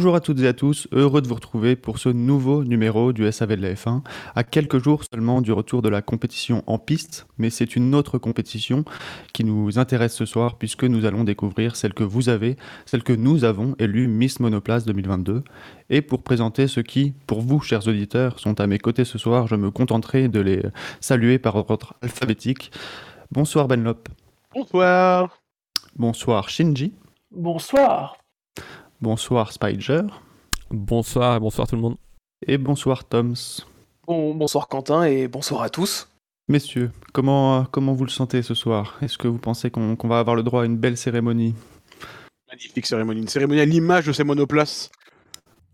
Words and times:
Bonjour 0.00 0.14
à 0.14 0.20
toutes 0.20 0.40
et 0.40 0.48
à 0.48 0.54
tous, 0.54 0.88
heureux 0.92 1.20
de 1.20 1.28
vous 1.28 1.34
retrouver 1.34 1.76
pour 1.76 1.98
ce 1.98 2.08
nouveau 2.08 2.64
numéro 2.64 3.12
du 3.12 3.30
SAV 3.30 3.56
de 3.56 3.60
la 3.60 3.74
F1, 3.74 4.00
à 4.34 4.44
quelques 4.44 4.82
jours 4.82 5.02
seulement 5.04 5.42
du 5.42 5.52
retour 5.52 5.82
de 5.82 5.90
la 5.90 6.00
compétition 6.00 6.64
en 6.66 6.78
piste, 6.78 7.26
mais 7.36 7.50
c'est 7.50 7.76
une 7.76 7.94
autre 7.94 8.16
compétition 8.16 8.86
qui 9.34 9.44
nous 9.44 9.78
intéresse 9.78 10.14
ce 10.14 10.24
soir 10.24 10.56
puisque 10.56 10.84
nous 10.84 11.04
allons 11.04 11.22
découvrir 11.22 11.76
celle 11.76 11.92
que 11.92 12.02
vous 12.02 12.30
avez, 12.30 12.56
celle 12.86 13.02
que 13.02 13.12
nous 13.12 13.44
avons 13.44 13.74
élue 13.78 14.08
Miss 14.08 14.40
Monoplace 14.40 14.86
2022. 14.86 15.44
Et 15.90 16.00
pour 16.00 16.22
présenter 16.22 16.66
ceux 16.66 16.82
qui, 16.82 17.12
pour 17.26 17.42
vous 17.42 17.60
chers 17.60 17.86
auditeurs, 17.86 18.38
sont 18.38 18.58
à 18.58 18.66
mes 18.66 18.78
côtés 18.78 19.04
ce 19.04 19.18
soir, 19.18 19.48
je 19.48 19.54
me 19.54 19.70
contenterai 19.70 20.28
de 20.28 20.40
les 20.40 20.62
saluer 21.00 21.38
par 21.38 21.56
ordre 21.56 21.92
alphabétique. 22.00 22.72
Bonsoir 23.30 23.68
Benlop. 23.68 24.08
Bonsoir. 24.54 25.42
Bonsoir 25.94 26.48
Shinji. 26.48 26.94
Bonsoir. 27.30 28.19
Bonsoir 29.02 29.50
Spider. 29.50 30.02
Bonsoir 30.70 31.36
et 31.36 31.40
bonsoir 31.40 31.66
tout 31.66 31.74
le 31.74 31.80
monde. 31.80 31.96
Et 32.46 32.58
bonsoir 32.58 33.02
Toms. 33.04 33.64
Bon, 34.06 34.34
bonsoir 34.34 34.68
Quentin 34.68 35.04
et 35.04 35.26
bonsoir 35.26 35.62
à 35.62 35.70
tous. 35.70 36.06
Messieurs, 36.48 36.90
comment, 37.14 37.64
comment 37.64 37.94
vous 37.94 38.04
le 38.04 38.10
sentez 38.10 38.42
ce 38.42 38.52
soir? 38.52 38.98
Est-ce 39.00 39.16
que 39.16 39.26
vous 39.26 39.38
pensez 39.38 39.70
qu'on 39.70 39.96
va 40.04 40.18
avoir 40.18 40.36
le 40.36 40.42
droit 40.42 40.64
à 40.64 40.66
une 40.66 40.76
belle 40.76 40.98
cérémonie? 40.98 41.54
Magnifique 42.50 42.84
cérémonie. 42.84 43.22
Une 43.22 43.28
cérémonie 43.28 43.60
à 43.60 43.64
l'image 43.64 44.04
de 44.04 44.12
ces 44.12 44.22
monoplaces. 44.24 44.90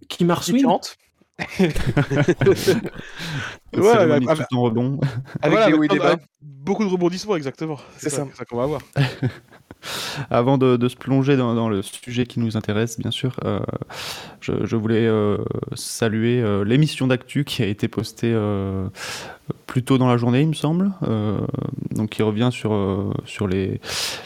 Qui 0.08 0.24
marche 0.24 0.46
différente 0.46 0.96
Ouais, 3.74 3.88
avec- 3.88 4.48
tout 4.48 4.56
en 4.56 4.62
rebond. 4.62 5.00
avec 5.42 5.58
Voilà, 5.58 5.68
les 5.68 5.74
hauts 5.74 5.82
et 5.82 5.86
avec- 5.86 5.90
des 5.92 5.98
bas. 5.98 6.06
avec 6.12 6.20
Beaucoup 6.42 6.84
de 6.84 6.88
rebondissements, 6.90 7.36
exactement. 7.36 7.78
C'est 7.96 8.10
ça. 8.10 8.26
C'est 8.30 8.36
ça 8.38 8.44
qu'on 8.44 8.56
va 8.56 8.64
avoir. 8.64 8.80
Avant 10.30 10.58
de, 10.58 10.76
de 10.76 10.88
se 10.88 10.96
plonger 10.96 11.36
dans, 11.36 11.54
dans 11.54 11.68
le 11.68 11.80
sujet 11.82 12.26
qui 12.26 12.40
nous 12.40 12.56
intéresse, 12.56 12.98
bien 12.98 13.12
sûr, 13.12 13.36
euh, 13.44 13.60
je, 14.40 14.52
je 14.64 14.74
voulais 14.74 15.06
euh, 15.06 15.36
saluer 15.74 16.40
euh, 16.42 16.64
l'émission 16.64 17.06
d'actu 17.06 17.44
qui 17.44 17.62
a 17.62 17.66
été 17.66 17.86
postée 17.86 18.32
euh, 18.34 18.88
plus 19.66 19.84
tôt 19.84 19.96
dans 19.96 20.08
la 20.08 20.16
journée, 20.16 20.40
il 20.40 20.48
me 20.48 20.54
semble. 20.54 20.90
Euh, 21.06 21.38
donc, 21.92 22.10
qui 22.10 22.22
revient 22.22 22.48
sur, 22.50 22.72
euh, 22.72 23.12
sur 23.26 23.46
les, 23.46 23.80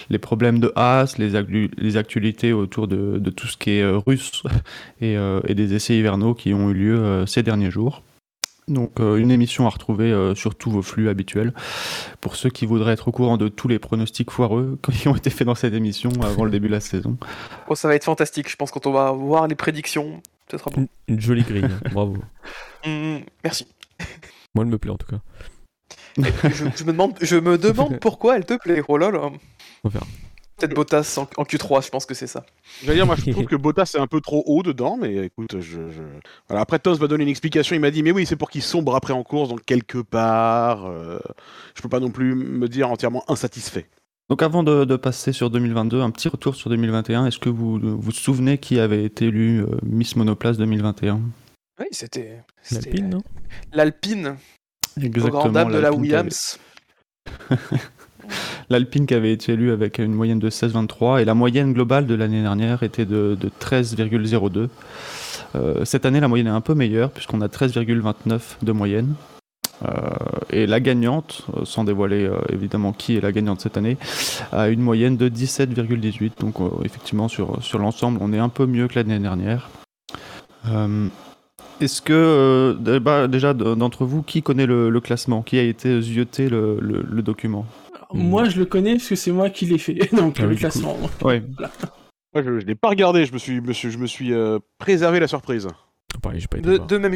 les 0.08 0.18
problèmes 0.18 0.60
de 0.60 0.72
Haas, 0.76 1.16
les, 1.18 1.34
actu- 1.34 1.70
les 1.76 1.96
actualités 1.98 2.54
autour 2.54 2.88
de, 2.88 3.18
de 3.18 3.30
tout 3.30 3.46
ce 3.48 3.58
qui 3.58 3.72
est 3.72 3.82
euh, 3.82 3.98
russe 3.98 4.42
et, 5.02 5.18
euh, 5.18 5.40
et 5.46 5.54
des 5.54 5.74
essais 5.74 5.98
hivernaux 5.98 6.32
qui 6.32 6.54
ont 6.54 6.70
eu 6.70 6.74
lieu 6.74 6.98
euh, 6.98 7.26
ces 7.26 7.42
derniers 7.42 7.70
jours. 7.70 8.02
Donc 8.68 9.00
euh, 9.00 9.16
une 9.16 9.30
émission 9.30 9.66
à 9.66 9.70
retrouver 9.70 10.12
euh, 10.12 10.34
sur 10.34 10.54
tous 10.54 10.70
vos 10.70 10.82
flux 10.82 11.08
habituels. 11.08 11.52
Pour 12.20 12.36
ceux 12.36 12.50
qui 12.50 12.66
voudraient 12.66 12.92
être 12.92 13.08
au 13.08 13.12
courant 13.12 13.36
de 13.36 13.48
tous 13.48 13.68
les 13.68 13.78
pronostics 13.78 14.30
foireux 14.30 14.78
qui 14.92 15.08
ont 15.08 15.16
été 15.16 15.30
faits 15.30 15.46
dans 15.46 15.54
cette 15.54 15.74
émission 15.74 16.10
avant 16.22 16.44
le 16.44 16.50
début 16.50 16.68
de 16.68 16.72
la 16.72 16.80
saison. 16.80 17.16
Oh, 17.68 17.74
ça 17.74 17.88
va 17.88 17.94
être 17.94 18.04
fantastique, 18.04 18.48
je 18.48 18.56
pense, 18.56 18.70
quand 18.70 18.86
on 18.86 18.92
va 18.92 19.10
voir 19.12 19.48
les 19.48 19.56
prédictions. 19.56 20.22
Ce 20.50 20.58
sera 20.58 20.70
bon. 20.70 20.82
Une, 20.82 21.14
une 21.14 21.20
jolie 21.20 21.42
grille, 21.42 21.68
bravo. 21.92 22.16
Hum, 22.84 23.20
merci. 23.44 23.66
Moi, 24.54 24.64
elle 24.64 24.70
me 24.70 24.78
plaît 24.78 24.90
en 24.90 24.96
tout 24.96 25.06
cas. 25.06 25.20
je, 26.18 26.64
je 26.76 26.84
me 26.84 26.92
demande, 26.92 27.14
je 27.20 27.36
me 27.36 27.56
demande 27.58 27.98
pourquoi 28.00 28.36
elle 28.36 28.44
te 28.44 28.54
plaît. 28.54 28.82
Oh 28.88 28.98
là 28.98 29.10
là. 29.10 29.30
On 29.84 29.88
verra. 29.88 30.06
Peut-être 30.60 30.74
Bottas 30.74 31.14
en, 31.18 31.22
en 31.40 31.44
Q3, 31.44 31.84
je 31.84 31.88
pense 31.90 32.06
que 32.06 32.14
c'est 32.14 32.26
ça. 32.26 32.44
J'allais 32.84 32.96
dire, 32.96 33.06
moi, 33.06 33.16
je 33.16 33.30
trouve 33.32 33.46
que 33.46 33.56
Bottas 33.56 33.92
est 33.94 33.98
un 34.00 34.06
peu 34.06 34.20
trop 34.20 34.42
haut 34.46 34.62
dedans, 34.62 34.96
mais 35.00 35.26
écoute, 35.26 35.56
je. 35.60 35.90
je- 35.90 36.02
Voilà, 36.48 36.62
après, 36.62 36.78
Tos 36.78 36.94
va 36.96 37.06
donner 37.06 37.22
une 37.24 37.28
explication. 37.30 37.74
Il 37.74 37.80
m'a 37.80 37.90
dit, 37.90 38.02
mais 38.02 38.12
oui, 38.12 38.26
c'est 38.26 38.36
pour 38.36 38.50
qu'il 38.50 38.62
sombre 38.62 38.94
après 38.94 39.12
en 39.12 39.22
course, 39.22 39.48
donc 39.48 39.64
quelque 39.64 39.98
part. 39.98 40.86
euh, 40.86 41.18
je 41.74 41.82
peux 41.82 41.88
pas 41.88 42.00
non 42.00 42.10
plus 42.10 42.34
me 42.34 42.68
dire 42.68 42.90
entièrement 42.90 43.24
insatisfait. 43.28 43.86
Donc 44.28 44.42
avant 44.42 44.62
de, 44.62 44.84
de 44.84 44.94
passer 44.96 45.32
sur 45.32 45.50
2022, 45.50 46.00
un 46.00 46.10
petit 46.10 46.28
retour 46.28 46.54
sur 46.54 46.70
2021. 46.70 47.26
Est-ce 47.26 47.38
que 47.40 47.48
vous 47.48 47.78
vous 47.80 48.00
vous 48.00 48.12
souvenez 48.12 48.58
qui 48.58 48.78
avait 48.78 49.02
été 49.04 49.24
élu 49.26 49.62
euh, 49.62 49.66
Miss 49.82 50.14
Monoplace 50.14 50.56
2021 50.56 51.20
Oui, 51.80 51.86
c'était. 51.90 52.42
c'était 52.62 52.90
L'Alpine, 52.90 53.08
non? 53.10 53.22
L'Alpine, 53.72 54.36
au 54.98 55.28
grand 55.30 55.48
dame 55.48 55.72
de 55.72 55.78
la 55.78 55.92
Williams. 55.92 56.58
L'Alpine 58.70 59.06
qui 59.06 59.14
avait 59.14 59.32
été 59.32 59.52
élue 59.52 59.72
avec 59.72 59.98
une 59.98 60.12
moyenne 60.14 60.38
de 60.38 60.50
16,23 60.50 61.20
et 61.20 61.24
la 61.24 61.34
moyenne 61.34 61.72
globale 61.72 62.06
de 62.06 62.14
l'année 62.14 62.42
dernière 62.42 62.82
était 62.82 63.04
de, 63.04 63.36
de 63.40 63.50
13,02. 63.60 64.68
Euh, 65.56 65.84
cette 65.84 66.06
année, 66.06 66.20
la 66.20 66.28
moyenne 66.28 66.46
est 66.46 66.50
un 66.50 66.60
peu 66.60 66.74
meilleure 66.74 67.10
puisqu'on 67.10 67.40
a 67.40 67.48
13,29 67.48 68.40
de 68.62 68.72
moyenne. 68.72 69.14
Euh, 69.82 69.88
et 70.50 70.66
la 70.66 70.78
gagnante, 70.78 71.46
euh, 71.56 71.64
sans 71.64 71.84
dévoiler 71.84 72.30
évidemment 72.52 72.92
qui 72.92 73.16
est 73.16 73.20
la 73.20 73.32
gagnante 73.32 73.60
cette 73.60 73.76
année, 73.76 73.96
a 74.52 74.68
une 74.68 74.80
moyenne 74.80 75.16
de 75.16 75.28
17,18. 75.28 76.32
Donc 76.40 76.56
effectivement, 76.84 77.28
sur, 77.28 77.58
l'ensemble, 77.78 78.18
on 78.20 78.32
est 78.32 78.38
un 78.38 78.50
peu 78.50 78.66
mieux 78.66 78.88
que 78.88 78.94
l'année 78.96 79.18
dernière. 79.18 79.70
Est-ce 81.80 82.02
que, 82.02 82.76
débat- 82.78 83.26
déjà, 83.26 83.54
d'entre 83.54 84.04
vous, 84.04 84.22
qui 84.22 84.42
connaît 84.42 84.66
le, 84.66 85.00
classement? 85.00 85.40
Qui 85.40 85.58
a 85.58 85.62
été 85.62 86.00
zioté 86.02 86.50
le 86.50 87.22
document? 87.22 87.64
Moi, 88.12 88.48
je 88.48 88.58
le 88.58 88.64
connais 88.66 88.94
parce 88.96 89.08
que 89.08 89.14
c'est 89.14 89.32
moi 89.32 89.50
qui 89.50 89.66
l'ai 89.66 89.78
fait. 89.78 89.94
Donc, 90.16 90.36
Ah 90.40 90.46
le 90.46 90.54
classement. 90.56 90.96
Ouais. 91.22 91.42
Moi, 92.34 92.42
je, 92.44 92.60
je 92.60 92.66
l'ai 92.66 92.74
pas 92.74 92.88
regardé, 92.90 93.24
je 93.24 93.32
me 93.32 93.38
suis, 93.38 93.60
me 93.60 93.72
suis- 93.72 93.90
je 93.90 93.98
me 93.98 94.06
suis 94.06 94.32
euh, 94.32 94.58
préservé 94.78 95.20
la 95.20 95.26
surprise. 95.28 95.66
Pareil, 96.22 96.40
j'ai 96.40 96.46
pas 96.48 96.58
été 96.58 96.78
De, 96.78 96.98
même, 96.98 97.14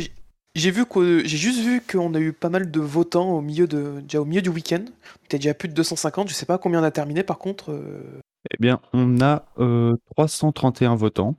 j'ai 0.54 0.70
vu 0.70 0.86
que 0.86 1.20
j'ai 1.24 1.36
juste 1.36 1.60
vu 1.60 1.80
qu'on 1.80 2.14
a 2.14 2.18
eu 2.20 2.32
pas 2.32 2.48
mal 2.48 2.70
de 2.70 2.80
votants 2.80 3.30
au 3.30 3.40
milieu 3.40 3.66
de 3.66 4.00
déjà 4.00 4.20
au 4.20 4.24
milieu 4.24 4.42
du 4.42 4.50
week-end. 4.50 4.84
Peut-être 5.28 5.42
déjà 5.42 5.54
plus 5.54 5.68
de 5.68 5.74
250. 5.74 6.28
Je 6.28 6.34
sais 6.34 6.46
pas 6.46 6.58
combien 6.58 6.80
on 6.80 6.84
a 6.84 6.90
terminé. 6.90 7.22
Par 7.22 7.38
contre, 7.38 7.70
euh, 7.72 8.20
Eh 8.52 8.56
bien, 8.60 8.80
on 8.92 9.20
a 9.20 9.44
euh, 9.58 9.94
331 10.16 10.94
votants. 10.96 11.36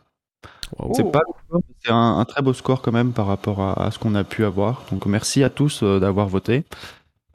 Waouh. 0.79 0.93
C'est 0.95 1.11
pas 1.11 1.21
le 1.27 1.33
score, 1.47 1.61
mais 1.67 1.75
c'est 1.83 1.91
un, 1.91 2.17
un 2.19 2.25
très 2.25 2.41
beau 2.41 2.53
score 2.53 2.81
quand 2.81 2.91
même 2.91 3.13
par 3.13 3.27
rapport 3.27 3.61
à, 3.61 3.85
à 3.85 3.91
ce 3.91 3.99
qu'on 3.99 4.15
a 4.15 4.23
pu 4.23 4.43
avoir. 4.45 4.83
Donc 4.91 5.05
merci 5.05 5.43
à 5.43 5.49
tous 5.49 5.81
euh, 5.83 5.99
d'avoir 5.99 6.27
voté. 6.27 6.63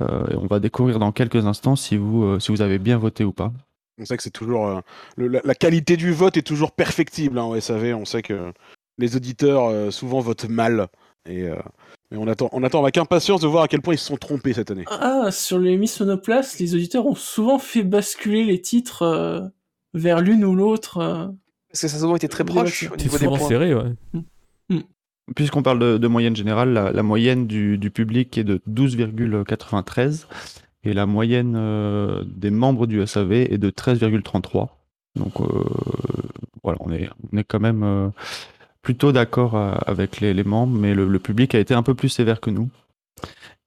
Euh, 0.00 0.26
et 0.30 0.36
on 0.36 0.46
va 0.46 0.60
découvrir 0.60 0.98
dans 0.98 1.12
quelques 1.12 1.46
instants 1.46 1.76
si 1.76 1.96
vous, 1.96 2.24
euh, 2.24 2.40
si 2.40 2.50
vous 2.52 2.62
avez 2.62 2.78
bien 2.78 2.98
voté 2.98 3.24
ou 3.24 3.32
pas. 3.32 3.52
On 4.00 4.04
sait 4.04 4.16
que 4.16 4.22
c'est 4.22 4.30
toujours. 4.30 4.66
euh, 4.66 4.80
le- 5.16 5.28
la, 5.28 5.40
la 5.44 5.54
qualité 5.54 5.96
du 5.96 6.12
vote 6.12 6.36
est 6.36 6.42
toujours 6.46 6.72
perfectible 6.72 7.38
hein, 7.38 7.44
au 7.44 7.58
SAV. 7.60 7.94
On 7.94 8.04
sait 8.04 8.22
que 8.22 8.52
les 8.98 9.16
auditeurs 9.16 9.64
euh, 9.66 9.90
souvent 9.90 10.20
votent 10.20 10.48
mal. 10.48 10.88
Et, 11.28 11.42
euh, 11.44 11.56
mais 12.10 12.16
on 12.16 12.26
attend, 12.26 12.48
on 12.52 12.62
attend 12.64 12.82
avec 12.82 12.96
impatience 12.96 13.42
de 13.42 13.46
voir 13.46 13.64
à 13.64 13.68
quel 13.68 13.82
point 13.82 13.92
ils 13.94 13.98
se 13.98 14.06
sont 14.06 14.16
trompés 14.16 14.54
cette 14.54 14.70
année. 14.70 14.84
Ah, 14.88 15.30
sur 15.30 15.58
les 15.58 15.76
Miss 15.76 16.00
Monoplace, 16.00 16.58
les 16.58 16.74
auditeurs 16.74 17.06
ont 17.06 17.14
souvent 17.14 17.58
fait 17.58 17.82
basculer 17.82 18.44
les 18.44 18.60
titres 18.60 19.02
euh, 19.02 19.40
vers 19.92 20.20
l'une 20.20 20.44
ou 20.46 20.54
l'autre. 20.54 20.96
euh. 20.98 21.26
parce 21.68 21.82
que 21.82 21.88
ça 21.88 21.96
a 21.98 22.00
souvent 22.00 22.16
été 22.16 22.26
très 22.28 22.44
Des 22.44 22.52
proche 22.52 22.84
votes. 22.84 22.92
au 22.92 22.98
C'est 22.98 23.04
niveau 23.04 23.18
des 23.18 23.24
souvent 23.24 23.36
points. 23.36 23.48
serré, 23.48 23.74
ouais. 23.74 23.92
Puisqu'on 25.36 25.62
parle 25.62 25.98
de, 25.98 26.08
moyenne 26.08 26.34
générale, 26.34 26.72
la, 26.72 27.02
moyenne 27.02 27.46
du, 27.46 27.90
public 27.92 28.36
est 28.36 28.44
de 28.44 28.60
12,93 28.68 30.26
et 30.82 30.92
la 30.92 31.06
moyenne 31.06 31.54
euh, 31.56 32.24
des 32.26 32.50
membres 32.50 32.86
du 32.86 33.06
SAV 33.06 33.32
est 33.32 33.58
de 33.58 33.70
13,33. 33.70 34.68
Donc 35.14 35.40
euh, 35.40 35.64
voilà, 36.64 36.78
on 36.80 36.90
est, 36.90 37.44
quand 37.44 37.60
même 37.60 37.82
euh, 37.82 38.08
plutôt 38.82 39.12
d'accord 39.12 39.56
avec 39.86 40.20
les, 40.20 40.42
membres, 40.42 40.76
mais 40.76 40.94
le, 40.94 41.18
public 41.18 41.54
a 41.54 41.60
été 41.60 41.74
un 41.74 41.82
peu 41.82 41.94
plus 41.94 42.08
sévère 42.08 42.40
que 42.40 42.50
nous. 42.50 42.68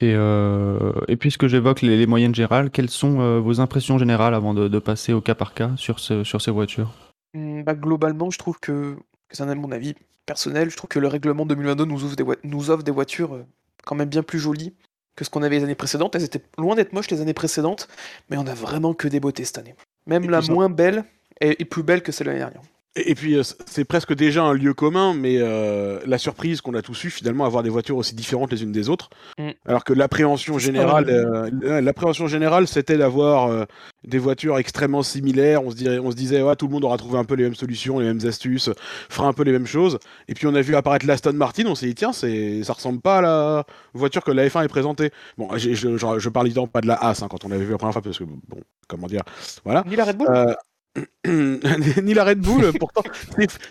Et, 0.02 1.16
puisque 1.16 1.48
j'évoque 1.48 1.82
les, 1.82 2.06
moyennes 2.08 2.36
générales, 2.36 2.72
quelles 2.72 2.90
sont 2.90 3.40
vos 3.40 3.62
impressions 3.62 3.98
générales 3.98 4.34
avant 4.34 4.54
de, 4.54 4.80
passer 4.80 5.14
au 5.14 5.22
cas 5.22 5.36
par 5.36 5.54
cas 5.54 5.72
sur, 5.78 6.00
ce- 6.00 6.26
sur 6.26 6.42
ces 6.42 6.52
voitures? 6.52 6.92
Hmm, 7.34 7.64
bah, 7.64 7.74
globalement, 7.74 8.30
je 8.32 8.38
trouve 8.38 8.60
que, 8.60 8.98
que 9.30 9.38
c'est 9.38 9.56
mon 9.56 9.72
avis 9.72 9.96
personnel. 10.26 10.70
Je 10.70 10.78
trouve 10.78 10.90
que 10.90 11.00
le 11.00 11.08
règlement 11.08 11.46
2022 11.46 11.86
nous 11.86 12.04
offre 12.04 12.16
des, 12.16 12.26
nous 12.44 12.70
offre 12.70 12.84
des 12.84 12.92
voitures 12.92 13.36
euh, 13.36 13.46
quand 13.86 13.96
même 13.96 14.10
bien 14.10 14.24
plus 14.24 14.40
jolies 14.40 14.74
que 15.16 15.24
ce 15.24 15.30
qu'on 15.30 15.44
avait 15.44 15.58
les 15.58 15.64
années 15.64 15.76
précédentes. 15.76 16.16
Elles 16.16 16.24
étaient 16.24 16.44
loin 16.58 16.76
d'être 16.76 16.94
moches 16.94 17.10
les 17.10 17.22
années 17.22 17.34
précédentes, 17.34 17.88
mais 18.30 18.38
on 18.38 18.48
a 18.48 18.54
vraiment 18.54 18.94
que 18.94 19.08
des 19.08 19.20
beautés 19.20 19.46
cette 19.46 19.58
année. 19.58 19.76
Même 20.08 20.24
Et 20.24 20.28
la 20.28 20.42
moins 20.42 20.70
belle 20.70 21.06
est, 21.40 21.62
est 21.62 21.66
plus 21.66 21.84
belle 21.84 22.02
que 22.02 22.12
celle 22.12 22.26
de 22.28 22.32
l'année 22.32 22.42
dernière. 22.42 22.62
Et, 22.96 23.16
puis, 23.16 23.36
euh, 23.36 23.42
c'est 23.66 23.86
presque 23.86 24.14
déjà 24.14 24.44
un 24.44 24.54
lieu 24.54 24.76
commun, 24.76 25.16
mais 25.16 25.38
euh, 25.40 26.00
la 26.06 26.20
surprise 26.20 26.62
qu'on 26.62 26.76
a 26.76 26.84
tous 26.84 27.06
eu, 27.06 27.10
finalement, 27.10 27.44
avoir 27.44 27.64
des 27.64 27.70
voitures 27.70 27.98
aussi 27.98 28.14
différentes 28.14 28.52
les 28.52 28.62
unes 28.62 28.72
des 28.72 28.88
autres. 28.88 29.10
Mm. 29.40 29.50
Alors 29.66 29.84
que 29.84 29.94
l'appréhension 29.94 30.60
générale, 30.60 31.10
euh, 31.10 31.82
l'appréhension 31.82 32.28
générale, 32.28 32.68
c'était 32.68 32.98
d'avoir 32.98 33.48
euh, 33.48 33.66
des 34.04 34.20
voitures 34.20 34.60
extrêmement 34.60 35.02
similaires. 35.02 35.64
On 35.64 35.72
se, 35.72 35.76
dirait, 35.76 35.98
on 35.98 36.12
se 36.12 36.16
disait, 36.16 36.44
ouais, 36.44 36.56
tout 36.56 36.68
le 36.68 36.74
monde 36.74 36.84
aura 36.84 36.98
trouvé 36.98 37.18
un 37.18 37.24
peu 37.24 37.34
les 37.34 37.46
mêmes 37.46 37.56
solutions, 37.56 37.98
les 37.98 38.06
mêmes 38.06 38.26
astuces, 38.28 38.70
fera 39.10 39.28
un 39.28 39.34
peu 39.34 39.44
les 39.44 39.54
mêmes 39.54 39.66
choses. 39.66 39.98
Et 40.28 40.36
puis, 40.36 40.46
on 40.46 40.54
a 40.54 40.62
vu 40.62 40.76
apparaître 40.76 41.08
l'Aston 41.08 41.34
Martin, 41.34 41.66
on 41.66 41.74
s'est 41.74 41.88
dit, 41.88 41.96
tiens, 41.96 42.14
c'est, 42.14 42.64
ça 42.64 42.74
ressemble 42.74 43.02
pas 43.02 43.18
à 43.18 43.22
la 43.22 43.66
voiture 43.96 44.24
que 44.24 44.32
la 44.32 44.48
F1 44.48 44.66
est 44.66 44.68
présentée. 44.68 45.10
Bon, 45.40 45.50
je, 45.58 45.74
je, 45.74 45.98
je 45.98 46.30
parle 46.30 46.46
évidemment 46.46 46.68
pas 46.68 46.82
de 46.82 46.88
la 46.88 46.96
As 47.04 47.24
hein, 47.24 47.28
quand 47.28 47.44
on 47.44 47.50
l'avait 47.50 47.66
vu 47.66 47.72
la 47.72 47.80
première 47.80 47.94
fois, 47.94 48.04
parce 48.04 48.20
que, 48.20 48.24
bon, 48.24 48.62
comment 48.88 49.08
dire, 49.08 49.24
voilà. 49.66 49.84
Ni 49.88 49.96
la 49.96 50.06
Red 50.06 50.18
Bull 50.18 50.56
ni 51.28 52.14
la 52.14 52.24
Red 52.24 52.40
Bull, 52.40 52.72
pourtant, 52.80 53.02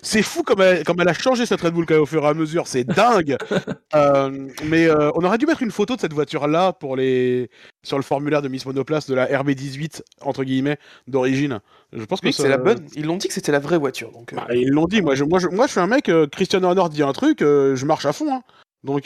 c'est- 0.02 0.22
fou 0.22 0.42
comme 0.42 0.60
elle, 0.60 0.82
comme 0.84 1.00
elle 1.00 1.08
a 1.08 1.12
changé 1.12 1.46
cette 1.46 1.60
Red 1.60 1.72
Bull 1.72 1.86
quand 1.86 1.94
même, 1.94 2.02
au 2.02 2.06
fur 2.06 2.24
et 2.24 2.26
à 2.26 2.34
mesure, 2.34 2.66
c'est 2.66 2.84
dingue. 2.84 3.36
Euh, 3.94 4.48
mais 4.64 4.86
euh, 4.88 5.10
on 5.16 5.22
aurait 5.22 5.36
dû 5.36 5.44
mettre 5.44 5.62
une 5.62 5.70
photo 5.70 5.96
de 5.96 6.00
cette 6.00 6.14
voiture-là 6.14 6.72
pour 6.72 6.96
les 6.96 7.50
sur 7.82 7.98
le 7.98 8.02
formulaire 8.02 8.40
de 8.40 8.48
Miss 8.48 8.64
Monoplace 8.64 9.06
de 9.06 9.14
la 9.14 9.26
RB18 9.26 10.00
entre 10.22 10.44
guillemets 10.44 10.78
d'origine. 11.06 11.60
Je 11.92 12.02
pense 12.06 12.22
que 12.22 12.28
Oui, 12.28 12.32
ça- 12.32 12.44
c'est 12.44 12.48
la 12.48 12.56
bonne. 12.56 12.86
Ils 12.96 13.04
l'ont 13.04 13.18
dit 13.18 13.28
que 13.28 13.34
c'était 13.34 13.52
la 13.52 13.58
vraie 13.58 13.76
voiture. 13.76 14.10
Donc, 14.12 14.32
euh, 14.32 14.36
Bah, 14.36 14.46
ils 14.54 14.70
l'ont 14.70 14.86
dit. 14.86 15.02
Moi, 15.02 15.14
je, 15.14 15.24
moi, 15.24 15.38
je, 15.40 15.48
moi, 15.48 15.66
je 15.66 15.72
suis 15.72 15.80
un 15.80 15.86
mec. 15.88 16.10
Christian 16.32 16.62
Horner 16.62 16.84
dit 16.90 17.02
un 17.02 17.12
truc, 17.12 17.40
je 17.40 17.84
marche 17.84 18.06
à 18.06 18.14
fond. 18.14 18.32
hein. 18.32 18.40
Donc, 18.82 19.04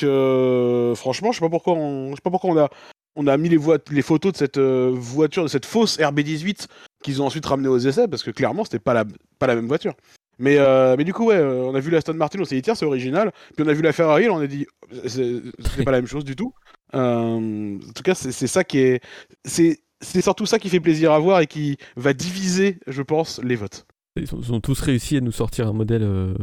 franchement, 0.97 1.33
je 1.33 1.39
sais 1.39 1.45
pas 1.45 1.51
pourquoi 1.51 1.73
on, 1.75 2.11
je 2.11 2.15
sais 2.15 2.21
pas 2.23 2.31
pourquoi 2.31 2.51
on 2.51 2.57
a, 2.59 2.69
on 3.17 3.27
a 3.27 3.37
mis 3.37 3.49
les, 3.49 3.59
les 3.91 4.03
photos 4.03 4.35
de 4.35 4.37
cette 4.39 4.59
voiture, 4.59 5.43
de 5.43 5.49
cette 5.49 5.67
fausse 5.67 5.99
RB18 5.99 6.67
qu'ils 7.07 7.23
ont 7.23 7.27
ensuite 7.27 7.47
ramené 7.47 7.69
aux 7.69 7.79
essais, 7.79 8.09
parce 8.09 8.25
que 8.25 8.33
clairement, 8.33 8.65
c'était 8.65 8.81
pas 8.81 8.93
la, 8.93 9.05
pas 9.39 9.47
la 9.47 9.55
même 9.55 9.69
voiture. 9.69 9.95
Mais, 10.39 10.59
euh, 10.59 10.97
mais 10.99 11.05
du 11.05 11.15
coup, 11.15 11.27
ouais, 11.27 11.37
euh, 11.37 11.65
on 11.65 11.75
a 11.75 11.81
vu 11.81 11.91
la 11.91 11.99
Aston 11.99 12.15
Martin, 12.15 12.41
on 12.41 12.45
s'est 12.45 12.57
dit 12.57 12.63
tiens, 12.63 12.75
c'est 12.75 12.85
original. 12.85 13.33
Puis 13.55 13.65
on 13.65 13.69
a 13.69 13.73
vu 13.73 13.81
la 13.81 13.93
Ferrari, 13.93 14.29
on 14.29 14.39
a 14.39 14.47
dit 14.47 14.67
c'est 15.07 15.85
pas 15.85 15.93
la 15.93 15.99
même 15.99 16.09
chose 16.09 16.25
du 16.25 16.37
tout. 16.37 16.53
Euh, 16.95 17.79
en 17.79 17.93
tout 17.95 18.03
cas, 18.03 18.15
c'est 18.15 18.33
c'est 18.33 18.47
ça 18.49 18.65
qui 18.65 18.79
est, 18.79 19.01
c'est 19.45 19.79
c'est 20.01 20.21
surtout 20.21 20.45
ça 20.45 20.59
qui 20.59 20.69
fait 20.69 20.81
plaisir 20.81 21.13
à 21.13 21.19
voir 21.19 21.41
et 21.41 21.47
qui 21.47 21.79
va 21.97 22.13
diviser, 22.13 22.81
je 22.87 23.03
pense, 23.03 23.41
les 23.43 23.57
votes. 23.57 23.87
Ils 24.17 24.35
ont, 24.35 24.41
ils 24.43 24.53
ont 24.53 24.61
tous 24.61 24.81
réussi 24.81 25.17
à 25.17 25.21
nous 25.21 25.33
sortir 25.33 25.69
un 25.69 25.73
modèle 25.73 26.03
euh, 26.03 26.35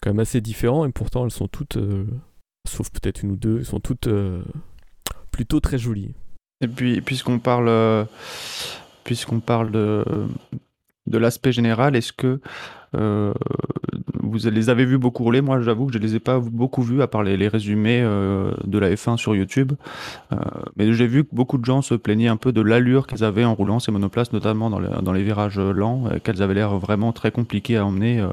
quand 0.00 0.10
même 0.10 0.20
assez 0.20 0.40
différent, 0.40 0.84
et 0.86 0.92
pourtant 0.92 1.24
elles 1.24 1.32
sont 1.32 1.48
toutes, 1.48 1.78
euh, 1.78 2.04
sauf 2.68 2.90
peut-être 2.90 3.22
une 3.22 3.32
ou 3.32 3.36
deux, 3.36 3.58
elles 3.58 3.66
sont 3.66 3.80
toutes 3.80 4.08
euh, 4.08 4.42
plutôt 5.30 5.58
très 5.58 5.78
jolies. 5.78 6.14
Et 6.60 6.68
puis, 6.68 7.00
puisqu'on 7.00 7.40
parle, 7.40 7.68
euh, 7.68 8.04
puisqu'on 9.04 9.40
parle 9.40 9.70
de, 9.70 10.04
l'aspect 11.06 11.52
général, 11.52 11.96
est-ce 11.96 12.12
que 12.12 12.40
euh, 12.94 13.32
vous 14.22 14.38
les 14.48 14.70
avez 14.70 14.84
vus 14.84 14.98
beaucoup 14.98 15.24
rouler? 15.24 15.40
Moi, 15.40 15.60
j'avoue 15.60 15.86
que 15.86 15.92
je 15.92 15.98
les 15.98 16.14
ai 16.14 16.20
pas 16.20 16.38
beaucoup 16.40 16.82
vus, 16.82 17.02
à 17.02 17.06
part 17.06 17.22
les, 17.22 17.48
résumés 17.48 18.02
euh, 18.02 18.52
de 18.64 18.78
la 18.78 18.90
F1 18.90 19.16
sur 19.16 19.34
YouTube. 19.34 19.72
Euh, 20.32 20.36
mais 20.76 20.92
j'ai 20.92 21.06
vu 21.06 21.24
que 21.24 21.34
beaucoup 21.34 21.58
de 21.58 21.64
gens 21.64 21.82
se 21.82 21.94
plaignaient 21.94 22.28
un 22.28 22.36
peu 22.36 22.52
de 22.52 22.60
l'allure 22.60 23.06
qu'elles 23.06 23.24
avaient 23.24 23.44
en 23.44 23.54
roulant 23.54 23.78
ces 23.78 23.92
monoplaces, 23.92 24.32
notamment 24.32 24.70
dans, 24.70 25.12
les- 25.12 25.22
virages 25.22 25.58
lents, 25.58 26.04
qu'elles 26.22 26.42
avaient 26.42 26.54
l'air 26.54 26.78
vraiment 26.78 27.12
très 27.12 27.30
compliquées 27.30 27.76
à 27.76 27.86
emmener. 27.86 28.20
euh, 28.20 28.28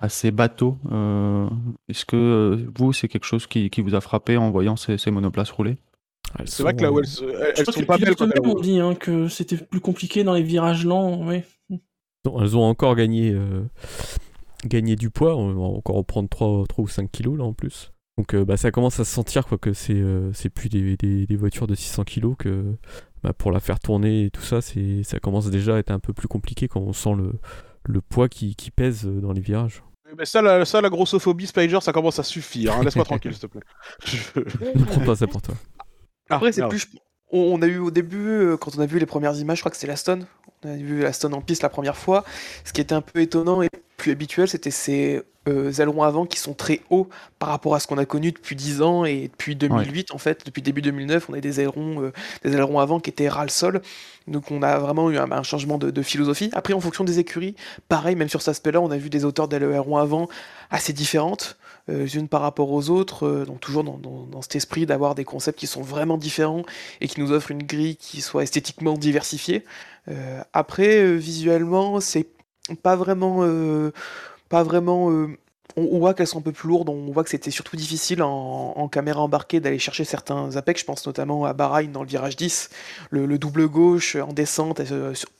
assez 0.00 0.30
bateau. 0.30 0.78
Euh, 0.92 1.48
Est-ce 1.88 2.04
que 2.04 2.66
vous, 2.76 2.92
c'est 2.92 3.08
quelque 3.08 3.24
chose 3.24 3.46
qui, 3.46 3.70
vous 3.78 3.94
a 3.94 4.00
frappé 4.00 4.36
en 4.36 4.50
voyant 4.50 4.76
ces, 4.76 4.98
ces 4.98 5.10
monoplaces 5.10 5.50
rouler? 5.50 5.76
C'est 6.46 6.62
vrai 6.62 6.74
que 6.74 6.82
là 6.82 6.92
où 6.92 6.98
elles, 7.00 7.06
se- 7.06 7.24
elles, 7.24 7.54
elles 7.56 7.64
sont 7.66 7.80
que 7.80 7.84
pas 7.86 7.96
les 7.96 8.04
belles 8.06 8.16
quand 8.16 8.28
elles 8.30 8.46
ont 8.50 8.60
dit 8.60 8.78
hein, 8.78 8.94
que 8.94 9.28
c'était 9.28 9.56
plus 9.56 9.80
compliqué 9.80 10.24
dans 10.24 10.34
les 10.34 10.42
virages 10.42 10.84
lents. 10.84 11.26
Oui. 11.26 11.42
elles 11.70 11.78
ont- 12.30 12.40
elles 12.42 12.56
ont 12.56 12.62
encore 12.64 12.94
gagné, 12.96 13.32
euh, 13.32 13.62
gagné 14.64 14.96
du 14.96 15.10
poids, 15.10 15.36
on 15.36 15.52
va 15.54 15.60
encore 15.60 15.96
reprendre 15.96 16.28
3, 16.28 16.64
3 16.68 16.84
ou 16.84 16.88
5 16.88 17.10
kilos 17.10 17.38
là 17.38 17.44
en 17.44 17.52
plus. 17.52 17.92
Donc 18.16 18.34
euh, 18.34 18.44
bah, 18.44 18.56
ça 18.56 18.70
commence 18.70 18.98
à 18.98 19.04
se 19.04 19.12
sentir 19.14 19.46
quoi, 19.46 19.58
que 19.58 19.72
c'est 19.72 19.94
euh, 19.94 20.32
c'est 20.32 20.50
plus 20.50 20.68
des, 20.68 20.96
des- 20.96 21.26
des 21.26 21.36
voitures 21.36 21.66
de 21.68 21.74
600 21.74 22.02
kilos, 22.04 22.34
que 22.38 22.74
bah, 23.22 23.32
pour 23.32 23.52
la 23.52 23.60
faire 23.60 23.78
tourner 23.78 24.24
et 24.24 24.30
tout 24.30 24.42
ça, 24.42 24.60
c'est 24.60 25.02
ça 25.04 25.20
commence 25.20 25.48
déjà 25.50 25.76
à 25.76 25.78
être 25.78 25.90
un 25.92 26.00
peu 26.00 26.12
plus 26.12 26.28
compliqué 26.28 26.66
quand 26.68 26.80
on 26.80 26.92
sent 26.92 27.14
le, 27.16 27.32
le 27.84 28.00
poids 28.00 28.28
qui, 28.28 28.56
qui 28.56 28.70
pèse 28.72 29.04
dans 29.06 29.32
les 29.32 29.40
virages. 29.40 29.82
Mais 30.16 30.24
ça, 30.24 30.40
la, 30.40 30.64
ça, 30.64 30.80
la 30.80 30.88
grossophobie 30.88 31.46
Spider, 31.46 31.78
ça 31.82 31.92
commence 31.92 32.18
à 32.18 32.22
suffire. 32.22 32.72
hein. 32.72 32.82
Laisse-moi 32.82 33.04
tranquille, 33.04 33.32
s'il 33.34 33.42
te 33.42 33.46
plaît. 33.46 33.60
Je- 34.06 34.40
Ne 34.78 34.84
prends 34.84 35.04
pas 35.04 35.14
ça 35.16 35.26
pour 35.26 35.42
toi. 35.42 35.54
Ah, 36.30 36.36
Après, 36.36 36.52
c'est 36.52 36.66
plus. 36.68 36.86
On 37.30 37.60
a 37.60 37.66
eu 37.66 37.78
au 37.78 37.90
début, 37.90 38.28
euh, 38.28 38.56
quand 38.56 38.76
on 38.76 38.80
a 38.80 38.86
vu 38.86 38.98
les 38.98 39.06
premières 39.06 39.36
images, 39.36 39.58
je 39.58 39.62
crois 39.62 39.70
que 39.70 39.76
c'était 39.76 39.88
l'Aston. 39.88 40.20
On 40.64 40.70
a 40.70 40.76
vu 40.76 41.02
l'Aston 41.02 41.32
en 41.32 41.42
piste 41.42 41.62
la 41.62 41.68
première 41.68 41.96
fois. 41.96 42.24
Ce 42.64 42.72
qui 42.72 42.80
était 42.80 42.94
un 42.94 43.02
peu 43.02 43.20
étonnant 43.20 43.62
et 43.62 43.68
plus 43.98 44.12
habituel, 44.12 44.48
c'était 44.48 44.70
ces 44.70 45.22
euh, 45.48 45.72
ailerons 45.72 46.02
avant 46.02 46.26
qui 46.26 46.38
sont 46.38 46.54
très 46.54 46.80
hauts 46.90 47.08
par 47.38 47.50
rapport 47.50 47.74
à 47.74 47.80
ce 47.80 47.86
qu'on 47.86 47.98
a 47.98 48.04
connu 48.06 48.32
depuis 48.32 48.56
10 48.56 48.82
ans 48.82 49.04
et 49.04 49.28
depuis 49.28 49.56
2008 49.56 50.12
en 50.12 50.18
fait. 50.18 50.44
Depuis 50.46 50.62
début 50.62 50.82
2009, 50.82 51.28
on 51.30 51.34
a 51.34 51.40
des 51.40 51.60
ailerons, 51.60 52.02
euh, 52.02 52.12
des 52.44 52.52
ailerons 52.54 52.80
avant 52.80 53.00
qui 53.00 53.10
étaient 53.10 53.28
ras 53.28 53.44
le 53.44 53.50
sol. 53.50 53.82
Donc 54.26 54.50
on 54.50 54.62
a 54.62 54.78
vraiment 54.78 55.10
eu 55.10 55.18
un, 55.18 55.30
un 55.32 55.42
changement 55.42 55.78
de, 55.78 55.90
de 55.90 56.02
philosophie. 56.02 56.50
Après, 56.54 56.74
en 56.74 56.80
fonction 56.80 57.04
des 57.04 57.18
écuries, 57.18 57.54
pareil, 57.88 58.14
même 58.16 58.28
sur 58.28 58.42
cet 58.42 58.48
aspect-là, 58.48 58.80
on 58.80 58.90
a 58.90 58.96
vu 58.98 59.10
des 59.10 59.24
hauteurs 59.24 59.48
d'ailerons 59.48 59.96
avant 59.96 60.28
assez 60.70 60.92
différentes 60.92 61.56
euh, 61.88 62.00
les 62.04 62.16
unes 62.16 62.28
par 62.28 62.42
rapport 62.42 62.70
aux 62.70 62.90
autres, 62.90 63.26
euh, 63.26 63.44
donc 63.46 63.60
toujours 63.60 63.84
dans, 63.84 63.96
dans- 63.98 64.26
dans 64.26 64.42
cet 64.42 64.56
esprit 64.56 64.84
d'avoir 64.86 65.14
des 65.14 65.24
concepts 65.24 65.58
qui 65.58 65.66
sont 65.66 65.80
vraiment 65.82 66.18
différents 66.18 66.62
et 67.00 67.08
qui 67.08 67.20
nous 67.20 67.32
offrent 67.32 67.50
une 67.50 67.62
grille 67.62 67.96
qui 67.96 68.20
soit 68.20 68.42
esthétiquement 68.42 68.94
diversifiée. 68.94 69.64
Euh, 70.08 70.42
après, 70.52 70.98
euh, 71.02 71.14
visuellement, 71.14 72.00
c'est 72.00 72.26
pas 72.76 72.96
vraiment, 72.96 73.38
euh, 73.42 73.92
pas 74.48 74.62
vraiment. 74.62 75.10
euh, 75.10 75.28
on, 75.76 75.98
voit 75.98 76.14
qu'elles 76.14 76.26
sont 76.26 76.38
un 76.38 76.42
peu 76.42 76.52
plus 76.52 76.68
lourdes, 76.68 76.88
on 76.88 77.10
voit 77.12 77.24
que 77.24 77.30
c'était 77.30 77.50
surtout 77.50 77.76
difficile 77.76 78.22
en, 78.22 78.88
caméra 78.88 79.20
embarquée 79.20 79.60
d'aller 79.60 79.78
chercher 79.78 80.04
certains 80.04 80.56
apex, 80.56 80.80
je 80.80 80.86
pense 80.86 81.06
notamment 81.06 81.44
à 81.44 81.52
Bahreïn 81.52 81.92
dans 81.92 82.02
le 82.02 82.08
virage 82.08 82.36
10, 82.36 82.70
le, 83.10 83.26
le 83.26 83.38
double 83.38 83.68
gauche 83.68 84.16
en 84.16 84.32
descente, 84.32 84.80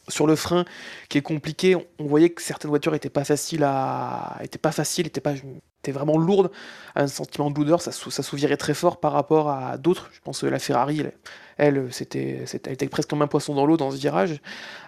sur, 0.09 0.27
le 0.27 0.37
frein 0.37 0.65
qui 1.09 1.19
est 1.19 1.23
compliqué, 1.23 1.77
on, 1.99 2.07
voyait 2.07 2.31
que 2.31 2.43
certaines 2.43 2.69
voitures 2.69 2.95
étaient 2.95 3.11
pas 3.11 3.25
faciles 3.25 3.65
à, 3.65 4.39
étaient 4.43 4.59
pas 4.59 4.73
faciles, 4.73 5.07
étaient 5.07 5.21
pas, 5.21 5.35
étaient 5.83 5.93
vraiment 5.93 6.19
lourdes, 6.19 6.51
un 6.95 7.07
sentiment 7.07 7.51
de 7.51 7.57
lourdeur, 7.57 7.81
ça, 7.81 7.93
ça 7.93 8.23
souvirait 8.23 8.57
très 8.57 8.75
fort 8.75 9.01
par 9.01 9.13
rapport 9.13 9.49
à 9.51 9.79
d'autres. 9.79 10.11
Je 10.13 10.21
pense 10.21 10.41
que 10.41 10.47
la 10.47 10.59
Ferrari, 10.59 11.01
elle, 11.01 11.13
elle, 11.57 11.93
c'était, 11.93 12.45
était 12.53 12.89
presque 12.89 13.11
comme 13.11 13.23
un 13.23 13.27
poisson 13.27 13.55
dans 13.55 13.67
l'eau 13.67 13.77
dans 13.77 13.91
ce 13.91 13.97
virage. 13.97 14.41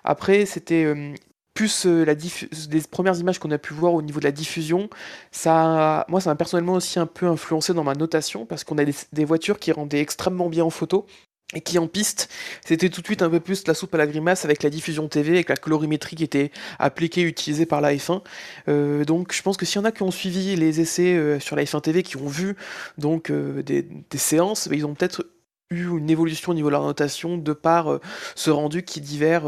Après, 0.05 0.47
c'était 0.47 0.85
euh, 0.85 1.15
plus 1.55 1.87
euh, 1.87 2.05
la 2.05 2.15
les 2.15 2.81
premières 2.83 3.19
images 3.19 3.39
qu'on 3.39 3.51
a 3.51 3.59
pu 3.59 3.75
voir 3.75 3.95
au 3.95 4.03
niveau 4.03 4.21
de 4.21 4.25
la 4.25 4.33
diffusion. 4.33 4.89
Ça, 5.33 6.05
moi, 6.09 6.21
ça 6.21 6.31
m'a 6.31 6.37
personnellement 6.37 6.75
aussi 6.75 6.99
un 6.99 7.07
peu 7.07 7.27
influencé 7.27 7.75
dans 7.75 7.85
ma 7.85 7.95
notation 7.95 8.47
parce 8.47 8.65
qu'on 8.65 8.79
a 8.79 8.85
des, 8.85 8.95
des 9.13 9.25
voitures 9.25 9.59
qui 9.59 9.73
rendaient 9.73 10.01
extrêmement 10.01 10.49
bien 10.49 10.65
en 10.65 10.71
photo. 10.71 11.07
Et 11.53 11.63
qui 11.63 11.81
en 11.81 11.89
piste, 11.89 12.31
c'était 12.65 12.91
tout 12.91 13.01
de 13.01 13.07
suite 13.07 13.23
un 13.23 13.29
peu 13.29 13.41
plus 13.41 13.67
la 13.67 13.75
soupe 13.75 13.93
à 13.97 13.99
la 13.99 14.07
grimace 14.07 14.45
avec 14.45 14.63
la 14.63 14.71
diffusion 14.71 15.09
TV, 15.09 15.33
avec 15.33 15.49
la 15.49 15.57
colorimétrie 15.57 16.15
qui 16.15 16.23
était 16.23 16.53
appliquée, 16.79 17.23
utilisée 17.23 17.67
par 17.67 17.81
la 17.81 17.93
F1. 17.93 18.23
Euh, 18.69 19.05
donc 19.05 19.33
je 19.33 19.43
pense 19.43 19.57
que 19.57 19.67
s'il 19.67 19.79
y 19.79 19.79
en 19.81 19.85
a 19.85 19.91
qui 19.91 20.05
ont 20.05 20.13
suivi 20.13 20.55
les 20.55 20.81
essais 20.81 21.17
euh, 21.17 21.41
sur 21.41 21.57
la 21.57 21.65
F1 21.65 21.81
TV, 21.81 22.05
qui 22.05 22.17
ont 22.19 22.29
vu 22.29 22.55
donc 22.99 23.33
des, 23.33 23.83
des 23.83 24.19
séances, 24.19 24.69
bah, 24.69 24.77
ils 24.77 24.87
ont 24.87 24.95
peut-être 24.95 25.27
eu 25.73 25.89
une 25.99 26.09
évolution 26.09 26.53
au 26.53 26.55
niveau 26.55 26.69
de 26.69 26.73
leur 26.73 26.85
notation 26.85 27.37
de 27.37 27.53
par 27.53 27.99
ce 28.37 28.51
rendu 28.51 28.85
qui 28.85 29.01
divers, 29.01 29.43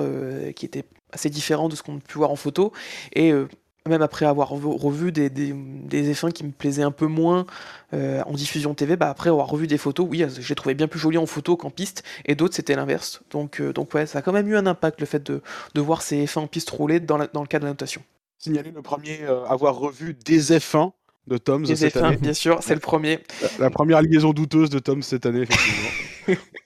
qui 0.57 0.67
était 0.67 0.85
assez 1.13 1.31
différent 1.31 1.69
de 1.69 1.77
ce 1.77 1.83
qu'on 1.83 1.97
a 1.97 2.01
pu 2.01 2.19
voir 2.19 2.31
en 2.31 2.37
photo. 2.37 2.73
Et 3.15 3.33
euh, 3.33 3.49
même 3.89 4.03
après 4.03 4.27
avoir 4.27 4.51
revu, 4.51 5.11
des, 5.11 5.29
des, 5.29 5.53
des 5.55 6.15
F1 6.15 6.31
qui 6.33 6.45
me 6.45 6.53
plaisaient 6.53 6.85
un 6.85 6.93
peu 6.93 7.07
moins 7.07 7.47
euh, 7.95 8.23
en 8.27 8.33
diffusion 8.33 8.75
TV, 8.75 8.97
bah 8.97 9.11
après 9.11 9.29
avoir 9.31 9.49
revu 9.49 9.67
des 9.67 9.77
photos, 9.79 10.07
oui, 10.09 10.25
je 10.39 10.49
les 10.49 10.55
trouvais 10.55 10.75
bien 10.75 10.87
plus 10.87 11.01
jolies 11.01 11.19
en 11.19 11.27
photo 11.27 11.57
qu'en 11.57 11.71
piste, 11.71 12.05
et 12.25 12.37
d'autres 12.37 12.55
c'était 12.55 12.77
l'inverse. 12.77 13.23
Donc, 13.33 13.61
euh, 13.61 13.73
donc 13.73 13.93
ouais, 13.95 14.07
ça 14.07 14.19
a 14.21 14.23
quand 14.23 14.33
même 14.33 14.47
eu 14.47 14.57
un 14.57 14.67
impact 14.67 15.01
le 15.01 15.07
fait 15.07 15.23
de, 15.25 15.43
de 15.75 15.81
voir 15.81 16.01
ces 16.03 16.25
F1 16.27 16.39
en 16.41 16.47
piste 16.47 16.71
rouler 16.71 17.01
dans, 17.01 17.17
la- 17.19 17.27
dans 17.27 17.41
le 17.43 17.49
cas 17.49 17.59
de 17.59 17.65
la 17.65 17.71
notation. 17.71 18.03
Signaler 18.39 18.71
le 18.71 18.83
premier 18.83 19.21
euh, 19.23 19.45
avoir 19.47 19.75
revu 19.77 20.15
des 20.25 20.41
F1 20.59 20.93
de 21.27 21.39
Tom 21.39 21.65
Les 21.65 21.75
cette 21.75 21.97
F1, 21.97 22.05
année. 22.05 22.17
bien 22.19 22.35
sûr, 22.35 22.59
c'est 22.63 22.75
le 22.75 22.81
premier. 22.81 23.19
La, 23.41 23.49
la 23.59 23.71
première 23.71 24.01
liaison 24.03 24.33
douteuse 24.33 24.71
de 24.71 24.79
Tom 24.79 25.03
cette 25.03 25.27
année, 25.27 25.41
effectivement. 25.43 25.89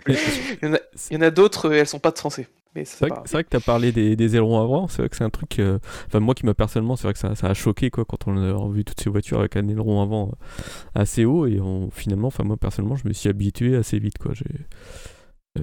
Il 0.09 0.59
y 0.63 0.67
en 0.67 0.75
a, 0.75 0.79
il 1.11 1.15
y 1.15 1.17
en 1.17 1.23
a 1.23 1.31
d'autres, 1.31 1.69
euh, 1.69 1.73
elles 1.81 1.87
sont 1.87 1.99
pas 1.99 2.11
de 2.11 2.19
français. 2.19 2.49
Mais 2.75 2.85
c'est 2.85 2.99
vrai, 3.01 3.11
que- 3.11 3.17
c'est 3.29 3.33
vrai 3.33 3.45
que 3.45 3.49
tu 3.49 3.57
as 3.57 3.61
parlé 3.61 3.91
des, 3.91 4.17
des 4.17 4.37
ailerons 4.37 4.61
avant, 4.61 4.87
c'est 4.87 5.01
vrai 5.03 5.09
que 5.09 5.17
c'est 5.17 5.25
un 5.25 5.31
truc. 5.31 5.59
euh, 5.59 5.79
Enfin, 6.07 6.21
moi 6.21 6.35
qui 6.35 6.45
m'a 6.45 6.53
personnellement, 6.55 6.95
c'est 6.97 7.05
vrai 7.05 7.15
que 7.15 7.19
ça, 7.19 7.35
ça 7.35 7.47
a 7.49 7.55
choqué 7.55 7.89
quoi, 7.91 8.05
quand 8.05 8.29
on 8.29 8.37
a 8.37 8.53
revu 8.53 8.85
toutes 8.85 9.01
ces 9.01 9.09
voitures 9.09 9.39
avec 9.41 9.57
un 9.57 9.67
aileron 9.69 10.03
avant 10.03 10.29
euh, 10.29 10.63
assez 10.95 11.25
haut, 11.25 11.47
et 11.47 11.59
on- 11.61 11.91
finalement, 11.91 12.29
enfin, 12.29 12.45
moi 12.45 12.57
personnellement, 12.59 12.97
je 12.97 13.09
me 13.09 13.13
suis 13.15 13.29
habitué 13.31 13.77
assez 13.77 13.99
vite. 13.99 14.19
Quoi. 14.19 14.33
Euh, 15.59 15.63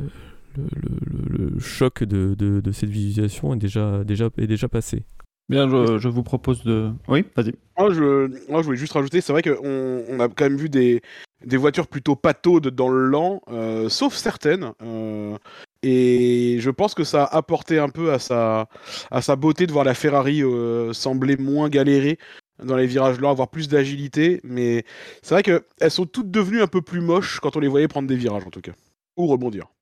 le, 0.55 0.63
le- 0.75 1.37
le- 1.45 1.49
le 1.49 1.59
choc 1.59 2.03
de, 2.03 2.33
de- 2.35 2.61
de 2.61 2.71
cette 2.71 2.89
visualisation 2.89 3.53
est 3.53 3.57
déjà, 3.57 4.03
déjà, 4.03 4.29
est 4.37 4.47
déjà 4.47 4.67
passé. 4.67 5.05
Bien, 5.49 5.69
je, 5.69 5.97
je 5.97 6.07
vous 6.07 6.23
propose 6.23 6.63
de. 6.63 6.91
Oui, 7.07 7.25
vas-y. 7.35 7.53
Moi 7.77 7.91
je, 7.91 8.49
moi, 8.49 8.61
je 8.61 8.65
voulais 8.65 8.77
juste 8.77 8.93
rajouter, 8.93 9.19
c'est 9.19 9.33
vrai 9.33 9.41
qu'on 9.41 10.03
on 10.07 10.19
a 10.19 10.29
quand 10.29 10.45
même 10.45 10.57
vu 10.57 10.69
des, 10.69 11.01
des 11.45 11.57
voitures 11.57 11.87
plutôt 11.87 12.15
pataudes 12.15 12.67
dans 12.69 12.87
le 12.89 13.05
lent, 13.05 13.41
euh, 13.49 13.89
sauf 13.89 14.13
certaines. 14.15 14.71
euh, 14.81 15.37
et 15.85 16.57
je 16.61 16.69
pense 16.69 16.93
que 16.93 17.03
ça 17.03 17.25
a 17.25 17.35
apporté 17.35 17.77
un 17.77 17.89
peu 17.89 18.13
à 18.13 18.19
sa, 18.19 18.69
à 19.11 19.21
sa 19.21 19.35
beauté 19.35 19.67
de 19.67 19.73
voir 19.73 19.83
la 19.83 19.93
Ferrari 19.93 20.41
euh, 20.41 20.93
sembler 20.93 21.35
moins 21.35 21.67
galérer 21.67 22.19
dans 22.63 22.77
les 22.77 22.87
virages 22.87 23.19
lents, 23.19 23.31
avoir 23.31 23.49
plus 23.49 23.67
d'agilité. 23.67 24.39
Mais 24.45 24.85
c'est 25.21 25.35
vrai 25.35 25.43
qu'elles 25.43 25.91
sont 25.91 26.05
toutes 26.05 26.31
devenues 26.31 26.61
un 26.61 26.67
peu 26.67 26.81
plus 26.81 27.01
moches 27.01 27.41
quand 27.41 27.57
on 27.57 27.59
les 27.59 27.67
voyait 27.67 27.89
prendre 27.89 28.07
des 28.07 28.15
virages, 28.15 28.45
en 28.47 28.49
tout 28.49 28.61
cas. 28.61 28.71
Ou 29.17 29.27
rebondir. 29.27 29.72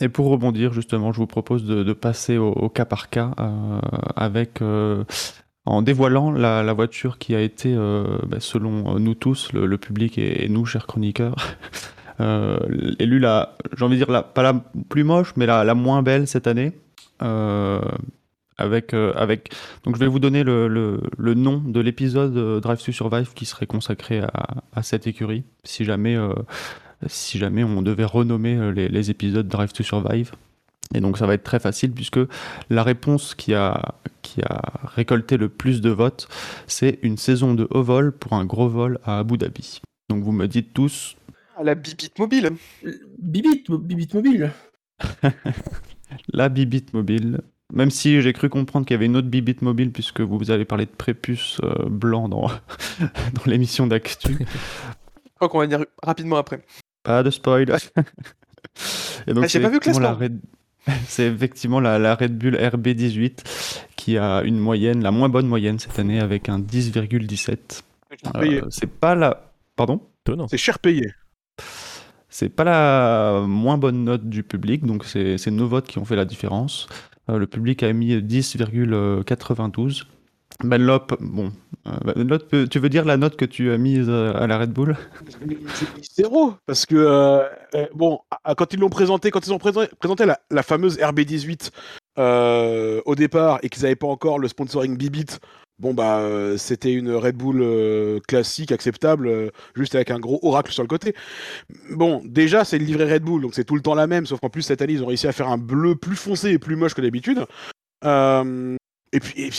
Et 0.00 0.08
pour 0.08 0.28
rebondir, 0.28 0.72
justement, 0.72 1.12
je 1.12 1.18
vous 1.18 1.26
propose 1.26 1.64
de, 1.64 1.92
passer 1.92 2.38
au, 2.38 2.68
cas 2.68 2.84
par 2.84 3.10
cas 3.10 3.32
euh, 3.38 3.80
avec. 4.16 4.62
euh, 4.62 5.04
en 5.64 5.80
dévoilant 5.80 6.32
la, 6.32 6.72
voiture 6.72 7.18
qui 7.18 7.36
a 7.36 7.40
été, 7.40 7.72
euh, 7.72 8.18
bah, 8.26 8.38
selon 8.40 8.98
nous 8.98 9.14
tous, 9.14 9.52
le, 9.52 9.78
public 9.78 10.18
et, 10.18 10.48
nous, 10.48 10.66
chers 10.66 10.86
chroniqueurs, 10.86 11.36
élue 12.18 13.24
j'ai 13.76 13.84
envie 13.84 13.98
de 13.98 14.04
dire, 14.04 14.24
pas 14.24 14.42
la 14.42 14.54
plus 14.88 15.04
moche, 15.04 15.34
mais 15.36 15.46
la, 15.46 15.74
moins 15.74 16.02
belle 16.02 16.26
cette 16.26 16.48
année. 16.48 16.72
avec, 17.20 18.92
avec. 18.94 19.52
Donc, 19.84 19.94
je 19.94 20.00
vais 20.00 20.08
vous 20.08 20.18
donner 20.18 20.42
le, 20.42 21.00
nom 21.18 21.62
de 21.64 21.78
l'épisode 21.78 22.60
Drive 22.60 22.82
to 22.82 22.90
Survive 22.90 23.32
qui 23.32 23.46
serait 23.46 23.66
consacré 23.66 24.20
à, 24.74 24.82
cette 24.82 25.06
écurie, 25.06 25.44
si 25.62 25.84
jamais, 25.84 26.18
si 27.06 27.38
jamais 27.38 27.64
on 27.64 27.82
devait 27.82 28.04
renommer 28.04 28.56
euh, 28.56 28.70
les, 28.70 28.88
les 28.88 29.10
épisodes 29.10 29.46
Drive 29.48 29.72
to 29.72 29.82
Survive. 29.82 30.32
Et 30.94 31.00
donc, 31.00 31.18
ça 31.18 31.26
va 31.26 31.34
être 31.34 31.44
très 31.44 31.60
facile 31.60 31.92
puisque 31.92 32.20
la 32.70 32.82
réponse 32.82 33.34
qui 33.34 33.54
a, 33.54 33.94
qui 34.20 34.42
a 34.42 34.60
récolté 34.84 35.36
le 35.36 35.48
plus 35.48 35.80
de 35.80 35.90
votes, 35.90 36.28
c'est 36.66 36.98
une 37.02 37.16
saison 37.16 37.54
de 37.54 37.66
haut 37.70 37.82
vol 37.82 38.12
pour 38.12 38.34
un 38.34 38.44
gros 38.44 38.68
vol 38.68 38.98
à 39.04 39.18
Abu 39.18 39.38
Dhabi. 39.38 39.80
Donc, 40.10 40.22
vous 40.22 40.32
me 40.32 40.46
dites 40.46 40.74
tous 40.74 41.16
À 41.56 41.64
la 41.64 41.74
bibite 41.74 42.18
mobile. 42.18 42.50
Bibit, 43.18 43.64
Bibit 43.68 44.14
mobile. 44.14 44.52
La 46.32 46.48
Bibit 46.50 46.92
mobile. 46.92 47.40
Même 47.72 47.90
si 47.90 48.20
j'ai 48.20 48.34
cru 48.34 48.50
comprendre 48.50 48.84
qu'il 48.84 48.94
y 48.94 48.96
avait 48.96 49.06
une 49.06 49.16
autre 49.16 49.28
Bibit 49.28 49.62
mobile, 49.62 49.92
puisque 49.92 50.20
vous 50.20 50.50
avez 50.50 50.66
parlé 50.66 50.84
de 50.84 50.90
prépuce 50.90 51.58
euh, 51.62 51.88
blanc 51.88 52.28
dans, 52.28 52.48
dans 52.98 53.44
l'émission 53.46 53.86
d'actu. 53.86 54.36
Je 54.38 55.30
crois 55.36 55.48
qu'on 55.48 55.58
va 55.58 55.66
dire 55.66 55.84
rapidement 56.02 56.36
après. 56.36 56.62
Pas 57.02 57.22
de 57.22 57.30
spoil. 57.30 57.62
Et 59.26 59.34
donc, 59.34 59.44
Ah, 59.44 59.46
j'ai 59.46 59.48
c'est 59.48 59.60
pas 59.60 59.68
vu 59.68 59.74
le 59.74 59.76
effectivement 59.78 59.98
la 60.00 60.14
classement. 60.14 60.18
Red- 60.18 60.40
C'est 61.06 61.26
effectivement 61.26 61.80
la, 61.80 61.98
la 61.98 62.14
Red 62.16 62.36
Bull 62.38 62.56
RB18 62.56 63.44
qui 63.96 64.18
a 64.18 64.42
une 64.42 64.58
moyenne, 64.58 65.02
la 65.02 65.10
moins 65.12 65.28
bonne 65.28 65.46
moyenne 65.46 65.78
cette 65.78 65.98
année, 65.98 66.18
avec 66.20 66.48
un 66.48 66.58
10,17. 66.58 67.82
C'est 68.10 68.32
payé. 68.32 68.62
Euh, 68.62 68.66
c'est 68.70 68.90
pas 68.90 69.14
la. 69.14 69.52
Pardon? 69.76 70.00
C'est 70.48 70.56
cher 70.58 70.78
payé. 70.80 71.12
C'est 72.28 72.48
pas 72.48 72.64
la 72.64 73.44
moins 73.46 73.76
bonne 73.78 74.04
note 74.04 74.28
du 74.28 74.42
public, 74.42 74.84
donc 74.84 75.04
c'est 75.04 75.36
c'est 75.38 75.50
nos 75.50 75.68
votes 75.68 75.86
qui 75.86 75.98
ont 75.98 76.04
fait 76.04 76.16
la 76.16 76.24
différence. 76.24 76.88
Euh, 77.28 77.38
le 77.38 77.46
public 77.46 77.82
a 77.82 77.92
mis 77.92 78.16
10,92. 78.16 80.04
Benlop, 80.62 81.16
bon. 81.20 81.52
euh, 81.86 82.38
euh, 82.54 82.66
tu 82.66 82.78
veux 82.78 82.88
dire 82.88 83.04
la 83.04 83.16
note 83.16 83.36
que 83.36 83.44
tu 83.44 83.72
as 83.72 83.78
mise 83.78 84.06
euh, 84.08 84.32
à 84.34 84.46
la 84.46 84.58
Red 84.58 84.72
Bull? 84.72 84.96
Zéro, 86.16 86.54
parce 86.66 86.86
que 86.86 86.94
euh, 86.96 87.86
bon, 87.94 88.20
quand 88.56 88.72
ils 88.72 88.80
l'ont 88.80 88.88
présenté, 88.88 89.30
quand 89.30 89.46
ils 89.46 89.52
ont 89.52 89.58
présenté, 89.58 90.24
la, 90.50 90.62
fameuse 90.62 90.98
RB18 90.98 91.70
euh, 92.18 93.00
au 93.04 93.14
départ 93.14 93.58
et 93.62 93.68
qu'ils 93.68 93.82
n'avaient 93.82 93.96
pas 93.96 94.06
encore 94.06 94.38
le 94.38 94.48
sponsoring 94.48 94.96
Bibit, 94.96 95.38
bon 95.78 95.94
bah 95.94 96.22
c'était 96.58 96.92
une 96.92 97.12
Red 97.12 97.36
Bull 97.36 98.20
classique, 98.28 98.70
acceptable, 98.70 99.50
juste 99.74 99.94
avec 99.94 100.10
un 100.10 100.20
gros 100.20 100.38
oracle 100.42 100.72
sur 100.72 100.82
le 100.82 100.88
côté. 100.88 101.14
Bon, 101.90 102.22
déjà 102.24 102.64
c'est 102.64 102.76
une 102.76 102.84
livrée 102.84 103.12
Red 103.12 103.22
Bull, 103.22 103.42
donc 103.42 103.54
c'est 103.54 103.64
tout 103.64 103.74
le 103.74 103.82
temps 103.82 103.94
la 103.94 104.06
même, 104.06 104.26
sauf 104.26 104.40
qu'en 104.40 104.50
plus 104.50 104.62
cette 104.62 104.82
année 104.82 104.92
ils 104.92 105.02
ont 105.02 105.06
réussi 105.06 105.26
à 105.26 105.32
faire 105.32 105.48
un 105.48 105.58
bleu 105.58 105.96
plus 105.96 106.16
foncé 106.16 106.50
et 106.50 106.58
plus 106.58 106.76
moche 106.76 106.94
que 106.94 107.00
d'habitude. 107.00 107.46
Euh, 108.04 108.76
et 109.12 109.20
puis, 109.20 109.42
et 109.42 109.50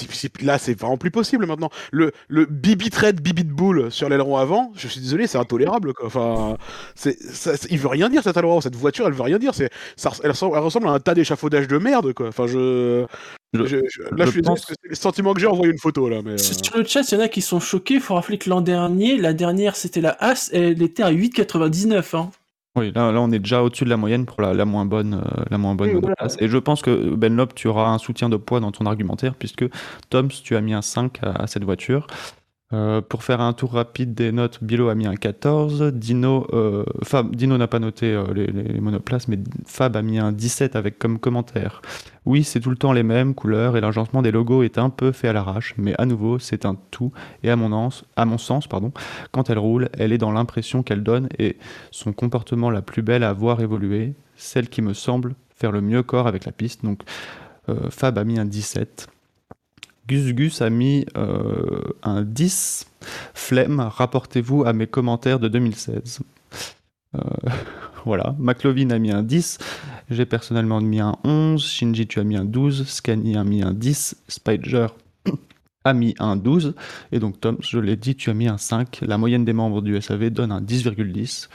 là, 0.45 0.57
c'est 0.57 0.79
vraiment 0.79 0.97
plus 0.97 1.11
possible 1.11 1.45
maintenant. 1.45 1.69
Le, 1.91 2.11
le 2.27 2.45
Bibit 2.45 2.89
Red, 2.95 3.21
Bibit 3.21 3.43
Bull 3.47 3.91
sur 3.91 4.09
l'aileron 4.09 4.37
avant, 4.37 4.71
je 4.75 4.87
suis 4.87 4.99
désolé, 5.01 5.27
c'est 5.27 5.37
intolérable. 5.37 5.93
Quoi. 5.93 6.07
Enfin, 6.07 6.57
c'est, 6.95 7.19
ça- 7.21 7.55
c'est- 7.57 7.71
il 7.71 7.77
veut 7.79 7.87
rien 7.87 8.09
dire 8.09 8.23
cet 8.23 8.35
aileron, 8.37 8.61
cette 8.61 8.75
voiture, 8.75 9.05
elle 9.07 9.13
veut 9.13 9.21
rien 9.23 9.39
dire. 9.39 9.53
C'est, 9.53 9.69
ça, 9.95 10.11
elle, 10.23 10.31
ressemble, 10.31 10.55
elle 10.57 10.63
ressemble 10.63 10.87
à 10.87 10.91
un 10.91 10.99
tas 10.99 11.13
d'échafaudage 11.13 11.67
de 11.67 11.77
merde. 11.77 12.13
Quoi. 12.13 12.27
Enfin, 12.29 12.47
je, 12.47 13.05
Je- 13.53 13.65
je- 13.65 13.77
je- 13.87 14.01
là, 14.01 14.07
je 14.19 14.25
je 14.25 14.31
suis 14.31 14.41
désolé 14.41 14.41
pense- 14.41 14.65
que 14.65 14.73
c'est 14.81 14.89
le 14.89 14.95
sentiment 14.95 15.33
que 15.35 15.39
j'ai 15.39 15.45
envoyé 15.47 15.71
une 15.71 15.77
photo 15.77 16.09
là. 16.09 16.21
Mais, 16.23 16.31
euh, 16.31 16.37
Sur 16.37 16.75
le 16.77 16.83
chat, 16.85 17.01
il 17.11 17.15
y 17.15 17.17
en 17.17 17.23
a 17.23 17.27
qui 17.27 17.41
sont 17.43 17.59
choqués. 17.59 17.93
Il 17.95 17.99
faut 18.01 18.15
rappeler 18.15 18.39
que 18.39 18.49
l'an 18.49 18.61
dernier, 18.61 19.17
la 19.17 19.33
dernière, 19.33 19.75
c'était 19.75 20.01
la 20.01 20.17
As, 20.19 20.49
elle 20.53 20.81
était 20.81 21.03
à 21.03 21.11
8,99. 21.11 22.15
Hein. 22.15 22.31
Oui, 22.75 22.91
là, 22.91 23.11
là 23.11 23.21
on 23.21 23.31
est 23.31 23.37
déjà 23.39 23.61
au-dessus 23.61 23.83
de 23.83 23.89
la 23.89 23.97
moyenne 23.97 24.25
pour 24.25 24.41
la, 24.41 24.53
la 24.55 24.65
moins 24.65 24.85
bonne, 24.85 25.13
euh, 25.13 25.43
la 25.51 25.59
moins 25.59 25.75
bonne 25.75 25.91
Oui, 25.91 25.95
voilà. 26.01 26.15
monoplace. 26.17 26.37
Et 26.39 26.47
je 26.47 26.57
pense 26.57 26.81
que 26.81 27.13
Benlop, 27.15 27.53
tu 27.53 27.67
auras 27.67 27.89
un 27.89 27.99
soutien 27.99 28.29
de 28.29 28.37
poids 28.37 28.59
dans 28.59 28.71
ton 28.71 28.85
argumentaire, 28.87 29.35
puisque 29.35 29.65
Toms, 30.09 30.29
tu 30.43 30.55
as 30.55 30.61
mis 30.61 30.73
un 30.73 30.81
5 30.81 31.19
à, 31.23 31.43
à 31.43 31.47
cette 31.47 31.63
voiture. 31.63 32.07
Euh, 32.73 33.01
pour 33.01 33.23
faire 33.23 33.39
un 33.39 33.53
tour 33.53 33.73
rapide 33.73 34.15
des 34.15 34.31
notes, 34.31 34.63
Bilo 34.63 34.89
a 34.89 34.95
mis 34.95 35.05
un 35.05 35.15
14, 35.15 35.93
Dino, 35.93 36.47
euh, 36.53 36.83
Dino 37.31 37.57
n'a 37.57 37.67
pas 37.67 37.79
noté 37.79 38.07
euh, 38.07 38.25
les, 38.33 38.79
monoplaces, 38.79 39.27
mais 39.27 39.37
Fab 39.65 39.95
a 39.95 40.01
mis 40.01 40.17
un 40.17 40.31
17 40.31 40.75
avec 40.75 40.97
comme 40.97 41.19
commentaire. 41.19 41.81
Oui, 42.25 42.43
c'est 42.43 42.59
tout 42.59 42.71
le 42.71 42.75
temps 42.75 42.91
les 42.91 43.03
mêmes 43.03 43.35
couleurs 43.35 43.77
et 43.77 43.81
l'agencement 43.81 44.23
des 44.23 44.31
logos 44.31 44.63
est 44.63 44.77
un 44.77 44.89
peu 44.89 45.11
fait 45.11 45.27
à 45.27 45.33
l'arrache, 45.33 45.75
mais 45.77 45.93
à 45.99 46.05
nouveau, 46.05 46.39
c'est 46.39 46.65
un 46.65 46.75
tout. 46.89 47.11
Et 47.43 47.51
à 47.51 47.55
mon, 47.55 47.69
sens, 47.69 48.05
à 48.15 48.25
mon 48.25 48.39
sens, 48.39 48.65
pardon, 48.65 48.91
quand 49.31 49.49
elle 49.51 49.59
roule, 49.59 49.89
elle 49.93 50.11
est 50.11 50.17
dans 50.17 50.31
l'impression 50.31 50.81
qu'elle 50.81 51.03
donne 51.03 51.29
et 51.37 51.57
son 51.91 52.11
comportement 52.11 52.71
la 52.71 52.81
plus 52.81 53.03
belle 53.03 53.23
à 53.23 53.33
voir 53.33 53.61
évoluer, 53.61 54.13
celle 54.35 54.67
qui 54.67 54.81
me 54.81 54.93
semble 54.93 55.35
faire 55.55 55.71
le 55.71 55.81
mieux 55.81 56.01
corps 56.01 56.27
avec 56.27 56.45
la 56.45 56.51
piste. 56.51 56.83
Donc 56.83 57.03
euh, 57.69 57.89
Fab 57.89 58.17
a 58.17 58.23
mis 58.23 58.39
un 58.39 58.45
17. 58.45 59.07
Gus 60.07 60.33
Gus 60.33 60.61
a 60.61 60.69
mis 60.69 61.05
euh, 61.17 61.81
un 62.03 62.23
10. 62.23 62.87
Flemme, 63.33 63.79
rapportez-vous 63.79 64.65
à 64.65 64.73
mes 64.73 64.87
commentaires 64.87 65.39
de 65.39 65.47
2016. 65.47 66.19
Euh, 67.15 67.19
voilà, 68.05 68.35
McLovin 68.37 68.89
a 68.89 68.99
mis 68.99 69.11
un 69.11 69.23
10. 69.23 69.59
J'ai 70.09 70.25
personnellement 70.25 70.81
mis 70.81 70.99
un 70.99 71.15
11. 71.23 71.65
Shinji, 71.65 72.07
tu 72.07 72.19
as 72.19 72.25
mis 72.25 72.35
un 72.35 72.43
12. 72.43 72.85
Scani 72.85 73.37
a 73.37 73.45
mis 73.45 73.63
un 73.63 73.73
10. 73.73 74.15
Spider 74.27 74.87
a 75.85 75.93
mis 75.93 76.15
un 76.19 76.35
12. 76.35 76.75
Et 77.13 77.19
donc, 77.19 77.39
Tom, 77.39 77.57
je 77.61 77.79
l'ai 77.79 77.95
dit, 77.95 78.15
tu 78.15 78.29
as 78.29 78.33
mis 78.33 78.49
un 78.49 78.57
5. 78.57 78.99
La 79.03 79.17
moyenne 79.17 79.45
des 79.45 79.53
membres 79.53 79.81
du 79.81 79.99
SAV 80.01 80.31
donne 80.31 80.51
un 80.51 80.61
10,10. 80.61 81.47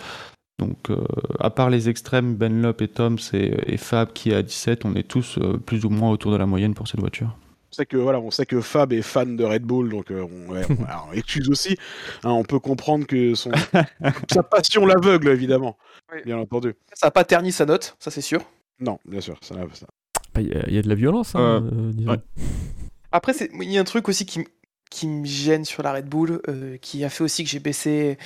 Donc, 0.58 0.90
euh, 0.90 1.04
à 1.38 1.50
part 1.50 1.68
les 1.68 1.90
extrêmes, 1.90 2.34
Benlop 2.34 2.80
et 2.80 2.88
Tom 2.88 3.18
et, 3.34 3.74
et 3.74 3.76
Fab 3.76 4.12
qui 4.14 4.30
est 4.30 4.34
à 4.34 4.42
17, 4.42 4.86
on 4.86 4.94
est 4.94 5.06
tous 5.06 5.38
plus 5.66 5.84
ou 5.84 5.90
moins 5.90 6.10
autour 6.10 6.32
de 6.32 6.36
la 6.36 6.46
moyenne 6.46 6.74
pour 6.74 6.88
cette 6.88 6.98
voiture. 6.98 7.36
Sait 7.78 7.86
que 7.86 7.96
voilà, 7.96 8.18
on 8.18 8.32
sait 8.32 8.44
que 8.44 8.60
Fab 8.60 8.92
est 8.92 9.02
fan 9.02 9.36
de 9.36 9.44
Red 9.44 9.62
Bull, 9.62 9.88
donc 9.90 10.10
euh, 10.10 10.22
on, 10.48 10.52
ouais, 10.52 10.62
on- 10.68 10.84
alors, 10.88 11.08
on 11.10 11.12
excuse 11.14 11.48
aussi. 11.48 11.76
hein, 12.24 12.30
on 12.32 12.42
peut 12.42 12.58
comprendre 12.58 13.06
que 13.06 13.36
son 13.36 13.52
sa 14.32 14.42
passion 14.42 14.84
l'aveugle, 14.84 15.28
évidemment, 15.28 15.78
Oui. 16.12 16.18
bien 16.24 16.38
entendu. 16.38 16.74
Ça 16.92 17.06
n'a 17.06 17.10
pas 17.12 17.22
terni 17.22 17.52
sa 17.52 17.66
note, 17.66 17.94
ça 18.00 18.10
c'est 18.10 18.20
sûr. 18.20 18.40
Non, 18.80 18.98
bien 19.04 19.20
sûr, 19.20 19.38
ça, 19.42 19.54
ça- 19.74 19.86
Bah, 20.34 20.40
Il 20.40 20.48
y, 20.48 20.54
a- 20.56 20.64
il 20.66 20.74
y 20.74 20.78
a 20.78 20.82
de 20.82 20.88
la 20.88 20.96
violence, 20.96 21.36
hein, 21.36 21.40
Euh, 21.40 21.70
euh, 21.72 21.92
disons. 21.92 22.10
ouais. 22.10 22.18
Après, 23.12 23.32
c'est- 23.32 23.48
il 23.54 23.70
y 23.70 23.78
a 23.78 23.80
un 23.80 23.84
truc 23.84 24.08
aussi 24.08 24.26
qui, 24.26 24.44
qui 24.90 25.06
me 25.06 25.24
gêne 25.24 25.64
sur 25.64 25.84
la 25.84 25.92
Red 25.92 26.06
Bull, 26.08 26.40
euh, 26.48 26.78
qui 26.78 27.04
a 27.04 27.10
fait 27.10 27.22
aussi 27.22 27.44
que 27.44 27.50
j'ai 27.50 27.60
baissé, 27.60 28.18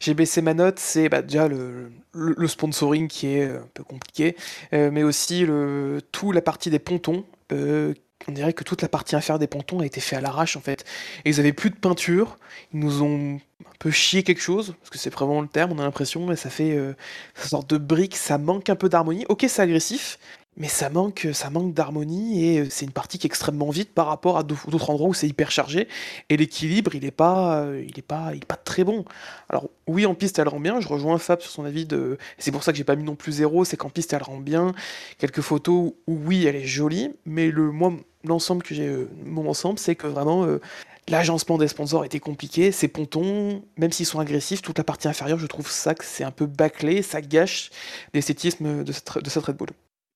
j'ai 0.00 0.14
baissé 0.14 0.40
ma 0.40 0.54
note, 0.54 0.78
c'est 0.78 1.10
bah, 1.10 1.20
déjà 1.20 1.48
le, 1.48 1.90
le- 2.14 2.34
le 2.34 2.48
sponsoring 2.48 3.08
qui 3.08 3.26
est 3.26 3.44
un 3.44 3.68
peu 3.74 3.84
compliqué, 3.84 4.36
euh, 4.72 4.90
mais 4.90 5.02
aussi 5.02 5.44
le, 5.44 6.00
tout 6.12 6.32
la 6.32 6.40
partie 6.40 6.70
des 6.70 6.78
pontons. 6.78 7.26
euh, 7.52 7.92
on 8.28 8.32
dirait 8.32 8.52
que 8.52 8.64
toute 8.64 8.82
la 8.82 8.88
partie 8.88 9.14
inférieure 9.16 9.38
des 9.38 9.46
pontons 9.46 9.80
a 9.80 9.86
été 9.86 10.00
faite 10.00 10.18
à 10.18 10.22
l'arrache 10.22 10.56
en 10.56 10.60
fait. 10.60 10.84
Et 11.24 11.30
ils 11.30 11.40
avaient 11.40 11.52
plus 11.52 11.70
de 11.70 11.76
peinture, 11.76 12.38
ils 12.72 12.80
nous 12.80 13.02
ont 13.02 13.36
un 13.36 13.76
peu 13.78 13.90
chié 13.90 14.22
quelque 14.22 14.40
chose, 14.40 14.74
parce 14.80 14.90
que 14.90 14.98
c'est 14.98 15.10
vraiment 15.10 15.40
le 15.40 15.48
terme, 15.48 15.72
on 15.72 15.78
a 15.78 15.82
l'impression, 15.82 16.30
et 16.32 16.36
ça 16.36 16.50
fait 16.50 16.76
euh, 16.76 16.94
sorte 17.34 17.70
de 17.70 17.78
briques, 17.78 18.16
ça 18.16 18.38
manque 18.38 18.68
un 18.68 18.76
peu 18.76 18.88
d'harmonie. 18.88 19.26
Ok, 19.28 19.44
c'est 19.48 19.62
agressif, 19.62 20.18
mais 20.56 20.68
ça 20.68 20.88
manque, 20.90 21.28
ça 21.32 21.50
manque 21.50 21.74
d'harmonie 21.74 22.44
et 22.44 22.60
euh, 22.60 22.66
c'est 22.70 22.84
une 22.86 22.92
partie 22.92 23.18
qui 23.18 23.26
est 23.26 23.28
extrêmement 23.30 23.70
vite 23.70 23.92
par 23.92 24.06
rapport 24.06 24.38
à 24.38 24.42
d'au- 24.42 24.56
d'autres 24.68 24.90
endroits 24.90 25.08
où 25.08 25.14
c'est 25.14 25.28
hyper 25.28 25.50
chargé 25.50 25.88
et 26.28 26.36
l'équilibre 26.36 26.94
il 26.94 27.04
est 27.04 27.10
pas, 27.10 27.58
euh, 27.60 27.84
il 27.86 27.98
est 27.98 28.02
pas, 28.02 28.30
il 28.34 28.38
est 28.38 28.46
pas 28.46 28.56
très 28.56 28.84
bon. 28.84 29.04
Alors 29.48 29.68
oui 29.86 30.06
en 30.06 30.14
piste 30.14 30.38
elle 30.38 30.48
rend 30.48 30.60
bien, 30.60 30.80
je 30.80 30.88
rejoins 30.88 31.18
Fab 31.18 31.40
sur 31.40 31.50
son 31.50 31.64
avis 31.64 31.86
de, 31.86 32.18
c'est 32.38 32.52
pour 32.52 32.62
ça 32.62 32.72
que 32.72 32.78
j'ai 32.78 32.84
pas 32.84 32.96
mis 32.96 33.04
non 33.04 33.16
plus 33.16 33.32
zéro, 33.32 33.64
c'est 33.64 33.76
qu'en 33.76 33.90
piste 33.90 34.12
elle 34.12 34.22
rend 34.22 34.38
bien. 34.38 34.74
Quelques 35.18 35.40
photos 35.42 35.92
où 36.06 36.18
oui 36.26 36.46
elle 36.46 36.56
est 36.56 36.64
jolie, 36.66 37.10
mais 37.26 37.50
le 37.50 37.70
moi 37.70 37.92
l'ensemble 38.24 38.62
que 38.62 38.74
j'ai, 38.74 38.86
euh, 38.88 39.08
mon 39.24 39.48
ensemble 39.48 39.78
c'est 39.78 39.94
que 39.96 40.06
vraiment 40.06 40.44
euh, 40.44 40.60
L'agencement 41.08 41.56
des 41.56 41.68
sponsors 41.68 42.04
était 42.04 42.18
compliqué, 42.18 42.72
ces 42.72 42.88
pontons, 42.88 43.62
même 43.76 43.92
s'ils 43.92 44.06
sont 44.06 44.18
agressifs, 44.18 44.60
toute 44.60 44.78
la 44.78 44.82
partie 44.82 45.06
inférieure, 45.06 45.38
je 45.38 45.46
trouve 45.46 45.70
ça 45.70 45.94
que 45.94 46.04
c'est 46.04 46.24
un 46.24 46.32
peu 46.32 46.46
bâclé, 46.46 47.00
ça 47.02 47.20
gâche 47.20 47.70
l'esthétisme 48.12 48.82
de 48.82 48.90
cette, 48.92 49.18
de 49.22 49.30
cette 49.30 49.44
Red 49.44 49.56
Bull. 49.56 49.68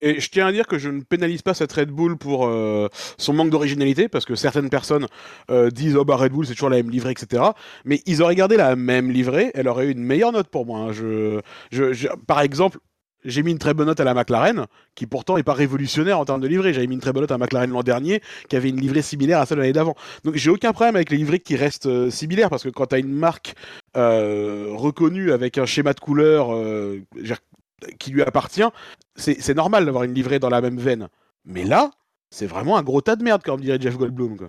Et 0.03 0.21
je 0.21 0.31
tiens 0.31 0.47
à 0.47 0.53
dire 0.53 0.67
que 0.67 0.79
je 0.79 0.89
ne 0.89 1.03
pénalise 1.03 1.43
pas 1.43 1.55
cette 1.55 1.73
Red 1.73 1.91
Bull 1.91 2.17
pour 2.17 2.47
euh, 2.47 2.89
son 3.19 3.33
manque 3.33 3.51
d'originalité, 3.51 4.09
parce 4.09 4.25
que 4.25 4.35
certaines 4.35 4.71
personnes 4.71 5.07
euh, 5.51 5.71
disent 5.71 5.97
oh 5.97 6.05
bah 6.05 6.17
Red 6.17 6.33
Bull 6.33 6.47
c'est 6.47 6.55
toujours 6.55 6.71
la 6.71 6.77
même 6.77 6.91
livrée, 6.91 7.13
etc. 7.13 7.43
Mais 7.85 8.01
ils 8.07 8.23
auraient 8.23 8.35
gardé 8.35 8.57
la 8.57 8.77
même 8.77 9.11
livrée, 9.11 9.51
elle 9.55 9.69
aurait 9.69 9.87
eu 9.87 9.91
une 9.93 10.03
meilleure 10.03 10.33
note 10.33 10.49
pour 10.49 10.65
moi. 10.67 10.91
hein. 10.91 11.41
Par 12.27 12.41
exemple, 12.41 12.79
j'ai 13.25 13.43
mis 13.43 13.51
une 13.51 13.59
très 13.59 13.75
bonne 13.75 13.87
note 13.87 14.01
à 14.01 14.05
la 14.05 14.15
McLaren, 14.15 14.67
qui 14.95 15.07
pourtant 15.07 15.37
n'est 15.37 15.43
pas 15.43 15.53
révolutionnaire 15.53 16.19
en 16.19 16.25
termes 16.25 16.41
de 16.41 16.49
livrée. 16.49 16.73
J'avais 16.73 16.87
mis 16.87 16.95
une 16.95 17.01
très 17.03 17.13
bonne 17.13 17.23
note 17.23 17.33
à 17.33 17.37
McLaren 17.37 17.71
l'an 17.71 17.83
dernier, 17.83 18.23
qui 18.49 18.57
avait 18.57 18.71
une 18.71 18.81
livrée 18.81 19.03
similaire 19.03 19.41
à 19.41 19.47
celle 19.47 19.59
de 19.59 19.63
l'année 19.63 19.75
d'avant. 19.75 19.95
Donc 20.25 20.37
j'ai 20.37 20.49
aucun 20.49 20.73
problème 20.73 20.97
avec 20.97 21.11
les 21.11 21.19
livrées 21.19 21.41
qui 21.41 21.57
restent 21.57 21.85
euh, 21.87 22.11
similaires, 22.11 22.49
parce 22.49 22.63
que 22.63 22.71
quand 22.71 22.87
tu 22.87 22.95
as 22.95 22.99
une 22.99 23.13
marque 23.13 23.55
reconnue 23.95 25.33
avec 25.33 25.59
un 25.59 25.67
schéma 25.67 25.93
de 25.93 26.01
couleur 26.01 26.55
euh, 26.55 27.01
qui 27.99 28.11
lui 28.11 28.23
appartient, 28.23 28.63
c'est 29.17 29.55
normal 29.55 29.85
d'avoir 29.85 30.05
une 30.05 30.15
livrée 30.15 30.39
dans 30.39 30.51
la 30.51 30.61
même 30.61 30.79
veine. 30.79 31.09
Mais 31.45 31.65
là, 31.65 31.91
c'est 32.31 32.47
vraiment 32.47 32.77
un 32.77 32.83
gros 32.83 33.01
tas 33.01 33.17
de 33.17 33.25
merde, 33.25 33.43
comme 33.43 33.61
dirait 33.61 33.79
Jeff 33.81 33.97
Goldblum. 33.97 34.37
Quoi. 34.37 34.49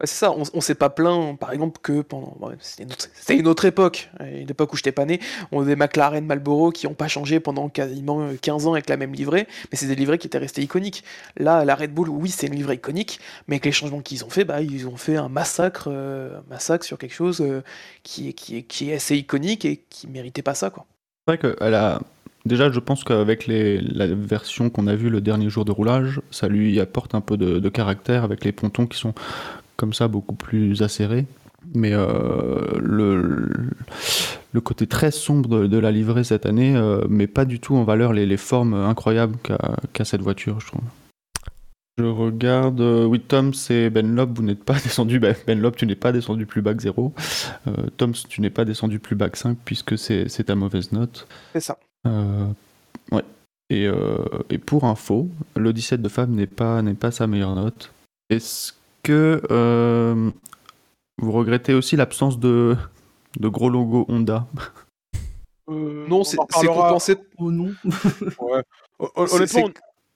Ouais, 0.00 0.06
c'est 0.06 0.14
ça, 0.14 0.30
on, 0.30 0.44
on 0.54 0.60
s'est 0.60 0.76
pas 0.76 0.90
plaint, 0.90 1.36
par 1.36 1.52
exemple, 1.52 1.80
que 1.82 2.02
pendant. 2.02 2.36
bon, 2.38 2.56
c'était 2.60 2.84
une, 2.84 2.92
autre- 2.92 3.08
c'était 3.14 3.36
une 3.36 3.48
autre 3.48 3.64
époque, 3.64 4.08
une 4.20 4.48
époque 4.48 4.72
où 4.72 4.76
j'étais 4.76 4.92
pas 4.92 5.04
né. 5.04 5.18
On 5.50 5.62
a 5.62 5.64
des 5.64 5.74
McLaren 5.74 6.24
Marlboro 6.24 6.70
qui 6.70 6.86
ont 6.86 6.94
pas 6.94 7.08
changé 7.08 7.40
pendant 7.40 7.68
quasiment 7.68 8.20
euh, 8.20 8.36
15 8.40 8.68
ans 8.68 8.74
avec 8.74 8.88
la 8.88 8.96
même 8.96 9.12
livrée, 9.12 9.48
mais 9.72 9.76
c'est 9.76 9.88
des 9.88 9.96
livrées 9.96 10.18
qui 10.18 10.28
étaient 10.28 10.38
restées 10.38 10.62
iconiques. 10.62 11.02
Là, 11.36 11.64
la 11.64 11.74
Red 11.74 11.92
Bull, 11.92 12.08
oui, 12.10 12.30
c'est 12.30 12.46
une 12.46 12.54
livrée 12.54 12.74
iconique, 12.76 13.18
mais 13.48 13.56
avec 13.56 13.64
les 13.64 13.72
changements 13.72 14.00
qu'ils 14.00 14.24
ont 14.24 14.30
fait, 14.30 14.44
bah, 14.44 14.62
ils 14.62 14.86
ont 14.86 14.96
fait 14.96 15.16
un 15.16 15.28
massacre, 15.28 15.88
euh, 15.90 16.38
un 16.38 16.44
massacre 16.48 16.84
sur 16.84 16.96
quelque 16.96 17.14
chose 17.14 17.40
euh, 17.40 17.62
qui, 18.04 18.28
est, 18.28 18.32
qui, 18.34 18.58
est, 18.58 18.62
qui 18.62 18.90
est 18.90 18.94
assez 18.94 19.16
iconique 19.16 19.64
et 19.64 19.82
qui 19.90 20.06
méritait 20.06 20.42
pas 20.42 20.54
ça, 20.54 20.70
quoi. 20.70 20.86
C'est 21.26 21.42
vrai 21.42 21.56
qu'elle 21.58 21.74
a. 21.74 22.00
Déjà, 22.48 22.70
je 22.72 22.80
pense 22.80 23.04
qu'avec 23.04 23.46
les- 23.46 23.80
la 23.80 24.06
version 24.06 24.70
qu'on 24.70 24.86
a 24.86 24.94
vue 24.94 25.10
le 25.10 25.20
dernier 25.20 25.50
jour 25.50 25.64
de 25.64 25.72
roulage, 25.72 26.20
ça 26.30 26.48
lui 26.48 26.80
apporte 26.80 27.14
un 27.14 27.20
peu 27.20 27.36
de, 27.36 27.68
caractère 27.68 28.24
avec 28.24 28.44
les 28.44 28.52
pontons 28.52 28.86
qui 28.86 28.98
sont 28.98 29.14
comme 29.76 29.92
ça 29.92 30.08
beaucoup 30.08 30.34
plus 30.34 30.82
acérés. 30.82 31.26
Mais 31.74 31.92
euh, 31.92 32.78
le, 32.80 34.60
côté 34.60 34.86
très 34.86 35.10
sombre 35.10 35.66
de, 35.68 35.78
la 35.78 35.90
livrée 35.90 36.24
cette 36.24 36.46
année 36.46 36.74
euh, 36.74 37.06
met 37.08 37.26
pas 37.26 37.44
du 37.44 37.60
tout 37.60 37.76
en 37.76 37.84
valeur 37.84 38.12
les, 38.14 38.36
formes 38.38 38.74
incroyables 38.74 39.36
qu'a 39.42 40.04
cette 40.04 40.22
voiture, 40.22 40.60
je 40.60 40.68
trouve. 40.68 40.82
Je 41.98 42.04
regarde, 42.04 42.80
euh, 42.80 43.04
oui, 43.06 43.18
Tom, 43.18 43.52
c'est 43.52 43.90
Ben 43.90 44.14
Loeb, 44.14 44.36
vous 44.36 44.44
n'êtes 44.44 44.62
pas 44.62 44.74
descendu, 44.84 45.18
ben, 45.18 45.34
ben 45.48 45.70
tu 45.72 45.84
n'es 45.84 45.96
pas 45.96 46.12
descendu 46.12 46.46
plus 46.46 46.62
bas 46.62 46.72
que 46.72 46.82
0. 46.82 47.12
Euh, 47.66 47.72
Tom, 47.96 48.12
tu 48.12 48.40
n'es 48.40 48.50
pas 48.50 48.64
descendu 48.64 49.00
plus 49.00 49.16
bas 49.16 49.28
que 49.28 49.36
5 49.36 49.58
puisque 49.64 49.98
c'est 49.98 50.44
ta 50.44 50.54
mauvaise 50.54 50.92
note. 50.92 51.26
C'est 51.52 51.60
ça. 51.60 51.76
Euh, 52.06 52.46
ouais. 53.12 53.24
Et, 53.70 53.86
euh, 53.86 54.18
et 54.50 54.58
pour 54.58 54.84
info, 54.84 55.28
le 55.56 55.72
17 55.72 56.00
de 56.00 56.08
Fab 56.08 56.30
n'est 56.30 56.46
pas, 56.46 56.80
n'est 56.82 56.94
pas 56.94 57.10
sa 57.10 57.26
meilleure 57.26 57.54
note. 57.54 57.92
Est-ce 58.30 58.72
que 59.02 59.42
euh, 59.50 60.30
vous 61.18 61.32
regrettez 61.32 61.74
aussi 61.74 61.96
l'absence 61.96 62.38
de, 62.38 62.76
de 63.38 63.48
gros 63.48 63.68
logo 63.70 64.06
Honda? 64.08 64.46
Euh, 65.70 66.06
Non, 66.08 66.20
on 66.20 66.24
c'est 66.24 66.38
Oh 66.38 66.46
compensé. 66.66 67.16
non. 67.38 67.74
ouais. 68.40 68.62
Honnêtement, 69.16 69.70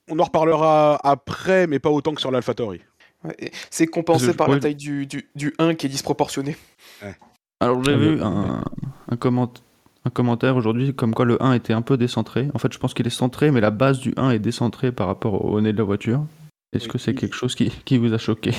on, 0.08 0.14
on 0.14 0.18
en 0.18 0.24
reparlera 0.24 0.98
après, 1.06 1.66
mais 1.66 1.78
pas 1.78 1.90
autant 1.90 2.14
que 2.14 2.20
sur 2.20 2.30
l'AlphaTauri. 2.30 2.80
Ouais, 3.24 3.36
C'est 3.70 3.86
compensé 3.86 4.34
par 4.34 4.48
la 4.48 4.58
taille 4.58 4.74
du, 4.74 5.06
du, 5.06 5.28
du 5.36 5.54
1 5.58 5.74
qui 5.74 5.86
est 5.86 5.90
disproportionné. 5.90 6.56
Alors 7.60 7.84
j'ai 7.84 7.96
vu 7.96 8.20
un, 8.22 8.64
un, 9.08 9.16
comment- 9.16 9.52
un 10.04 10.10
commentaire 10.10 10.56
aujourd'hui 10.56 10.94
comme 10.94 11.14
quoi 11.14 11.24
le 11.24 11.42
1 11.42 11.54
était 11.54 11.72
un 11.72 11.82
peu 11.82 11.96
décentré. 11.96 12.48
En 12.54 12.58
fait, 12.58 12.72
je 12.72 12.78
pense 12.78 12.94
qu'il 12.94 13.06
est 13.06 13.10
centré, 13.10 13.50
mais 13.50 13.60
la 13.60 13.70
base 13.70 13.98
du 14.00 14.12
1 14.16 14.30
est 14.30 14.38
décentrée 14.38 14.92
par 14.92 15.06
rapport 15.06 15.44
au 15.44 15.60
nez 15.60 15.72
de 15.72 15.78
la 15.78 15.84
voiture. 15.84 16.24
Est-ce 16.74 16.88
que 16.88 16.96
c'est 16.96 17.12
quelque 17.14 17.36
chose 17.36 17.54
qui, 17.54 17.68
qui 17.84 17.98
vous 17.98 18.14
a 18.14 18.18
choqué? 18.18 18.52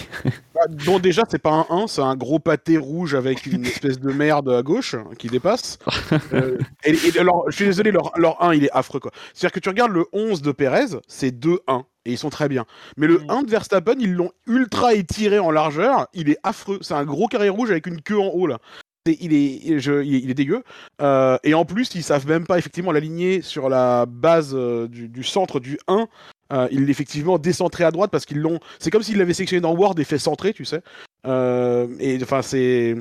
Bah, 0.53 0.61
Bon, 0.85 0.99
déjà, 0.99 1.23
c'est 1.27 1.41
pas 1.41 1.65
un 1.69 1.75
1, 1.83 1.87
c'est 1.87 2.01
un 2.03 2.15
gros 2.15 2.37
pâté 2.37 2.77
rouge 2.77 3.15
avec 3.15 3.47
une 3.47 3.65
espèce 3.65 3.99
de 3.99 4.13
merde 4.13 4.49
à 4.49 4.61
gauche 4.61 4.95
qui 5.17 5.27
dépasse. 5.29 5.79
Euh, 6.31 6.57
et, 6.85 6.91
et 6.93 7.19
alors, 7.19 7.45
je 7.49 7.55
suis 7.55 7.65
désolé, 7.65 7.91
leur, 7.91 8.11
leur 8.17 8.41
1, 8.43 8.53
il 8.53 8.65
est 8.65 8.71
affreux, 8.71 8.99
quoi. 8.99 9.11
C'est-à-dire 9.33 9.51
que 9.53 9.59
tu 9.59 9.69
regardes 9.69 9.91
le 9.91 10.05
11 10.13 10.41
de 10.43 10.51
Perez, 10.51 10.95
c'est 11.07 11.31
2-1, 11.31 11.83
et 12.05 12.11
ils 12.11 12.17
sont 12.17 12.29
très 12.29 12.47
bien. 12.49 12.65
Mais 12.97 13.07
le 13.07 13.17
Mm. 13.19 13.29
1 13.29 13.43
de 13.43 13.49
Verstappen, 13.49 13.95
ils 13.99 14.13
l'ont 14.13 14.31
ultra 14.45 14.93
étiré 14.93 15.39
en 15.39 15.49
largeur, 15.49 16.07
il 16.13 16.29
est 16.29 16.37
affreux. 16.43 16.77
C'est 16.81 16.93
un 16.93 17.03
gros 17.05 17.27
carré 17.27 17.49
rouge 17.49 17.71
avec 17.71 17.87
une 17.87 18.01
queue 18.01 18.19
en 18.19 18.27
haut, 18.27 18.45
là. 18.45 18.59
Il 19.05 19.33
est, 19.33 19.79
je- 19.79 20.01
il 20.01 20.15
est, 20.15 20.19
il 20.19 20.29
est 20.31 20.33
dégueu. 20.33 20.63
Euh, 21.01 21.37
et 21.43 21.53
en 21.53 21.65
plus, 21.65 21.93
ils 21.93 22.03
savent 22.03 22.25
même 22.25 22.45
pas 22.47 22.57
effectivement 22.57 22.93
l'aligner 22.93 23.41
sur 23.41 23.67
la 23.67 24.05
base 24.05 24.51
euh, 24.53 24.87
du, 24.87 25.09
du 25.09 25.23
centre 25.23 25.59
du 25.59 25.77
1. 25.89 26.07
Euh, 26.53 26.67
il 26.71 26.87
est 26.87 26.91
effectivement 26.91 27.37
décentré 27.37 27.83
à 27.83 27.91
droite 27.91 28.11
parce 28.11 28.25
qu'ils 28.25 28.39
l'ont. 28.39 28.59
C'est 28.79 28.91
comme 28.91 29.03
s'ils 29.03 29.17
l'avaient 29.17 29.33
sectionné 29.33 29.59
dans 29.59 29.73
Word 29.75 29.95
et 29.97 30.05
fait 30.05 30.17
centrer, 30.19 30.53
tu 30.53 30.63
sais. 30.63 30.81
Euh, 31.27 31.87
et 31.99 32.17
enfin, 32.23 32.41
c'est. 32.41 32.95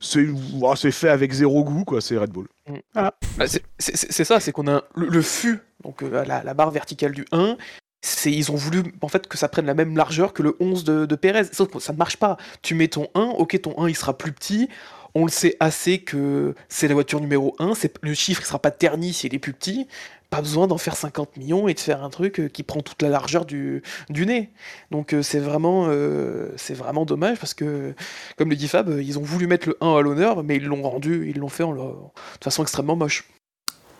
C'est 0.00 0.90
fait 0.92 1.08
avec 1.08 1.32
zéro 1.32 1.64
goût, 1.64 1.84
quoi. 1.84 2.00
C'est 2.00 2.16
Red 2.16 2.30
Bull. 2.30 2.46
Bah, 2.94 3.48
c'est- 3.48 3.64
c'est 3.80 3.96
c'est 3.96 4.24
ça, 4.24 4.38
c'est 4.38 4.52
qu'on 4.52 4.68
a 4.68 4.84
le, 4.94 5.08
le 5.08 5.22
fût, 5.22 5.58
donc 5.82 6.04
euh, 6.04 6.24
la, 6.24 6.44
la 6.44 6.54
barre 6.54 6.70
verticale 6.70 7.10
du 7.10 7.24
1, 7.32 7.56
c'est 8.00 8.30
ils 8.30 8.52
ont 8.52 8.54
voulu 8.54 8.84
en 9.00 9.08
fait 9.08 9.26
que 9.26 9.36
ça 9.36 9.48
prenne 9.48 9.66
la 9.66 9.74
même 9.74 9.96
largeur 9.96 10.32
que 10.34 10.44
le 10.44 10.54
11 10.60 10.84
de, 10.84 11.04
de 11.04 11.14
Pérez. 11.16 11.44
Sauf 11.50 11.68
que 11.68 11.80
ça 11.80 11.92
ne 11.92 11.98
marche 11.98 12.16
pas. 12.16 12.36
Tu 12.62 12.76
mets 12.76 12.86
ton 12.86 13.08
1, 13.16 13.22
ok, 13.22 13.60
ton 13.60 13.74
1 13.76 13.88
il 13.88 13.96
sera 13.96 14.16
plus 14.16 14.30
petit. 14.30 14.68
On 15.14 15.24
le 15.24 15.30
sait 15.30 15.56
assez 15.60 15.98
que 15.98 16.54
c'est 16.68 16.88
la 16.88 16.94
voiture 16.94 17.20
numéro 17.20 17.54
1, 17.58 17.74
c'est, 17.74 17.98
le 18.02 18.14
chiffre 18.14 18.42
il 18.42 18.46
sera 18.46 18.58
pas 18.58 18.70
terni 18.70 19.12
s'il 19.12 19.34
est 19.34 19.38
plus 19.38 19.52
petit. 19.52 19.86
Pas 20.30 20.42
besoin 20.42 20.66
d'en 20.66 20.76
faire 20.76 20.94
50 20.94 21.38
millions 21.38 21.68
et 21.68 21.74
de 21.74 21.80
faire 21.80 22.04
un 22.04 22.10
truc 22.10 22.38
euh, 22.38 22.48
qui 22.48 22.62
prend 22.62 22.82
toute 22.82 23.00
la 23.00 23.08
largeur 23.08 23.46
du, 23.46 23.82
du 24.10 24.26
nez. 24.26 24.50
Donc 24.90 25.14
euh, 25.14 25.22
c'est 25.22 25.38
vraiment, 25.38 25.86
euh, 25.88 26.50
c'est 26.56 26.74
vraiment 26.74 27.06
dommage 27.06 27.38
parce 27.38 27.54
que, 27.54 27.94
comme 28.36 28.50
le 28.50 28.56
dit 28.56 28.68
Fab, 28.68 28.90
ils 29.00 29.18
ont 29.18 29.22
voulu 29.22 29.46
mettre 29.46 29.68
le 29.68 29.78
1 29.80 29.96
à 29.96 30.02
l'honneur, 30.02 30.44
mais 30.44 30.56
ils 30.56 30.64
l'ont 30.66 30.82
rendu, 30.82 31.30
ils 31.30 31.38
l'ont 31.38 31.48
fait 31.48 31.62
en 31.62 31.72
de 31.72 32.44
façon 32.44 32.62
extrêmement 32.62 32.96
moche. 32.96 33.24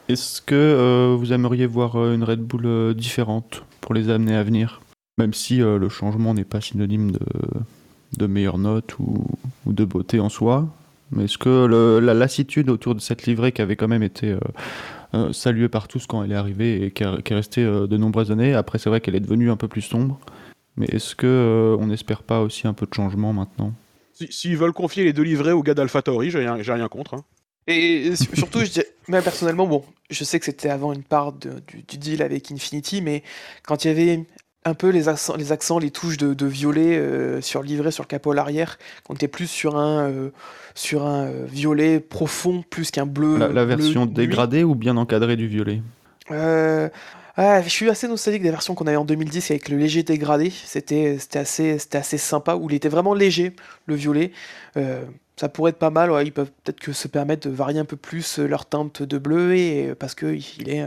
Est-ce 0.09 0.43
que 0.43 1.15
vous 1.19 1.33
aimeriez 1.33 1.67
voir 1.67 1.97
une 1.97 2.25
Red 2.25 2.41
Bull 2.41 2.95
différente 2.95 3.65
pour 3.81 3.95
les 3.95 4.09
années 4.11 4.37
à 4.37 4.43
venir? 4.43 4.81
Même 5.19 5.35
si 5.35 5.59
le 5.59 5.89
changement 5.89 6.33
n'est 6.33 6.45
pas 6.45 6.63
synonyme 6.63 7.11
de, 7.13 7.21
de 8.17 8.27
meilleure 8.27 8.59
note 8.59 8.99
ou, 8.99 9.27
ou 9.67 9.73
de 9.73 9.85
beauté 9.85 10.19
en 10.21 10.29
soi. 10.29 10.69
Mais 11.11 11.25
est-ce 11.25 11.39
que 11.39 11.67
le- 11.67 12.01
la 12.01 12.15
lassitude 12.15 12.69
autour 12.71 12.95
de 12.95 13.01
cette 13.01 13.25
livrée 13.27 13.53
qui 13.53 13.63
avait 13.63 13.77
quand 13.77 13.89
même 13.89 14.03
été 14.03 14.33
euh, 14.33 14.39
euh, 15.15 15.33
saluée 15.33 15.69
par 15.69 15.89
tous 15.89 16.07
quand 16.07 16.23
elle 16.23 16.33
est 16.33 16.37
arrivée 16.37 16.85
et 16.85 16.91
qui, 16.91 17.05
a- 17.05 17.19
qui 17.23 17.33
est 17.33 17.37
restée 17.37 17.65
euh, 17.65 17.87
de 17.87 17.97
nombreuses 17.97 18.31
années, 18.31 18.55
après 18.55 18.79
c'est 18.79 18.91
vrai 18.91 19.01
qu'elle 19.01 19.15
est 19.15 19.21
devenue 19.21 19.51
un 19.51 19.57
peu 19.57 19.69
plus 19.69 19.81
sombre. 19.83 20.19
Mais 20.77 20.87
est-ce 20.87 21.15
que 21.17 21.27
euh, 21.27 21.77
on 21.81 21.87
n'espère 21.87 22.23
pas 22.23 22.41
aussi 22.41 22.67
un 22.67 22.75
peu 22.75 22.87
de 22.87 22.95
changement 22.95 23.33
maintenant? 23.33 23.73
Si- 24.13 24.31
S'ils 24.31 24.57
veulent 24.57 24.73
confier 24.73 25.05
les 25.05 25.13
deux 25.13 25.23
livrets 25.23 25.53
au 25.53 25.63
gars 25.63 25.75
d'AlphaTauri, 25.75 26.31
j'ai 26.31 26.39
rien, 26.41 26.63
j'ai 26.63 26.73
rien 26.73 26.89
contre. 26.89 27.15
hein. 27.15 27.25
Et 27.67 28.15
su- 28.17 28.35
surtout, 28.35 28.61
je 28.61 28.71
dirais, 28.71 28.87
moi 29.09 29.21
personnellement, 29.23 29.67
bon, 29.67 29.85
je 30.11 30.25
sais 30.25 30.39
que 30.39 30.45
c'était 30.47 30.71
avant 30.71 30.93
une 30.93 31.03
part 31.03 31.33
de- 31.33 31.61
du, 31.69 31.83
du 31.83 31.99
deal 31.99 32.23
avec 32.23 32.51
Infinity, 32.53 33.03
mais 33.03 33.23
quand 33.67 33.85
il 33.85 33.89
y 33.89 33.91
avait 33.91 34.27
un 34.69 34.75
peu 34.75 34.91
les 34.91 35.09
accents, 35.09 35.37
les, 35.37 35.53
accents, 35.53 35.79
les 35.79 35.91
touches 35.91 36.17
de, 36.17 36.35
de 36.35 36.47
violet 36.47 36.97
euh, 36.97 37.41
sur 37.41 37.63
le 37.63 37.67
livret, 37.67 37.91
sur 37.91 38.05
le 38.05 38.09
capot 38.09 38.33
à 38.33 38.35
l'arrière, 38.35 38.79
qu'on 39.05 39.15
était 39.15 39.29
plus 39.29 39.47
sur 39.47 39.77
un, 39.77 40.09
euh, 40.09 40.31
sur 40.75 41.07
un 41.07 41.27
euh, 41.27 41.47
violet 41.47 42.01
profond 42.01 42.63
plus 42.69 42.91
qu'un 42.91 43.07
bleu. 43.07 43.39
la, 43.39 43.49
la 43.49 43.65
bleu 43.65 43.77
version 43.77 44.07
nuit. 44.07 44.13
dégradée 44.13 44.65
ou 44.65 44.75
bien 44.75 44.97
encadrée 44.97 45.37
du 45.37 45.49
violet? 45.49 45.83
Euh, 46.31 46.89
ah, 47.37 47.63
je 47.63 47.69
suis 47.69 47.89
assez 47.89 48.07
nostalgique 48.09 48.43
des 48.43 48.51
versions 48.51 48.75
qu'on 48.75 48.87
avait 48.87 48.97
en 48.97 49.05
2010 49.05 49.51
avec 49.51 49.69
le 49.69 49.77
léger 49.77 50.03
dégradé. 50.03 50.51
C'était 50.51 51.19
assez, 51.35 51.79
assez 51.93 52.19
sympa, 52.19 52.55
où 52.57 52.69
il 52.69 52.75
était 52.75 52.89
vraiment 52.89 53.15
léger, 53.15 53.55
le 53.87 53.95
violet. 53.95 54.33
Ça 55.37 55.49
pourrait 55.49 55.71
être 55.71 55.79
pas 55.79 55.91
mal, 55.91 56.11
ouais, 56.11 56.25
ils 56.25 56.33
peuvent 56.33 56.51
peut-être 56.65 56.81
que 56.81 56.93
se 56.93 57.07
permettre 57.07 57.49
de 57.49 57.55
varier 57.55 57.79
un 57.79 57.85
peu 57.85 57.97
plus 57.97 58.41
leur 58.41 58.67
teinte 58.67 59.05
de 59.05 59.19
bleu, 59.19 59.55
et, 59.57 59.95
parce 59.95 60.17
que 60.17 60.27
il 60.27 60.69
est, 60.69 60.85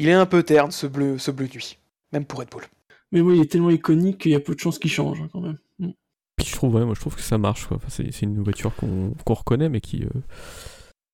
il 0.00 0.08
est 0.08 0.12
un 0.12 0.26
peu 0.26 0.42
terne, 0.42 0.72
ce 0.72 0.88
bleu, 0.88 1.16
ce 1.16 1.30
bleu 1.30 1.46
nuit. 1.46 1.78
Même 2.12 2.24
pour 2.24 2.40
Red 2.40 2.48
Bull. 2.50 2.64
Mais 3.12 3.20
oui, 3.20 3.36
il 3.36 3.42
est 3.42 3.50
tellement 3.50 3.70
iconique 3.70 4.18
qu'il 4.18 4.32
y 4.32 4.34
a 4.34 4.40
peu 4.40 4.54
de 4.54 4.60
chances 4.60 4.78
qu'il 4.78 4.90
change 4.90 5.20
hein, 5.20 5.28
quand 5.32 5.40
même. 5.40 5.58
Mm. 5.78 5.90
Puis 6.36 6.46
je 6.46 6.52
trouve, 6.52 6.74
ouais, 6.74 6.84
moi 6.84 6.94
je 6.94 7.00
trouve 7.00 7.16
que 7.16 7.22
ça 7.22 7.38
marche. 7.38 7.66
Enfin, 7.70 7.88
c'est, 7.88 8.22
une 8.22 8.42
voiture 8.42 8.74
qu'on, 8.76 9.14
reconnaît, 9.26 9.68
mais 9.68 9.80
qui. 9.80 10.04
euh, 10.04 10.20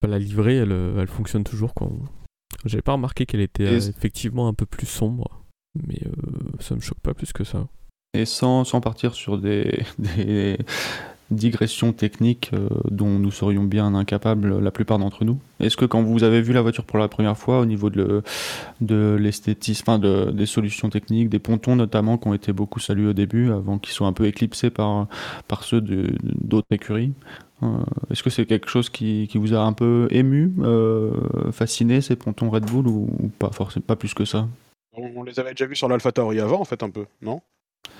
la 0.06 0.18
livrée, 0.18 0.56
elle, 0.56 0.72
euh, 0.72 1.00
elle 1.00 1.08
fonctionne 1.08 1.44
toujours. 1.44 1.74
Quoi. 1.74 1.90
J'avais 2.64 2.82
pas 2.82 2.92
remarqué 2.92 3.26
qu'elle 3.26 3.40
était 3.40 3.66
euh, 3.66 3.76
effectivement 3.76 4.48
un 4.48 4.54
peu 4.54 4.66
plus 4.66 4.86
sombre, 4.86 5.44
mais 5.86 5.98
euh, 6.06 6.10
ça 6.60 6.74
me 6.74 6.80
choque 6.80 7.00
pas 7.00 7.14
plus 7.14 7.32
que 7.32 7.44
ça. 7.44 7.66
Et 8.14 8.26
sans, 8.26 8.64
sans 8.64 8.80
partir 8.80 9.14
sur 9.14 9.38
des, 9.38 9.84
des 9.98 10.58
digressions 11.30 11.92
techniques 11.92 12.50
euh, 12.52 12.68
dont 12.90 13.18
nous 13.18 13.30
serions 13.30 13.64
bien 13.64 13.94
incapables, 13.94 14.58
la 14.58 14.70
plupart 14.70 14.98
d'entre 14.98 15.24
nous, 15.24 15.38
est-ce 15.60 15.76
que 15.76 15.84
quand 15.84 16.02
vous 16.02 16.22
avez 16.22 16.42
vu 16.42 16.52
la 16.52 16.62
voiture 16.62 16.84
pour 16.84 16.98
la 16.98 17.08
première 17.08 17.36
fois, 17.38 17.60
au 17.60 17.66
niveau 17.66 17.90
de, 17.90 18.22
le- 18.86 19.16
l'esthétisme, 19.16 19.84
enfin 19.86 19.98
de, 19.98 20.30
des 20.30 20.46
solutions 20.46 20.90
techniques, 20.90 21.28
des 21.28 21.38
pontons 21.38 21.76
notamment, 21.76 22.18
qui 22.18 22.28
ont 22.28 22.34
été 22.34 22.52
beaucoup 22.52 22.80
salués 22.80 23.08
au 23.08 23.12
début, 23.12 23.50
avant 23.50 23.78
qu'ils 23.78 23.94
soient 23.94 24.06
un 24.06 24.12
peu 24.12 24.26
éclipsés 24.26 24.70
par, 24.70 25.08
par 25.48 25.64
ceux 25.64 25.80
d'autres 25.80 26.66
écuries, 26.70 27.12
euh, 27.62 27.66
est-ce 28.10 28.22
que 28.22 28.30
c'est 28.30 28.46
quelque 28.46 28.68
chose 28.68 28.90
qui, 28.90 29.26
qui 29.30 29.38
vous 29.38 29.54
a 29.54 29.60
un 29.60 29.72
peu 29.72 30.08
ému, 30.10 30.52
euh, 30.60 31.12
fasciné, 31.52 32.00
ces 32.00 32.16
pontons 32.16 32.50
Red 32.50 32.66
Bull, 32.66 32.86
ou, 32.86 33.08
pas, 33.38 33.50
forcément, 33.50 33.84
pas 33.86 33.96
plus 33.96 34.12
que 34.12 34.24
ça? 34.24 34.46
On, 34.96 35.22
les 35.22 35.40
avait 35.40 35.50
déjà 35.50 35.66
vus 35.66 35.76
sur 35.76 35.88
l'AlphaTauri 35.88 36.38
avant, 36.40 36.60
en 36.60 36.64
fait, 36.64 36.82
un 36.82 36.90
peu, 36.90 37.06
non? 37.22 37.40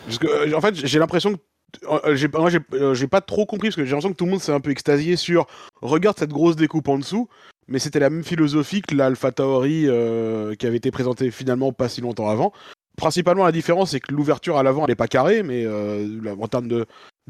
Parce 0.05 0.19
que, 0.19 0.55
en 0.55 0.61
fait, 0.61 0.75
j'ai 0.75 0.99
l'impression 0.99 1.35
que. 1.35 1.39
Euh, 1.85 2.29
moi, 2.35 2.51
j'ai 2.51 2.59
euh, 2.75 2.95
j'ai 2.95 3.07
pas 3.07 3.21
trop 3.21 3.47
compris, 3.47 3.69
parce 3.69 3.77
que 3.77 3.85
j'ai 3.85 3.91
l'impression 3.91 4.13
que 4.13 4.17
tout 4.17 4.25
le 4.25 4.31
monde 4.33 4.41
s'est 4.41 4.53
un 4.53 4.61
peu 4.61 4.71
extasié 4.71 5.17
sur 5.17 5.47
regarde 5.83 6.19
cette 6.19 6.31
grosse 6.31 6.57
découpe 6.57 6.89
en 6.89 6.99
dessous, 6.99 7.29
mais 7.69 7.79
c'était 7.79 8.01
la 8.01 8.11
même 8.11 8.25
philosophie 8.25 8.83
que 8.83 8.95
l'AlphaTauri 8.95 9.85
euh, 9.87 10.55
qui 10.55 10.67
avait 10.67 10.77
été 10.77 10.91
présentée 10.91 11.31
finalement 11.31 11.73
pas 11.73 11.89
si 11.89 12.01
longtemps 12.01 12.29
avant. 12.29 12.53
Principalement, 12.97 13.45
la 13.45 13.53
différence, 13.53 13.91
c'est 13.91 14.01
que 14.01 14.13
l'ouverture 14.13 14.57
à 14.57 14.63
l'avant, 14.63 14.85
elle 14.85 14.93
est 14.93 14.97
pas 14.97 15.09
carrée, 15.09 15.43
mais 15.43 15.65
euh, 15.65 16.37
en 16.41 16.47
termes 16.47 16.69
de, 16.69 16.87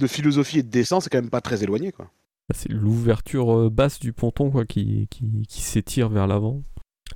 philosophie 0.07 0.59
et 0.59 0.63
de 0.63 0.69
dessin, 0.69 1.01
c'est 1.01 1.09
quand 1.09 1.21
même 1.21 1.31
pas 1.31 1.41
très 1.41 1.63
éloigné. 1.63 1.93
Bah, 1.99 2.05
C'est 2.55 2.71
l'ouverture 2.71 3.57
euh, 3.57 3.71
basse 3.71 3.99
du 3.99 4.13
ponton 4.13 4.51
quoi, 4.51 4.67
qui, 4.67 5.09
qui, 5.11 5.63
s'étire 5.63 6.11
vers 6.11 6.27
l'avant. 6.27 6.63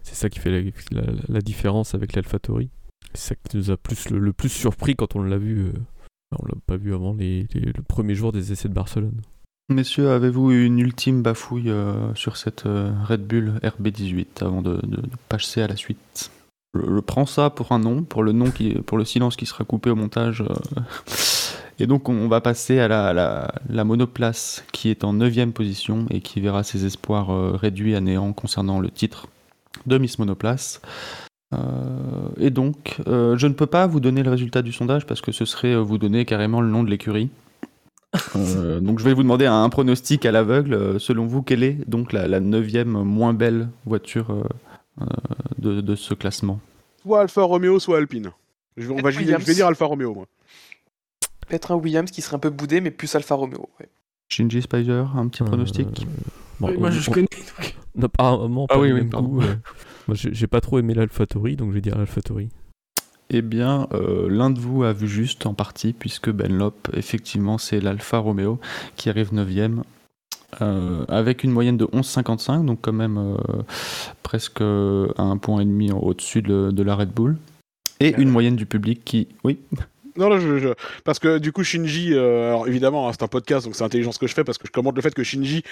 C'est 0.03 0.15
ça 0.15 0.31
qui 0.31 0.39
fait 0.39 0.73
la, 0.91 1.41
différence 1.41 1.95
avec 1.95 2.15
l'AlphaTauri. 2.15 2.71
C'est 3.13 3.29
ça 3.29 3.35
qui 3.35 3.57
nous 3.57 3.71
a 3.71 3.77
plus, 3.77 4.09
le, 4.11 4.33
plus 4.33 4.49
surpris 4.49 4.97
quand 4.97 5.15
on 5.15 5.23
l'a 5.23 5.39
vu 5.39 5.67
euh, 5.67 5.73
On 6.37 6.47
l'a 6.47 6.55
pas 6.67 6.77
vu 6.77 6.95
avant 6.95 7.15
les, 7.15 7.47
le 7.55 7.83
premier 7.83 8.15
jour 8.15 8.33
des 8.33 8.53
essais 8.53 8.69
de 8.69 8.75
Barcelone. 8.75 9.21
Messieurs, 9.71 10.11
avez-vous 10.11 10.51
une 10.51 10.79
ultime 10.79 11.23
bafouille 11.23 11.71
euh, 11.71 12.15
sur 12.15 12.39
cette 12.39 12.65
euh, 12.65 12.91
Red 13.05 13.27
Bull 13.27 13.61
RB18 13.63 14.43
avant 14.43 14.63
de, 14.63 14.81
passer 15.29 15.61
à 15.61 15.67
la 15.67 15.77
suite? 15.77 16.31
Je, 16.75 17.01
prends 17.01 17.27
ça 17.27 17.51
pour 17.51 17.73
un 17.73 17.79
nom, 17.79 18.03
pour 18.03 18.23
le 18.23 18.33
nom 18.33 18.51
qui, 18.51 18.75
pour 18.75 18.97
le 18.97 19.05
silence 19.05 19.37
qui 19.37 19.47
sera 19.47 19.65
coupé 19.65 19.91
au 19.91 19.95
montage. 19.95 20.43
euh. 20.43 20.81
Et 21.81 21.87
donc 21.87 22.09
on 22.09 22.29
va 22.29 22.41
passer 22.41 22.81
à 22.81 22.89
la, 22.89 23.13
la, 23.13 23.55
la 23.69 23.85
monoplace 23.85 24.65
qui 24.73 24.91
est 24.91 25.05
en 25.05 25.13
9 25.13 25.53
position 25.53 26.07
et 26.11 26.21
qui 26.21 26.41
verra 26.41 26.65
ses 26.65 26.85
espoirs 26.85 27.29
réduits 27.57 27.95
à 27.95 28.01
néant 28.01 28.33
concernant 28.33 28.81
le 28.81 28.91
titre 28.91 29.29
de 29.87 29.97
Miss 29.97 30.19
Monoplace. 30.19 30.81
Euh, 31.55 32.29
et 32.39 32.51
donc, 32.51 32.99
euh, 33.07 33.37
je 33.39 33.47
ne 33.47 33.55
peux 33.55 33.67
pas 33.67 33.87
vous 33.87 34.01
donner 34.01 34.23
le 34.23 34.31
résultat 34.31 34.63
du 34.63 34.73
sondage 34.73 35.07
parce 35.07 35.21
que 35.21 35.33
ce 35.33 35.45
serait 35.45 35.73
euh, 35.75 35.79
vous 35.81 35.97
donner 35.99 36.25
carrément 36.25 36.61
le 36.61 36.69
nom 36.69 36.83
de 36.83 36.91
l'écurie. 36.91 37.31
Euh, 38.37 38.81
donc 38.81 38.99
je 39.01 39.05
vais 39.05 39.13
vous 39.13 39.23
demander 39.23 39.45
un, 39.45 39.63
un 39.65 39.69
pronostic 39.69 40.25
à 40.25 40.33
l'aveugle. 40.33 40.99
Selon 40.99 41.27
vous, 41.27 41.43
quelle 41.43 41.63
est 41.63 41.77
donc 41.87 42.15
la, 42.15 42.27
la 42.27 42.41
neuvième 42.41 42.89
moins 43.03 43.35
belle 43.35 43.69
voiture 43.85 44.47
de, 45.59 45.83
de 45.83 45.95
ce 45.95 46.15
classement? 46.15 46.59
Soit 47.03 47.21
Alfa 47.21 47.43
Romeo, 47.43 47.79
soit 47.79 47.99
Alpine. 47.99 48.31
Je 48.79 48.89
vais, 48.89 48.95
on 48.95 49.03
va, 49.03 49.11
je 49.11 49.19
vais- 49.19 49.55
dire 49.55 49.67
Alfa 49.67 49.85
Romeo, 49.85 50.15
moi. 50.15 50.25
Peut-être 51.47 51.71
un 51.73 51.75
Williams 51.77 52.11
qui 52.11 52.23
serait 52.23 52.37
un 52.37 52.41
peu 52.41 52.49
boudé, 52.51 52.81
mais 52.81 52.91
plus 52.91 53.15
Alfa 53.15 53.35
Romeo. 53.35 53.69
ouais. 53.79 53.89
Shinji 54.31 54.63
Spicer, 54.63 55.05
un 55.15 55.29
petit 55.29 55.43
Euh, 55.43 55.47
pronostic? 55.47 56.07
bon, 56.61 56.69
Oui, 56.69 56.77
moi, 56.79 56.89
on- 56.89 56.93
je, 56.93 57.11
on- 57.11 57.13
connais. 57.13 57.29
on 57.95 58.01
n'a 58.01 58.05
apparemment 58.07 58.67
Ah 58.71 58.75
pas 58.75 58.81
oui, 58.81 58.91
oui, 58.93 59.05
pardon. 59.05 59.39
euh. 59.43 59.55
Moi, 60.09 60.17
j'ai 60.17 60.47
pas 60.47 60.61
trop 60.61 60.79
aimé 60.79 60.95
l'AlphaTauri, 60.95 61.57
donc 61.57 61.69
je 61.71 61.75
vais 61.75 61.81
dire 61.81 61.97
l'AlphaTauri. 61.97 62.49
Eh 63.31 63.43
bien, 63.43 63.89
euh, 63.93 64.27
l'un 64.31 64.49
de 64.49 64.59
vous 64.59 64.85
a 64.85 64.93
vu 64.95 65.07
juste 65.07 65.45
en 65.45 65.53
partie, 65.53 65.93
puisque 65.93 66.31
Benlop, 66.31 66.89
effectivement, 66.95 67.59
c'est 67.59 67.79
l'Alfa 67.81 68.17
Romeo 68.19 68.59
qui 68.97 69.11
arrive 69.11 69.35
9ème, 69.35 69.83
euh, 70.63 71.05
avec 71.09 71.45
une 71.45 71.51
moyenne 71.51 71.77
de 71.77 71.85
11,55, 71.85 72.65
donc 72.65 72.79
quand 72.81 72.95
même 72.95 73.19
euh, 73.19 73.37
presque 74.23 74.63
un 74.63 75.37
point 75.37 75.61
et 75.61 75.67
demi 75.67 75.93
au-dessus 75.93 76.41
de, 76.41 76.71
de 76.71 76.83
la 76.83 76.95
Red 76.95 77.11
Bull, 77.11 77.37
et 78.01 78.15
une 78.17 78.31
moyenne 78.31 78.57
du 78.57 78.65
public 78.65 79.05
qui... 79.05 79.29
Oui, 79.45 79.59
Non, 80.17 80.31
non, 80.31 80.39
je, 80.41 80.59
je- 80.59 80.69
parce 81.05 81.19
que 81.19 81.37
du 81.37 81.53
coup, 81.53 81.63
Shinji, 81.65 82.15
euh, 82.15 82.49
alors 82.49 82.67
évidemment, 82.67 83.09
hein, 83.09 83.13
c'est 83.13 83.25
un 83.25 83.29
podcast, 83.29 83.67
donc 83.67 83.75
c'est 83.77 83.85
intelligent 83.85 84.11
ce 84.13 84.19
que 84.19 84.27
je 84.27 84.33
fais, 84.35 84.43
parce 84.45 84.57
que 84.57 84.67
je 84.67 84.73
commande 84.73 84.97
le 84.97 85.03
fait 85.03 85.13
que 85.15 85.23
Shinji 85.23 85.63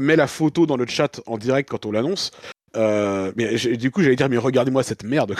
met 0.00 0.14
la 0.14 0.28
photo 0.28 0.64
dans 0.64 0.76
le 0.76 0.86
chat 0.86 1.20
en 1.26 1.36
direct 1.38 1.68
quand 1.68 1.84
on 1.86 1.90
l'annonce. 1.92 2.30
Euh, 2.76 3.32
mais 3.36 3.56
du 3.76 3.90
coup, 3.90 4.02
j'allais 4.02 4.16
dire, 4.16 4.28
mais 4.28 4.38
regardez-moi 4.38 4.82
cette 4.82 5.04
merde. 5.04 5.34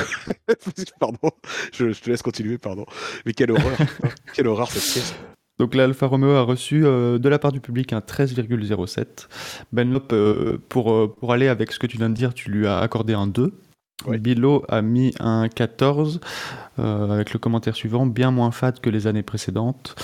pardon, 1.01 1.31
je, 1.73 1.93
je 1.93 2.01
te 2.01 2.11
laisse 2.11 2.23
continuer, 2.23 2.59
pardon. 2.59 2.87
Mais 3.27 3.33
quelle 3.33 3.53
horreur, 3.53 3.79
quelle 4.35 4.49
horreur 4.49 4.71
cette 4.71 4.83
pièce. 4.83 5.15
Donc 5.59 5.75
l'Alfa 5.75 6.07
Romeo 6.07 6.31
a 6.31 6.43
reçu 6.43 6.87
euh, 6.87 7.19
de 7.19 7.29
la 7.29 7.39
part 7.39 7.53
du 7.53 7.61
public 7.61 7.93
un 7.93 8.01
13,07. 8.01 9.29
Benlop, 9.73 10.13
euh, 10.13 10.59
pour, 10.69 11.15
pour 11.15 11.33
aller 11.33 11.49
avec 11.49 11.73
ce 11.73 11.79
que 11.79 11.87
tu 11.87 11.99
viens 11.99 12.09
de 12.09 12.15
dire, 12.15 12.33
tu 12.33 12.51
lui 12.51 12.67
as 12.67 12.79
accordé 12.79 13.13
un 13.13 13.27
2. 13.27 13.53
Ouais. 14.07 14.19
Bilo 14.19 14.65
a 14.69 14.81
mis 14.83 15.13
un 15.21 15.49
14 15.49 16.21
euh, 16.79 17.11
avec 17.11 17.33
le 17.33 17.39
commentaire 17.39 17.77
suivant, 17.77 18.07
bien 18.07 18.31
moins 18.31 18.51
fade 18.51 18.81
que 18.81 18.89
les 18.89 19.07
années 19.07 19.23
précédentes. 19.23 19.95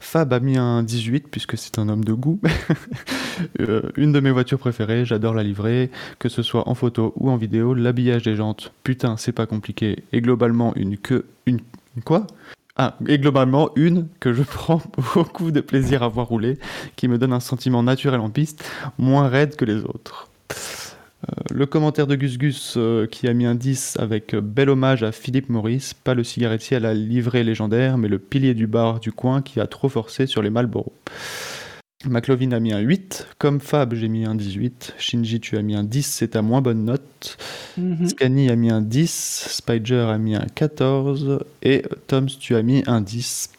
Fab 0.00 0.32
a 0.32 0.40
mis 0.40 0.56
un 0.56 0.82
18 0.82 1.28
puisque 1.30 1.56
c'est 1.56 1.78
un 1.78 1.88
homme 1.88 2.04
de 2.04 2.12
goût. 2.12 2.40
Euh, 3.58 3.80
une 3.96 4.12
de 4.12 4.20
mes 4.20 4.30
voitures 4.30 4.58
préférées, 4.58 5.06
j'adore 5.06 5.32
la 5.32 5.42
livrer, 5.42 5.90
que 6.18 6.28
ce 6.28 6.42
soit 6.42 6.68
en 6.68 6.74
photo 6.74 7.14
ou 7.16 7.30
en 7.30 7.38
vidéo. 7.38 7.72
L'habillage 7.72 8.24
des 8.24 8.36
jantes, 8.36 8.70
putain, 8.84 9.16
c'est 9.16 9.32
pas 9.32 9.46
compliqué. 9.46 10.04
Et 10.12 10.20
globalement, 10.20 10.74
une 10.76 10.98
queue. 10.98 11.24
Une. 11.46 11.60
une 11.96 12.02
quoi? 12.02 12.26
Ah, 12.76 12.98
et 13.06 13.18
globalement, 13.18 13.70
une 13.76 14.08
que 14.20 14.34
je 14.34 14.42
prends 14.50 14.82
beaucoup 15.14 15.50
de 15.52 15.62
plaisir 15.62 16.02
à 16.02 16.08
voir 16.08 16.26
rouler, 16.26 16.58
qui 16.96 17.08
me 17.08 17.16
donne 17.16 17.32
un 17.32 17.40
sentiment 17.40 17.82
naturel 17.82 18.20
en 18.20 18.28
piste, 18.28 18.62
moins 18.98 19.28
raide 19.28 19.56
que 19.56 19.64
les 19.64 19.84
autres. 19.84 20.28
Euh, 21.28 21.32
le 21.50 21.66
commentaire 21.66 22.06
de 22.06 22.14
Gus 22.16 22.38
Gus 22.38 22.74
euh, 22.76 23.06
qui 23.06 23.28
a 23.28 23.34
mis 23.34 23.44
un 23.46 23.54
10 23.54 23.98
avec 23.98 24.34
euh, 24.34 24.40
bel 24.40 24.70
hommage 24.70 25.02
à 25.02 25.12
Philippe 25.12 25.48
Maurice, 25.50 25.92
pas 25.92 26.14
le 26.14 26.24
cigarettier 26.24 26.78
à 26.78 26.80
la 26.80 26.94
livrée 26.94 27.44
légendaire, 27.44 27.98
mais 27.98 28.08
le 28.08 28.18
pilier 28.18 28.54
du 28.54 28.66
bar 28.66 29.00
du 29.00 29.12
coin 29.12 29.42
qui 29.42 29.60
a 29.60 29.66
trop 29.66 29.88
forcé 29.88 30.26
sur 30.26 30.42
les 30.42 30.50
Marlboro. 30.50 30.92
McLovin 32.06 32.52
a 32.52 32.60
mis 32.60 32.72
un 32.72 32.78
8, 32.78 33.28
comme 33.36 33.60
Fab 33.60 33.92
j'ai 33.92 34.08
mis 34.08 34.24
un 34.24 34.34
18, 34.34 34.94
Shinji 34.96 35.38
tu 35.38 35.58
as 35.58 35.62
mis 35.62 35.74
un 35.74 35.84
10, 35.84 36.02
c'est 36.06 36.28
ta 36.28 36.40
moins 36.40 36.62
bonne 36.62 36.84
note, 36.86 37.36
Mhm. 37.76 38.08
Scani 38.08 38.50
a 38.50 38.56
mis 38.56 38.70
un 38.70 38.80
10, 38.80 39.48
Spider 39.50 40.06
a 40.08 40.16
mis 40.16 40.34
un 40.34 40.46
14 40.54 41.40
et 41.62 41.82
Toms 42.06 42.26
tu 42.40 42.56
as 42.56 42.62
mis 42.62 42.82
un 42.86 43.02
10. 43.02 43.50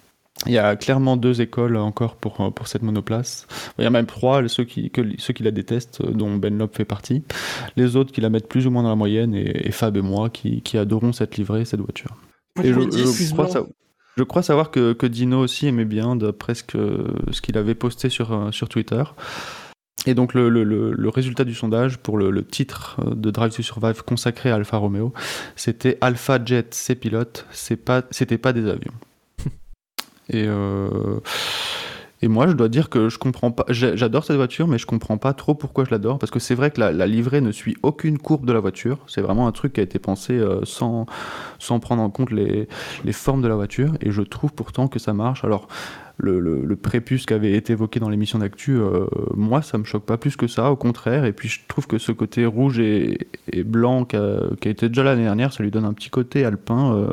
Il 0.48 0.54
y 0.54 0.58
a 0.58 0.76
clairement 0.76 1.18
deux 1.18 1.40
écoles 1.42 1.78
encore 1.78 2.16
pour, 2.16 2.52
pour 2.54 2.68
cette 2.68 2.82
monoplace. 2.82 3.46
Il 3.78 3.84
y 3.84 3.88
a 3.88 3.92
même 3.92 4.08
trois, 4.08 4.48
ceux 4.48 4.64
qui, 4.64 4.90
que, 4.90 5.02
ceux 5.20 5.34
qui 5.34 5.44
la 5.44 5.52
détestent, 5.52 6.02
euh, 6.02 6.12
dont 6.12 6.36
Ben 6.38 6.58
Lop 6.58 6.76
fait 6.76 6.86
partie. 6.86 7.24
Les 7.76 7.96
autres 7.96 8.12
qui 8.12 8.22
la 8.22 8.30
mettent 8.30 8.48
plus 8.50 8.66
ou 8.66 8.72
moins 8.72 8.82
dans 8.84 8.90
la 8.90 8.96
moyenne 8.96 9.36
et, 9.36 9.68
et 9.68 9.72
Fab 9.72 9.96
et 9.98 10.02
moi 10.02 10.30
qui, 10.32 10.62
qui 10.64 10.78
adorons 10.80 11.14
cette 11.14 11.38
livrée, 11.38 11.64
cette 11.66 11.82
voiture. 11.82 12.16
Et 12.64 12.70
je 12.70 12.74
je, 12.74 12.80
mets 12.80 12.86
10, 12.88 12.98
je 12.98 13.04
plus 13.16 13.34
crois 13.34 13.46
je 14.18 14.24
savoir 14.42 14.72
que, 14.72 14.94
que 14.94 15.06
Dino 15.06 15.40
aussi 15.40 15.68
aimait 15.68 15.86
bien 15.86 16.16
d'après 16.16 16.56
ce 16.56 16.64
qu'il 17.42 17.58
avait 17.58 17.76
posté 17.76 18.10
sur, 18.10 18.34
euh, 18.34 18.52
sur 18.52 18.68
Twitter. 18.68 19.04
Et 20.08 20.16
donc 20.16 20.34
le, 20.34 20.50
le- 20.50 20.64
le- 20.64 20.92
le 20.94 21.10
résultat 21.10 21.44
du 21.44 21.54
sondage 21.54 22.00
pour 22.00 22.18
le, 22.18 22.44
titre 22.44 22.98
euh, 23.06 23.14
de 23.14 23.30
Drive 23.30 23.56
to 23.56 23.62
Survive 23.62 24.02
consacré 24.04 24.50
à 24.50 24.56
Alfa 24.56 24.78
Romeo, 24.78 25.14
c'était 25.56 26.00
Alpha 26.02 26.44
Jet, 26.44 26.74
ses 26.74 26.96
pilotes, 26.96 27.46
c'est 27.52 27.78
pas, 27.78 28.02
c'était 28.10 28.40
pas 28.40 28.52
des 28.54 28.68
avions. 28.68 28.94
Et, 30.30 30.46
euh, 30.48 31.20
et 32.24 32.28
moi, 32.28 32.48
je 32.48 32.54
dois 32.54 32.70
dire 32.70 32.90
que 32.90 33.10
je 33.10 33.18
comprends 33.18 33.52
pas. 33.52 33.66
J'adore 33.70 34.24
cette 34.24 34.36
voiture, 34.36 34.68
mais 34.68 34.78
je 34.78 34.86
comprends 34.86 35.18
pas 35.18 35.34
trop 35.34 35.56
pourquoi 35.56 35.86
je 35.86 35.90
l'adore. 35.90 36.20
Parce 36.20 36.30
que 36.30 36.38
c'est 36.38 36.54
vrai 36.54 36.70
que 36.70 36.80
la, 36.80 37.08
livrée 37.08 37.42
ne 37.42 37.52
suit 37.52 37.76
aucune 37.82 38.20
courbe 38.20 38.46
de 38.46 38.54
la 38.54 38.60
voiture. 38.60 39.00
C'est 39.08 39.22
vraiment 39.22 39.48
un 39.48 39.52
truc 39.52 39.74
qui 39.74 39.80
a 39.80 39.84
été 39.84 39.98
pensé 39.98 40.34
euh, 40.34 40.64
sans, 40.64 41.08
sans 41.58 41.80
prendre 41.80 42.04
en 42.04 42.12
compte 42.12 42.30
les, 42.30 42.68
les 43.04 43.14
formes 43.14 43.42
de 43.42 43.48
la 43.48 43.56
voiture. 43.56 43.94
Et 44.02 44.12
je 44.12 44.22
trouve 44.22 44.54
pourtant 44.54 44.88
que 44.88 45.00
ça 45.00 45.14
marche. 45.14 45.44
Alors, 45.44 45.68
le, 46.20 46.76
prépuce 46.76 47.26
qui 47.26 47.34
avait 47.34 47.54
été 47.54 47.74
évoqué 47.74 48.00
dans 48.00 48.10
l'émission 48.10 48.38
d'actu, 48.38 48.74
euh, 48.78 49.08
moi, 49.36 49.64
ça 49.64 49.80
me 49.80 49.84
choque 49.84 50.06
pas 50.06 50.18
plus 50.18 50.36
que 50.36 50.46
ça. 50.46 50.70
Au 50.70 50.76
contraire. 50.76 51.26
Et 51.26 51.34
puis, 51.34 51.50
je 51.50 51.62
trouve 51.68 51.88
que 51.88 51.98
ce 51.98 52.12
côté 52.12 52.46
rouge 52.46 52.78
et, 52.78 53.18
blanc 53.66 54.06
qui 54.06 54.16
a, 54.16 54.42
été 54.62 54.90
déjà 54.90 55.02
l'année 55.02 55.24
dernière, 55.24 55.54
ça 55.54 55.64
lui 55.64 55.72
donne 55.72 55.86
un 55.86 55.94
petit 55.94 56.12
côté 56.12 56.46
alpin. 56.46 57.08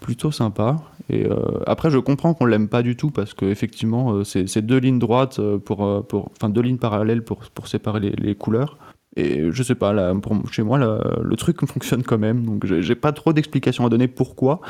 Plutôt 0.00 0.30
sympa. 0.30 0.76
Et 1.10 1.26
euh, 1.26 1.36
après, 1.66 1.90
je 1.90 1.98
comprends 1.98 2.34
qu'on 2.34 2.44
l'aime 2.46 2.68
pas 2.68 2.82
du 2.82 2.96
tout 2.96 3.10
parce 3.10 3.34
que 3.34 3.44
effectivement, 3.46 4.12
euh, 4.14 4.24
c'est 4.24 4.62
deux 4.62 4.78
lignes 4.78 4.98
droites 4.98 5.38
euh, 5.38 5.58
pour, 5.58 6.06
pour, 6.06 6.30
enfin 6.36 6.48
deux 6.48 6.60
lignes 6.62 6.78
parallèles 6.78 7.22
pour, 7.24 7.38
pour 7.54 7.68
séparer 7.68 8.00
les, 8.00 8.10
les 8.10 8.34
couleurs. 8.34 8.78
Et 9.16 9.50
je 9.50 9.62
sais 9.62 9.74
pas, 9.74 9.92
là, 9.92 10.14
pour, 10.14 10.36
chez 10.52 10.62
moi, 10.62 10.78
là, 10.78 11.00
le 11.22 11.36
truc 11.36 11.64
fonctionne 11.66 12.02
quand 12.02 12.18
même. 12.18 12.44
Donc, 12.44 12.66
j'ai 12.66 12.94
pas 12.94 13.12
trop 13.12 13.32
d'explications 13.32 13.86
à 13.86 13.88
donner 13.88 14.08
pourquoi, 14.08 14.60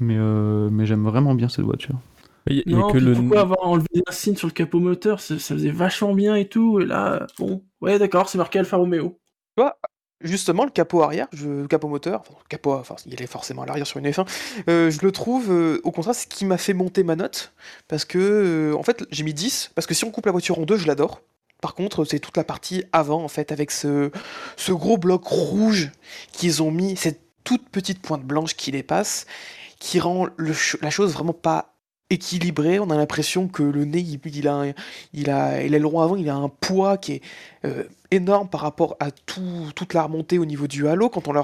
mais, 0.00 0.16
euh, 0.18 0.68
mais 0.70 0.86
j'aime 0.86 1.04
vraiment 1.04 1.34
bien 1.34 1.48
cette 1.48 1.64
voiture. 1.64 1.96
Il 2.48 2.56
y 2.56 2.60
a- 2.60 2.62
il 2.66 2.72
y 2.72 2.74
a 2.76 2.78
Non, 2.78 2.92
que 2.92 2.98
le. 2.98 3.14
pourquoi 3.14 3.40
avoir 3.42 3.66
enlevé 3.66 3.86
un 4.08 4.12
signe 4.12 4.34
sur 4.36 4.48
le 4.48 4.52
capot 4.52 4.80
moteur 4.80 5.20
ça, 5.20 5.38
ça 5.38 5.54
faisait 5.54 5.70
vachement 5.70 6.14
bien 6.14 6.36
et 6.36 6.48
tout. 6.48 6.80
Et 6.80 6.86
là, 6.86 7.26
bon, 7.38 7.64
ouais, 7.80 7.98
d'accord, 7.98 8.28
c'est 8.28 8.38
marqué 8.38 8.58
Alfa 8.58 8.76
Romeo. 8.78 9.18
Justement, 10.22 10.64
le 10.64 10.70
capot 10.70 11.02
arrière, 11.02 11.28
je, 11.32 11.48
le 11.48 11.66
capot 11.66 11.88
moteur, 11.88 12.22
capot, 12.50 12.74
enfin, 12.74 12.96
il 13.06 13.22
est 13.22 13.26
forcément 13.26 13.62
à 13.62 13.66
l'arrière 13.66 13.86
sur 13.86 13.98
une 13.98 14.06
F1, 14.06 14.28
euh, 14.68 14.90
je 14.90 15.00
le 15.00 15.12
trouve, 15.12 15.50
euh, 15.50 15.80
au 15.82 15.92
contraire, 15.92 16.14
ce 16.14 16.26
qui 16.26 16.44
m'a 16.44 16.58
fait 16.58 16.74
monter 16.74 17.02
ma 17.04 17.16
note, 17.16 17.54
parce 17.88 18.04
que, 18.04 18.18
euh, 18.18 18.76
en 18.76 18.82
fait, 18.82 19.02
j'ai 19.10 19.24
mis 19.24 19.32
10, 19.32 19.70
parce 19.74 19.86
que 19.86 19.94
si 19.94 20.04
on 20.04 20.10
coupe 20.10 20.26
la 20.26 20.32
voiture 20.32 20.58
en 20.58 20.62
deux, 20.62 20.76
je 20.76 20.86
l'adore. 20.86 21.22
Par 21.62 21.74
contre, 21.74 22.04
c'est 22.04 22.18
toute 22.18 22.36
la 22.36 22.44
partie 22.44 22.84
avant, 22.92 23.24
en 23.24 23.28
fait, 23.28 23.50
avec 23.50 23.70
ce, 23.70 24.10
gros 24.68 24.98
bloc 24.98 25.24
rouge 25.24 25.90
qu'ils 26.32 26.62
ont 26.62 26.70
mis, 26.70 26.96
cette 26.96 27.22
toute 27.42 27.70
petite 27.70 28.02
pointe 28.02 28.22
blanche 28.22 28.54
qui 28.56 28.70
les 28.72 28.82
passe, 28.82 29.24
qui 29.78 30.00
rend 30.00 30.28
la 30.36 30.90
chose 30.90 31.14
vraiment 31.14 31.32
pas 31.32 31.76
équilibrée. 32.10 32.78
On 32.78 32.90
a 32.90 32.96
l'impression 32.96 33.48
que 33.48 33.62
le 33.62 33.86
nez, 33.86 34.00
il, 34.00 34.48
a, 34.48 34.66
il 35.14 35.30
a, 35.30 35.62
il 35.62 35.74
a 35.74 35.78
le 35.78 35.86
rond 35.86 36.00
avant, 36.00 36.16
il 36.16 36.28
a 36.28 36.34
un 36.34 36.50
poids 36.50 36.98
qui 36.98 37.12
est 37.14 37.22
énorme 38.10 38.48
par 38.48 38.60
rapport 38.62 38.96
à 39.00 39.10
tout- 39.10 39.70
toute 39.74 39.94
la 39.94 40.02
remontée 40.02 40.38
au 40.38 40.44
niveau 40.44 40.66
du 40.66 40.88
halo. 40.88 41.08
Quand 41.08 41.28
on 41.28 41.32
la 41.32 41.42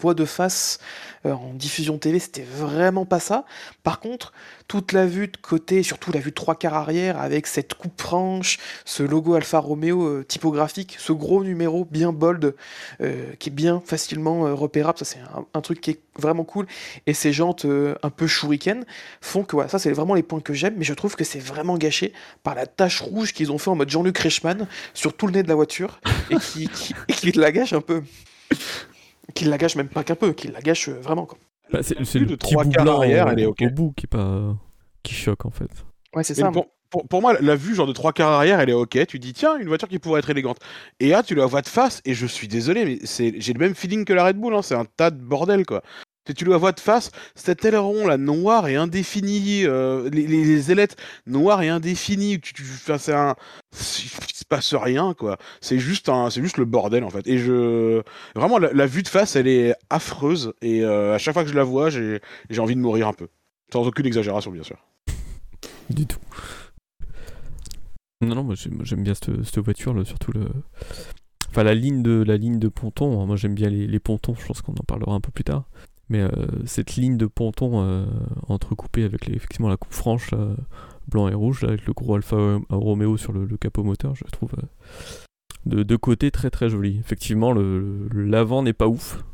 voit- 0.00 0.14
de 0.14 0.24
face 0.24 0.78
euh, 1.26 1.32
en 1.32 1.54
diffusion 1.54 1.98
télé, 1.98 2.18
c'était 2.18 2.42
vraiment 2.44 3.04
pas 3.04 3.18
ça. 3.18 3.44
Par 3.82 3.98
contre, 3.98 4.32
toute 4.68 4.92
la 4.92 5.06
vue 5.06 5.28
de 5.28 5.36
côté, 5.36 5.82
surtout 5.82 6.12
la 6.12 6.20
vue 6.20 6.32
trois 6.32 6.54
quarts 6.54 6.74
arrière, 6.74 7.20
avec 7.20 7.46
cette 7.46 7.74
coupe 7.74 8.00
franche, 8.00 8.58
ce 8.84 9.02
logo 9.02 9.34
Alfa 9.34 9.58
Romeo 9.58 10.04
euh, 10.06 10.24
typographique, 10.24 10.96
ce 10.98 11.12
gros 11.12 11.42
numéro 11.42 11.84
bien 11.84 12.12
bold, 12.12 12.54
euh, 13.00 13.32
qui 13.38 13.48
est 13.48 13.52
bien 13.52 13.82
facilement 13.84 14.54
repérable, 14.54 14.98
ça 14.98 15.04
c'est 15.04 15.18
un, 15.54 15.60
truc 15.60 15.80
qui 15.80 15.90
est 15.92 16.00
vraiment 16.18 16.44
cool. 16.44 16.66
Et 17.06 17.14
ces 17.14 17.32
jantes 17.32 17.66
un 18.02 18.10
peu 18.10 18.26
shuriken 18.26 18.84
font 19.20 19.42
que 19.42 19.56
ça 19.68 19.78
c'est 19.78 19.92
vraiment 19.92 20.14
les 20.14 20.22
points 20.22 20.40
que 20.40 20.52
j'aime, 20.52 20.74
mais 20.76 20.84
je 20.84 20.94
trouve 20.94 21.16
que 21.16 21.24
c'est 21.24 21.38
vraiment 21.40 21.76
gâché 21.76 22.12
par 22.42 22.54
la 22.54 22.66
tache 22.66 23.00
rouge 23.00 23.32
qu'ils 23.32 23.50
ont 23.50 23.58
fait 23.58 23.70
en 23.70 23.76
mode 23.76 23.90
Jean-Luc 23.90 24.18
Reichmann 24.18 24.66
sur 24.92 25.14
tout 25.24 25.32
le 25.32 25.38
nez 25.38 25.42
de 25.42 25.48
la 25.48 25.54
voiture 25.54 26.00
et 26.30 26.36
qui, 26.36 26.68
qui, 26.68 26.94
et 27.08 27.12
qui 27.12 27.32
la 27.32 27.50
gâche 27.50 27.72
un 27.72 27.80
peu. 27.80 28.02
Qui 29.34 29.46
la 29.46 29.56
gâche 29.58 29.74
même 29.76 29.88
pas 29.88 30.04
qu'un 30.04 30.14
peu, 30.14 30.32
qui 30.32 30.48
la 30.48 30.60
gâche 30.60 30.88
euh, 30.88 31.00
vraiment. 31.00 31.24
Quoi. 31.26 31.38
Bah, 31.72 31.80
c'est 31.82 31.98
le 32.18 32.26
de 32.26 32.34
petit 32.36 32.52
trois 32.52 32.64
bout 32.64 32.70
blanc 32.72 32.98
arrière, 32.98 33.28
elle 33.28 33.40
est 33.40 33.46
ok. 33.46 33.62
au 33.62 33.70
bout 33.70 33.92
qui 33.96 34.04
est 34.04 34.06
pas 34.06 34.54
qui 35.02 35.14
choque 35.14 35.46
en 35.46 35.50
fait. 35.50 35.70
Ouais, 36.14 36.22
c'est 36.22 36.36
Mais 36.36 36.42
ça. 36.42 36.50
pour, 36.50 36.66
pour- 36.90 37.08
pour 37.08 37.20
moi, 37.22 37.34
la 37.40 37.56
vue 37.56 37.74
genre 37.74 37.86
de 37.86 37.92
trois 37.92 38.12
quarts 38.12 38.30
arrière, 38.30 38.60
elle 38.60 38.68
est 38.70 38.74
ok. 38.74 39.06
Tu 39.06 39.18
dis 39.18 39.32
tiens, 39.32 39.56
une 39.58 39.66
voiture 39.68 39.88
qui 39.88 39.98
pourrait 39.98 40.20
être 40.20 40.30
élégante. 40.30 40.58
Et 41.00 41.08
là, 41.08 41.22
tu 41.22 41.34
la 41.34 41.46
vois 41.46 41.62
de 41.62 41.68
face, 41.68 42.02
et 42.04 42.12
je 42.14 42.26
suis 42.26 42.48
désolé, 42.48 42.84
mais 42.84 42.98
c'est, 43.04 43.34
j'ai 43.40 43.52
le 43.54 43.58
même 43.58 43.74
feeling 43.74 44.04
que 44.04 44.12
la 44.12 44.24
Red 44.26 44.36
Bull. 44.36 44.54
hein, 44.54 44.62
c'est 44.62 44.74
un 44.76 44.84
tas 44.84 45.10
de 45.10 45.20
bordel 45.20 45.64
quoi. 45.66 45.82
Tu 46.32 46.46
la 46.46 46.56
vois 46.56 46.72
de 46.72 46.80
face, 46.80 47.10
cet 47.34 47.66
aileron 47.66 48.06
là 48.06 48.16
noir 48.16 48.66
et 48.66 48.76
indéfini, 48.76 49.64
euh, 49.66 50.08
les, 50.08 50.70
ailettes 50.70 50.96
noires 51.26 51.60
et 51.60 51.68
indéfinies, 51.68 52.40
tu, 52.40 52.54
tu, 52.54 52.64
c'est 52.98 53.12
un, 53.12 53.36
il 53.72 53.78
se 53.78 54.44
passe 54.48 54.74
rien 54.74 55.12
quoi. 55.12 55.36
C'est 55.60 55.78
juste 55.78 56.10
c'est 56.30 56.40
juste 56.40 56.56
le 56.56 56.64
bordel 56.64 57.04
en 57.04 57.10
fait. 57.10 57.26
Et 57.26 57.36
je, 57.36 58.02
vraiment 58.34 58.58
la, 58.58 58.86
vue 58.86 59.02
de 59.02 59.08
face, 59.08 59.36
elle 59.36 59.48
est 59.48 59.74
affreuse. 59.90 60.54
Et 60.62 60.82
euh, 60.82 61.14
à 61.14 61.18
chaque 61.18 61.34
fois 61.34 61.44
que 61.44 61.50
je 61.50 61.54
la 61.54 61.64
vois, 61.64 61.90
j'ai, 61.90 62.20
j'ai 62.48 62.60
envie 62.60 62.74
de 62.74 62.80
mourir 62.80 63.06
un 63.06 63.12
peu. 63.12 63.28
Sans 63.70 63.86
aucune 63.86 64.06
exagération 64.06 64.50
bien 64.50 64.62
sûr. 64.62 64.78
Du 65.90 66.06
tout. 66.06 66.20
Non, 68.22 68.34
non, 68.36 68.44
moi 68.44 68.54
j'aime 68.54 69.02
bien 69.02 69.12
cette, 69.12 69.58
voiture, 69.58 69.92
là, 69.92 70.06
surtout 70.06 70.32
le. 70.32 70.46
Enfin, 71.50 71.64
la 71.64 71.74
ligne 71.74 72.02
de, 72.02 72.24
la 72.26 72.38
ligne 72.38 72.58
de 72.58 72.68
ponton, 72.68 73.26
moi 73.26 73.36
j'aime 73.36 73.54
bien 73.54 73.68
les 73.68 74.00
pontons, 74.00 74.34
je 74.34 74.46
pense 74.46 74.62
qu'on 74.62 74.72
en 74.72 74.84
parlera 74.86 75.12
un 75.12 75.20
peu 75.20 75.30
plus 75.30 75.44
tard. 75.44 75.66
Mais 76.08 76.20
euh, 76.20 76.30
cette 76.66 76.96
ligne 76.96 77.16
de 77.16 77.26
ponton 77.26 77.82
euh, 77.82 78.04
entrecoupée 78.48 79.04
avec 79.04 79.28
effectivement 79.28 79.68
la 79.68 79.76
coupe 79.76 79.92
franche, 79.94 80.30
là, 80.32 80.54
blanc 81.08 81.28
et 81.28 81.34
rouge, 81.34 81.62
là, 81.62 81.68
avec 81.70 81.86
le 81.86 81.92
gros 81.92 82.14
Alfa 82.14 82.58
Romeo 82.68 83.16
sur 83.16 83.32
le, 83.32 83.46
capot 83.56 83.82
moteur, 83.84 84.14
je 84.14 84.24
trouve 84.24 84.50
euh, 84.58 84.66
de, 85.66 85.82
de 85.82 85.96
côté 85.96 86.30
très 86.30 86.50
très 86.50 86.68
joli. 86.68 86.98
Effectivement, 86.98 87.52
le 87.52 88.08
le- 88.12 88.24
l'avant 88.24 88.62
n'est 88.62 88.72
pas 88.74 88.86
ouf, 88.88 89.24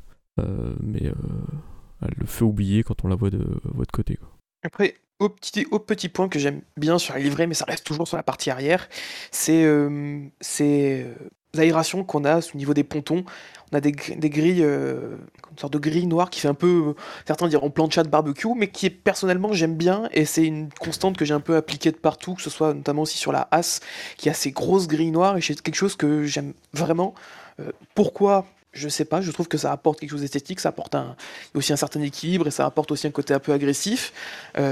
euh, 0.41 0.75
mais 0.81 1.07
euh, 1.07 2.07
le 2.17 2.27
fait 2.27 2.45
oublier 2.45 2.83
quand 2.83 3.05
on 3.05 3.09
la 3.09 3.17
voit 3.17 3.31
de, 3.31 3.45
voit 3.65 3.85
de 3.85 3.91
côté. 3.93 4.17
quoi. 4.17 4.29
Après, 4.63 4.95
au 5.19 5.29
petit, 5.29 5.67
au 5.71 5.79
petit 5.79 6.09
point 6.09 6.29
que 6.29 6.39
j'aime 6.39 6.63
bien 6.77 6.99
sur 6.99 7.15
la 7.15 7.21
livrée, 7.21 7.47
mais 7.47 7.55
ça 7.55 7.65
reste 7.67 7.85
toujours 7.85 8.07
sur 8.09 8.17
la 8.17 8.23
partie 8.23 8.51
arrière, 8.51 8.89
c'est 9.31 9.65
euh, 9.65 10.21
ces 10.41 11.05
euh, 11.05 11.15
aérations 11.59 12.05
qu'on 12.05 12.25
a 12.25 12.39
au 12.39 12.57
niveau 12.57 12.75
des 12.75 12.85
pontons. 12.85 13.25
On 13.73 13.77
a 13.77 13.81
des, 13.81 13.93
gr- 13.93 14.19
des 14.19 14.31
grilles, 14.31 14.65
euh, 14.65 15.17
une 15.53 15.59
sorte 15.59 15.73
de 15.73 15.79
grille 15.79 16.09
noire 16.09 16.29
qui 16.29 16.41
fait 16.41 16.49
un 16.49 16.55
peu, 16.55 16.89
euh, 16.89 16.95
certains 17.25 17.47
diront 17.47 17.71
plancha 17.71 18.03
de 18.03 18.09
barbecue, 18.09 18.49
mais 18.57 18.69
qui 18.69 18.87
est 18.87 18.91
personnellement 18.91 19.53
j'aime 19.53 19.77
bien 19.77 20.09
et 20.13 20.25
c'est 20.25 20.45
une 20.45 20.71
constante 20.81 21.17
que 21.17 21.25
j'ai 21.25 21.35
un 21.35 21.41
peu 21.41 21.55
appliquée 21.55 21.93
de 21.93 21.97
partout, 21.97 22.35
que 22.35 22.43
ce 22.43 22.51
soit 22.51 22.75
notamment 22.75 23.03
aussi 23.03 23.17
sur 23.17 23.31
la 23.31 23.47
As, 23.53 23.81
qui 24.17 24.29
a 24.29 24.35
ces 24.35 24.51
grosses 24.51 24.89
grilles 24.89 25.13
noires 25.13 25.37
et 25.37 25.41
c'est 25.41 25.61
quelque 25.61 25.77
chose 25.77 25.95
que 25.95 26.25
j'aime 26.25 26.53
vraiment. 26.73 27.15
Euh, 27.61 27.71
pourquoi? 27.95 28.47
Je 28.73 28.89
sais 28.89 29.05
pas, 29.05 29.21
je 29.21 29.33
trouve 29.33 29.49
que 29.49 29.59
ça 29.59 29.73
apporte 29.73 29.99
quelque 29.99 30.11
chose 30.11 30.21
d'esthétique, 30.21 30.61
ça 30.61 30.69
apporte 30.69 30.95
un, 30.95 31.17
aussi 31.55 31.73
un 31.73 31.77
certain 31.77 32.01
équilibre 32.03 32.47
et 32.47 32.53
ça 32.53 32.67
apporte 32.67 32.93
aussi 32.93 33.07
un 33.09 33.11
côté 33.11 33.35
un 33.35 33.41
peu 33.41 33.53
agressif. 33.53 34.13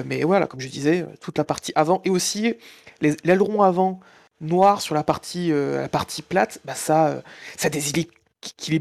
Mais 0.06 0.22
voilà, 0.22 0.46
comme 0.46 0.60
je 0.60 0.68
disais, 0.68 1.04
toute 1.20 1.36
la 1.36 1.42
partie 1.42 1.72
avant 1.74 2.00
et 2.04 2.10
aussi 2.10 2.54
l'aileron 3.00 3.60
avant 3.62 3.98
noir 4.40 4.80
sur 4.80 4.94
la 4.94 5.02
partie, 5.02 5.52
euh, 5.52 5.82
la 5.82 5.88
partie 5.88 6.22
plate, 6.22 6.60
bah 6.64 6.74
ça, 6.74 7.08
euh, 7.08 7.20
déséquilibre 7.70 8.12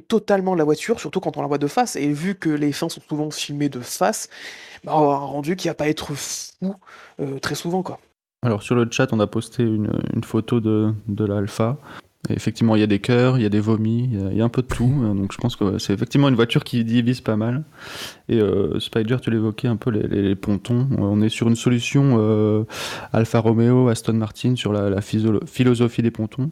totalement 0.08 0.56
la 0.56 0.64
voiture, 0.64 1.00
surtout 1.00 1.20
quand 1.20 1.38
on 1.38 1.42
la 1.42 1.48
voit 1.48 1.58
de 1.58 1.68
face. 1.68 1.96
Et 1.96 2.12
vu 2.12 2.36
que 2.36 2.50
les 2.50 2.72
fins 2.72 2.90
sont 2.90 3.02
souvent 3.08 3.32
filmées 3.32 3.70
de 3.70 3.80
face, 3.80 4.30
bah, 4.84 4.94
on 4.96 5.10
a 5.10 5.16
un 5.16 5.18
rendu 5.18 5.56
qui 5.56 5.68
va 5.68 5.74
pas 5.74 5.88
être 5.88 6.14
fou 6.14 6.76
euh, 7.20 7.40
très 7.40 7.56
souvent. 7.56 7.84
Alors 8.44 8.62
sur 8.62 8.76
le 8.76 8.88
chat, 8.92 9.12
on 9.14 9.20
a 9.20 9.28
posté 9.28 9.64
une, 9.64 9.92
une 10.14 10.24
photo 10.24 10.60
de, 10.60 10.94
de 11.08 11.26
l'Alpha. 11.26 11.78
Effectivement, 12.30 12.76
il 12.76 12.80
y 12.80 12.84
a 12.84 12.88
des 12.88 13.00
cœurs, 13.00 13.38
il 13.38 13.44
y 13.44 13.46
a 13.46 13.50
des 13.50 13.60
vomis, 13.60 14.10
il 14.12 14.38
y 14.38 14.42
a, 14.42 14.46
un 14.46 14.50
peu 14.50 14.62
de 14.62 14.68
tout. 14.68 14.92
Euh, 15.04 15.14
Donc 15.14 15.32
je 15.32 15.38
pense 15.38 15.56
que 15.56 15.78
c'est 15.78 15.94
effectivement 15.94 16.30
une 16.30 16.36
voiture 16.36 16.64
qui 16.64 16.84
divise 16.84 17.22
pas 17.22 17.36
mal. 17.36 17.64
Et 18.30 18.40
euh, 18.40 18.80
Spider, 18.80 19.18
tu 19.22 19.32
l'évoquais 19.32 19.68
un 19.68 19.78
peu 19.78 19.92
les, 19.92 20.36
pontons. 20.36 20.88
Euh, 20.92 20.98
On 21.00 21.22
est 21.22 21.30
sur 21.30 21.48
une 21.48 21.56
solution 21.56 22.66
Alfa 23.14 23.40
Romeo, 23.40 23.88
Aston 23.90 24.14
Martin 24.14 24.56
sur 24.56 24.74
la, 24.74 25.02
philosophie 25.02 26.02
des 26.02 26.12
pontons. 26.12 26.52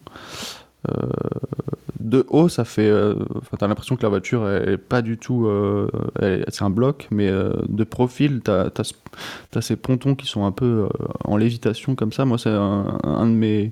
De 2.00 2.24
haut, 2.30 2.48
ça 2.48 2.64
fait. 2.64 2.92
Enfin, 3.36 3.58
t'as 3.58 3.68
l'impression 3.68 3.96
que 3.96 4.04
la 4.04 4.10
voiture 4.10 4.48
est 4.50 4.78
pas 4.78 5.02
du 5.02 5.18
tout. 5.18 5.50
elle- 6.22 6.46
c'est 6.50 6.64
un 6.64 6.70
bloc, 6.70 7.08
mais 7.10 7.32
de 7.32 7.84
profil, 7.84 8.42
t'as 8.44 8.68
as, 8.68 8.94
T'as 9.50 9.62
ces 9.62 9.78
pontons 9.78 10.14
qui 10.14 10.28
sont 10.28 10.46
un 10.46 10.52
peu 10.52 10.88
en 11.24 11.38
lévitation 11.38 11.96
comme 11.96 12.12
ça. 12.12 12.26
Moi, 12.26 12.38
c'est 12.38 12.50
un, 12.50 13.00
un 13.04 13.26
de 13.26 13.32
mes, 13.32 13.72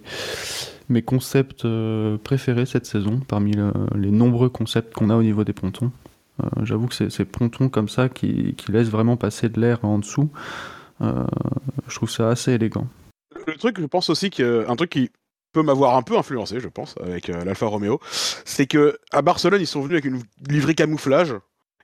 mes 0.90 1.02
concepts 1.02 1.66
euh, 1.66 2.18
préférés 2.18 2.66
cette 2.66 2.86
saison, 2.86 3.20
parmi 3.28 3.54
le- 3.54 3.72
les 3.96 4.12
nombreux 4.12 4.50
concepts 4.50 4.94
qu'on 4.94 5.10
a 5.10 5.16
au 5.16 5.24
niveau 5.24 5.44
des 5.44 5.54
pontons. 5.54 5.92
Euh, 6.44 6.48
J'avoue 6.64 6.88
que 6.88 6.96
c'est 6.96 7.10
ces 7.10 7.26
pontons 7.26 7.70
comme 7.70 7.90
ça 7.90 8.10
qui, 8.10 8.56
qui 8.56 8.72
laissent 8.72 8.90
vraiment 8.90 9.18
passer 9.18 9.50
de 9.50 9.60
l'air 9.60 9.84
en 9.86 10.00
dessous. 10.00 10.30
euh, 11.02 11.26
je 11.88 11.96
trouve 11.96 12.10
ça 12.10 12.30
assez 12.30 12.54
élégant. 12.54 12.88
Le 13.48 13.56
truc, 13.58 13.80
je 13.80 13.86
pense 13.86 14.10
aussi 14.10 14.30
qu'un 14.30 14.76
truc 14.76 14.90
qui 14.92 15.10
peut 15.54 15.64
m'avoir 15.64 15.96
un 15.98 16.02
peu 16.02 16.18
influencé, 16.18 16.60
je 16.60 16.68
pense, 16.68 16.96
avec 17.02 17.28
l'Alfa 17.28 17.66
Romeo, 17.68 18.00
c'est 18.46 18.66
que 18.66 18.98
à 19.12 19.22
Barcelone, 19.22 19.62
ils 19.62 19.68
sont 19.68 19.82
venus 19.82 19.94
avec 19.94 20.06
une 20.06 20.22
livrée 20.50 20.76
camouflage. 20.76 21.36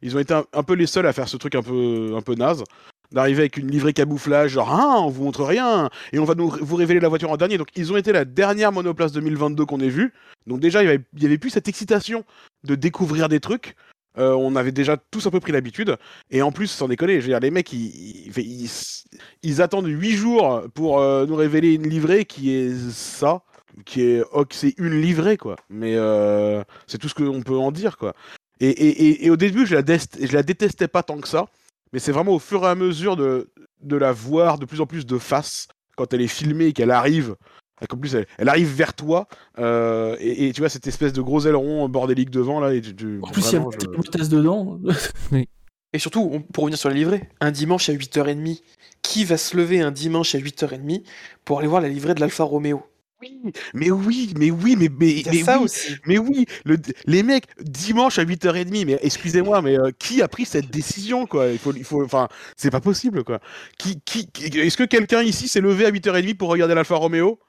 Ils 0.02 0.16
ont 0.16 0.20
été 0.20 0.34
un, 0.34 0.46
un 0.54 0.64
peu 0.64 0.74
les 0.74 0.88
seuls 0.88 1.06
à 1.06 1.14
faire 1.14 1.28
ce 1.28 1.38
truc 1.38 1.56
un 1.56 1.62
peu, 1.62 2.14
un 2.16 2.22
peu 2.22 2.34
naze, 2.36 2.64
d'arriver 3.12 3.42
avec 3.42 3.58
une 3.58 3.70
livrée 3.70 3.94
camouflage, 3.94 4.52
genre 4.52 4.72
ah, 4.72 5.02
on 5.02 5.10
vous 5.10 5.24
montre 5.24 5.44
rien 5.44 5.90
et 6.14 6.20
on 6.20 6.26
va 6.26 6.36
nous, 6.36 6.50
vous 6.50 6.76
révéler 6.76 7.00
la 7.00 7.10
voiture 7.10 7.32
en 7.32 7.38
dernier. 7.38 7.58
Donc 7.58 7.70
ils 7.76 7.92
ont 7.92 7.98
été 7.98 8.12
la 8.12 8.26
dernière 8.26 8.72
monoplace 8.72 9.12
2022 9.12 9.66
qu'on 9.66 9.80
ait 9.80 9.90
vue. 9.90 10.14
Donc 10.48 10.60
déjà, 10.60 10.84
il 10.84 10.86
y 10.86 10.90
avait, 10.90 11.04
avait 11.24 11.38
plus 11.38 11.50
cette 11.50 11.68
excitation 11.68 12.24
de 12.64 12.76
découvrir 12.76 13.30
des 13.30 13.40
trucs. 13.40 13.76
Euh, 14.18 14.34
on 14.34 14.56
avait 14.56 14.72
déjà 14.72 14.98
tous 14.98 15.26
un 15.28 15.32
peu 15.32 15.40
pris 15.40 15.52
l'habitude. 15.52 15.96
Et 16.32 16.42
en 16.42 16.52
plus, 16.52 16.68
sans 16.68 16.88
déconner, 16.88 17.16
je 17.16 17.22
veux 17.22 17.28
dire, 17.28 17.40
les 17.40 17.52
mecs, 17.52 17.72
ils, 17.72 19.62
attendent 19.62 19.88
8 19.88 20.12
jours 20.12 20.64
pour 20.74 21.00
euh, 21.00 21.26
nous 21.26 21.36
révéler 21.36 21.74
une 21.74 21.88
livrée 21.88 22.26
qui 22.26 22.52
est 22.52 22.74
ça, 22.92 23.44
qui 23.86 24.02
est, 24.02 24.24
oh, 24.34 24.46
c'est 24.50 24.74
une 24.78 25.00
livrée, 25.00 25.38
quoi. 25.38 25.56
Mais 25.70 25.96
euh, 25.96 26.64
c'est 26.88 26.98
tout 26.98 27.08
ce 27.08 27.16
qu'on 27.16 27.42
peut 27.42 27.58
en 27.58 27.72
dire, 27.72 27.98
quoi. 27.98 28.14
Et, 28.60 28.70
et, 28.70 29.26
et, 29.26 29.30
au 29.30 29.38
début, 29.38 29.66
je 29.66 29.76
la, 29.76 29.84
je 29.86 30.34
la 30.34 30.44
détestais 30.44 30.90
pas 30.90 31.02
tant 31.02 31.20
que 31.20 31.30
ça, 31.30 31.46
mais 31.94 32.00
c'est 32.00 32.12
vraiment 32.12 32.34
au 32.34 32.40
fur 32.40 32.64
et 32.64 32.68
à 32.68 32.76
mesure 32.76 33.16
de, 33.16 33.50
de 33.82 33.96
la 33.96 34.12
voir 34.12 34.60
de 34.60 34.66
plus 34.66 34.82
en 34.82 34.86
plus 34.86 35.06
de 35.06 35.18
face 35.18 35.68
quand 35.96 36.14
elle 36.14 36.22
est 36.22 36.28
filmée 36.28 36.66
et 36.68 36.74
qu'elle 36.74 36.92
arrive. 36.92 37.36
En 37.92 37.96
plus, 37.98 38.14
elle, 38.14 38.26
elle 38.38 38.50
arrive 38.50 38.68
vers 38.74 38.94
toi, 38.94 39.28
euh, 39.58 40.18
et, 40.20 40.48
et 40.50 40.54
tu 40.54 40.60
vois 40.60 40.68
cette 40.70 40.86
espèce 40.88 41.14
de 41.14 41.22
gros 41.22 41.48
aileron 41.48 41.88
bordélique 41.88 42.30
devant 42.30 42.60
là. 42.60 42.74
Et 42.74 42.82
tu, 42.82 42.94
tu- 42.94 43.20
En 43.24 43.32
plus, 43.32 43.42
il 43.42 43.54
y 43.54 43.56
a 43.56 43.60
je- 43.94 44.00
hôtesses 44.00 44.28
dedans. 44.30 44.78
Et 45.94 45.98
surtout, 45.98 46.30
on- 46.32 46.42
pour 46.42 46.66
revenir 46.66 46.78
sur 46.78 46.90
la 46.90 46.96
livrée, 46.96 47.30
un 47.40 47.52
dimanche 47.52 47.88
à 47.90 47.94
8h30, 47.94 48.62
qui 49.02 49.24
va 49.24 49.38
se 49.38 49.56
lever 49.58 49.80
un 49.82 49.92
dimanche 49.92 50.36
à 50.36 50.40
8h30 50.40 51.04
pour 51.46 51.60
aller 51.60 51.68
voir 51.70 51.82
la 51.82 51.88
livrée 51.90 52.14
de 52.14 52.20
l'Alfa 52.20 52.44
Romeo? 52.44 52.84
Oui, 53.22 53.42
mais 53.74 53.92
oui, 53.92 54.34
mais 54.38 54.50
oui, 54.50 54.76
mais, 54.78 54.88
mais, 54.98 55.24
mais 55.26 55.44
ça 55.44 55.58
oui, 55.58 55.66
aussi. 55.66 55.96
Mais 56.06 56.18
oui, 56.18 56.46
le- 56.64 56.78
les 57.06 57.22
mecs, 57.22 57.46
dimanche 57.62 58.18
à 58.18 58.24
8h30, 58.24 58.86
mais 58.86 58.98
excusez-moi, 59.02 59.62
mais 59.62 59.78
euh, 59.78 59.92
qui 60.00 60.22
a 60.22 60.28
pris 60.30 60.46
cette 60.46 60.70
décision, 60.70 61.26
quoi? 61.26 61.48
Il 61.50 61.58
faut, 61.60 61.74
il 61.74 61.84
faut, 61.84 62.04
enfin, 62.04 62.30
c'est 62.56 62.72
pas 62.72 62.80
possible, 62.80 63.26
quoi. 63.26 63.40
Qui, 63.78 64.00
qui, 64.02 64.30
est-ce 64.36 64.78
que 64.78 64.86
quelqu'un 64.86 65.22
ici 65.22 65.50
s'est 65.50 65.60
levé 65.60 65.86
à 65.86 65.92
8h30 65.92 66.36
pour 66.36 66.50
regarder 66.50 66.76
l'Alfa 66.76 66.96
Romeo? 66.96 67.40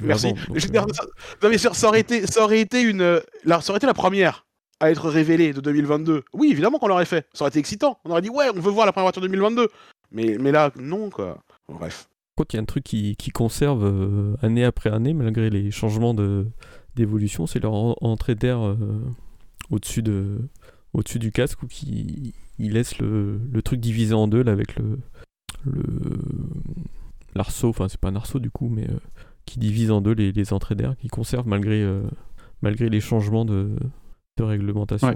Merci. 0.00 0.32
Donc, 0.34 0.56
euh, 0.56 0.92
ça, 0.92 1.04
non, 1.42 1.48
mais 1.48 1.58
ça, 1.58 1.72
ça 1.72 1.88
aurait 1.88 2.00
été, 2.00 2.26
ça 2.26 2.42
aurait 2.44 2.60
été 2.60 2.82
une, 2.82 3.00
euh, 3.02 3.20
la, 3.44 3.60
ça 3.62 3.70
aurait 3.72 3.78
été 3.78 3.86
la 3.86 3.94
première 3.94 4.46
à 4.80 4.90
être 4.90 5.08
révélée 5.08 5.52
de 5.54 5.60
2022. 5.62 6.22
Oui, 6.34 6.50
évidemment 6.50 6.78
qu'on 6.78 6.88
l'aurait 6.88 7.04
fait. 7.06 7.26
Ça 7.32 7.44
aurait 7.44 7.48
été 7.50 7.58
excitant. 7.60 7.98
On 8.04 8.10
aurait 8.10 8.22
dit 8.22 8.30
ouais, 8.30 8.46
on 8.54 8.60
veut 8.60 8.70
voir 8.70 8.84
la 8.86 8.92
première 8.92 9.06
voiture 9.06 9.22
2022. 9.22 9.68
Mais, 10.12 10.36
mais 10.38 10.52
là, 10.52 10.70
non, 10.76 11.08
quoi. 11.10 11.42
Bref. 11.68 12.08
Contre, 12.36 12.54
il 12.54 12.56
y 12.56 12.58
a 12.58 12.62
un 12.62 12.66
truc 12.66 12.82
qui, 12.82 13.14
conserve 13.32 13.84
euh, 13.84 14.34
année 14.42 14.64
après 14.64 14.90
année, 14.90 15.14
malgré 15.14 15.50
les 15.50 15.70
changements 15.70 16.14
d'évolution, 16.96 17.46
c'est 17.46 17.60
leur 17.60 17.74
en- 17.74 17.96
entrée 18.00 18.34
d'air 18.34 18.60
euh, 18.60 18.76
au-dessus 19.70 20.02
de, 20.02 20.38
au-dessus 20.94 21.20
du 21.20 21.30
casque, 21.30 21.62
où 21.62 21.68
qui 21.68 22.34
il 22.58 22.72
laisse 22.72 22.98
le, 22.98 23.38
truc 23.64 23.78
divisé 23.78 24.14
en 24.14 24.26
deux, 24.26 24.42
là, 24.42 24.50
avec 24.50 24.74
le, 24.76 24.98
l'arceau, 27.36 27.68
enfin 27.68 27.88
c'est 27.88 28.00
pas 28.00 28.08
un 28.08 28.16
arceau 28.16 28.40
du 28.40 28.50
coup, 28.50 28.68
mais 28.68 28.84
euh, 28.84 28.98
qui 29.44 29.60
divise 29.60 29.92
en 29.92 30.00
deux 30.00 30.12
les, 30.12 30.52
entrées 30.52 30.74
d'air, 30.74 30.96
qui 31.00 31.06
conserve 31.06 31.46
malgré, 31.46 31.86
malgré 32.62 32.88
les 32.88 33.00
changements 33.00 33.44
de, 33.44 33.70
réglementation. 34.40 35.14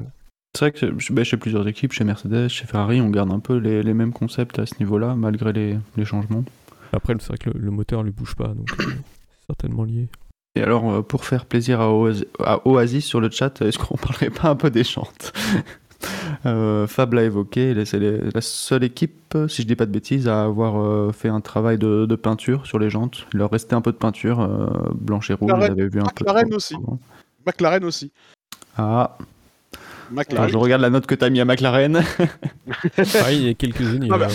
C'est 0.54 0.60
vrai 0.60 0.72
que 0.72 1.00
chez- 1.00 1.12
bah, 1.12 1.24
chez 1.24 1.36
plusieurs 1.36 1.66
équipes, 1.66 1.92
chez 1.92 2.04
Mercedes, 2.04 2.48
chez 2.48 2.64
Ferrari, 2.66 3.00
on 3.00 3.10
garde 3.10 3.32
un 3.32 3.40
peu 3.40 3.56
les, 3.56 3.94
mêmes 3.94 4.12
concepts 4.12 4.60
à 4.60 4.66
ce 4.66 4.74
niveau-là, 4.78 5.16
malgré 5.16 5.52
les 5.52 6.04
changements. 6.04 6.44
Après, 6.92 7.14
c'est 7.20 7.28
vrai 7.28 7.38
que 7.38 7.50
le, 7.50 7.58
le 7.60 7.70
moteur 7.70 8.02
lui 8.02 8.12
bouge 8.12 8.34
pas, 8.34 8.48
donc 8.48 8.68
euh, 8.80 8.84
c'est 8.86 9.46
certainement 9.46 9.84
lié. 9.84 10.08
Et 10.56 10.62
alors, 10.62 10.90
euh, 10.90 11.02
pour 11.02 11.24
faire 11.24 11.44
plaisir 11.46 11.80
à 11.80 11.92
Oasis, 11.92 12.24
à 12.40 12.66
Oasis 12.66 13.04
sur 13.04 13.20
le 13.20 13.30
chat, 13.30 13.60
est-ce 13.62 13.78
qu'on 13.78 13.96
parlerait 13.98 14.30
pas 14.30 14.48
un 14.48 14.56
peu 14.56 14.70
des 14.70 14.84
jantes 14.84 15.32
Euh, 16.46 16.86
Fab 16.86 17.12
l'a 17.14 17.24
évoqué, 17.24 17.74
c'est 17.84 17.98
la 17.98 18.40
seule 18.40 18.84
équipe, 18.84 19.36
si 19.48 19.62
je 19.62 19.66
dis 19.66 19.74
pas 19.74 19.84
de 19.86 19.90
bêtises, 19.90 20.28
à 20.28 20.44
avoir 20.44 20.80
euh, 20.80 21.10
fait 21.10 21.28
un 21.28 21.40
travail 21.40 21.76
de, 21.76 22.06
de 22.06 22.14
peinture 22.14 22.64
sur 22.66 22.78
les 22.78 22.88
jantes. 22.88 23.26
Il 23.34 23.38
leur 23.38 23.50
restait 23.50 23.74
un 23.74 23.80
peu 23.80 23.90
de 23.90 23.96
peinture, 23.96 24.40
euh, 24.40 24.68
blanche 24.94 25.30
et 25.30 25.34
rouge, 25.34 25.50
McLaren- 25.50 25.66
j'avais 25.66 25.88
vu 25.88 26.00
un 26.00 26.04
peu. 26.04 26.24
McLaren 26.24 26.54
aussi. 26.54 26.76
McLaren 27.44 27.84
aussi. 27.84 28.12
Ah, 28.76 29.18
McLaren. 30.12 30.48
je 30.48 30.56
regarde 30.56 30.82
la 30.82 30.90
note 30.90 31.06
que 31.06 31.16
t'as 31.16 31.30
mis 31.30 31.40
à 31.40 31.44
McLaren. 31.44 32.00
Ah, 33.20 33.32
il 33.32 33.42
y 33.42 33.48
a 33.48 33.54
quelques-unes. 33.54 34.06
Ah 34.12 34.18
bah. 34.18 34.28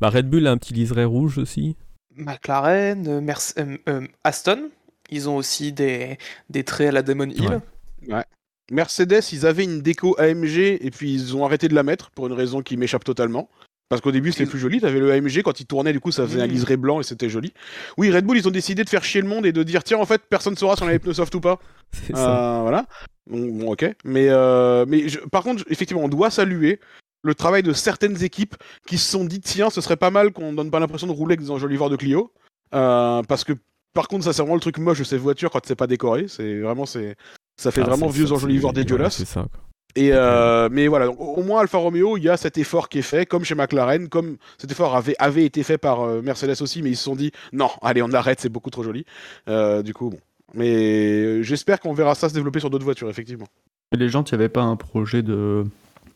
bah, 0.00 0.10
Red 0.10 0.30
Bull 0.30 0.46
a 0.46 0.52
un 0.52 0.56
petit 0.58 0.74
liseré 0.74 1.04
rouge 1.04 1.38
aussi. 1.38 1.76
McLaren, 2.20 3.06
euh, 3.08 3.20
Merce- 3.20 3.54
euh, 3.58 3.76
euh, 3.88 4.06
Aston, 4.24 4.70
ils 5.10 5.28
ont 5.28 5.36
aussi 5.36 5.72
des, 5.72 6.18
des 6.50 6.64
traits 6.64 6.88
à 6.88 6.92
la 6.92 7.02
Demon 7.02 7.28
Hill. 7.30 7.60
Ouais. 8.08 8.24
Mercedes, 8.70 9.20
ils 9.32 9.46
avaient 9.46 9.64
une 9.64 9.80
déco 9.82 10.14
AMG 10.18 10.78
et 10.80 10.90
puis 10.92 11.12
ils 11.12 11.36
ont 11.36 11.44
arrêté 11.44 11.66
de 11.68 11.74
la 11.74 11.82
mettre 11.82 12.10
pour 12.10 12.26
une 12.28 12.32
raison 12.32 12.62
qui 12.62 12.76
m'échappe 12.76 13.04
totalement. 13.04 13.48
Parce 13.88 14.00
qu'au 14.00 14.12
début 14.12 14.30
c'était 14.30 14.44
Ils- 14.44 14.48
plus 14.50 14.60
joli, 14.60 14.80
t'avais 14.80 15.00
le 15.00 15.10
AMG 15.10 15.42
quand 15.42 15.58
il 15.58 15.66
tournait, 15.66 15.92
du 15.92 15.98
coup 15.98 16.12
ça 16.12 16.24
faisait 16.24 16.40
un 16.40 16.46
Mm. 16.46 16.50
liseré 16.50 16.76
blanc 16.76 17.00
et 17.00 17.02
c'était 17.02 17.28
joli. 17.28 17.52
Oui, 17.98 18.12
Red 18.12 18.24
Bull 18.24 18.36
ils 18.38 18.46
ont 18.46 18.52
décidé 18.52 18.84
de 18.84 18.88
faire 18.88 19.02
chier 19.02 19.20
le 19.20 19.26
monde 19.26 19.44
et 19.46 19.50
de 19.52 19.64
dire 19.64 19.82
tiens 19.82 19.98
en 19.98 20.06
fait 20.06 20.22
personne 20.30 20.56
saura 20.56 20.76
si 20.76 20.84
on 20.84 20.86
a 20.86 20.92
les 20.92 21.00
pneus 21.00 21.14
soft 21.14 21.34
ou 21.34 21.40
pas. 21.40 21.58
C'est 22.06 22.14
ça. 22.14 22.58
Euh, 22.58 22.62
voilà. 22.62 22.86
Bon, 23.28 23.46
bon, 23.48 23.72
ok. 23.72 23.92
Mais, 24.04 24.28
euh, 24.28 24.84
mais 24.86 25.08
je- 25.08 25.18
par 25.18 25.42
contre, 25.42 25.64
effectivement, 25.68 26.04
on 26.04 26.08
doit 26.08 26.30
saluer 26.30 26.78
le 27.22 27.34
travail 27.34 27.62
de 27.62 27.72
certaines 27.72 28.22
équipes 28.22 28.54
qui 28.86 28.98
se 28.98 29.10
sont 29.10 29.24
dit 29.24 29.40
tiens, 29.40 29.70
ce 29.70 29.80
serait 29.80 29.96
pas 29.96 30.10
mal 30.10 30.32
qu'on 30.32 30.52
donne 30.52 30.70
pas 30.70 30.80
l'impression 30.80 31.06
de 31.06 31.12
rouler 31.12 31.34
avec 31.34 31.40
des 31.44 31.50
enjoliveurs 31.50 31.90
de 31.90 31.96
Clio. 31.96 32.32
Euh, 32.74 33.22
parce 33.24 33.44
que 33.44 33.52
par 33.92 34.08
contre, 34.08 34.24
ça 34.24 34.32
c'est 34.32 34.42
vraiment 34.42 34.54
le 34.54 34.60
truc 34.60 34.78
moche 34.78 34.98
de 35.00 35.04
ces 35.04 35.18
voitures 35.18 35.50
quand 35.50 35.60
c'est 35.64 35.74
pas 35.74 35.86
décoré. 35.86 36.26
C'est 36.28 36.60
vraiment 36.60 36.86
c'est 36.86 37.16
ça 37.56 37.70
fait 37.70 37.82
Ah, 37.82 37.86
vraiment 37.86 38.06
vieux 38.08 38.32
enjoliveurs 38.32 38.72
dégueulasses. 38.72 39.18
ouais, 39.18 39.24
C'est 39.26 39.32
ça. 39.32 39.40
quoi. 39.52 39.60
Et 39.96 40.10
euh, 40.12 40.68
mais 40.70 40.86
voilà, 40.86 41.06
donc, 41.06 41.16
au 41.18 41.42
moins 41.42 41.62
Alfa 41.62 41.78
Romeo, 41.78 42.16
il 42.16 42.22
y 42.22 42.28
a 42.28 42.36
cet 42.36 42.58
effort 42.58 42.88
qui 42.88 43.00
est 43.00 43.02
fait, 43.02 43.26
comme 43.26 43.44
chez 43.44 43.56
McLaren, 43.56 44.08
comme 44.08 44.36
cet 44.56 44.70
effort 44.70 44.94
avait, 44.94 45.16
avait 45.18 45.44
été 45.44 45.64
fait 45.64 45.78
par 45.78 46.02
euh, 46.02 46.22
Mercedes 46.22 46.62
aussi, 46.62 46.80
mais 46.80 46.90
ils 46.90 46.96
se 46.96 47.02
sont 47.02 47.16
dit 47.16 47.32
non, 47.52 47.68
allez, 47.82 48.00
on 48.00 48.12
arrête, 48.12 48.38
c'est 48.40 48.48
beaucoup 48.48 48.70
trop 48.70 48.84
joli. 48.84 49.04
Euh, 49.48 49.82
du 49.82 49.92
coup, 49.92 50.10
bon. 50.10 50.18
Mais 50.54 50.68
euh, 50.70 51.42
j'espère 51.42 51.80
qu'on 51.80 51.92
verra 51.92 52.14
ça 52.14 52.28
se 52.28 52.34
développer 52.34 52.60
sur 52.60 52.70
d'autres 52.70 52.84
voitures, 52.84 53.10
effectivement. 53.10 53.46
Et 53.92 53.96
les 53.96 54.08
gens, 54.08 54.22
il 54.22 54.32
n'y 54.32 54.40
avait 54.40 54.48
pas 54.48 54.62
un 54.62 54.76
projet 54.76 55.22
de, 55.22 55.64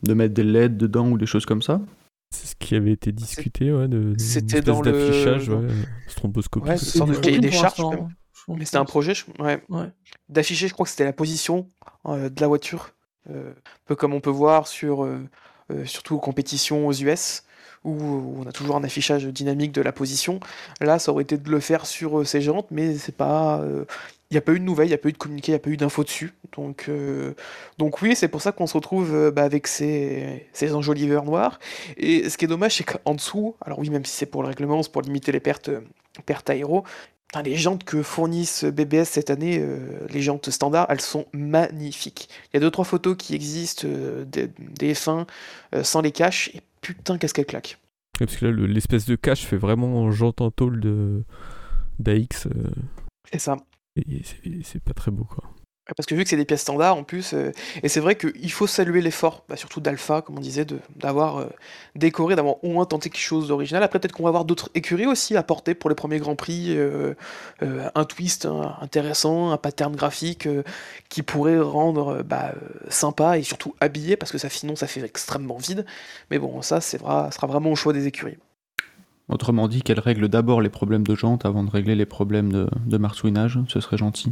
de 0.05 0.13
mettre 0.13 0.33
des 0.33 0.43
LED 0.43 0.77
dedans 0.77 1.09
ou 1.09 1.17
des 1.17 1.25
choses 1.25 1.45
comme 1.45 1.61
ça 1.61 1.81
C'est 2.31 2.47
ce 2.47 2.55
qui 2.55 2.75
avait 2.75 2.91
été 2.91 3.11
discuté, 3.11 3.71
ouais, 3.73 3.87
de, 3.87 4.13
C'était 4.17 4.61
dans 4.61 4.81
le- 4.81 4.91
d'affichage, 4.91 5.47
dans- 5.49 5.61
ouais, 5.61 5.67
stromboscopique. 6.07 6.69
Ouais, 6.69 6.77
C'est 6.77 7.03
des 7.05 7.19
cahier 7.21 7.39
des 7.39 7.49
pour 7.49 7.59
charges. 7.61 7.81
Mais 8.47 8.65
c'était 8.65 8.77
un 8.77 8.85
projet, 8.85 9.13
je- 9.15 9.25
ouais, 9.43 9.61
Ouais. 9.69 9.89
d'afficher, 10.29 10.67
je 10.67 10.73
crois 10.73 10.85
que 10.85 10.89
c'était 10.91 11.05
la 11.05 11.13
position 11.13 11.67
euh, 12.07 12.29
de 12.29 12.39
la 12.41 12.47
voiture. 12.47 12.91
Euh, 13.31 13.49
un 13.51 13.53
peu 13.85 13.95
comme 13.95 14.13
on 14.13 14.19
peut 14.21 14.29
voir 14.29 14.67
sur, 14.67 15.03
euh, 15.03 15.17
euh, 15.71 15.85
surtout 15.85 16.13
aux 16.15 16.19
compétitions 16.19 16.85
aux 16.85 16.93
US, 16.93 17.43
où, 17.83 17.91
où 17.93 18.35
on 18.39 18.45
a 18.47 18.51
toujours 18.51 18.75
un 18.75 18.83
affichage 18.83 19.25
dynamique 19.25 19.71
de 19.71 19.81
la 19.81 19.91
position. 19.91 20.39
Là, 20.81 20.99
ça 20.99 21.11
aurait 21.11 21.23
été 21.23 21.37
de 21.39 21.49
le 21.49 21.59
faire 21.59 21.87
sur 21.87 22.19
euh, 22.19 22.23
ces 22.23 22.41
jantes, 22.41 22.67
mais 22.69 22.95
c'est 22.97 23.15
pas. 23.17 23.61
Il 24.35 24.39
n'y 24.39 24.39
a 24.39 24.41
pas 24.41 24.51
eu 24.51 24.59
de 24.59 24.65
nouvelles, 24.65 24.87
il 24.87 24.89
n'y 24.89 24.95
a 24.95 24.97
pas 24.97 25.07
eu 25.07 25.13
de 25.13 25.17
communiqué, 25.17 25.53
il 25.53 25.55
n'y 25.55 25.59
a 25.59 25.59
pas 25.59 25.69
eu 25.69 25.77
d'infos 25.77 26.03
dessus. 26.03 26.33
Donc, 26.57 26.87
euh, 26.89 27.33
donc 27.77 28.01
oui, 28.01 28.17
c'est 28.17 28.27
pour 28.27 28.41
ça 28.41 28.51
qu'on 28.51 28.67
se 28.67 28.73
retrouve 28.73 29.15
euh, 29.15 29.31
bah, 29.31 29.43
avec 29.43 29.65
ces, 29.65 30.45
ces 30.51 30.73
enjoliveurs 30.75 31.23
noirs. 31.23 31.57
Et 31.95 32.29
ce 32.29 32.37
qui 32.37 32.43
est 32.43 32.49
dommage, 32.49 32.75
c'est 32.75 32.83
qu'en 32.83 33.13
dessous, 33.15 33.55
alors 33.61 33.79
oui, 33.79 33.89
même 33.89 34.03
si 34.03 34.11
c'est 34.11 34.25
pour 34.25 34.41
le 34.41 34.49
règlement, 34.49 34.83
c'est 34.83 34.91
pour 34.91 35.03
limiter 35.03 35.31
les 35.31 35.39
pertes, 35.39 35.69
pertes 36.25 36.49
aéro, 36.49 36.83
Putain, 37.29 37.43
les 37.43 37.55
jantes 37.55 37.85
que 37.85 38.03
fournissent 38.03 38.65
BBS 38.65 39.05
cette 39.05 39.29
année, 39.29 39.57
euh, 39.61 39.77
les 40.09 40.21
jantes 40.21 40.49
standards, 40.49 40.87
elles 40.89 40.99
sont 41.01 41.25
magnifiques. 41.31 42.27
Il 42.51 42.55
y 42.55 42.57
a 42.57 42.59
deux 42.59 42.71
trois 42.71 42.83
photos 42.85 43.15
qui 43.17 43.35
existent 43.35 43.87
des, 43.87 44.49
des 44.59 44.93
F1 44.93 45.25
euh, 45.73 45.83
sans 45.83 46.01
les 46.01 46.11
caches 46.11 46.49
et 46.53 46.61
putain 46.81 47.17
qu'est-ce 47.17 47.33
qu'elles 47.33 47.45
claquent. 47.45 47.77
Ouais, 48.19 48.25
parce 48.25 48.37
que 48.37 48.45
là, 48.45 48.51
le- 48.51 48.65
l'espèce 48.67 49.05
de 49.05 49.15
cache 49.15 49.45
fait 49.45 49.55
vraiment 49.57 50.11
jante 50.11 50.41
en 50.41 50.51
tôle 50.51 50.81
de 50.81 51.23
d'AX. 51.99 52.47
C'est 53.31 53.39
ça. 53.39 53.55
C'est- 54.63 54.79
pas 54.83 54.93
très 54.93 55.11
beau, 55.11 55.23
quoi. 55.25 55.43
Parce 55.95 56.07
que 56.07 56.15
vu 56.15 56.23
que 56.23 56.29
c'est 56.31 56.35
des 56.35 56.45
pièces 56.45 56.61
standards 56.61 56.97
en 56.97 57.03
plus, 57.03 57.35
euh, 57.35 57.51
et 57.83 57.89
c'est 57.89 57.99
vrai 57.99 58.15
qu'il 58.15 58.51
faut 58.51 58.65
saluer 58.65 59.01
l'effort, 59.01 59.43
bah, 59.47 59.55
surtout 59.55 59.81
d'Alpha, 59.81 60.23
comme 60.23 60.35
on 60.35 60.41
disait, 60.41 60.65
d'avoir 60.95 61.37
euh, 61.37 61.45
décoré, 61.95 62.35
d'avoir 62.35 62.63
au 62.63 62.69
moins 62.69 62.85
tenté 62.85 63.11
quelque 63.11 63.21
chose 63.21 63.49
d'original. 63.49 63.83
Après, 63.83 63.99
peut-être 63.99 64.11
qu'on 64.13 64.23
va 64.23 64.29
avoir 64.29 64.45
d'autres 64.45 64.71
écuries 64.73 65.05
aussi 65.05 65.35
à 65.37 65.43
porter 65.43 65.75
pour 65.75 65.91
les 65.91 65.95
premiers 65.95 66.17
Grands 66.17 66.35
Prix, 66.35 66.75
euh, 66.75 67.13
un 67.61 68.03
twist 68.05 68.47
hein, 68.47 68.75
intéressant, 68.81 69.51
un 69.51 69.57
pattern 69.57 69.95
graphique 69.95 70.47
qui 71.09 71.21
pourrait 71.21 71.59
rendre 71.59 72.23
bah, 72.23 72.53
sympa 72.89 73.37
et 73.37 73.43
surtout 73.43 73.75
habillé, 73.79 74.17
parce 74.17 74.31
que 74.31 74.39
ça, 74.39 74.49
sinon 74.49 74.75
ça 74.75 74.87
fait 74.87 75.01
extrêmement 75.03 75.57
vide. 75.57 75.85
Mais 76.31 76.39
bon, 76.39 76.63
ça, 76.63 76.79
vrai, 76.79 77.31
sera 77.31 77.45
vraiment 77.47 77.71
au 77.71 77.75
choix 77.75 77.93
des 77.93 78.07
écuries. 78.07 78.37
Autrement 79.27 79.67
dit, 79.67 79.81
qu'elle 79.81 79.99
règle 79.99 80.29
d'abord 80.29 80.61
les 80.61 80.69
problèmes 80.69 81.05
de 81.05 81.15
jantes 81.15 81.45
avant 81.45 81.63
de 81.63 81.69
régler 81.69 81.95
les 81.95 82.05
problèmes 82.05 82.51
de, 82.51 82.67
de 82.85 82.97
marsouinage, 82.97 83.59
ce 83.67 83.79
serait 83.79 83.97
gentil. 83.97 84.31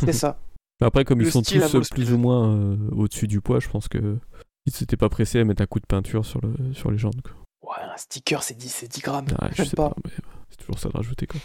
C'est 0.00 0.12
ça. 0.12 0.38
Mais 0.80 0.86
Après, 0.86 1.04
comme 1.04 1.20
Le 1.20 1.26
ils 1.26 1.32
sont 1.32 1.42
tous 1.42 1.74
euh, 1.74 1.80
plus 1.90 2.12
ou 2.12 2.18
moins 2.18 2.54
euh, 2.54 2.76
au-dessus 2.92 3.26
du 3.26 3.40
poids, 3.40 3.58
je 3.58 3.68
pense 3.68 3.88
que 3.88 4.18
ils 4.66 4.72
s'étaient 4.72 4.98
pas 4.98 5.08
pressés 5.08 5.40
à 5.40 5.44
mettre 5.44 5.62
un 5.62 5.66
coup 5.66 5.80
de 5.80 5.86
peinture 5.86 6.26
sur, 6.26 6.40
le, 6.42 6.74
sur 6.74 6.90
les 6.90 6.98
jantes. 6.98 7.20
Quoi. 7.22 7.32
Ouais, 7.62 7.82
un 7.82 7.96
sticker, 7.96 8.42
c'est 8.42 8.54
10, 8.54 8.68
c'est 8.68 8.88
10 8.88 9.00
grammes. 9.00 9.26
Ah, 9.40 9.48
je 9.54 9.64
sais 9.64 9.76
pas. 9.76 9.90
pas, 9.90 9.96
mais 10.04 10.10
c'est 10.50 10.58
toujours 10.58 10.78
ça 10.78 10.90
de 10.90 10.96
rajouter. 10.96 11.26
Quoi. 11.26 11.40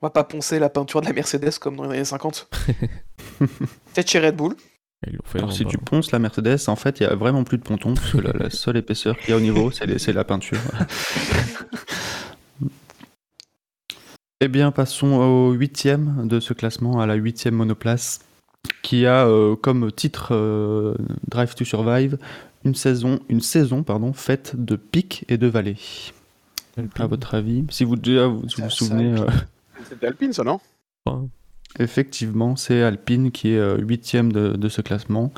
On 0.00 0.06
va 0.06 0.10
pas 0.10 0.24
poncer 0.24 0.58
la 0.58 0.70
peinture 0.70 1.00
de 1.00 1.06
la 1.06 1.12
Mercedes 1.12 1.58
comme 1.60 1.76
dans 1.76 1.84
les 1.84 1.90
années 1.90 2.04
50. 2.04 2.48
Peut-être 3.38 4.08
chez 4.08 4.20
Red 4.20 4.36
Bull. 4.36 4.54
Et 5.06 5.10
ils 5.10 5.16
l'ont 5.16 5.22
fait. 5.24 5.38
Alors 5.38 5.50
en 5.50 5.52
si 5.52 5.64
bas. 5.64 5.70
tu 5.70 5.78
ponces 5.78 6.12
la 6.12 6.18
Mercedes, 6.18 6.68
en 6.68 6.76
fait, 6.76 7.00
il 7.00 7.04
y 7.04 7.06
a 7.06 7.14
vraiment 7.14 7.44
plus 7.44 7.58
de 7.58 7.62
ponton, 7.62 7.94
parce 7.94 8.12
que 8.12 8.18
la, 8.18 8.32
la 8.32 8.50
seule 8.50 8.76
épaisseur 8.76 9.16
qu'il 9.18 9.30
y 9.30 9.32
a 9.32 9.36
au 9.36 9.40
niveau, 9.40 9.70
c'est 9.70 9.98
c'est 9.98 10.12
la 10.12 10.24
peinture. 10.24 10.58
eh 14.40 14.48
bien, 14.48 14.72
passons 14.72 15.12
au 15.12 15.52
huitième 15.52 16.26
de 16.26 16.40
ce 16.40 16.52
classement, 16.52 17.00
à 17.00 17.06
la 17.06 17.14
huitième 17.14 17.54
monoplace, 17.54 18.20
qui 18.82 19.06
a 19.06 19.26
euh, 19.26 19.56
comme 19.56 19.90
titre 19.92 20.28
euh, 20.32 20.94
Drive 21.28 21.54
to 21.54 21.64
Survive 21.64 22.18
une 22.64 22.74
saison, 22.74 23.20
une 23.28 23.40
saison 23.40 23.82
pardon, 23.82 24.12
faite 24.12 24.54
de 24.56 24.76
pics 24.76 25.24
et 25.28 25.38
de 25.38 25.46
vallées. 25.46 25.78
À 26.98 27.06
votre 27.06 27.34
avis, 27.34 27.64
si 27.70 27.84
vous 27.84 27.96
déjà 27.96 28.26
vous, 28.26 28.48
souvenez, 28.48 29.18
euh, 29.18 29.26
C'était 29.88 30.06
Alpine, 30.06 30.32
ça, 30.32 30.44
non? 30.44 30.60
Effectivement, 31.78 32.56
c'est 32.56 32.82
Alpine 32.82 33.30
qui 33.30 33.52
est 33.52 33.58
euh, 33.58 33.76
huitième 33.78 34.32
de, 34.32 34.56
de 34.56 34.68
ce 34.68 34.80
classement, 34.80 35.32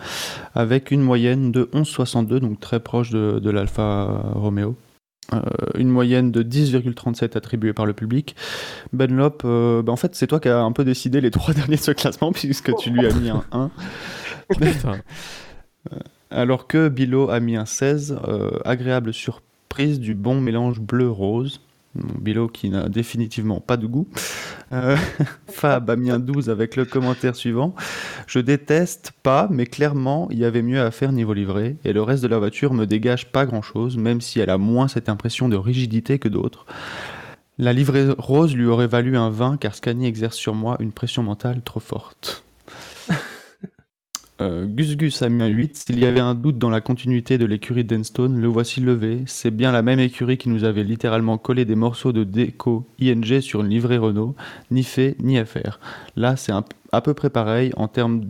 avec 0.54 0.90
une 0.90 1.02
moyenne 1.02 1.52
de 1.52 1.68
11,62, 1.74 2.38
donc 2.38 2.58
très 2.58 2.80
proche 2.80 3.10
de, 3.10 3.38
de 3.38 3.50
l'Alfa 3.50 4.04
Romeo. 4.34 4.76
Euh, 5.32 5.40
une 5.76 5.88
moyenne 5.88 6.30
de 6.30 6.42
10,37 6.42 7.36
attribuée 7.36 7.72
par 7.72 7.86
le 7.86 7.94
public. 7.94 8.36
Benlop, 8.92 9.42
euh, 9.44 9.82
bah, 9.82 9.92
en 9.92 9.96
fait, 9.96 10.14
c'est 10.14 10.26
toi 10.26 10.40
qui 10.40 10.48
as 10.48 10.60
un 10.60 10.72
peu 10.72 10.84
décidé 10.84 11.20
les 11.20 11.30
trois 11.30 11.54
derniers 11.54 11.76
de 11.76 11.80
ce 11.80 11.92
classement, 11.92 12.32
puisque 12.32 12.74
tu 12.76 12.90
lui 12.90 13.06
as 13.06 13.14
mis 13.14 13.30
un 13.30 13.44
1. 13.52 13.70
putain. 14.58 14.98
Alors 16.30 16.66
que 16.66 16.88
Bilo 16.88 17.30
a 17.30 17.40
mis 17.40 17.56
un 17.56 17.66
16, 17.66 18.18
euh, 18.26 18.50
agréable 18.64 19.14
surprise 19.14 20.00
du 20.00 20.14
bon 20.14 20.40
mélange 20.40 20.80
bleu-rose. 20.80 21.60
Bilo 21.94 22.48
qui 22.48 22.70
n'a 22.70 22.88
définitivement 22.88 23.60
pas 23.60 23.76
de 23.76 23.86
goût. 23.86 24.08
Euh, 24.72 24.96
Fab 25.46 25.90
a 25.90 25.96
mis 25.96 26.10
un 26.10 26.18
12 26.18 26.48
avec 26.48 26.76
le 26.76 26.84
commentaire 26.84 27.36
suivant. 27.36 27.74
Je 28.26 28.38
déteste 28.38 29.12
pas, 29.22 29.48
mais 29.50 29.66
clairement, 29.66 30.28
il 30.30 30.38
y 30.38 30.44
avait 30.44 30.62
mieux 30.62 30.80
à 30.80 30.90
faire 30.90 31.12
niveau 31.12 31.34
livré, 31.34 31.76
et 31.84 31.92
le 31.92 32.02
reste 32.02 32.22
de 32.22 32.28
la 32.28 32.38
voiture 32.38 32.72
me 32.72 32.86
dégage 32.86 33.30
pas 33.30 33.46
grand-chose, 33.46 33.96
même 33.96 34.20
si 34.20 34.40
elle 34.40 34.50
a 34.50 34.58
moins 34.58 34.88
cette 34.88 35.08
impression 35.08 35.48
de 35.48 35.56
rigidité 35.56 36.18
que 36.18 36.28
d'autres. 36.28 36.66
La 37.58 37.72
livrée 37.72 38.08
rose 38.16 38.56
lui 38.56 38.66
aurait 38.66 38.86
valu 38.86 39.16
un 39.16 39.28
20 39.28 39.58
car 39.58 39.74
Scani 39.74 40.06
exerce 40.06 40.36
sur 40.36 40.54
moi 40.54 40.76
une 40.80 40.92
pression 40.92 41.22
mentale 41.22 41.60
trop 41.62 41.80
forte. 41.80 42.44
Euh, 44.42 44.66
Gus 44.66 44.96
Gus 44.96 45.22
a 45.22 45.28
mis 45.28 45.42
un 45.42 45.46
8. 45.46 45.76
S'il 45.76 45.98
y 45.98 46.04
avait 46.04 46.20
un 46.20 46.34
doute 46.34 46.58
dans 46.58 46.70
la 46.70 46.80
continuité 46.80 47.38
de 47.38 47.46
l'écurie 47.46 47.84
d'Enstone, 47.84 48.40
le 48.40 48.48
voici 48.48 48.80
levé. 48.80 49.22
C'est 49.26 49.50
bien 49.50 49.70
la 49.70 49.82
même 49.82 50.00
écurie 50.00 50.36
qui 50.36 50.48
nous 50.48 50.64
avait 50.64 50.82
littéralement 50.82 51.38
collé 51.38 51.64
des 51.64 51.76
morceaux 51.76 52.12
de 52.12 52.24
déco 52.24 52.86
ING 53.00 53.40
sur 53.40 53.60
une 53.60 53.68
livrée 53.68 53.98
Renault. 53.98 54.34
Ni 54.70 54.82
fait, 54.82 55.16
ni 55.20 55.38
à 55.38 55.44
faire. 55.44 55.78
Là, 56.16 56.36
c'est 56.36 56.52
à 56.92 57.00
peu 57.00 57.14
près 57.14 57.30
pareil 57.30 57.72
en 57.76 57.86
termes 57.88 58.22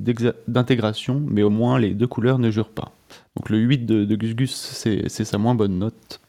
d'intégration, 0.49 1.23
mais 1.27 1.43
au 1.43 1.51
moins 1.51 1.79
les 1.79 1.95
deux 1.95 2.07
couleurs 2.07 2.39
ne 2.39 2.51
jurent 2.51 2.69
pas. 2.69 2.93
Donc 3.37 3.49
le 3.49 3.59
8 3.59 3.87
de, 3.87 4.15
Gus 4.15 4.35
Gus, 4.35 4.55
c'est 4.55 5.09
c'est 5.09 5.25
sa 5.25 5.39
moins 5.39 5.55
bonne 5.55 5.79
note. 5.79 6.21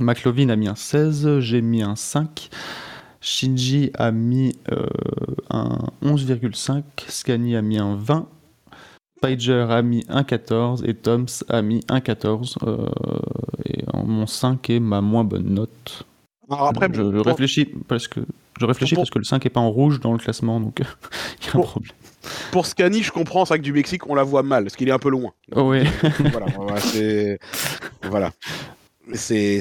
McLovin 0.00 0.48
a 0.48 0.56
mis 0.56 0.68
un 0.68 0.74
16, 0.74 1.38
j'ai 1.40 1.62
mis 1.62 1.82
un 1.82 1.96
5. 1.96 2.50
Shinji 3.20 3.90
a 3.94 4.12
mis 4.12 4.56
euh, 4.70 4.86
un 5.50 5.78
11,5, 6.04 6.82
Scani 7.08 7.56
a 7.56 7.62
mis 7.62 7.78
un 7.78 7.96
20, 7.96 8.28
Spider 9.22 9.66
a 9.68 9.82
mis 9.82 10.04
un 10.08 10.22
14 10.24 10.84
et 10.86 10.94
Toms 10.94 11.26
a 11.48 11.60
mis 11.62 11.80
un 11.88 12.00
14. 12.00 12.56
euh, 12.62 12.86
et 13.64 13.82
mon 14.04 14.26
5 14.26 14.70
est 14.70 14.80
ma 14.80 15.00
moins 15.00 15.24
bonne 15.24 15.54
note. 15.54 16.04
Alors 16.50 16.68
après, 16.68 16.88
je, 16.92 17.02
réfléchis 17.02 17.66
parce 17.88 18.08
que 18.08 18.20
je 18.58 18.64
réfléchis 18.64 18.94
pour- 18.94 19.02
parce 19.02 19.10
que 19.10 19.18
le 19.18 19.24
5 19.24 19.44
est 19.44 19.50
pas 19.50 19.60
en 19.60 19.70
rouge 19.70 20.00
dans 20.00 20.12
le 20.12 20.18
classement, 20.18 20.60
donc 20.60 20.80
il 21.42 21.44
y 21.44 21.48
a 21.48 21.50
un 21.50 21.52
Pour- 21.52 21.66
problème. 21.72 21.92
pour 22.52 22.64
Scani, 22.66 23.02
je 23.02 23.12
comprends, 23.12 23.44
c'est 23.44 23.50
vrai 23.54 23.58
que 23.58 23.64
du 23.64 23.72
Mexique, 23.72 24.08
on 24.08 24.14
la 24.14 24.22
voit 24.22 24.42
mal, 24.42 24.64
parce 24.64 24.76
qu'il 24.76 24.88
est 24.88 24.92
un 24.92 24.98
peu 24.98 25.10
loin. 25.10 25.32
Oh 25.54 25.62
ouais. 25.70 25.84
voilà. 26.30 26.46
Voilà. 28.04 28.30
C'est 29.14 29.60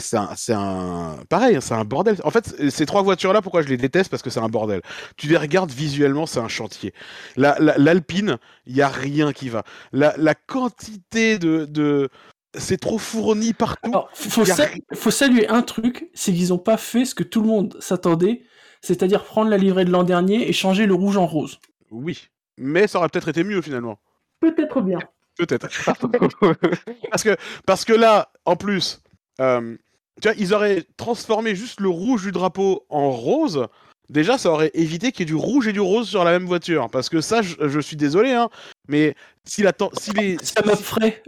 un, 0.51 1.17
pareil, 1.29 1.57
c'est 1.61 1.73
un 1.73 1.85
bordel. 1.85 2.17
En 2.23 2.31
fait, 2.31 2.69
ces 2.69 2.85
trois 2.85 3.01
voitures-là, 3.01 3.41
pourquoi 3.41 3.61
je 3.61 3.67
les 3.67 3.77
déteste? 3.77 4.09
Parce 4.09 4.21
que 4.23 4.29
c'est 4.29 4.39
un 4.39 4.49
bordel. 4.49 4.81
Tu 5.15 5.27
les 5.27 5.37
regardes 5.37 5.71
visuellement, 5.71 6.25
c'est 6.25 6.39
un 6.39 6.47
chantier. 6.47 6.93
La- 7.35 7.57
la- 7.59 7.77
L'Alpine, 7.77 8.37
il 8.65 8.75
y 8.75 8.81
a 8.81 8.87
rien 8.89 9.33
qui 9.33 9.49
va. 9.49 9.63
La, 9.91 10.13
la 10.17 10.35
quantité 10.35 11.37
de, 11.39 11.65
de... 11.65 12.09
c'est 12.57 12.77
trop 12.79 12.97
fourni 12.97 13.53
partout. 13.53 13.89
Alors, 13.89 14.09
faut, 14.13 14.41
a 14.49 14.55
faut 14.95 15.11
saluer 15.11 15.47
un 15.47 15.61
truc, 15.61 16.09
c'est 16.13 16.33
qu'ils 16.33 16.53
ont 16.53 16.57
pas 16.59 16.77
fait 16.77 17.05
ce 17.05 17.15
que 17.15 17.23
tout 17.23 17.41
le 17.41 17.47
monde 17.47 17.77
s'attendait, 17.79 18.43
c'est-à-dire 18.81 19.23
prendre 19.23 19.49
la 19.49 19.57
livrée 19.57 19.85
de 19.85 19.91
l'an 19.91 20.03
dernier 20.03 20.47
et 20.49 20.53
changer 20.53 20.85
le 20.85 20.93
rouge 20.93 21.17
en 21.17 21.25
rose. 21.25 21.59
Oui, 21.91 22.27
mais 22.57 22.87
ça 22.87 22.99
aurait 22.99 23.09
peut-être 23.09 23.29
été 23.29 23.43
mieux 23.43 23.61
finalement. 23.61 23.99
Peut-être 24.39 24.81
bien. 24.81 24.99
Peut-être. 25.37 25.67
parce 27.11 27.23
que 27.23 27.37
parce 27.65 27.85
que 27.85 27.93
là, 27.93 28.31
en 28.45 28.55
plus, 28.55 29.01
euh, 29.41 29.75
tu 30.21 30.27
vois, 30.27 30.37
ils 30.37 30.53
auraient 30.53 30.83
transformé 30.97 31.55
juste 31.55 31.79
le 31.79 31.89
rouge 31.89 32.23
du 32.23 32.31
drapeau 32.31 32.85
en 32.89 33.11
rose. 33.11 33.67
Déjà, 34.09 34.37
ça 34.37 34.49
aurait 34.51 34.71
évité 34.73 35.11
qu'il 35.11 35.21
y 35.21 35.23
ait 35.23 35.33
du 35.33 35.35
rouge 35.35 35.67
et 35.67 35.73
du 35.73 35.81
rose 35.81 36.07
sur 36.07 36.23
la 36.23 36.31
même 36.31 36.45
voiture. 36.45 36.89
Parce 36.89 37.09
que 37.09 37.19
ça, 37.21 37.41
je, 37.41 37.55
je 37.67 37.79
suis 37.79 37.97
désolé, 37.97 38.31
hein, 38.31 38.49
mais 38.87 39.15
si 39.43 39.63
la 39.63 39.73
si 39.99 40.11
les 40.11 40.37
Ça 40.41 40.63
me 40.65 40.75
ferait. 40.75 41.21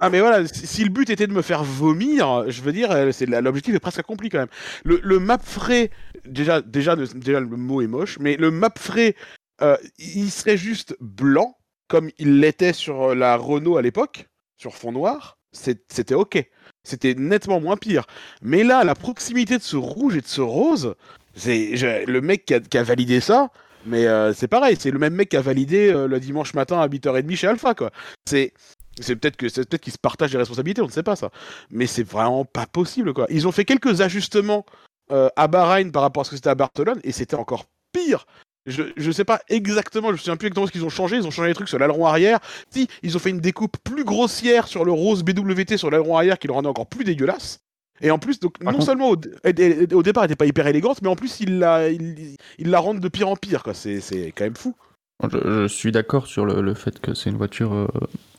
ah 0.00 0.10
mais 0.10 0.20
voilà, 0.20 0.46
si, 0.46 0.66
si 0.66 0.84
le 0.84 0.90
but 0.90 1.08
était 1.10 1.26
de 1.28 1.32
me 1.32 1.42
faire 1.42 1.62
vomir, 1.62 2.50
je 2.50 2.60
veux 2.60 2.72
dire, 2.72 2.90
euh, 2.90 3.12
c'est 3.12 3.26
l'objectif 3.26 3.74
est 3.74 3.80
presque 3.80 4.00
accompli 4.00 4.30
quand 4.30 4.38
même. 4.38 4.48
Le, 4.84 5.00
le 5.02 5.18
map 5.20 5.38
frais, 5.38 5.90
déjà, 6.26 6.60
déjà, 6.60 6.96
le- 6.96 7.06
déjà 7.06 7.38
le 7.40 7.46
mot 7.46 7.80
est 7.82 7.86
moche, 7.86 8.18
mais 8.18 8.36
le 8.36 8.50
map 8.50 8.72
frais, 8.76 9.14
euh, 9.62 9.76
il 9.98 10.30
serait 10.30 10.56
juste 10.56 10.96
blanc 11.00 11.56
comme 11.86 12.10
il 12.18 12.40
l'était 12.40 12.72
sur 12.72 13.14
la 13.14 13.36
Renault 13.36 13.76
à 13.76 13.82
l'époque, 13.82 14.26
sur 14.56 14.74
fond 14.74 14.92
noir. 14.92 15.38
C'était 15.52 16.14
ok, 16.14 16.44
c'était 16.84 17.14
nettement 17.14 17.60
moins 17.60 17.76
pire. 17.76 18.06
Mais 18.42 18.64
là, 18.64 18.84
la 18.84 18.94
proximité 18.94 19.58
de 19.58 19.62
ce 19.62 19.76
rouge 19.76 20.16
et 20.16 20.20
de 20.20 20.26
ce 20.26 20.40
rose, 20.40 20.94
c'est 21.34 22.04
le 22.06 22.20
mec 22.20 22.44
qui 22.44 22.78
a, 22.78 22.82
validé 22.82 23.20
ça. 23.20 23.50
Mais 23.86 24.06
euh, 24.06 24.32
c'est 24.34 24.48
pareil, 24.48 24.76
c'est 24.78 24.90
le 24.90 24.98
même 24.98 25.14
mec 25.14 25.28
qui 25.30 25.36
a 25.36 25.40
validé 25.40 25.90
euh, 25.90 26.08
le 26.08 26.18
dimanche 26.20 26.52
matin 26.54 26.80
à 26.80 26.88
8h30 26.88 27.36
chez 27.36 27.46
Alpha, 27.46 27.74
quoi. 27.74 27.90
C'est 28.26 28.52
c'est 29.00 29.14
peut-être 29.14 29.36
que 29.36 29.48
c'est 29.48 29.68
peut-être 29.68 29.82
qu'ils 29.82 29.92
se 29.92 29.98
partagent 29.98 30.32
les 30.32 30.38
responsabilités, 30.38 30.82
on 30.82 30.86
ne 30.86 30.90
sait 30.90 31.04
pas 31.04 31.16
ça. 31.16 31.30
Mais 31.70 31.86
c'est 31.86 32.02
vraiment 32.02 32.44
pas 32.44 32.66
possible 32.66 33.14
quoi. 33.14 33.26
Ils 33.30 33.46
ont 33.46 33.52
fait 33.52 33.64
quelques 33.64 34.00
ajustements 34.00 34.66
euh, 35.12 35.28
à 35.36 35.46
Bahreïn 35.46 35.90
par 35.92 36.02
rapport 36.02 36.22
à 36.22 36.24
ce 36.24 36.30
que 36.30 36.36
c'était 36.36 36.50
à 36.50 36.54
Barcelone 36.54 37.00
et 37.04 37.12
c'était 37.12 37.36
encore 37.36 37.66
pire. 37.92 38.26
Je, 38.68 38.82
je 38.96 39.10
sais 39.10 39.24
pas 39.24 39.40
exactement, 39.48 40.08
je 40.08 40.12
me 40.12 40.18
souviens 40.18 40.36
plus 40.36 40.46
exactement 40.48 40.66
ce 40.66 40.72
qu'ils 40.72 40.84
ont 40.84 40.88
changé. 40.90 41.16
Ils 41.16 41.26
ont 41.26 41.30
changé 41.30 41.48
les 41.48 41.54
trucs 41.54 41.68
sur 41.68 41.78
l'aileron 41.78 42.06
arrière. 42.06 42.38
Si, 42.70 42.88
ils 43.02 43.16
ont 43.16 43.20
fait 43.20 43.30
une 43.30 43.40
découpe 43.40 43.76
plus 43.82 44.04
grossière 44.04 44.68
sur 44.68 44.84
le 44.84 44.92
rose 44.92 45.22
BWT 45.22 45.76
sur 45.76 45.90
l'aileron 45.90 46.16
arrière 46.16 46.38
qui 46.38 46.46
le 46.46 46.52
rendait 46.52 46.68
encore 46.68 46.86
plus 46.86 47.04
dégueulasse. 47.04 47.60
Et 48.00 48.10
en 48.12 48.18
plus, 48.18 48.38
donc, 48.38 48.58
Par 48.58 48.72
non 48.72 48.78
contre- 48.78 48.86
seulement 48.86 49.08
au, 49.08 49.16
départ, 49.16 50.22
elle 50.24 50.30
était 50.30 50.36
pas 50.36 50.46
hyper 50.46 50.66
élégante, 50.68 51.02
mais 51.02 51.08
en 51.08 51.16
plus, 51.16 51.40
ils 51.40 51.58
la, 51.58 51.88
ils 51.90 52.36
la 52.60 52.78
rendent 52.78 53.00
de 53.00 53.08
pire 53.08 53.28
en 53.28 53.34
pire. 53.36 53.64
c'est 53.72 54.32
quand 54.36 54.44
même 54.44 54.56
fou. 54.56 54.74
Je, 55.32 55.66
suis 55.66 55.90
d'accord 55.90 56.28
sur 56.28 56.46
le, 56.46 56.74
fait 56.74 57.00
que 57.00 57.12
c'est 57.12 57.28
une 57.28 57.36
voiture 57.36 57.74
euh, 57.74 57.88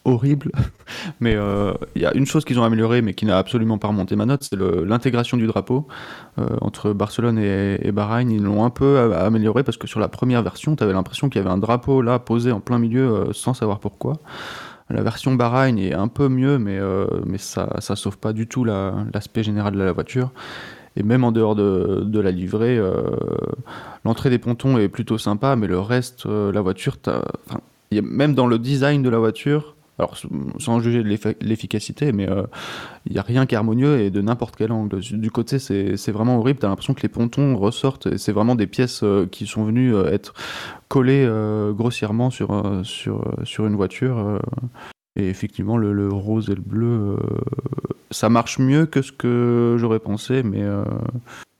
horrible, 0.06 0.54
mais 1.20 1.36
euh, 1.36 1.74
il 1.96 2.02
y 2.02 2.06
a 2.06 2.14
une 2.16 2.26
chose 2.26 2.46
qu'ils 2.46 2.58
ont 2.58 2.64
améliorée, 2.64 3.02
mais 3.02 3.14
qui 3.14 3.26
n'a 3.26 3.38
absolument 3.38 3.78
pas 3.78 3.90
remonté 3.90 4.16
ma 4.16 4.26
note, 4.26 4.44
c'est 4.44 4.56
l'intégration 4.58 5.36
du 5.36 5.46
drapeau 5.46 5.88
Euh, 6.38 6.48
entre 6.62 6.94
Barcelone 6.94 7.38
et, 7.38 7.92
Bahreïn. 7.92 8.32
Ils 8.32 8.42
l'ont 8.44 8.64
un 8.64 8.70
peu 8.70 9.14
amélioré 9.14 9.64
parce 9.64 9.78
que 9.78 9.88
sur 9.88 10.00
la 10.00 10.08
première 10.08 10.42
version, 10.42 10.78
tu 10.78 10.84
avais 10.84 10.94
l'impression 10.94 11.28
qu'il 11.28 11.42
y 11.42 11.44
avait 11.44 11.54
un 11.54 11.58
drapeau 11.58 12.02
là 12.02 12.18
posé 12.18 12.54
en 12.54 12.62
plein 12.62 12.80
milieu 12.80 13.30
sans 13.34 13.54
savoir 13.54 13.80
pourquoi. 13.82 14.14
La 14.90 15.04
version 15.04 15.36
Bahreïn 15.36 15.78
est 15.78 15.94
un 15.94 16.08
peu 16.08 16.30
mieux, 16.30 16.58
mais, 16.60 16.80
mais 17.26 17.38
ça, 17.38 17.76
ça 17.80 17.96
sauve 17.98 18.18
pas 18.20 18.32
du 18.34 18.48
tout 18.48 18.64
la- 18.64 18.96
l'aspect 19.14 19.44
général 19.44 19.74
de 19.74 19.80
la 19.84 19.92
voiture. 19.92 20.32
Et 20.96 21.04
même 21.04 21.24
en 21.24 21.32
dehors 21.32 21.56
de, 21.56 22.04
de 22.06 22.20
la 22.20 22.32
livrée, 22.32 22.78
euh, 22.78 23.04
l'entrée 24.06 24.30
des 24.30 24.40
pontons 24.40 24.78
est 24.78 24.90
plutôt 24.90 25.18
sympa, 25.18 25.56
mais 25.56 25.68
le 25.68 25.80
reste, 25.80 26.26
euh, 26.26 26.52
la 26.52 26.62
voiture, 26.62 26.98
même 27.92 28.34
dans 28.34 28.48
le 28.48 28.60
design 28.60 29.04
de 29.04 29.10
la 29.10 29.20
voiture, 29.20 29.76
alors 30.00 30.16
sans 30.60 30.80
juger 30.80 31.04
l'efficacité, 31.42 32.14
mais 32.14 32.30
euh, 32.30 32.44
il 33.06 33.12
n'y 33.12 33.20
a 33.20 33.22
rien 33.22 33.46
qui 33.46 33.56
est 33.56 33.58
harmonieux 33.58 34.00
et 34.00 34.10
de 34.10 34.22
n'importe 34.22 34.56
quel 34.56 34.72
angle. 34.72 35.00
Du 35.02 35.30
côté, 35.30 35.60
c'est 35.60 36.12
vraiment 36.12 36.38
horrible. 36.40 36.60
Tu 36.60 36.66
as 36.66 36.70
l'impression 36.70 36.94
que 36.94 37.02
les 37.02 37.10
pontons 37.10 37.58
ressortent 37.58 38.08
et 38.08 38.18
c'est 38.18 38.32
vraiment 38.32 38.56
des 38.56 38.68
pièces 38.68 39.04
euh, 39.04 39.28
qui 39.30 39.46
sont 39.46 39.66
venues 39.66 39.94
euh, 39.94 40.12
être 40.12 40.34
collées 40.88 41.26
euh, 41.28 41.74
grossièrement 41.74 42.30
sur, 42.30 42.52
euh, 42.52 42.84
sur, 42.84 43.18
euh, 43.18 43.44
sur 43.44 43.68
une 43.68 43.76
voiture. 43.76 44.40
Et 45.20 45.30
effectivement, 45.30 45.78
le, 45.78 45.94
le 45.94 46.10
rose 46.10 46.50
et 46.50 46.56
le 46.56 46.62
bleu, 46.62 47.18
euh, 47.18 47.18
ça 48.12 48.30
marche 48.30 48.60
mieux 48.60 48.86
que 48.86 49.02
ce 49.02 49.12
que 49.12 49.76
j'aurais 49.80 50.00
pensé, 50.00 50.44
mais, 50.44 50.64
euh, 50.64 50.84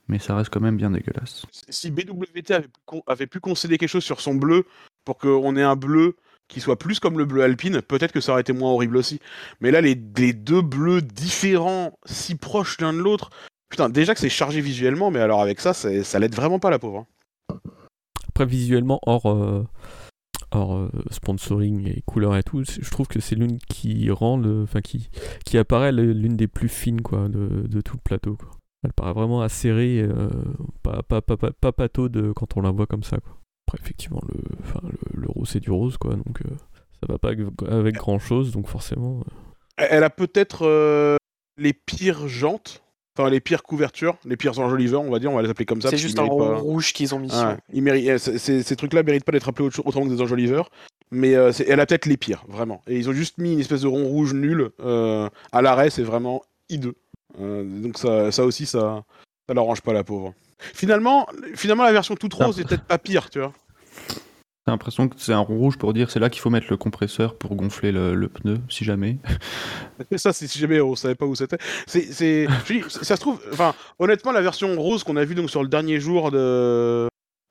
mais 0.08 0.18
ça 0.18 0.34
reste 0.34 0.50
quand 0.52 0.60
même 0.60 0.76
bien 0.76 0.90
dégueulasse. 0.90 1.46
Si 1.68 1.90
BWT 1.90 2.50
avait, 2.50 2.68
pu 2.68 2.80
con- 2.86 3.02
avait 3.06 3.26
pu 3.26 3.40
concéder 3.40 3.78
quelque 3.78 3.88
chose 3.88 4.04
sur 4.04 4.20
son 4.20 4.34
bleu 4.34 4.64
pour 5.04 5.18
qu'on 5.18 5.56
ait 5.56 5.62
un 5.62 5.76
bleu 5.76 6.16
qui 6.48 6.60
soit 6.60 6.78
plus 6.78 6.98
comme 6.98 7.16
le 7.16 7.24
bleu 7.24 7.42
alpine, 7.42 7.80
peut-être 7.80 8.10
que 8.12 8.20
ça 8.20 8.32
aurait 8.32 8.40
été 8.40 8.52
moins 8.52 8.72
horrible 8.72 8.96
aussi. 8.96 9.20
Mais 9.60 9.70
là, 9.70 9.80
les, 9.80 9.96
les 10.16 10.32
deux 10.32 10.62
bleus 10.62 11.00
différents, 11.00 11.96
si 12.06 12.34
proches 12.34 12.80
l'un 12.80 12.92
de 12.92 12.98
l'autre, 12.98 13.30
putain, 13.68 13.88
déjà 13.88 14.14
que 14.14 14.20
c'est 14.20 14.28
chargé 14.28 14.60
visuellement, 14.60 15.12
mais 15.12 15.20
alors 15.20 15.40
avec 15.40 15.60
ça, 15.60 15.72
ça 15.72 16.18
l'aide 16.18 16.34
vraiment 16.34 16.58
pas 16.58 16.70
la 16.70 16.80
pauvre. 16.80 17.06
hein. 17.50 17.56
Après, 18.28 18.46
visuellement, 18.46 18.98
hors, 19.06 19.26
euh, 19.30 19.64
hors 20.52 20.76
euh, 20.76 20.90
sponsoring 21.10 21.88
et 21.88 22.02
couleurs 22.02 22.36
et 22.36 22.42
tout, 22.42 22.62
je 22.64 22.90
trouve 22.90 23.06
que 23.06 23.20
c'est 23.20 23.34
l'une 23.34 23.58
qui 23.58 24.10
rend 24.10 24.36
le. 24.36 24.62
Enfin, 24.62 24.80
qui, 24.80 25.10
qui 25.44 25.58
apparaît 25.58 25.92
l'une 25.92 26.36
des 26.36 26.48
plus 26.48 26.68
fines, 26.68 27.02
quoi, 27.02 27.28
de, 27.28 27.66
de 27.66 27.80
tout 27.80 27.96
le 27.96 28.02
plateau, 28.02 28.36
quoi. 28.36 28.50
Elle 28.82 28.92
paraît 28.94 29.12
vraiment 29.12 29.42
acérée, 29.42 30.00
euh, 30.00 30.30
pas, 30.82 31.02
pas, 31.02 31.20
pas, 31.20 31.36
pas, 31.36 31.88
quand 31.88 32.56
on 32.56 32.62
la 32.62 32.70
voit 32.70 32.86
comme 32.86 33.02
ça, 33.02 33.18
quoi. 33.18 33.36
Après, 33.68 33.78
effectivement, 33.82 34.22
le, 34.28 34.40
enfin, 34.62 34.80
le, 35.12 35.28
rose, 35.28 35.48
c'est 35.50 35.60
du 35.60 35.70
rose, 35.70 35.98
quoi, 35.98 36.14
donc 36.14 36.40
euh, 36.40 36.54
ça 37.00 37.06
va 37.12 37.18
pas 37.18 37.32
avec, 37.68 37.94
grand 37.94 38.18
chose, 38.18 38.52
donc 38.52 38.68
forcément. 38.68 39.22
Elle 39.76 40.02
a 40.02 40.10
peut-être 40.10 41.18
les 41.58 41.72
pires 41.74 42.26
jantes, 42.26 42.82
enfin 43.20 43.30
les 43.30 43.40
pires 43.40 43.62
couvertures, 43.62 44.16
les 44.24 44.36
pires 44.36 44.58
enjoliveurs, 44.58 45.02
on 45.02 45.10
va 45.10 45.18
dire, 45.18 45.30
on 45.32 45.36
va 45.36 45.42
les 45.42 45.50
appeler 45.50 45.66
comme 45.66 45.80
ça. 45.80 45.90
C'est 45.90 45.96
juste 46.02 46.18
un 46.18 46.26
pas- 46.28 46.56
rouge 46.56 46.92
qu'ils 46.92 47.14
ont 47.14 47.18
mis. 47.18 47.30
Ils 47.72 47.82
méritent- 47.82 48.08
euh, 48.08 48.18
c- 48.18 48.38
ces, 48.38 48.62
ces 48.62 48.76
trucs-là 48.76 49.02
méritent 49.02 49.24
pas 49.24 49.32
d'être 49.32 49.48
appelés 49.48 49.66
autre- 49.66 49.82
autrement 49.84 50.06
que 50.06 50.12
des 50.14 50.20
enjoliveurs. 50.20 50.70
Mais 51.12 51.34
euh, 51.34 51.50
elle 51.66 51.80
a 51.80 51.86
peut-être 51.86 52.06
les 52.06 52.16
pires, 52.16 52.44
vraiment. 52.48 52.82
Et 52.86 52.96
ils 52.96 53.08
ont 53.08 53.12
juste 53.12 53.38
mis 53.38 53.52
une 53.54 53.60
espèce 53.60 53.80
de 53.82 53.88
rond 53.88 54.04
rouge 54.06 54.32
nul 54.32 54.70
euh, 54.80 55.28
à 55.52 55.60
l'arrêt, 55.62 55.90
c'est 55.90 56.02
vraiment 56.04 56.42
hideux. 56.68 56.94
Euh, 57.40 57.64
donc 57.64 57.98
ça, 57.98 58.30
ça 58.30 58.44
aussi, 58.44 58.64
ça, 58.66 59.04
ça 59.48 59.54
l'arrange 59.54 59.80
pas 59.80 59.92
la 59.92 60.04
pauvre. 60.04 60.34
Finalement, 60.58 61.26
finalement 61.56 61.82
la 61.84 61.92
version 61.92 62.14
toute 62.14 62.34
rose 62.34 62.60
est 62.60 62.64
peut-être 62.64 62.84
pas 62.84 62.98
pire, 62.98 63.28
tu 63.30 63.40
vois. 63.40 63.52
J'ai 64.66 64.72
l'impression 64.72 65.08
que 65.08 65.14
c'est 65.18 65.32
un 65.32 65.38
rond 65.38 65.56
rouge 65.56 65.78
pour 65.78 65.94
dire 65.94 66.10
c'est 66.10 66.20
là 66.20 66.28
qu'il 66.28 66.42
faut 66.42 66.50
mettre 66.50 66.66
le 66.68 66.76
compresseur 66.76 67.34
pour 67.38 67.54
gonfler 67.56 67.92
le, 67.92 68.14
le 68.14 68.28
pneu, 68.28 68.58
si 68.68 68.84
jamais. 68.84 69.16
Ça, 70.16 70.32
c'est 70.34 70.46
si 70.46 70.58
jamais 70.58 70.80
on 70.82 70.94
savait 70.94 71.14
pas 71.14 71.24
où 71.26 71.34
c'était. 71.34 71.56
C'est, 71.86 72.02
c'est, 72.12 72.46
je 72.66 72.72
dis, 72.74 72.82
ça 72.88 73.16
se 73.16 73.20
trouve, 73.20 73.40
enfin, 73.52 73.74
honnêtement, 73.98 74.32
la 74.32 74.42
version 74.42 74.74
rose 74.80 75.02
qu'on 75.02 75.16
a 75.16 75.24
vue 75.24 75.34
donc 75.34 75.48
sur 75.50 75.62
le 75.62 75.68
dernier 75.68 75.98
jour 75.98 76.30
de, 76.30 77.08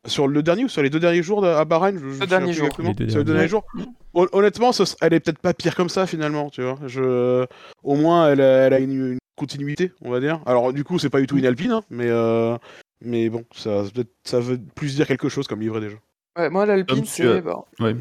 sur 0.08 0.28
le 0.28 0.44
dernier 0.44 0.66
ou 0.66 0.70
sur 0.70 0.84
les 0.84 0.90
deux 0.92 1.00
derniers 1.00 1.24
jours 1.24 1.42
de- 1.42 1.48
à 1.48 1.66
Bahreïn, 1.66 1.98
je, 1.98 2.06
je 2.06 2.12
souviens 2.12 2.28
dernier 2.28 2.54
jour. 2.54 2.70
Les 2.80 2.94
deux 2.94 3.16
le 3.18 3.24
derniers. 3.24 3.48
jour. 3.48 3.66
Hon- 4.14 4.28
Honnêtement, 4.32 4.72
ce 4.72 4.84
elle 5.02 5.14
est 5.14 5.20
peut-être 5.20 5.40
pas 5.40 5.54
pire 5.56 5.76
comme 5.76 5.90
ça 5.90 6.06
finalement, 6.06 6.50
tu 6.52 6.62
vois. 6.62 6.78
Je, 6.86 7.46
au 7.84 7.96
moins, 7.96 8.30
elle 8.32 8.42
a, 8.42 8.68
elle 8.68 8.74
a 8.74 8.80
une, 8.80 9.14
une 9.14 9.18
continuité, 9.36 9.92
on 10.02 10.12
va 10.12 10.20
dire. 10.20 10.42
Alors, 10.46 10.74
du 10.74 10.84
coup, 10.84 11.00
c'est 11.00 11.10
pas 11.10 11.20
du 11.22 11.28
tout 11.28 11.38
une 11.38 11.46
Alpine, 11.48 11.72
hein, 11.72 11.84
mais, 11.90 12.08
euh, 12.08 12.56
mais 13.04 13.30
bon, 13.30 13.46
ça, 13.56 13.84
ça 14.24 14.40
veut 14.40 14.60
plus 14.76 14.96
dire 14.96 15.08
quelque 15.08 15.28
chose 15.30 15.48
comme 15.48 15.60
livret 15.62 15.82
déjà. 15.82 15.98
Ouais, 16.40 16.50
moi, 16.50 16.66
l'Alpine, 16.66 17.04
c'est. 17.06 17.42
bah, 17.42 17.66
Ouais. 17.80 17.96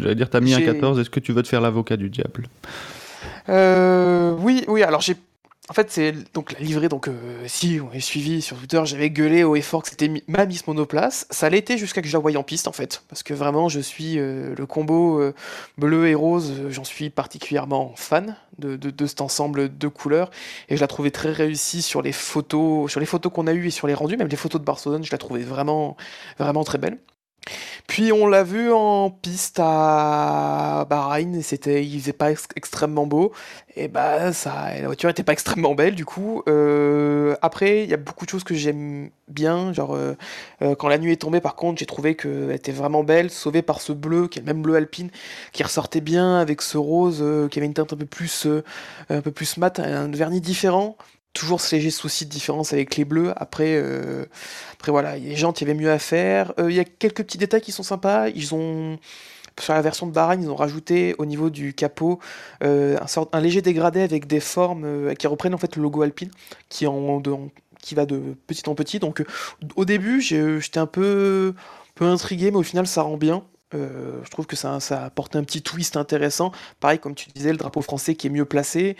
J'allais 0.00 0.14
dire, 0.14 0.30
t'as 0.30 0.40
mis 0.40 0.54
un 0.54 0.58
J'ai- 0.58 0.64
14, 0.66 0.98
est-ce 1.00 1.10
que 1.10 1.20
tu 1.20 1.32
veux 1.32 1.42
te 1.42 1.48
faire 1.48 1.60
l'avocat 1.60 1.96
du 1.96 2.08
diable? 2.10 2.48
Euh, 3.48 4.34
oui, 4.38 4.64
oui, 4.68 4.82
alors 4.82 5.00
j'ai. 5.00 5.16
En 5.68 5.74
fait, 5.74 5.90
c'est 5.90 6.12
donc 6.34 6.52
la 6.52 6.58
livrée. 6.58 6.88
Donc, 6.88 7.06
euh, 7.08 7.12
si 7.46 7.80
on 7.80 7.92
est 7.94 8.00
suivi 8.00 8.42
sur 8.42 8.56
Twitter, 8.58 8.82
j'avais 8.84 9.10
gueulé 9.10 9.44
au 9.44 9.54
effort 9.54 9.82
que 9.82 9.88
c'était 9.88 10.10
ma 10.26 10.44
Miss 10.44 10.66
Monoplace. 10.66 11.26
Ça 11.30 11.48
l'était 11.48 11.78
jusqu'à 11.78 12.02
que 12.02 12.08
je 12.08 12.12
la 12.12 12.18
voie 12.18 12.36
en 12.36 12.42
piste, 12.42 12.66
en 12.66 12.72
fait. 12.72 13.04
Parce 13.08 13.22
que 13.22 13.32
vraiment, 13.32 13.68
je 13.68 13.78
suis 13.80 14.18
euh, 14.18 14.54
le 14.58 14.66
combo 14.66 15.22
bleu 15.78 16.08
et 16.08 16.14
rose, 16.16 16.52
j'en 16.68 16.84
suis 16.84 17.10
particulièrement 17.10 17.92
fan 17.96 18.36
de, 18.58 18.74
de, 18.76 18.90
de 18.90 19.06
cet 19.06 19.20
ensemble 19.20 19.78
de 19.78 19.88
couleurs. 19.88 20.30
Et 20.68 20.76
je 20.76 20.80
la 20.80 20.88
trouvais 20.88 21.12
très 21.12 21.30
réussie 21.30 21.80
sur 21.80 22.02
les 22.02 22.12
photos, 22.12 22.90
sur 22.90 22.98
les 23.00 23.06
photos 23.06 23.32
qu'on 23.32 23.46
a 23.46 23.52
eues 23.52 23.68
et 23.68 23.70
sur 23.70 23.86
les 23.86 23.94
rendus. 23.94 24.16
Même 24.16 24.28
les 24.28 24.36
photos 24.36 24.60
de 24.60 24.66
Barcelone, 24.66 25.04
je 25.04 25.12
la 25.12 25.18
trouvais 25.18 25.42
vraiment, 25.42 25.96
vraiment 26.40 26.64
très 26.64 26.78
belle. 26.78 26.98
Puis 27.86 28.12
on 28.12 28.26
l'a 28.26 28.42
vu 28.44 28.72
en 28.72 29.10
piste 29.10 29.58
à 29.60 30.86
Bahreïn 30.88 31.34
et 31.34 31.42
c'était, 31.42 31.84
il 31.84 32.00
faisait 32.00 32.12
pas 32.12 32.30
ex- 32.30 32.48
extrêmement 32.56 33.06
beau. 33.06 33.32
Et 33.76 33.88
bah 33.88 34.32
ça, 34.32 34.74
la 34.78 34.86
voiture 34.86 35.08
était 35.10 35.22
pas 35.22 35.32
extrêmement 35.32 35.74
belle 35.74 35.94
du 35.94 36.04
coup. 36.04 36.42
Euh, 36.48 37.36
après, 37.42 37.84
il 37.84 37.90
y 37.90 37.94
a 37.94 37.96
beaucoup 37.96 38.24
de 38.24 38.30
choses 38.30 38.44
que 38.44 38.54
j'aime 38.54 39.10
bien, 39.28 39.72
genre 39.72 39.94
euh, 39.94 40.14
euh, 40.62 40.74
quand 40.74 40.88
la 40.88 40.98
nuit 40.98 41.12
est 41.12 41.16
tombée, 41.16 41.40
par 41.40 41.56
contre, 41.56 41.78
j'ai 41.78 41.86
trouvé 41.86 42.16
qu'elle 42.16 42.52
était 42.52 42.72
vraiment 42.72 43.02
belle, 43.04 43.30
sauvée 43.30 43.62
par 43.62 43.80
ce 43.80 43.92
bleu 43.92 44.28
qui 44.28 44.38
est 44.38 44.42
le 44.42 44.46
même 44.46 44.62
bleu 44.62 44.76
alpine, 44.76 45.10
qui 45.52 45.62
ressortait 45.62 46.00
bien 46.00 46.36
avec 46.38 46.62
ce 46.62 46.78
rose 46.78 47.24
qui 47.50 47.58
avait 47.58 47.66
une 47.66 47.74
teinte 47.74 47.92
un 47.92 47.96
peu 47.96 48.06
plus, 48.06 48.46
un 49.10 49.20
peu 49.20 49.30
plus 49.32 49.56
mat, 49.56 49.80
un 49.80 50.08
vernis 50.08 50.40
différent. 50.40 50.96
Toujours 51.32 51.60
ce 51.60 51.76
léger 51.76 51.90
souci 51.90 52.26
de 52.26 52.30
différence 52.30 52.72
avec 52.72 52.96
les 52.96 53.04
bleus. 53.04 53.32
Après, 53.36 53.74
euh, 53.74 54.26
après 54.72 54.92
voilà, 54.92 55.16
les 55.16 55.36
jantes, 55.36 55.60
il 55.60 55.66
y 55.66 55.70
avait 55.70 55.78
mieux 55.78 55.90
à 55.90 55.98
faire. 55.98 56.52
Euh, 56.58 56.70
il 56.70 56.76
y 56.76 56.80
a 56.80 56.84
quelques 56.84 57.22
petits 57.24 57.38
détails 57.38 57.60
qui 57.60 57.72
sont 57.72 57.82
sympas. 57.82 58.28
Ils 58.28 58.54
ont 58.54 58.98
sur 59.60 59.74
la 59.74 59.82
version 59.82 60.06
de 60.06 60.12
Bahreïn, 60.12 60.42
ils 60.42 60.48
ont 60.48 60.56
rajouté 60.56 61.14
au 61.18 61.26
niveau 61.26 61.50
du 61.50 61.74
capot 61.74 62.18
euh, 62.64 62.98
un, 63.32 63.40
léger 63.40 63.60
dégradé 63.60 64.00
avec 64.00 64.26
des 64.26 64.40
formes 64.40 65.14
qui 65.16 65.26
reprennent 65.26 65.54
en 65.54 65.58
fait 65.58 65.76
le 65.76 65.82
logo 65.82 66.00
Alpine, 66.00 66.30
qui, 66.70 66.86
en, 66.86 67.20
qui 67.82 67.94
va 67.94 68.06
de 68.06 68.34
petit 68.46 68.66
en 68.66 68.74
petit. 68.74 68.98
Donc 68.98 69.22
au 69.76 69.84
début, 69.84 70.22
j'étais 70.22 70.78
un 70.78 70.86
peu, 70.86 71.54
peu 71.94 72.06
intrigué, 72.06 72.50
mais 72.50 72.56
au 72.56 72.62
final, 72.62 72.86
ça 72.86 73.02
rend 73.02 73.18
bien. 73.18 73.44
je 73.72 74.30
trouve 74.30 74.46
que 74.46 74.56
ça, 74.56 74.80
ça 74.80 75.04
apporte 75.04 75.36
un 75.36 75.44
petit 75.44 75.60
twist 75.60 75.98
intéressant. 75.98 76.50
Pareil, 76.80 76.98
comme 76.98 77.14
tu 77.14 77.28
disais, 77.28 77.52
le 77.52 77.58
drapeau 77.58 77.82
français 77.82 78.14
qui 78.14 78.28
est 78.28 78.30
mieux 78.30 78.46
placé. 78.46 78.96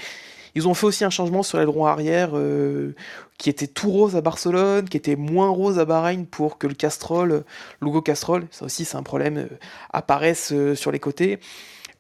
Ils 0.55 0.69
ont 0.69 0.75
fait 0.75 0.87
aussi 0.87 1.05
un 1.05 1.11
changement 1.11 1.43
sur 1.43 1.59
l'aileron 1.59 1.87
arrière 1.87 2.31
euh, 2.35 2.95
qui 3.39 3.49
était 3.49 3.67
tout 3.67 3.91
rose 3.91 4.17
à 4.17 4.21
Barcelone, 4.21 4.89
qui 4.89 4.97
était 4.97 5.17
moins 5.17 5.49
rose 5.49 5.79
à 5.79 5.85
Bahreïn 5.85 6.27
pour 6.27 6.59
que 6.59 6.67
le 6.67 6.75
Castrol, 6.75 7.45
logo 7.81 8.03
Castrol, 8.03 8.47
ça 8.51 8.67
aussi 8.67 8.85
c'est 8.85 8.97
un 8.97 9.03
problème, 9.03 9.39
euh, 9.39 9.49
apparaisse 9.93 10.53
euh, 10.53 10.75
sur 10.75 10.93
les 10.93 10.99
côtés. 10.99 11.39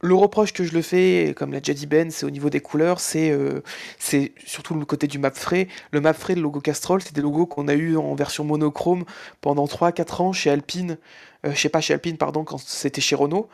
Le 0.04 0.14
reproche 0.14 0.52
que 0.52 0.64
je 0.64 0.72
le 0.72 0.82
fais, 0.82 1.32
comme 1.36 1.52
l'a 1.52 1.60
déjà 1.60 1.74
dit 1.74 1.86
Ben, 1.86 2.10
c'est 2.10 2.26
au 2.26 2.30
niveau 2.30 2.50
des 2.50 2.60
couleurs, 2.60 2.98
c'est 2.98 3.32
surtout 4.44 4.74
le 4.74 4.84
côté 4.84 5.06
du 5.06 5.20
map 5.20 5.30
frais. 5.30 5.68
Le 5.92 6.00
map 6.00 6.12
frais, 6.12 6.34
le 6.34 6.42
logo 6.42 6.60
Castrol, 6.60 7.00
c'est 7.00 7.14
des 7.14 7.20
logos 7.22 7.46
qu'on 7.46 7.68
a 7.68 7.74
eu 7.74 7.96
en 7.96 8.16
version 8.16 8.42
monochrome 8.42 9.04
pendant 9.40 9.64
3-4 9.66 10.22
ans 10.22 10.32
chez 10.32 10.50
Alpine, 10.50 10.98
je 11.44 11.54
sais 11.54 11.68
pas 11.68 11.80
chez 11.80 11.94
Alpine, 11.94 12.16
pardon, 12.16 12.42
quand 12.42 12.58
c'était 12.58 13.00
chez 13.00 13.14
Renault 13.14 13.48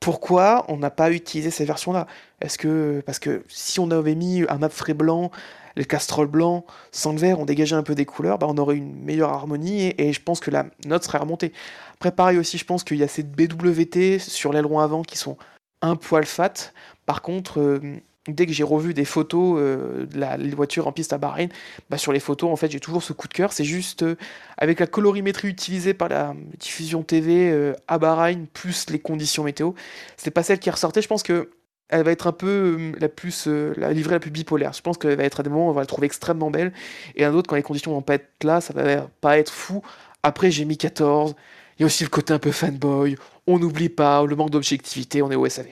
pourquoi 0.00 0.64
on 0.68 0.78
n'a 0.78 0.90
pas 0.90 1.12
utilisé 1.12 1.50
cette 1.50 1.66
version-là? 1.66 2.06
Est-ce 2.40 2.58
que 2.58 3.02
parce 3.04 3.18
que 3.18 3.44
si 3.48 3.80
on 3.80 3.90
avait 3.90 4.14
mis 4.14 4.44
un 4.48 4.58
map 4.58 4.68
frais 4.68 4.94
blanc, 4.94 5.30
les 5.76 5.84
casseroles 5.84 6.26
blancs 6.26 6.64
sans 6.92 7.12
le 7.12 7.18
vert, 7.18 7.38
on 7.40 7.44
dégageait 7.44 7.76
un 7.76 7.82
peu 7.82 7.94
des 7.94 8.06
couleurs, 8.06 8.38
bah 8.38 8.46
on 8.48 8.56
aurait 8.58 8.76
une 8.76 9.02
meilleure 9.02 9.30
harmonie 9.30 9.94
et, 9.98 10.12
je 10.12 10.20
pense 10.22 10.40
que 10.40 10.50
la 10.50 10.66
note 10.86 11.04
serait 11.04 11.18
remontée. 11.18 11.52
Après 11.94 12.12
pareil 12.12 12.38
aussi, 12.38 12.58
je 12.58 12.64
pense 12.64 12.84
qu'il 12.84 12.98
y 12.98 13.02
a 13.02 13.08
ces 13.08 13.22
BWT 13.22 14.18
sur 14.18 14.52
l'aileron 14.52 14.80
avant 14.80 15.02
qui 15.02 15.16
sont 15.18 15.36
un 15.82 15.96
poil 15.96 16.26
fat. 16.26 16.72
Par 17.06 17.22
contre, 17.22 17.60
euh, 17.60 17.80
dès 18.28 18.46
que 18.46 18.52
j'ai 18.52 18.64
revu 18.64 18.94
des 18.94 19.04
photos 19.04 19.56
euh, 19.58 20.06
de 20.06 20.18
la 20.18 20.36
voiture 20.54 20.86
en 20.86 20.92
piste 20.92 21.12
à 21.12 21.18
Bahreïn, 21.18 21.48
bah 21.88 21.98
sur 21.98 22.12
les 22.12 22.20
photos, 22.20 22.50
en 22.50 22.56
fait, 22.56 22.70
j'ai 22.70 22.80
toujours 22.80 23.02
ce 23.02 23.12
coup 23.12 23.28
de 23.28 23.34
cœur. 23.34 23.52
C'est 23.52 23.64
juste 23.64 24.02
euh, 24.02 24.16
avec 24.58 24.80
la 24.80 24.86
colorimétrie 24.86 25.48
utilisée 25.48 25.94
par 25.94 26.08
la 26.08 26.34
diffusion 26.58 27.02
TV 27.02 27.74
à 27.88 27.98
Bahreïn, 27.98 28.46
plus 28.52 28.90
les 28.90 28.98
conditions 28.98 29.44
météo, 29.44 29.72
c'est 30.16 30.30
pas 30.30 30.42
celle 30.42 30.58
qui 30.58 30.70
ressortait. 30.70 31.02
Je 31.02 31.08
pense 31.08 31.22
que 31.22 31.50
elle 31.90 32.04
va 32.04 32.12
être 32.12 32.26
un 32.26 32.32
peu 32.32 32.92
la 32.98 33.08
plus 33.08 33.46
la 33.46 33.92
livrée 33.92 34.14
la 34.14 34.20
plus 34.20 34.30
bipolaire. 34.30 34.72
Je 34.72 34.80
pense 34.80 34.98
qu'elle 34.98 35.16
va 35.16 35.24
être 35.24 35.40
à 35.40 35.42
des 35.42 35.50
moments 35.50 35.66
où 35.66 35.70
on 35.70 35.74
va 35.74 35.82
la 35.82 35.86
trouver 35.86 36.06
extrêmement 36.06 36.50
belle, 36.50 36.72
et 37.16 37.24
un 37.24 37.34
autre 37.34 37.48
quand 37.48 37.56
les 37.56 37.62
conditions 37.62 37.92
vont 37.92 38.02
pas 38.02 38.14
être 38.14 38.44
là, 38.44 38.60
ça 38.60 38.72
va 38.72 39.08
pas 39.20 39.38
être 39.38 39.52
fou. 39.52 39.82
Après, 40.22 40.50
j'ai 40.50 40.64
mis 40.64 40.76
14. 40.76 41.34
Il 41.78 41.82
y 41.82 41.84
a 41.84 41.86
aussi 41.86 42.04
le 42.04 42.10
côté 42.10 42.32
un 42.32 42.38
peu 42.38 42.52
fanboy. 42.52 43.16
On 43.46 43.58
n'oublie 43.58 43.88
pas 43.88 44.24
le 44.24 44.36
manque 44.36 44.50
d'objectivité. 44.50 45.22
On 45.22 45.30
est 45.30 45.36
au 45.36 45.48
SAV. 45.48 45.68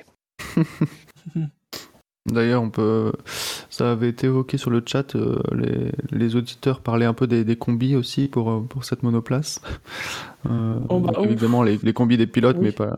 D'ailleurs, 2.27 2.63
on 2.63 2.71
peut, 2.71 3.13
ça 3.71 3.93
avait 3.93 4.09
été 4.09 4.27
évoqué 4.27 4.59
sur 4.59 4.71
le 4.71 4.83
chat. 4.85 5.17
Euh, 5.17 5.39
les, 6.13 6.37
auditeurs 6.37 6.81
parlaient 6.81 7.07
un 7.07 7.15
peu 7.15 7.27
des, 7.27 7.57
combis 7.57 7.97
aussi 7.97 8.29
pour, 8.29 8.51
euh, 8.51 8.61
pour 8.61 8.85
cette 8.85 9.03
monoplace. 9.03 9.61
Euh, 10.49 10.79
oh, 10.89 11.01
bah, 11.01 11.13
évidemment, 11.23 11.63
les, 11.63 11.79
combis 11.93 12.17
des 12.17 12.27
pilotes, 12.27 12.59
mais 12.61 12.73
pas. 12.73 12.97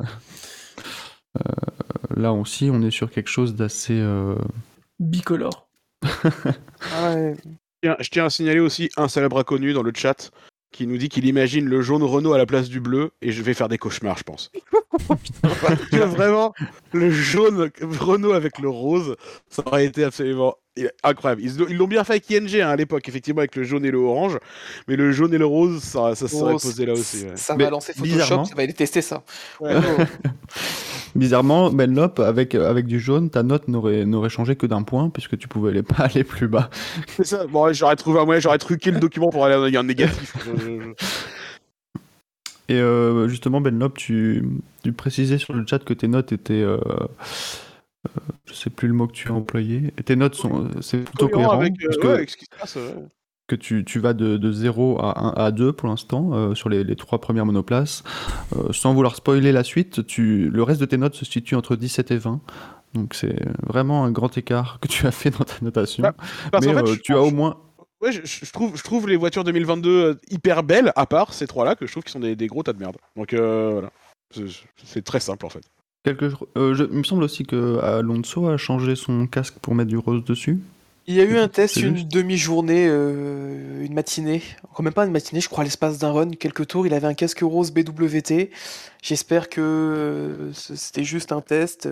Là 2.17 2.33
aussi, 2.33 2.71
on 2.73 2.83
est 2.83 2.91
sur 2.91 3.11
quelque 3.11 3.31
chose 3.31 3.55
d'assez 3.55 4.03
bicolore. 4.99 5.69
Ah 6.95 7.15
je 7.83 8.11
tiens 8.11 8.27
à 8.27 8.31
signaler 8.31 8.61
aussi 8.61 8.91
un 8.97 9.09
célèbre 9.09 9.39
inconnu 9.39 9.73
dans 9.73 9.83
le 9.83 9.93
chat 9.95 10.31
qui 10.73 10.87
nous 10.87 10.99
dit 10.99 11.09
qu'il 11.09 11.27
imagine 11.27 11.67
le 11.67 11.83
jaune 11.83 12.03
Renault 12.03 12.33
à 12.33 12.39
la 12.39 12.47
place 12.47 12.69
du 12.69 12.81
bleu 12.81 13.11
et 13.23 13.33
je 13.33 13.43
vais 13.43 13.55
faire 13.55 13.69
des 13.69 13.79
cauchemars, 13.79 14.19
je 14.19 14.23
pense. 14.23 14.53
vraiment, 15.93 16.53
le 16.93 17.11
jaune 17.11 17.71
Renault 17.81 18.33
avec 18.33 18.59
le 18.59 18.69
rose, 18.69 19.17
ça 19.49 19.63
aurait 19.67 19.87
été 19.87 20.05
absolument 20.05 20.57
incroyable. 21.03 21.43
Ils 21.43 21.77
l'ont 21.77 21.87
bien 21.87 22.05
fait 22.05 22.15
avec 22.15 22.31
ING 22.31 22.61
hein, 22.61 22.69
à 22.69 22.77
l'époque, 22.77 23.09
effectivement, 23.09 23.41
avec 23.41 23.57
le 23.57 23.65
jaune 23.65 23.85
et 23.85 23.91
le 23.91 23.99
orange, 23.99 24.39
mais 24.89 24.97
le 24.97 25.13
jaune 25.13 25.35
et 25.35 25.39
le 25.39 25.47
rose, 25.47 25.83
ça, 25.83 26.15
ça 26.15 26.29
serait 26.29 26.53
posé 26.53 26.87
là 26.87 26.93
aussi. 26.93 27.27
Ça 27.35 27.55
va 27.57 27.71
lancer 27.71 27.93
Photoshop, 27.93 28.45
ça 28.45 28.55
va 28.55 28.63
aller 28.63 28.73
tester 28.73 29.03
ça. 29.03 29.23
Bizarrement, 31.15 31.71
Benlop, 31.71 32.21
avec, 32.21 32.55
avec 32.55 32.87
du 32.87 33.01
jaune, 33.01 33.31
ta 33.31 33.43
note 33.43 33.67
n'aurait 33.69 34.29
changé 34.29 34.55
que 34.57 34.67
d'un 34.67 34.83
point, 34.83 35.11
puisque 35.11 35.37
tu 35.39 35.49
pouvais 35.49 35.83
pas 35.83 36.05
aller 36.05 36.25
plus 36.25 36.49
bas. 36.49 36.71
C'est 37.17 37.27
ça, 37.27 37.47
bon, 37.47 37.73
j'aurais 37.73 37.97
trouvé 37.97 38.21
un 38.21 38.25
moyen, 38.25 38.41
j'aurais 38.41 38.59
truqué 38.59 38.91
le 38.91 39.01
document 39.01 39.31
pour 39.31 39.45
aller 39.45 39.77
en 39.77 39.83
négatif. 39.83 40.35
Et 42.71 42.75
euh, 42.75 43.27
justement, 43.27 43.61
Benlop, 43.61 43.97
tu, 43.97 44.45
tu 44.85 44.93
précisais 44.93 45.39
sur 45.39 45.53
le 45.55 45.67
chat 45.67 45.81
que 45.81 45.93
tes 45.93 46.07
notes 46.07 46.31
étaient. 46.31 46.55
Euh, 46.55 46.79
euh, 46.87 47.07
je 48.47 48.55
sais 48.55 48.71
plus 48.71 48.89
le 48.89 48.95
mot 48.95 49.07
que 49.07 49.13
tu 49.13 49.29
as 49.29 49.35
employé. 49.35 49.93
Tes 50.05 50.17
notes 50.17 50.35
sont. 50.35 50.69
C'est 50.81 51.05
plutôt 51.05 51.29
cohérent. 51.29 51.59
Avec, 51.59 51.75
euh, 51.83 51.89
que, 52.01 52.07
avec 52.09 52.31
ce 52.31 52.37
qui 52.37 52.45
se 52.45 52.59
passe, 52.59 52.79
que 53.47 53.57
tu, 53.57 53.85
tu, 53.85 53.99
vas 53.99 54.13
de, 54.13 54.37
de 54.37 54.53
0 54.53 55.01
à 55.01 55.41
1 55.41 55.47
à 55.47 55.51
2 55.51 55.73
pour 55.73 55.89
l'instant 55.89 56.31
euh, 56.33 56.55
sur 56.55 56.69
les, 56.69 56.85
les, 56.85 56.97
trois 56.97 57.21
premières 57.21 57.47
monoplaces. 57.47 58.05
sans 58.71 58.95
vouloir 58.95 59.17
spoiler 59.17 59.53
la 59.53 59.65
suite, 59.65 60.07
tu, 60.07 60.49
le 60.51 60.63
reste 60.63 60.81
de 60.81 60.87
tes 60.87 60.97
notes 60.97 61.17
se 61.17 61.25
situe 61.25 61.57
entre 61.57 61.77
17 61.77 62.11
et 62.13 62.17
20. 62.17 62.41
Donc 62.95 63.15
c'est 63.15 63.37
vraiment 63.63 64.05
un 64.05 64.11
grand 64.11 64.37
écart 64.37 64.79
que 64.81 64.89
tu 64.89 65.07
as 65.07 65.13
fait 65.13 65.31
dans 65.31 65.45
ta 65.45 65.55
notation. 65.63 66.03
Bah, 66.03 66.59
Mais 66.61 66.99
tu 67.03 67.13
as 67.13 67.21
au 67.21 67.31
moins 67.31 67.57
Ouais, 68.01 68.13
je, 68.13 68.51
trouve, 68.51 68.77
je 68.79 68.83
trouve 68.83 69.09
les 69.09 69.17
voitures 69.17 69.45
2022 69.45 69.91
euh, 69.91 70.15
hyper 70.31 70.63
belles, 70.63 70.91
à 70.97 71.05
part 71.05 71.35
ces 71.35 71.47
trois-là, 71.47 71.75
que 71.75 71.87
je 71.87 71.93
trouve 71.93 72.03
qui 72.03 72.13
sont 72.13 72.21
des, 72.21 72.35
des, 72.35 72.47
gros 72.47 72.63
tas 72.63 72.73
de 72.73 72.79
merde. 72.79 72.97
Donc 73.15 73.35
euh, 73.35 73.73
voilà, 73.73 73.91
c'est 74.83 75.05
très 75.05 75.21
simple 75.21 75.45
en 75.45 75.51
fait. 75.51 75.65
Quelque, 76.03 76.33
euh, 76.57 76.89
il 76.91 76.99
me 76.99 77.03
semble 77.03 77.23
aussi 77.23 77.45
que 77.45 77.79
Alonso 77.79 78.49
a 78.49 78.57
changé 78.57 78.97
son 78.97 79.27
casque 79.27 79.55
pour 79.61 79.75
mettre 79.75 79.91
du 79.91 79.99
rose 79.99 80.25
dessus. 80.25 80.59
Il 81.07 81.15
y 81.15 81.21
a 81.21 81.25
eu 81.25 81.39
un 81.39 81.49
test, 81.49 81.77
une 81.77 82.07
demi-journée, 82.07 82.87
une 82.87 83.93
matinée, 83.93 84.43
encore 84.65 84.85
même 84.85 84.93
pas 84.93 85.05
une 85.07 85.11
matinée, 85.11 85.41
je 85.41 85.49
crois, 85.49 85.63
à 85.63 85.65
l'espace 85.65 85.99
d'un 85.99 86.13
run, 86.13 86.31
quelques 86.31 86.69
tours. 86.69 86.87
Il 86.87 86.95
avait 86.95 87.09
un 87.09 87.15
casque 87.15 87.41
rose 87.43 87.73
BWT. 87.73 88.51
J'espère 89.03 89.49
que 89.49 90.51
c'était 90.53 91.03
juste 91.03 91.33
un 91.33 91.41
test, 91.41 91.89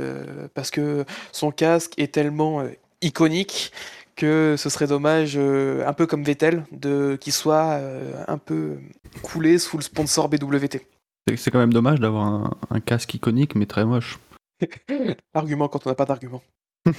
parce 0.55 0.71
que 0.71 1.05
son 1.33 1.51
casque 1.51 1.95
est 1.97 2.13
tellement 2.13 2.63
iconique 3.03 3.73
que 4.19 4.57
ce 4.59 4.69
serait 4.69 4.89
dommage, 4.89 5.35
euh, 5.37 5.87
un 5.87 5.93
peu 5.93 6.07
comme 6.07 6.25
Vettel, 6.25 6.65
de 6.73 7.17
qu'il 7.19 7.33
soit 7.33 7.75
euh, 7.75 8.13
un 8.27 8.37
peu 8.37 8.79
coulé 9.23 9.59
sous 9.59 9.79
le 9.79 9.83
sponsor 9.83 10.29
BWT. 10.29 10.81
C'est 11.37 11.51
quand 11.51 11.59
même 11.59 11.73
dommage 11.73 12.01
d'avoir 12.01 12.57
un, 12.71 12.81
casque 12.81 13.15
iconique 13.15 13.55
mais 13.55 13.67
très 13.67 13.85
moche. 13.85 14.19
Argument 15.35 15.69
quand 15.69 15.87
on 15.87 15.91
n'a 15.91 15.95
pas 15.95 16.07
d'argument. 16.07 16.43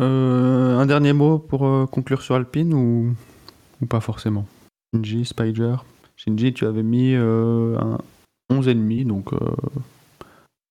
Euh, 0.00 0.78
un 0.78 0.86
dernier 0.86 1.12
mot 1.12 1.38
pour 1.38 1.88
conclure 1.90 2.22
sur 2.22 2.34
Alpine 2.34 2.74
ou, 2.74 3.14
ou 3.80 3.86
pas 3.86 4.00
forcément? 4.00 4.46
Shinji, 4.92 5.26
Spider. 5.26 5.76
Shinji, 6.16 6.54
tu 6.54 6.64
avais 6.64 6.82
mis 6.82 7.14
un 7.14 7.98
11,5 8.50 9.06
donc 9.06 9.32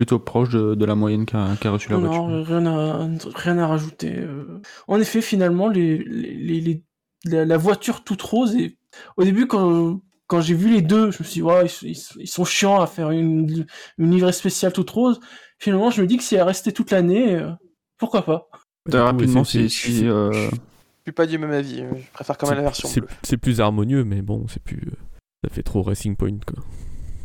plutôt 0.02 0.18
proche 0.18 0.50
de, 0.50 0.84
la 0.84 0.96
moyenne 0.96 1.28
qu'a 1.28 1.54
reçu 1.70 1.92
la 1.92 1.98
voiture. 1.98 2.28
Non, 2.28 2.44
rien 2.44 2.66
à, 2.66 3.08
rien 3.36 3.60
à 3.60 3.68
rajouter. 3.68 4.16
Euh. 4.18 4.60
En 4.88 5.00
effet, 5.00 5.22
finalement, 5.22 5.68
les, 5.68 6.00
les, 6.00 6.84
la, 7.26 7.58
voiture 7.58 8.04
toute 8.04 8.24
rose, 8.24 8.56
et 8.56 8.80
au 9.18 9.24
début, 9.24 9.46
quand, 9.46 10.02
quand 10.32 10.40
j'ai 10.40 10.54
vu 10.54 10.70
les 10.72 10.82
deux, 10.82 11.12
je 11.12 11.22
me 11.22 11.28
suis 11.28 11.42
dit, 11.42 11.96
ils, 12.22 12.28
sont 12.28 12.46
chiants 12.46 12.80
à 12.80 12.88
faire 12.88 13.12
une, 13.12 13.66
une 13.98 14.12
livrée 14.12 14.32
spéciale 14.32 14.72
toute 14.72 14.90
rose. 14.90 15.20
Finalement, 15.60 15.92
je 15.92 16.02
me 16.02 16.08
dis 16.08 16.16
que 16.16 16.24
si 16.24 16.36
elle 16.36 16.44
restait 16.44 16.72
toute 16.72 16.92
l'année, 16.92 17.36
euh, 17.36 17.52
pourquoi 17.98 18.24
pas? 18.24 18.48
Rapidement, 18.90 19.44
si. 19.44 19.70
si 19.70 20.08
euh... 20.08 20.32
Je 20.32 20.50
suis 21.04 21.12
pas 21.12 21.26
du 21.26 21.38
même 21.38 21.52
avis, 21.52 21.80
je 21.80 22.12
préfère 22.14 22.38
quand 22.38 22.48
même 22.48 22.60
la 22.60 22.64
version 22.64 22.88
C'est 23.24 23.36
plus 23.36 23.60
harmonieux, 23.60 24.06
mais 24.06 24.22
bon, 24.22 24.46
c'est 24.48 24.64
plus. 24.64 24.80
Ça 25.44 25.54
fait 25.54 25.64
trop 25.64 25.82
Racing 25.82 26.16
Point, 26.16 26.40
quoi. 26.48 26.64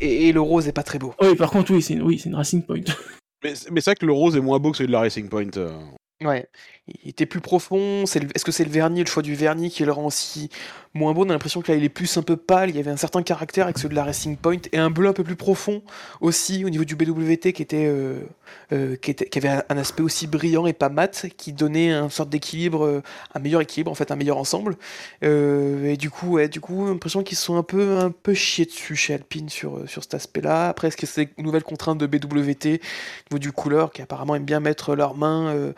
Et, 0.01 0.33
le 0.33 0.41
rose 0.41 0.67
est 0.67 0.73
pas 0.73 0.83
très 0.83 0.99
beau. 0.99 1.15
Oui, 1.23 1.37
par 1.37 1.53
contre, 1.53 1.73
oui, 1.73 1.83
c'est 1.83 1.95
une, 1.95 2.03
oui, 2.03 2.21
une 2.27 2.35
Racing 2.35 2.67
Point. 2.67 2.81
mais, 3.45 3.55
mais 3.71 3.81
c'est 3.81 3.91
vrai 3.91 3.95
que 3.95 4.07
le 4.07 4.13
rose 4.13 4.35
est 4.35 4.41
moins 4.41 4.59
beau 4.59 4.73
que 4.73 4.79
celui 4.79 4.89
de 4.89 4.93
la 4.93 5.01
Racing 5.01 5.29
Point. 5.29 5.57
Euh. 5.59 5.81
Ouais, 6.25 6.49
il 6.89 7.11
était 7.11 7.27
plus 7.27 7.43
profond. 7.43 8.05
Est-ce 8.05 8.45
que 8.45 8.53
c'est 8.53 8.65
le 8.65 8.71
vernis, 8.71 9.01
le 9.01 9.07
choix 9.07 9.23
du 9.23 9.35
vernis 9.35 9.71
qui 9.71 9.85
le 9.85 9.93
rend 9.93 10.07
aussi 10.07 10.49
moins 10.97 11.13
beau 11.13 11.25
On 11.25 11.29
a 11.29 11.33
l'impression 11.33 11.61
que 11.63 11.71
là, 11.71 11.79
il 11.79 11.85
est 11.85 11.89
plus 11.89 12.17
un 12.17 12.23
peu 12.23 12.37
pâle. 12.37 12.71
Il 12.71 12.77
y 12.77 12.79
avait 12.79 12.91
un 12.91 12.97
certain 12.97 13.23
caractère 13.23 13.65
avec 13.65 13.79
ceux 13.79 13.89
de 13.89 13.95
la 13.95 14.05
Racing 14.05 14.37
Point 14.37 14.59
et 14.73 14.79
un 14.79 14.91
bleu 14.91 15.09
un 15.09 15.13
peu 15.13 15.25
plus 15.25 15.37
profond 15.37 15.83
aussi 16.21 16.65
au 16.65 16.71
niveau 16.71 16.85
du 16.85 16.97
BWT 16.97 17.53
qui 17.53 17.63
était, 17.63 17.87
euh, 17.87 18.21
euh, 18.73 18.97
qui, 18.97 19.11
était 19.11 19.29
qui, 19.29 19.39
avait 19.39 19.63
un 19.69 19.77
aspect 19.79 20.03
aussi 20.03 20.27
brillant 20.27 20.67
et 20.67 20.73
pas 20.73 20.89
mat, 20.89 21.27
qui 21.37 21.53
donnait 21.53 21.93
une 21.93 22.11
sorte 22.11 22.31
d'équilibre, 22.31 22.85
euh, 22.85 23.03
un 23.35 23.41
meilleur 23.41 23.61
équilibre 23.61 23.91
en 23.91 23.95
fait, 23.95 24.11
un 24.11 24.17
meilleur 24.17 24.39
ensemble. 24.39 24.77
et 25.23 25.97
du 25.97 26.11
coup, 26.11 26.33
ouais, 26.33 26.49
du 26.49 26.61
coup, 26.61 26.87
l'impression 26.87 27.23
qu'ils 27.23 27.39
sont 27.39 27.57
un 27.57 27.63
peu, 27.63 27.99
un 27.99 28.11
peu 28.11 28.35
chiés 28.35 28.65
dessus 28.65 28.97
chez 28.97 29.15
Alpine 29.15 29.49
sur, 29.49 29.89
sur 29.89 30.03
cet 30.03 30.15
aspect-là. 30.15 30.69
Après, 30.69 30.89
est-ce 30.89 30.97
que 30.97 31.07
c'est 31.07 31.31
une 31.39 31.45
nouvelle 31.45 31.65
contrainte 31.65 31.99
de 31.99 32.07
BWT 32.07 32.27
au 32.27 33.35
niveau 33.35 33.39
du 33.39 33.53
couleur 33.53 33.93
qui 33.93 34.03
apparemment 34.03 34.35
aime 34.35 34.45
bien 34.45 34.61
mettre 34.61 34.95
leurs 34.95 35.17
mains 35.17 35.73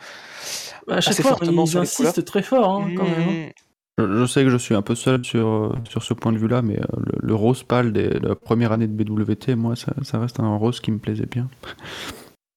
à 0.87 1.01
chaque 1.01 1.13
assez 1.13 1.21
fois, 1.21 1.31
fortement 1.31 1.65
ils 1.65 1.69
sur 1.69 1.81
les 1.81 1.87
insistent 1.87 2.25
très 2.25 2.41
fort 2.41 2.69
hein, 2.69 2.91
quand 2.95 3.03
même. 3.03 3.27
hein. 3.27 3.31
Mmh. 3.47 3.68
Je 3.99 4.25
sais 4.25 4.43
que 4.43 4.49
je 4.49 4.57
suis 4.57 4.75
un 4.75 4.81
peu 4.81 4.95
seul 4.95 5.23
sur, 5.25 5.47
euh, 5.47 5.73
sur 5.89 6.03
ce 6.03 6.13
point 6.13 6.31
de 6.31 6.37
vue-là, 6.37 6.61
mais 6.61 6.79
euh, 6.79 6.85
le, 6.97 7.27
le 7.27 7.35
rose 7.35 7.63
pâle 7.63 7.91
de 7.93 8.19
la 8.21 8.35
première 8.35 8.71
année 8.71 8.87
de 8.87 8.93
BWT, 9.03 9.55
moi, 9.55 9.75
ça, 9.75 9.93
ça 10.03 10.19
reste 10.19 10.39
un 10.39 10.55
rose 10.55 10.79
qui 10.79 10.91
me 10.91 10.99
plaisait 10.99 11.25
bien. 11.25 11.49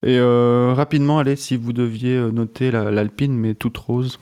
Et 0.05 0.19
euh, 0.19 0.73
rapidement, 0.75 1.21
allez, 1.21 1.37
si 1.37 1.57
vous 1.57 1.73
deviez 1.73 2.19
noter 2.33 2.73
la- 2.73 2.91
l'Alpine, 2.91 3.35
mais 3.35 3.55
toute 3.55 3.79
rose, 3.79 4.19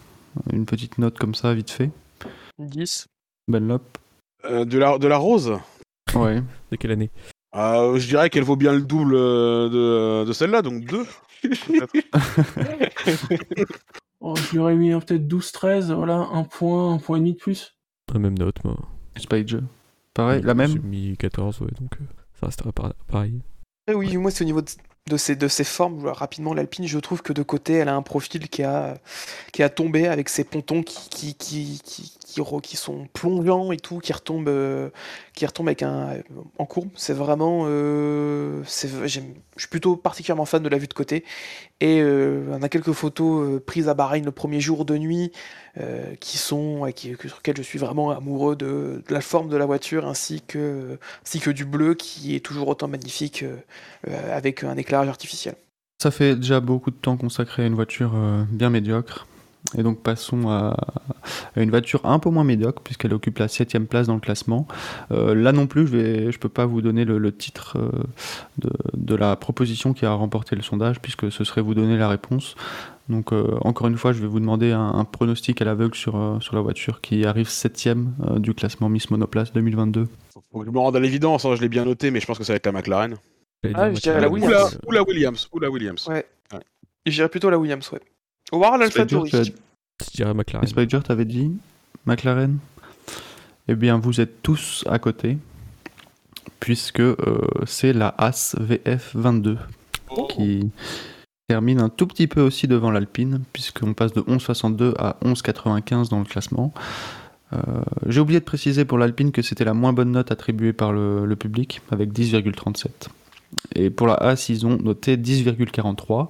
une 0.53 0.66
petite 0.66 0.99
note 0.99 1.18
comme 1.18 1.35
ça, 1.35 1.55
vite 1.55 1.71
fait. 1.71 1.91
10. 2.59 3.07
Benlop. 3.49 3.81
Euh, 4.45 4.64
de, 4.66 4.79
la, 4.79 4.99
de 4.99 5.09
la 5.09 5.16
rose? 5.16 5.55
Ouais. 6.14 6.43
De 6.71 6.77
quelle 6.77 6.91
année? 6.91 7.11
Euh, 7.57 7.99
Je 7.99 8.07
dirais 8.09 8.29
qu'elle 8.31 8.45
vaut 8.45 8.57
bien 8.57 8.73
le 8.75 8.83
double 8.83 9.14
de, 9.14 10.25
de 10.25 10.33
celle-là, 10.33 10.61
donc 10.62 10.85
2. 10.85 11.05
Oh, 14.21 14.35
je 14.37 14.51
lui 14.53 14.59
aurais 14.59 14.75
mis 14.77 14.91
peut-être 14.91 15.27
12-13, 15.27 15.93
voilà, 15.95 16.14
un 16.33 16.45
point, 16.45 16.93
un 16.95 16.99
point 16.99 17.16
et 17.16 17.21
demi 17.21 17.33
de 17.33 17.39
plus. 17.39 17.77
La 18.12 18.18
même 18.18 18.39
note, 18.39 18.62
moi. 18.64 18.77
Spage. 19.16 19.59
Pareil, 20.14 20.43
la 20.43 20.55
même 20.55 20.73
J'ai 20.73 20.79
mis 20.79 21.16
14, 21.16 21.61
ouais, 21.62 21.71
donc 21.81 21.95
euh, 22.01 22.05
ça 22.39 22.47
restera 22.47 22.73
par- 22.73 22.95
pareil. 23.07 23.41
Eh 23.89 23.95
oui, 23.95 24.16
moi 24.16 24.31
c'est 24.31 24.43
au 24.43 24.47
niveau 24.47 24.61
de, 24.61 24.71
de 25.09 25.16
ses, 25.16 25.37
de 25.37 25.49
ses 25.49 25.64
formes, 25.64 26.07
rapidement 26.07 26.53
l'Alpine, 26.53 26.87
je 26.87 26.99
trouve 26.99 27.23
que 27.23 27.33
de 27.33 27.43
côté 27.43 27.75
elle 27.75 27.89
a 27.89 27.95
un 27.95 28.03
profil 28.03 28.49
qui 28.49 28.62
a, 28.62 28.99
qui 29.53 29.62
a 29.62 29.68
tombé 29.68 30.07
avec 30.07 30.29
ses 30.29 30.45
pontons 30.45 30.83
qui, 30.83 31.09
qui, 31.09 31.35
qui, 31.35 31.81
qui, 31.85 32.18
qui, 32.62 32.76
sont 32.76 33.09
plongeants 33.12 33.72
et 33.72 33.76
tout, 33.76 33.99
qui 33.99 34.12
retombent, 34.12 34.49
euh, 34.49 34.91
qui 35.35 35.47
retombent 35.47 35.68
avec 35.68 35.83
un, 35.83 36.16
en 36.59 36.66
courbe. 36.66 36.91
C'est 36.95 37.12
vraiment. 37.12 37.64
euh, 37.66 38.62
je 38.64 39.07
suis 39.07 39.68
plutôt 39.68 39.97
particulièrement 39.97 40.45
fan 40.45 40.62
de 40.62 40.68
la 40.68 40.78
vue 40.78 40.87
de 40.87 40.95
côté. 40.95 41.24
Et 41.81 42.01
euh, 42.01 42.45
on 42.51 42.62
a 42.62 42.68
quelques 42.68 42.93
photos 42.93 43.61
prises 43.66 43.89
à 43.89 43.95
Bahreïn 43.95 44.24
le 44.24 44.33
premier 44.33 44.61
jour 44.61 44.85
de 44.85 44.97
nuit 44.97 45.33
qui 46.18 46.37
sont, 46.37 46.81
sur 46.97 47.37
lesquelles 47.37 47.57
je 47.57 47.62
suis 47.62 47.78
vraiment 47.78 48.11
amoureux 48.11 48.57
de, 48.57 49.03
de 49.07 49.14
la 49.14 49.20
forme 49.20 49.49
de 49.49 49.57
la 49.57 49.66
voiture 49.66 50.07
ainsi 50.07 50.43
que, 50.43 50.99
ainsi 51.24 51.39
que 51.39 51.51
du 51.51 51.64
bleu 51.64 51.95
qui 51.95 52.35
est 52.35 52.41
toujours 52.41 52.68
autant 52.68 52.89
magnifique. 52.89 53.45
avec 54.07 54.64
un 54.64 54.76
éclairage 54.76 55.09
artificiel. 55.09 55.55
Ça 56.03 56.11
fait 56.11 56.35
déjà 56.35 56.61
beaucoup 56.61 56.91
de 56.91 56.97
temps 56.97 57.16
consacré 57.16 57.62
à 57.62 57.66
une 57.66 57.74
voiture 57.74 58.12
bien 58.51 58.68
médiocre. 58.68 59.26
Et 59.79 59.83
donc 59.83 60.03
passons 60.03 60.49
à, 60.49 60.75
à 61.55 61.61
une 61.61 61.71
voiture 61.71 62.01
un 62.05 62.19
peu 62.19 62.31
moins 62.31 62.45
médiocre, 62.45 62.83
puisqu'elle 62.83 63.15
occupe 63.15 63.39
la 63.39 63.47
7 63.49 63.79
place 63.89 64.07
dans 64.07 64.15
le 64.15 64.21
classement. 64.21 64.67
Euh, 65.13 65.35
là 65.35 65.53
non 65.53 65.67
plus, 65.67 65.87
je 65.87 65.97
ne 65.97 66.31
je 66.31 66.39
peux 66.39 66.49
pas 66.49 66.67
vous 66.67 66.83
donner 66.83 67.05
le, 67.05 67.19
le 67.19 67.33
titre 67.37 67.77
euh, 67.79 67.91
de, 68.59 68.71
de 68.95 69.15
la 69.15 69.37
proposition 69.37 69.93
qui 69.93 70.07
a 70.07 70.13
remporté 70.13 70.57
le 70.57 70.63
sondage, 70.63 71.01
puisque 71.01 71.31
ce 71.31 71.45
serait 71.45 71.61
vous 71.61 71.75
donner 71.75 71.97
la 71.97 72.09
réponse. 72.09 72.57
Donc 73.09 73.33
euh, 73.33 73.59
encore 73.63 73.87
une 73.89 73.97
fois, 73.97 74.13
je 74.13 74.21
vais 74.21 74.27
vous 74.29 74.41
demander 74.41 74.73
un, 74.73 74.93
un 74.95 75.05
pronostic 75.05 75.61
à 75.63 75.65
l'aveugle 75.65 75.95
sur, 75.95 76.17
euh, 76.17 76.41
sur 76.41 76.55
la 76.55 76.63
voiture 76.63 77.01
qui 77.01 77.25
arrive 77.25 77.49
7 77.49 77.91
du 78.39 78.55
classement 78.55 78.89
Miss 78.89 79.11
Monoplace 79.11 79.53
2022. 79.53 80.09
Faut 80.53 80.61
que 80.61 80.67
je 80.67 80.71
me 80.71 80.79
rende 80.79 80.97
à 80.97 81.01
l'évidence, 81.01 81.45
hein, 81.45 81.55
je 81.55 81.61
l'ai 81.61 81.69
bien 81.69 81.85
noté, 81.85 82.11
mais 82.11 82.21
je 82.21 82.27
pense 82.27 82.39
que 82.39 82.45
ça 82.45 82.53
va 82.53 82.57
être 82.57 82.67
la 82.67 82.73
McLaren. 82.73 83.17
Ah, 83.75 83.91
dire 83.91 83.97
je 83.97 84.01
dirais 84.01 84.21
la 84.21 84.29
McLaren, 84.31 84.31
Ou 84.31 84.41
la, 84.41 84.53
Williams. 84.53 84.79
ou 84.87 84.93
la 84.93 85.03
Williams. 85.03 85.49
Ou 85.53 85.59
la 85.61 85.71
Williams. 85.71 86.07
Ouais. 86.09 86.27
Ouais. 86.53 86.61
Et 87.05 87.11
j'irais 87.11 87.29
plutôt 87.29 87.51
la 87.51 87.59
Williams, 87.59 87.91
ouais. 87.93 88.01
Tauri. 89.07 89.30
tu 89.30 89.36
as- 89.36 89.44
Je 89.44 90.11
dirais 90.16 90.34
McLaren. 90.34 90.66
Spider, 90.66 91.01
t'avais 91.05 91.24
dit 91.24 91.53
McLaren 92.07 92.59
Eh 93.68 93.74
bien, 93.74 93.98
vous 93.98 94.20
êtes 94.20 94.42
tous 94.42 94.84
à 94.88 94.98
côté, 94.98 95.38
puisque 96.59 97.01
euh, 97.01 97.16
c'est 97.66 97.92
la 97.92 98.14
As 98.18 98.57
VF22 98.59 99.57
qui 100.30 100.70
termine 101.48 101.80
un 101.80 101.88
tout 101.88 102.07
petit 102.07 102.26
peu 102.26 102.40
aussi 102.40 102.66
devant 102.66 102.90
l'Alpine, 102.90 103.42
puisqu'on 103.53 103.92
passe 103.94 104.12
de 104.12 104.20
11,62 104.22 104.94
à 104.98 105.16
11,95 105.24 106.09
dans 106.09 106.18
le 106.18 106.24
classement. 106.24 106.72
Euh, 107.53 107.59
J'ai 108.07 108.20
oublié 108.20 108.38
de 108.40 108.44
préciser 108.44 108.84
pour 108.84 108.96
l'Alpine 108.98 109.32
que 109.32 109.42
c'était 109.42 109.64
la 109.64 109.74
moins 109.74 109.92
bonne 109.92 110.12
note 110.12 110.30
attribuée 110.32 110.72
par 110.72 110.92
le, 110.92 111.26
le 111.26 111.36
public, 111.36 111.80
avec 111.90 112.12
10,37. 112.12 113.09
Et 113.74 113.90
pour 113.90 114.07
la 114.07 114.14
As, 114.14 114.48
ils 114.48 114.64
ont 114.66 114.76
noté 114.78 115.16
10,43. 115.16 116.28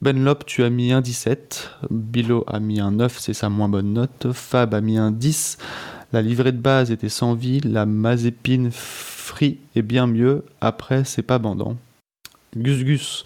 Benlop, 0.00 0.44
tu 0.46 0.62
as 0.62 0.70
mis 0.70 0.92
un 0.92 1.00
17. 1.00 1.70
Bilo 1.90 2.44
a 2.46 2.60
mis 2.60 2.78
un 2.78 2.92
9, 2.92 3.18
c'est 3.18 3.34
sa 3.34 3.48
moins 3.48 3.68
bonne 3.68 3.92
note. 3.92 4.28
Fab 4.32 4.72
a 4.72 4.80
mis 4.80 4.96
un 4.96 5.10
10. 5.10 5.58
La 6.12 6.22
livrée 6.22 6.52
de 6.52 6.58
base 6.58 6.92
était 6.92 7.08
sans 7.08 7.34
vie. 7.34 7.60
La 7.60 7.84
Mazepine 7.84 8.70
Free 8.70 9.58
est 9.74 9.82
bien 9.82 10.06
mieux. 10.06 10.44
Après, 10.60 11.02
c'est 11.02 11.22
pas 11.22 11.40
bandant. 11.40 11.76
Gus 12.56 12.84
Gus 12.84 13.24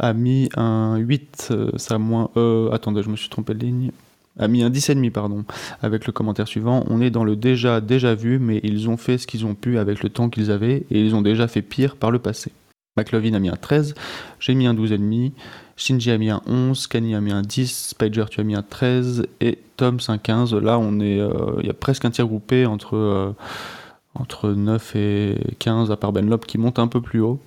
a 0.00 0.12
mis 0.12 0.48
un 0.56 0.96
8. 0.96 1.48
euh, 1.52 1.70
sa 1.76 1.98
moins. 1.98 2.30
Euh, 2.36 2.72
attendez, 2.72 3.04
je 3.04 3.08
me 3.08 3.16
suis 3.16 3.28
trompé 3.28 3.54
de 3.54 3.60
ligne. 3.60 3.92
A 4.36 4.48
mis 4.48 4.64
un 4.64 4.70
10,5, 4.70 5.12
pardon. 5.12 5.44
Avec 5.80 6.08
le 6.08 6.12
commentaire 6.12 6.48
suivant. 6.48 6.84
On 6.88 7.00
est 7.00 7.10
dans 7.10 7.24
le 7.24 7.36
déjà, 7.36 7.80
déjà 7.80 8.16
vu, 8.16 8.40
mais 8.40 8.58
ils 8.64 8.88
ont 8.88 8.96
fait 8.96 9.16
ce 9.16 9.28
qu'ils 9.28 9.46
ont 9.46 9.54
pu 9.54 9.78
avec 9.78 10.02
le 10.02 10.08
temps 10.08 10.28
qu'ils 10.28 10.50
avaient 10.50 10.86
et 10.90 11.00
ils 11.00 11.14
ont 11.14 11.22
déjà 11.22 11.46
fait 11.46 11.62
pire 11.62 11.94
par 11.94 12.10
le 12.10 12.18
passé. 12.18 12.50
McLovin 12.96 13.34
a 13.34 13.38
mis 13.38 13.48
un 13.48 13.56
13. 13.56 13.94
J'ai 14.38 14.54
mis 14.54 14.66
un 14.66 14.74
12,5. 14.74 15.32
Shinji 15.76 16.10
a 16.10 16.18
mis 16.18 16.30
un 16.30 16.42
11, 16.46 16.86
Kani 16.88 17.14
a 17.14 17.20
mis 17.20 17.32
un 17.32 17.40
10, 17.40 17.88
Spider 17.88 18.26
tu 18.30 18.40
as 18.40 18.44
mis 18.44 18.54
un 18.54 18.62
13 18.62 19.26
et 19.40 19.58
Tom 19.76 19.98
un 20.08 20.18
15. 20.18 20.54
Là 20.54 20.78
on 20.78 21.00
est, 21.00 21.18
euh, 21.18 21.56
il 21.60 21.66
y 21.66 21.70
a 21.70 21.74
presque 21.74 22.04
un 22.04 22.10
tir 22.10 22.26
groupé 22.26 22.66
entre, 22.66 22.96
euh, 22.96 23.32
entre 24.14 24.50
9 24.50 24.96
et 24.96 25.38
15 25.58 25.90
à 25.90 25.96
part 25.96 26.12
Benlop 26.12 26.44
qui 26.46 26.58
monte 26.58 26.78
un 26.78 26.88
peu 26.88 27.00
plus 27.00 27.20
haut. 27.20 27.40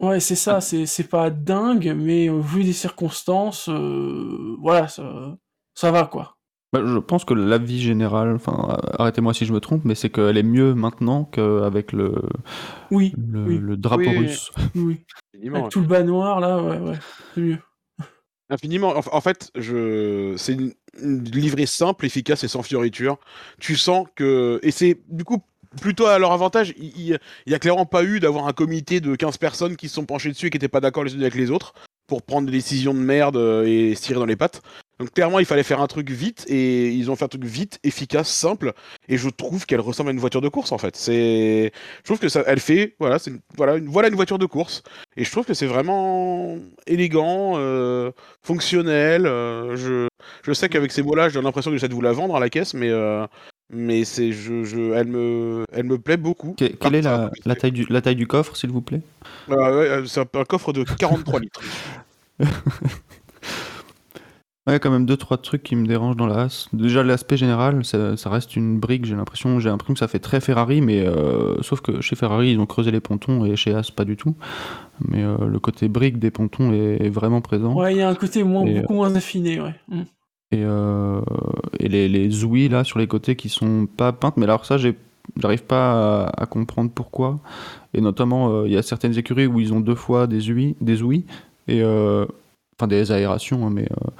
Ouais, 0.00 0.20
c'est 0.20 0.34
ça, 0.34 0.60
c'est 0.60 0.86
c'est 0.86 1.08
pas 1.08 1.30
dingue, 1.30 1.94
mais 1.96 2.28
euh, 2.28 2.38
vu 2.40 2.62
les 2.62 2.72
circonstances, 2.72 3.68
euh, 3.68 4.56
voilà, 4.60 4.88
ça, 4.88 5.36
ça 5.74 5.90
va 5.92 6.04
quoi. 6.04 6.33
Bah, 6.74 6.82
je 6.84 6.98
pense 6.98 7.24
que 7.24 7.34
l'avis 7.34 7.80
général, 7.80 8.34
enfin 8.34 8.76
arrêtez-moi 8.98 9.32
si 9.32 9.46
je 9.46 9.52
me 9.52 9.60
trompe, 9.60 9.84
mais 9.84 9.94
c'est 9.94 10.10
qu'elle 10.10 10.36
est 10.36 10.42
mieux 10.42 10.74
maintenant 10.74 11.24
qu'avec 11.24 11.92
le, 11.92 12.14
Oui, 12.90 13.14
le, 13.16 13.44
Oui. 13.44 13.58
le 13.58 13.76
drapeau 13.76 14.02
Oui. 14.02 14.18
russe. 14.18 14.50
oui. 14.74 15.04
Infiniment. 15.34 15.58
Avec 15.60 15.70
tout 15.70 15.80
le 15.80 15.86
bas 15.86 16.02
noir 16.02 16.40
là, 16.40 16.60
ouais, 16.62 16.78
ouais, 16.78 16.98
c'est 17.34 17.40
mieux. 17.40 17.58
Infiniment. 18.50 18.92
En, 19.12 19.20
fait, 19.20 19.50
je... 19.54 20.34
c'est 20.36 20.52
une, 20.52 20.72
une 21.02 21.24
livrée 21.24 21.66
simple, 21.66 22.04
efficace 22.06 22.44
et 22.44 22.48
sans 22.48 22.62
fioriture. 22.62 23.18
Tu 23.58 23.74
sens 23.76 24.06
que. 24.16 24.58
Et 24.62 24.70
c'est 24.70 25.00
du 25.08 25.24
coup 25.24 25.42
plutôt 25.80 26.06
à 26.06 26.18
leur 26.18 26.32
avantage. 26.32 26.74
Il 26.76 26.92
il- 26.98 27.18
il 27.46 27.52
y 27.52 27.54
a 27.54 27.58
clairement 27.58 27.86
pas 27.86 28.04
eu 28.04 28.20
d'avoir 28.20 28.46
un 28.46 28.52
comité 28.52 29.00
de 29.00 29.14
15 29.16 29.38
personnes 29.38 29.76
qui 29.76 29.88
se 29.88 29.94
sont 29.94 30.04
penchées 30.06 30.28
dessus 30.30 30.46
et 30.46 30.50
qui 30.50 30.56
n'étaient 30.56 30.68
pas 30.68 30.80
d'accord 30.80 31.04
les 31.04 31.14
unes 31.14 31.22
avec 31.22 31.34
les 31.36 31.50
autres 31.50 31.72
pour 32.06 32.22
prendre 32.22 32.46
des 32.46 32.52
décisions 32.52 32.92
de 32.94 32.98
merde 32.98 33.36
euh, 33.36 33.64
et 33.64 33.94
se 33.94 34.02
tirer 34.02 34.18
dans 34.18 34.26
les 34.26 34.36
pattes. 34.36 34.60
Donc 35.00 35.12
clairement, 35.12 35.38
il 35.40 35.44
fallait 35.44 35.62
faire 35.64 35.80
un 35.80 35.86
truc 35.86 36.10
vite 36.10 36.44
et 36.48 36.88
ils 36.90 37.10
ont 37.10 37.16
fait 37.16 37.24
un 37.24 37.28
truc 37.28 37.44
vite, 37.44 37.78
efficace, 37.82 38.28
simple. 38.28 38.72
Et 39.08 39.16
je 39.16 39.28
trouve 39.28 39.66
qu'elle 39.66 39.80
ressemble 39.80 40.10
à 40.10 40.12
une 40.12 40.20
voiture 40.20 40.40
de 40.40 40.48
course 40.48 40.70
en 40.72 40.78
fait. 40.78 40.94
C'est, 40.96 41.72
je 41.98 42.04
trouve 42.04 42.18
que 42.20 42.28
ça, 42.28 42.42
elle 42.46 42.60
fait, 42.60 42.94
voilà, 43.00 43.18
c'est 43.18 43.30
une, 43.30 43.40
voilà, 43.56 43.76
une, 43.76 43.86
voilà 43.88 44.08
une 44.08 44.14
voiture 44.14 44.38
de 44.38 44.46
course. 44.46 44.82
Et 45.16 45.24
je 45.24 45.30
trouve 45.30 45.44
que 45.46 45.54
c'est 45.54 45.66
vraiment 45.66 46.56
élégant, 46.86 47.54
euh, 47.56 48.12
fonctionnel. 48.42 49.26
euh, 49.26 49.76
je, 49.76 50.06
je 50.44 50.52
sais 50.52 50.68
qu'avec 50.68 50.92
ces 50.92 51.02
mots-là, 51.02 51.28
j'ai 51.28 51.42
l'impression 51.42 51.70
que 51.70 51.76
j'essaie 51.76 51.88
de 51.88 51.94
vous 51.94 52.00
la 52.00 52.12
vendre 52.12 52.36
à 52.36 52.40
la 52.40 52.48
caisse, 52.48 52.74
mais 52.74 52.90
euh, 52.90 53.26
mais 53.70 54.04
c'est, 54.04 54.30
je, 54.30 54.62
je, 54.62 54.92
elle 54.92 55.08
me, 55.08 55.64
elle 55.72 55.84
me 55.84 55.98
plaît 55.98 56.16
beaucoup. 56.18 56.54
Que- 56.56 56.66
quelle 56.66 56.94
est 56.94 57.02
la, 57.02 57.30
la 57.44 57.56
taille 57.56 57.72
du, 57.72 57.86
la 57.88 58.00
taille 58.00 58.14
du 58.14 58.26
coffre, 58.26 58.56
s'il 58.56 58.70
vous 58.70 58.82
plaît? 58.82 59.00
Ouais, 59.48 59.56
euh, 59.56 60.04
c'est 60.06 60.20
un, 60.20 60.40
un 60.40 60.44
coffre 60.44 60.72
de 60.72 60.84
43 60.84 61.40
litres. 61.40 61.60
Ouais, 64.66 64.80
quand 64.80 64.90
même 64.90 65.04
deux 65.04 65.18
trois 65.18 65.36
trucs 65.36 65.62
qui 65.62 65.76
me 65.76 65.86
dérangent 65.86 66.16
dans 66.16 66.26
la 66.26 66.44
As. 66.44 66.68
Déjà 66.72 67.02
l'aspect 67.02 67.36
général, 67.36 67.84
ça, 67.84 68.16
ça 68.16 68.30
reste 68.30 68.56
une 68.56 68.80
brique. 68.80 69.04
J'ai 69.04 69.14
l'impression, 69.14 69.60
j'ai 69.60 69.68
l'impression 69.68 69.92
que 69.92 70.00
ça 70.00 70.08
fait 70.08 70.20
très 70.20 70.40
Ferrari, 70.40 70.80
mais 70.80 71.06
euh, 71.06 71.60
sauf 71.60 71.82
que 71.82 72.00
chez 72.00 72.16
Ferrari 72.16 72.52
ils 72.52 72.58
ont 72.58 72.64
creusé 72.64 72.90
les 72.90 73.00
pontons 73.00 73.44
et 73.44 73.56
chez 73.56 73.74
As 73.74 73.90
pas 73.90 74.06
du 74.06 74.16
tout. 74.16 74.34
Mais 75.06 75.22
euh, 75.22 75.36
le 75.46 75.58
côté 75.58 75.88
brique 75.88 76.18
des 76.18 76.30
pontons 76.30 76.72
est, 76.72 77.04
est 77.04 77.10
vraiment 77.10 77.42
présent. 77.42 77.74
Ouais, 77.74 77.92
il 77.94 77.98
y 77.98 78.02
a 78.02 78.08
un 78.08 78.14
côté 78.14 78.42
moins, 78.42 78.64
Et, 78.64 78.80
beaucoup 78.80 78.94
moins 78.94 79.14
affiné, 79.14 79.60
ouais. 79.60 79.74
Mm. 79.88 80.02
Et, 80.52 80.62
euh, 80.62 81.20
et 81.78 81.88
les, 81.88 82.08
les 82.08 82.44
ouïes 82.44 82.68
là 82.68 82.84
sur 82.84 82.98
les 82.98 83.06
côtés 83.06 83.36
qui 83.36 83.50
sont 83.50 83.86
pas 83.86 84.12
peintes. 84.12 84.38
Mais 84.38 84.44
alors 84.44 84.64
ça, 84.64 84.78
j'ai, 84.78 84.96
j'arrive 85.42 85.64
pas 85.64 86.24
à, 86.24 86.42
à 86.42 86.46
comprendre 86.46 86.90
pourquoi. 86.94 87.38
Et 87.92 88.00
notamment, 88.00 88.50
euh, 88.50 88.66
il 88.66 88.72
y 88.72 88.78
a 88.78 88.82
certaines 88.82 89.18
écuries 89.18 89.46
où 89.46 89.60
ils 89.60 89.74
ont 89.74 89.80
deux 89.80 89.94
fois 89.94 90.26
des 90.26 90.50
ouïes, 90.50 90.74
des 90.80 91.02
ouïes 91.02 91.26
et 91.68 91.82
euh, 91.82 92.24
enfin 92.76 92.86
des 92.86 93.12
aérations, 93.12 93.66
hein, 93.66 93.70
mais 93.70 93.88
euh, 93.90 94.10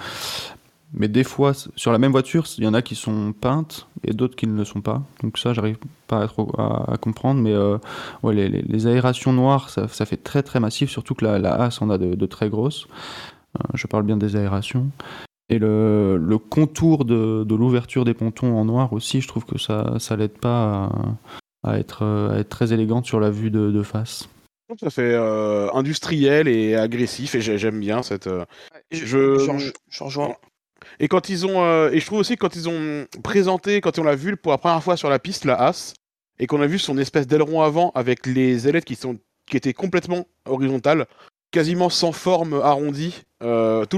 mais 0.96 1.08
des 1.08 1.24
fois 1.24 1.52
sur 1.74 1.92
la 1.92 1.98
même 1.98 2.12
voiture, 2.12 2.46
il 2.56 2.64
y 2.64 2.66
en 2.68 2.74
a 2.74 2.80
qui 2.80 2.94
sont 2.94 3.32
peintes 3.32 3.88
et 4.04 4.12
d'autres 4.12 4.36
qui 4.36 4.46
ne 4.46 4.56
le 4.56 4.64
sont 4.64 4.80
pas. 4.80 5.02
Donc 5.22 5.38
ça, 5.38 5.52
j'arrive 5.52 5.78
pas 6.06 6.28
à, 6.56 6.96
comprendre. 6.98 7.40
Mais 7.40 7.52
euh, 7.52 7.78
ouais, 8.22 8.34
les, 8.34 8.86
aérations 8.86 9.32
noires, 9.32 9.70
ça, 9.70 10.06
fait 10.06 10.16
très 10.16 10.44
très 10.44 10.60
massif, 10.60 10.90
surtout 10.90 11.14
que 11.14 11.24
la, 11.24 11.40
la 11.40 11.54
As 11.54 11.82
en 11.82 11.90
a 11.90 11.98
de, 11.98 12.26
très 12.26 12.48
grosses. 12.48 12.86
Euh, 13.58 13.62
je 13.74 13.88
parle 13.88 14.04
bien 14.04 14.16
des 14.16 14.36
aérations. 14.36 14.88
Et 15.48 15.58
le, 15.58 16.36
contour 16.38 17.04
de, 17.04 17.44
l'ouverture 17.54 18.04
des 18.04 18.14
pontons 18.14 18.56
en 18.56 18.64
noir 18.64 18.92
aussi, 18.92 19.20
je 19.20 19.26
trouve 19.26 19.44
que 19.44 19.58
ça, 19.58 19.94
ça 19.98 20.14
l'aide 20.14 20.38
pas 20.38 20.90
à, 21.64 21.78
être, 21.78 22.04
à 22.04 22.38
être 22.38 22.48
très 22.48 22.72
élégante 22.72 23.04
sur 23.04 23.18
la 23.18 23.30
vue 23.30 23.50
de 23.50 23.82
face. 23.82 24.28
Ça 24.80 24.90
fait 24.90 25.02
euh, 25.14 25.70
industriel 25.72 26.48
et 26.48 26.74
agressif 26.74 27.34
et 27.34 27.40
j'ai- 27.40 27.58
j'aime 27.58 27.78
bien 27.80 28.02
cette. 28.02 28.26
euh, 28.26 28.44
Je, 28.90 29.04
Je- 29.04 29.58
je- 29.58 29.72
je 29.90 30.04
rejoins. 30.04 30.34
Et 31.00 31.08
quand 31.08 31.28
ils 31.28 31.46
ont 31.46 31.62
euh, 31.64 31.90
et 31.90 32.00
je 32.00 32.06
trouve 32.06 32.18
aussi 32.20 32.34
que 32.36 32.40
quand 32.40 32.56
ils 32.56 32.68
ont 32.68 33.06
présenté, 33.22 33.80
quand 33.80 33.98
on 33.98 34.02
l'a 34.04 34.16
vu 34.16 34.36
pour 34.36 34.52
la 34.52 34.58
première 34.58 34.82
fois 34.82 34.96
sur 34.96 35.10
la 35.10 35.18
piste, 35.18 35.44
la 35.44 35.60
As, 35.60 35.94
et 36.38 36.46
qu'on 36.46 36.60
a 36.60 36.66
vu 36.66 36.78
son 36.78 36.98
espèce 36.98 37.26
d'aileron 37.26 37.62
avant 37.62 37.90
avec 37.94 38.26
les 38.26 38.66
ailettes 38.68 38.84
qui 38.84 38.94
sont 38.94 39.18
qui 39.46 39.56
étaient 39.58 39.74
complètement 39.74 40.26
horizontales, 40.46 41.06
quasiment 41.50 41.90
sans 41.90 42.12
forme 42.12 42.54
arrondie. 42.62 43.22
tout 43.40 43.46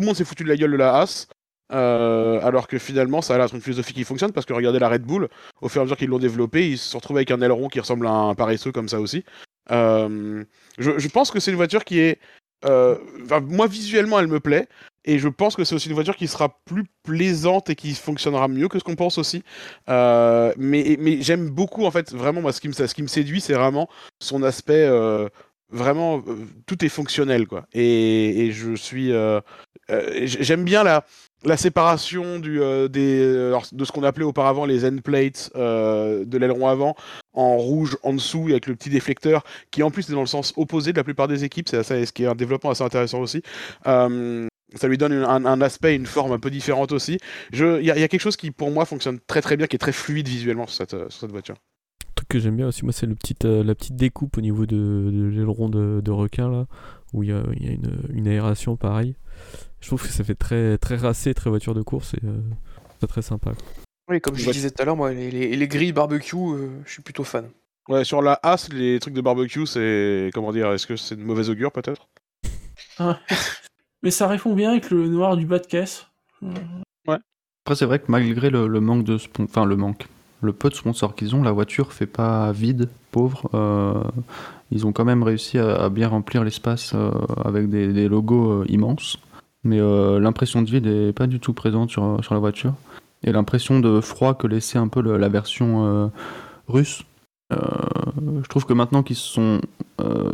le 0.00 0.04
monde 0.04 0.16
s'est 0.16 0.24
foutu 0.24 0.42
de 0.42 0.48
la 0.48 0.56
gueule 0.56 0.72
de 0.72 0.76
la 0.76 0.98
As. 1.00 1.28
euh, 1.72 2.40
alors 2.42 2.66
que 2.68 2.78
finalement, 2.78 3.22
ça 3.22 3.34
a 3.34 3.38
l'air 3.38 3.46
d'être 3.46 3.54
une 3.54 3.60
philosophie 3.60 3.92
qui 3.94 4.04
fonctionne 4.04 4.32
parce 4.32 4.46
que 4.46 4.52
regardez 4.52 4.78
la 4.78 4.88
Red 4.88 5.02
Bull, 5.02 5.28
au 5.60 5.68
fur 5.68 5.80
et 5.80 5.82
à 5.82 5.84
mesure 5.84 5.96
qu'ils 5.96 6.08
l'ont 6.08 6.18
développé, 6.20 6.68
ils 6.68 6.78
se 6.78 6.90
sont 6.90 6.98
retrouvés 6.98 7.18
avec 7.20 7.30
un 7.32 7.40
aileron 7.40 7.68
qui 7.68 7.80
ressemble 7.80 8.06
à 8.06 8.10
un 8.12 8.34
paresseux 8.36 8.70
comme 8.72 8.88
ça 8.88 9.00
aussi. 9.00 9.24
Euh, 9.70 10.44
je, 10.78 11.08
pense 11.08 11.30
que 11.30 11.40
c'est 11.40 11.50
une 11.50 11.56
voiture 11.56 11.84
qui 11.84 12.00
est. 12.00 12.18
euh, 12.64 12.96
moi, 13.48 13.66
visuellement, 13.66 14.18
elle 14.18 14.28
me 14.28 14.40
plaît. 14.40 14.68
Et 15.04 15.18
je 15.20 15.28
pense 15.28 15.54
que 15.54 15.62
c'est 15.62 15.74
aussi 15.74 15.88
une 15.88 15.94
voiture 15.94 16.16
qui 16.16 16.26
sera 16.26 16.60
plus 16.64 16.84
plaisante 17.04 17.70
et 17.70 17.76
qui 17.76 17.94
fonctionnera 17.94 18.48
mieux 18.48 18.66
que 18.68 18.78
ce 18.78 18.84
qu'on 18.84 18.96
pense 18.96 19.18
aussi. 19.18 19.44
Euh, 19.88 20.52
mais 20.56 20.96
mais 20.98 21.22
j'aime 21.22 21.48
beaucoup, 21.48 21.84
en 21.84 21.92
fait, 21.92 22.12
vraiment, 22.12 22.50
ce 22.50 22.60
qui 22.60 22.68
me, 22.68 22.72
ce 22.72 22.92
qui 22.92 23.02
me 23.02 23.06
séduit, 23.08 23.40
c'est 23.40 23.54
vraiment 23.54 23.88
son 24.20 24.42
aspect. 24.42 24.88
vraiment, 25.70 26.24
tout 26.66 26.84
est 26.84 26.88
fonctionnel, 26.88 27.46
quoi. 27.46 27.66
Et, 27.72 28.46
et 28.46 28.52
je 28.52 28.74
suis. 28.74 29.12
J'aime 30.24 30.64
bien 30.64 30.82
la, 30.82 31.04
la 31.44 31.56
séparation 31.56 32.38
du, 32.38 32.60
euh, 32.60 32.88
euh, 32.96 33.58
de 33.72 33.84
ce 33.84 33.92
qu'on 33.92 34.02
appelait 34.02 34.24
auparavant 34.24 34.64
les 34.64 34.84
end 34.84 34.96
plates 35.02 35.50
euh, 35.56 36.24
de 36.24 36.38
l'aileron 36.38 36.68
avant, 36.68 36.96
en 37.34 37.56
rouge 37.56 37.96
en 38.02 38.14
dessous, 38.14 38.46
avec 38.50 38.66
le 38.66 38.74
petit 38.74 38.90
déflecteur, 38.90 39.44
qui 39.70 39.82
en 39.82 39.90
plus 39.90 40.08
est 40.08 40.12
dans 40.12 40.20
le 40.20 40.26
sens 40.26 40.52
opposé 40.56 40.92
de 40.92 40.96
la 40.96 41.04
plupart 41.04 41.28
des 41.28 41.44
équipes. 41.44 41.68
C'est 41.68 41.82
ce 41.82 42.12
qui 42.12 42.24
est 42.24 42.26
un 42.26 42.34
développement 42.34 42.70
assez 42.70 42.84
intéressant 42.84 43.20
aussi. 43.20 43.42
Ça 43.84 44.88
lui 44.88 44.98
donne 44.98 45.12
un, 45.12 45.60
aspect, 45.60 45.94
une 45.94 46.06
forme 46.06 46.32
un 46.32 46.38
peu 46.38 46.50
différente 46.50 46.92
aussi. 46.92 47.18
Il 47.52 47.58
y, 47.82 47.90
a- 47.90 48.08
quelque 48.08 48.20
chose 48.20 48.36
qui, 48.36 48.50
pour 48.50 48.70
moi, 48.70 48.84
fonctionne 48.84 49.20
très 49.26 49.40
très 49.40 49.56
bien, 49.56 49.66
qui 49.66 49.76
est 49.76 49.78
très 49.78 49.92
fluide 49.92 50.28
visuellement 50.28 50.66
sur 50.66 50.84
cette, 51.08 51.30
voiture. 51.30 51.54
Truc 52.16 52.28
que 52.28 52.38
j'aime 52.40 52.56
bien 52.56 52.66
aussi, 52.66 52.84
moi, 52.84 52.92
c'est 52.92 53.06
la 53.06 53.74
petite 53.74 53.96
découpe 53.96 54.38
au 54.38 54.40
niveau 54.40 54.66
de, 54.66 55.30
l'aileron 55.30 55.68
de, 55.68 56.10
requin, 56.10 56.50
là, 56.50 56.66
où 57.12 57.22
il 57.22 57.28
y 57.28 57.32
a, 57.32 57.42
il 57.54 57.64
y 57.64 57.68
a 57.68 57.72
une, 57.72 58.00
une 58.12 58.26
aération 58.26 58.76
pareil. 58.76 59.14
Je 59.86 59.90
trouve 59.90 60.02
que 60.02 60.08
ça 60.12 60.24
fait 60.24 60.34
très, 60.34 60.78
très 60.78 60.96
racé, 60.96 61.32
très 61.32 61.48
voiture 61.48 61.72
de 61.72 61.80
course, 61.80 62.14
et 62.14 62.26
euh, 62.26 62.40
c'est 63.00 63.06
très 63.06 63.22
sympa. 63.22 63.52
quoi. 63.52 63.64
Oui, 64.08 64.20
comme 64.20 64.34
je 64.34 64.44
Ouais. 64.44 64.52
disais 64.52 64.72
tout 64.72 64.82
à 64.82 64.84
l'heure, 64.84 64.96
moi, 64.96 65.12
les, 65.12 65.30
les- 65.30 65.54
les 65.54 65.68
grilles 65.68 65.92
barbecue, 65.92 66.34
euh, 66.36 66.70
je 66.84 66.90
suis 66.90 67.02
plutôt 67.02 67.22
fan. 67.22 67.48
Ouais, 67.88 68.02
sur 68.02 68.20
la 68.20 68.40
As, 68.42 68.68
les 68.72 68.98
trucs 68.98 69.14
de 69.14 69.20
barbecue, 69.20 69.64
c'est. 69.64 70.30
Comment 70.34 70.50
dire 70.50 70.72
Est-ce 70.72 70.88
que 70.88 70.96
c'est 70.96 71.14
de 71.14 71.22
mauvaise 71.22 71.50
augure 71.50 71.70
peut-être? 71.70 72.08
Mais 74.02 74.10
ça 74.10 74.26
répond 74.26 74.54
bien 74.56 74.72
avec 74.72 74.90
le 74.90 75.06
noir 75.06 75.36
du 75.36 75.46
bas 75.46 75.60
de 75.60 75.66
caisse. 75.66 76.08
Après, 77.06 77.76
c'est 77.76 77.84
vrai 77.86 78.00
que 78.00 78.06
malgré 78.08 78.50
le, 78.50 78.66
le 78.66 78.80
manque 78.80 79.04
de 79.04 79.18
spon- 79.18 79.44
enfin 79.44 79.64
le 79.66 79.76
manque, 79.76 80.08
le 80.40 80.52
peu 80.52 80.68
de 80.68 80.74
sponsors 80.74 81.14
qu'ils 81.14 81.36
ont, 81.36 81.44
la 81.44 81.52
voiture 81.52 81.92
fait 81.92 82.06
pas 82.06 82.50
vide, 82.50 82.88
pauvre. 83.12 83.48
Euh, 83.54 84.02
ils 84.72 84.84
ont 84.84 84.92
quand 84.92 85.04
même 85.04 85.22
réussi 85.22 85.58
à, 85.58 85.76
à 85.84 85.88
bien 85.90 86.08
remplir 86.08 86.42
l'espace 86.42 86.90
euh, 86.96 87.12
avec 87.44 87.68
des, 87.70 87.92
des 87.92 88.08
logos 88.08 88.62
euh, 88.62 88.64
immenses. 88.68 89.18
Mais 89.66 89.80
euh, 89.80 90.20
l'impression 90.20 90.62
de 90.62 90.70
vide 90.70 90.86
n'est 90.86 91.12
pas 91.12 91.26
du 91.26 91.40
tout 91.40 91.52
présente 91.52 91.90
sur, 91.90 92.20
sur 92.22 92.34
la 92.34 92.40
voiture. 92.40 92.74
Et 93.24 93.32
l'impression 93.32 93.80
de 93.80 94.00
froid 94.00 94.34
que 94.34 94.46
laissait 94.46 94.78
un 94.78 94.86
peu 94.86 95.00
la 95.00 95.28
version 95.28 95.86
euh, 95.86 96.06
russe. 96.68 97.02
Euh, 97.52 97.58
je 98.42 98.48
trouve 98.48 98.64
que 98.64 98.72
maintenant 98.72 99.02
qu'ils 99.02 99.16
se 99.16 99.28
sont 99.28 99.60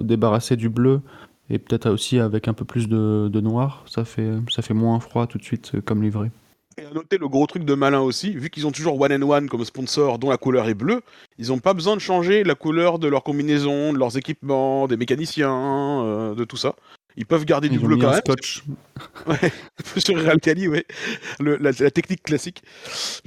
débarrassés 0.01 0.57
du 0.57 0.69
bleu 0.69 1.01
et 1.49 1.59
peut-être 1.59 1.89
aussi 1.89 2.19
avec 2.19 2.49
un 2.49 2.53
peu 2.53 2.65
plus 2.65 2.89
de, 2.89 3.41
noir, 3.41 3.85
ça 3.87 4.05
fait, 4.05 4.31
ça 4.51 4.61
fait 4.61 4.75
moins 4.75 5.01
froid 5.01 5.27
tout 5.27 5.39
de 5.39 5.45
suite 5.45 5.81
comme 5.85 6.03
livré. 6.03 6.31
Et 6.79 6.85
à 6.85 6.91
noter 6.91 7.19
le 7.19 7.29
gros 7.29 7.47
truc 7.47 7.65
de 7.65 7.75
malin 7.75 8.01
aussi, 8.01 8.35
vu 8.35 8.51
qu'ils 8.51 8.67
ont 8.67 8.73
toujours 8.73 9.01
One 9.01 9.13
and 9.13 9.29
One 9.29 9.49
comme 9.49 9.65
sponsor 9.65 10.19
dont 10.19 10.31
la 10.31 10.39
couleur 10.39 10.69
est 10.69 10.75
bleue, 10.75 11.03
ils 11.39 11.49
n'ont 11.49 11.59
pas 11.59 11.75
besoin 11.75 11.95
de 11.95 12.01
changer 12.01 12.45
la 12.45 12.55
couleur 12.55 12.99
de 12.99 13.09
leur 13.09 13.23
combinaison, 13.23 13.93
de 13.93 13.99
leurs 13.99 14.17
équipements, 14.17 14.89
des 14.89 14.97
mécaniciens, 14.97 16.35
de 16.35 16.45
tout 16.45 16.57
ça. 16.57 16.75
Ils 17.17 17.27
peuvent 17.27 17.45
garder 17.45 17.69
du 17.69 17.77
Ils 17.77 17.85
bleu 17.85 17.97
quand 17.97 18.09
un 18.09 18.13
même. 18.13 18.21
scotch. 18.21 18.63
Ouais, 19.27 19.53
sur 19.99 20.17
Realcali, 20.17 20.69
ouais. 20.69 20.85
Le- 21.41 21.57
la, 21.57 21.71
la 21.79 21.91
technique 21.91 22.23
classique, 22.23 22.63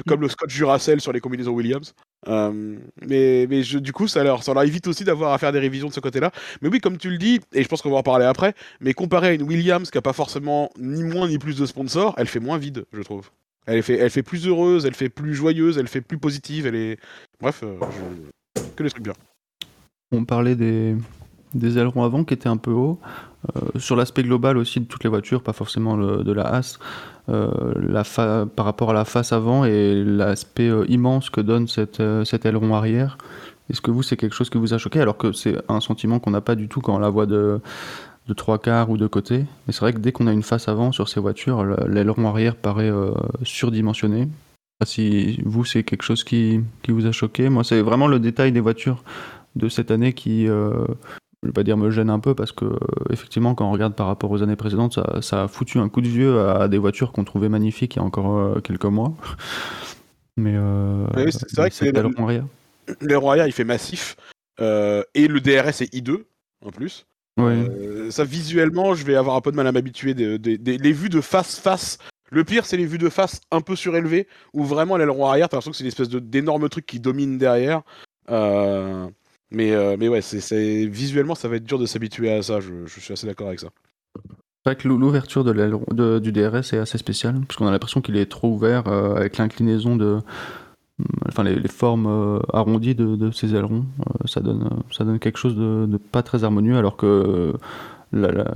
comme 0.08 0.22
le 0.22 0.30
scotch 0.30 0.56
Duracell 0.56 1.02
sur 1.02 1.12
les 1.12 1.20
combinaisons 1.20 1.52
Williams. 1.52 1.94
Euh, 2.28 2.78
mais 3.06 3.46
mais 3.50 3.62
je- 3.64 3.78
du 3.80 3.92
coup, 3.92 4.08
ça 4.08 4.24
leur, 4.24 4.42
ça 4.44 4.54
leur 4.54 4.64
évite 4.64 4.88
aussi 4.88 5.04
d'avoir 5.04 5.34
à 5.34 5.38
faire 5.38 5.52
des 5.52 5.60
révisions 5.60 5.88
de 5.90 5.94
ce 5.94 6.00
côté-là. 6.00 6.32
Mais 6.62 6.70
oui, 6.70 6.80
comme 6.80 6.98
tu 6.98 7.10
le 7.10 7.18
dis, 7.18 7.40
et 7.54 7.62
je 7.64 7.68
pense 7.68 7.82
qu'on 7.82 7.92
va 7.92 7.98
en 7.98 8.04
parler 8.04 8.26
après, 8.26 8.54
mais 8.80 8.94
comparé 8.94 9.28
à 9.30 9.34
une 9.34 9.44
Williams 9.44 9.90
qui 9.92 9.98
a 9.98 10.02
pas 10.02 10.14
forcément 10.14 10.70
ni 10.80 11.04
moins 11.04 11.28
ni 11.28 11.38
plus 11.38 11.58
de 11.58 11.66
sponsors, 11.66 12.14
elle 12.18 12.28
fait 12.28 12.40
moins 12.40 12.58
vide, 12.58 12.86
je 12.94 13.02
trouve. 13.02 13.30
Elle 13.68 13.82
fait, 13.84 13.98
elle 13.98 14.10
fait 14.12 14.24
plus 14.24 14.48
heureuse, 14.48 14.86
elle 14.86 14.94
fait 14.96 15.10
plus 15.10 15.34
joyeuse, 15.36 15.78
elle 15.78 15.88
fait 15.88 16.02
plus 16.02 16.18
positive, 16.20 16.68
elle 16.68 16.76
est. 16.76 16.98
Bref, 17.42 17.62
euh, 17.64 17.78
je- 18.56 18.62
que 18.76 18.84
des 18.84 18.90
trucs 18.90 19.04
bien. 19.04 19.14
On 20.12 20.24
parlait 20.26 20.56
des, 20.56 20.96
des 21.56 21.80
ailerons 21.80 22.04
avant 22.04 22.24
qui 22.24 22.36
étaient 22.36 22.50
un 22.50 22.58
peu 22.58 22.72
hauts. 22.72 23.00
Euh, 23.56 23.80
sur 23.80 23.96
l'aspect 23.96 24.24
global 24.24 24.58
aussi 24.58 24.80
de 24.80 24.86
toutes 24.86 25.04
les 25.04 25.10
voitures, 25.10 25.42
pas 25.42 25.54
forcément 25.54 25.98
de 25.98 26.32
la 26.32 26.44
As, 26.44 26.80
euh, 27.30 28.46
par 28.56 28.66
rapport 28.66 28.90
à 28.90 28.94
la 28.94 29.06
face 29.06 29.34
avant 29.34 29.66
et 29.66 30.04
l'aspect 30.04 30.70
euh, 30.70 30.86
immense 30.90 31.30
que 31.30 31.42
donne 31.42 31.68
cette, 31.68 32.02
cet 32.24 32.46
aileron 32.46 32.74
arrière. 32.74 33.18
Est-ce 33.70 33.82
que 33.82 33.92
vous, 33.92 34.04
c'est 34.04 34.18
quelque 34.18 34.36
chose 34.36 34.50
qui 34.50 34.58
vous 34.58 34.74
a 34.74 34.78
choqué 34.78 35.00
alors 35.00 35.18
que 35.18 35.32
c'est 35.32 35.58
un 35.70 35.80
sentiment 35.80 36.20
qu'on 36.20 36.32
n'a 36.32 36.42
pas 36.42 36.56
du 36.56 36.68
tout 36.68 36.82
quand 36.82 36.96
on 36.96 37.00
la 37.00 37.10
voit 37.10 37.26
de, 37.26 37.60
de 38.28 38.34
trois 38.34 38.60
quarts 38.60 38.90
ou 38.90 38.98
de 38.98 39.08
côté? 39.08 39.46
Mais 39.66 39.74
c'est 39.74 39.82
vrai 39.82 39.94
que 39.94 40.00
dès 40.00 40.12
qu'on 40.12 40.28
a 40.28 40.34
une 40.34 40.44
face 40.44 40.68
avant 40.68 40.92
sur 40.92 41.08
ces 41.10 41.20
voitures, 41.20 41.64
le- 41.64 41.88
l'aileron 41.88 42.28
arrière 42.28 42.56
paraît 42.56 42.92
surdimensionné. 43.44 44.28
Si 44.84 45.40
vous, 45.46 45.66
c'est 45.66 45.84
quelque 45.84 46.04
chose 46.04 46.24
qui, 46.24 46.62
qui 46.84 46.92
vous 46.92 47.06
a 47.06 47.12
choqué, 47.12 47.50
moi, 47.50 47.64
c'est 47.64 47.82
vraiment 47.82 48.08
le 48.08 48.20
détail 48.20 48.52
des 48.52 48.60
voitures 48.60 49.04
de 49.56 49.70
cette 49.70 49.90
année 49.90 50.14
qui, 50.14 50.48
je 51.46 51.50
vais 51.50 51.54
pas 51.54 51.64
dire 51.64 51.78
me 51.78 51.90
gêne 51.92 52.10
un 52.10 52.20
peu 52.20 52.36
parce 52.36 52.52
que 52.52 52.66
euh, 52.66 52.78
effectivement 53.12 53.56
quand 53.56 53.68
on 53.68 53.72
regarde 53.72 53.96
par 53.96 54.08
rapport 54.08 54.30
aux 54.32 54.44
années 54.44 54.56
précédentes, 54.56 54.94
ça, 54.96 55.22
ça 55.22 55.44
a 55.44 55.48
foutu 55.48 55.80
un 55.80 55.88
coup 55.90 56.02
de 56.02 56.08
vieux 56.08 56.40
à 56.42 56.68
des 56.68 56.78
voitures 56.78 57.12
qu'on 57.12 57.24
trouvait 57.24 57.50
magnifiques 57.50 57.96
il 57.96 58.00
y 58.00 58.02
a 58.02 58.06
encore 58.06 58.38
euh, 58.38 58.60
quelques 58.62 58.86
mois. 58.86 59.14
Mais 60.38 60.54
euh, 60.56 61.06
Oui, 61.16 61.32
c'est- 61.32 61.56
vrai 61.56 61.70
que 61.70 61.76
c'est- 61.76 61.96
arrière. 62.20 62.46
L'aileron 63.02 63.30
arrière, 63.32 63.48
il 63.48 63.54
fait 63.54 63.64
massif. 63.64 64.16
euh, 64.60 65.04
et 65.14 65.28
le 65.28 65.40
DRS 65.42 65.82
est 65.82 65.94
I2, 65.94 66.24
en 66.66 66.72
plus. 66.72 67.06
Euh, 67.40 68.10
ça 68.12 68.24
visuellement, 68.24 68.94
je 68.96 69.06
vais 69.06 69.16
avoir 69.16 69.36
un 69.36 69.42
peu 69.42 69.52
de 69.52 69.56
mal 69.58 69.68
à 69.68 69.72
m'habituer. 69.72 70.14
Des, 70.14 70.40
des- 70.40 70.58
des- 70.58 70.78
les 70.78 70.92
vues 70.94 71.10
de 71.10 71.20
face 71.22 71.60
face. 71.60 71.98
Le 72.32 72.44
pire, 72.44 72.66
c'est 72.66 72.78
les 72.78 72.86
vues 72.86 72.98
de 72.98 73.10
face 73.10 73.42
un 73.52 73.62
peu 73.62 73.76
surélevées, 73.76 74.28
où 74.54 74.64
vraiment 74.64 74.98
l'aileron 74.98 75.26
arrière, 75.28 75.48
t'as 75.50 75.58
l'impression 75.58 75.72
que 75.72 75.78
c'est 75.78 75.84
une 75.84 75.90
espèce 75.90 76.10
d'énorme 76.10 76.70
truc 76.70 76.86
qui 76.86 77.00
domine 77.00 77.38
derrière. 77.38 77.82
Euh, 78.32 79.08
mais, 79.52 79.72
euh, 79.72 79.96
mais 80.00 80.08
ouais, 80.08 80.22
visuellement, 80.88 81.36
ça 81.36 81.48
va 81.48 81.58
être 81.58 81.64
dur 81.64 81.80
de 81.80 81.86
s'habituer 81.86 82.32
à 82.32 82.42
ça. 82.42 82.60
Je, 82.60 82.88
suis 82.88 83.14
assez 83.14 83.28
d'accord 83.28 83.48
avec 83.48 83.60
ça. 83.60 83.70
C'est 84.66 84.84
l'ouverture 84.86 85.44
du 85.44 86.32
DRS 86.32 86.74
est 86.74 86.78
assez 86.78 86.98
spéciale, 86.98 87.42
parce 87.48 87.58
qu'on 87.58 87.68
a 87.68 87.72
l'impression 87.72 88.02
qu'il 88.02 88.18
est 88.18 88.26
trop 88.26 88.50
ouvert 88.50 88.88
euh, 88.88 89.16
avec 89.16 89.38
l'inclinaison 89.38 89.96
de. 89.96 90.20
Enfin, 91.28 91.44
les, 91.44 91.68
formes 91.68 92.08
euh, 92.08 92.40
arrondies 92.54 92.96
de, 92.96 93.18
de 93.18 93.30
ces 93.30 93.54
ailerons, 93.54 93.86
euh, 94.00 94.28
ça, 94.28 94.40
donne, 94.40 94.70
ça 94.92 95.04
donne 95.04 95.20
quelque 95.20 95.38
chose 95.38 95.56
de, 95.56 95.98
pas 95.98 96.24
très 96.24 96.46
harmonieux, 96.46 96.78
alors 96.78 96.96
que 96.96 97.54
la- 98.14 98.54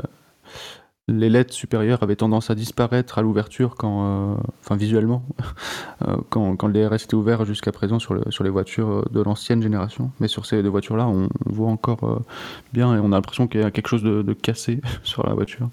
les 1.10 1.30
LED 1.30 1.52
supérieures 1.52 2.04
avaient 2.04 2.16
tendance 2.16 2.50
à 2.50 2.56
disparaître 2.56 3.18
à 3.18 3.22
l'ouverture, 3.22 3.76
quand, 3.76 4.06
euh, 4.06 4.36
enfin 4.62 4.76
visuellement, 4.76 5.24
euh, 6.08 6.16
quand, 6.30 6.64
le 6.68 6.74
DRS 6.74 7.04
était 7.04 7.16
ouvert 7.16 7.46
jusqu'à 7.46 7.72
présent 7.72 8.00
sur, 8.00 8.14
le- 8.14 8.30
sur 8.30 8.44
les 8.44 8.50
voitures 8.50 9.10
de 9.10 9.22
l'ancienne 9.22 9.62
génération. 9.62 10.12
Mais 10.20 10.28
sur 10.28 10.46
ces 10.46 10.62
deux 10.64 10.70
voitures-là, 10.70 11.08
on, 11.08 11.30
voit 11.46 11.70
encore 11.70 12.04
euh, 12.04 12.20
bien 12.74 12.96
et 12.96 13.00
on 13.00 13.08
a 13.12 13.16
l'impression 13.16 13.48
qu'il 13.48 13.62
y 13.62 13.64
a 13.64 13.72
quelque 13.72 13.88
chose 13.88 14.04
de, 14.04 14.34
cassé 14.34 14.82
sur 15.04 15.26
la 15.28 15.34
voiture. 15.34 15.70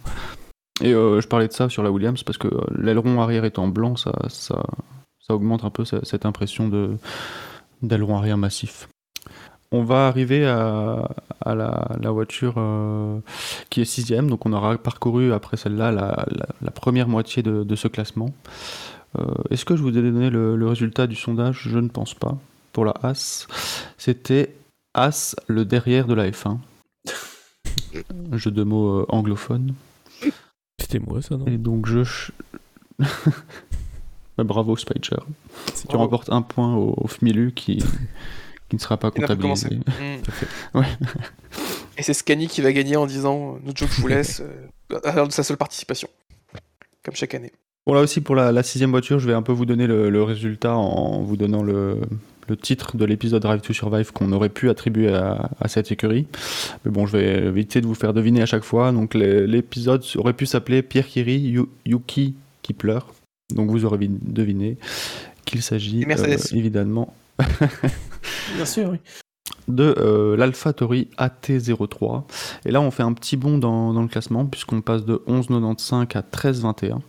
Et 0.82 0.92
je 0.92 1.26
parlais 1.26 1.48
de 1.48 1.52
ça 1.52 1.68
sur 1.70 1.82
la 1.82 1.90
Williams 1.90 2.22
parce 2.22 2.36
que 2.36 2.48
l'aileron 2.76 3.20
arrière 3.22 3.44
étant 3.46 3.66
blanc, 3.68 3.96
ça, 3.96 4.12
augmente 5.30 5.64
un 5.64 5.70
peu 5.70 5.84
ce- 5.84 6.04
cette 6.04 6.26
impression 6.26 6.70
d'aileron 7.82 8.16
arrière 8.18 8.36
massif. 8.36 8.88
On 9.72 9.82
va 9.82 10.06
arriver 10.06 10.46
à, 10.46 11.08
à 11.40 11.54
la, 11.54 11.96
la 12.00 12.10
voiture 12.10 12.54
euh, 12.56 13.18
qui 13.68 13.80
est 13.80 13.84
sixième, 13.84 14.30
donc 14.30 14.46
on 14.46 14.52
aura 14.52 14.76
parcouru 14.78 15.32
après 15.32 15.56
celle-là 15.56 15.90
la, 15.92 16.24
la- 16.30 16.46
la 16.62 16.70
première 16.70 17.08
moitié 17.08 17.42
de, 17.42 17.64
de 17.64 17.76
ce 17.76 17.88
classement. 17.88 18.30
Euh, 19.18 19.24
Est-ce 19.50 19.64
que 19.64 19.76
je 19.76 19.82
vous 19.82 19.88
ai 19.96 20.02
donné 20.02 20.30
le, 20.30 20.56
le 20.56 20.68
résultat 20.68 21.06
du 21.06 21.16
sondage? 21.16 21.62
Je 21.68 21.78
ne 21.78 21.88
pense 21.88 22.14
pas. 22.14 22.38
Pour 22.72 22.84
la 22.84 22.94
As, 23.02 23.46
c'était 23.98 24.54
As 24.94 25.34
le 25.48 25.64
derrière 25.64 26.06
de 26.06 26.14
la 26.14 26.30
F1. 26.30 26.58
Jeu 28.32 28.50
de 28.50 28.62
mots 28.62 29.00
euh, 29.00 29.06
anglophone. 29.08 29.74
C'était 30.80 30.98
moi, 31.00 31.22
ça, 31.22 31.36
non? 31.36 31.46
Et 31.46 31.58
donc 31.58 31.86
je. 31.86 32.02
Bah, 34.38 34.44
Bravo 34.44 34.76
Spicer. 34.76 35.16
Tu 35.88 35.96
remportes 35.96 36.30
un 36.30 36.42
point 36.42 36.74
au, 36.76 36.92
au 36.98 37.08
FMILU 37.08 37.52
qui, 37.52 37.82
qui 38.68 38.76
ne 38.76 38.80
sera 38.80 38.96
pas 38.96 39.10
comptabilisé. 39.10 39.78
Mm. 40.74 40.78
Ouais. 40.78 40.86
Et 41.98 42.02
c'est 42.02 42.12
Scani 42.12 42.48
qui 42.48 42.60
va 42.60 42.72
gagner 42.72 42.96
en 42.96 43.06
disant 43.06 43.58
notre 43.64 43.78
jeu 43.78 43.86
je 43.90 44.00
vous 44.02 44.08
laisse 44.08 44.42
euh, 44.42 44.98
à 45.04 45.14
l'heure 45.14 45.28
de 45.28 45.32
sa 45.32 45.42
seule 45.42 45.56
participation. 45.56 46.08
Comme 47.02 47.14
chaque 47.14 47.34
année. 47.34 47.52
Bon, 47.86 47.94
là 47.94 48.00
aussi, 48.00 48.20
pour 48.20 48.34
la, 48.34 48.50
la 48.52 48.62
sixième 48.62 48.90
voiture, 48.90 49.18
je 49.20 49.26
vais 49.28 49.34
un 49.34 49.42
peu 49.42 49.52
vous 49.52 49.64
donner 49.64 49.86
le, 49.86 50.10
le 50.10 50.22
résultat 50.22 50.74
en 50.74 51.22
vous 51.22 51.36
donnant 51.36 51.62
le, 51.62 52.00
le 52.48 52.56
titre 52.56 52.96
de 52.96 53.04
l'épisode 53.04 53.42
Drive 53.42 53.60
to 53.60 53.72
Survive 53.72 54.12
qu'on 54.12 54.32
aurait 54.32 54.48
pu 54.48 54.68
attribuer 54.70 55.14
à, 55.14 55.50
à, 55.60 55.68
cette 55.68 55.92
écurie. 55.92 56.26
Mais 56.84 56.90
bon, 56.90 57.06
je 57.06 57.16
vais 57.16 57.46
éviter 57.46 57.80
de 57.80 57.86
vous 57.86 57.94
faire 57.94 58.12
deviner 58.12 58.42
à 58.42 58.46
chaque 58.46 58.64
fois. 58.64 58.90
Donc, 58.90 59.14
l'épisode 59.14 60.04
aurait 60.16 60.32
pu 60.32 60.46
s'appeler 60.46 60.82
Pierre 60.82 61.06
Kiri, 61.06 61.56
Yuki 61.84 62.34
qui 62.62 62.72
pleure. 62.72 63.14
Donc, 63.54 63.70
vous 63.70 63.84
aurez 63.84 63.98
deviné 64.00 64.76
qu'il 65.44 65.62
s'agit 65.62 66.04
euh, 66.04 66.36
évidemment. 66.52 67.14
De 69.68 69.94
euh, 69.98 70.36
l'AlphaTauri 70.36 71.08
AT03. 71.18 72.24
Et 72.64 72.70
là, 72.70 72.80
on 72.80 72.90
fait 72.90 73.02
un 73.02 73.12
petit 73.12 73.36
bond 73.36 73.58
dans, 73.58 73.92
dans 73.92 74.02
le 74.02 74.08
classement, 74.08 74.46
puisqu'on 74.46 74.80
passe 74.80 75.04
de 75.04 75.22
11,95 75.26 76.16
à 76.16 76.22
13,21 76.22 77.00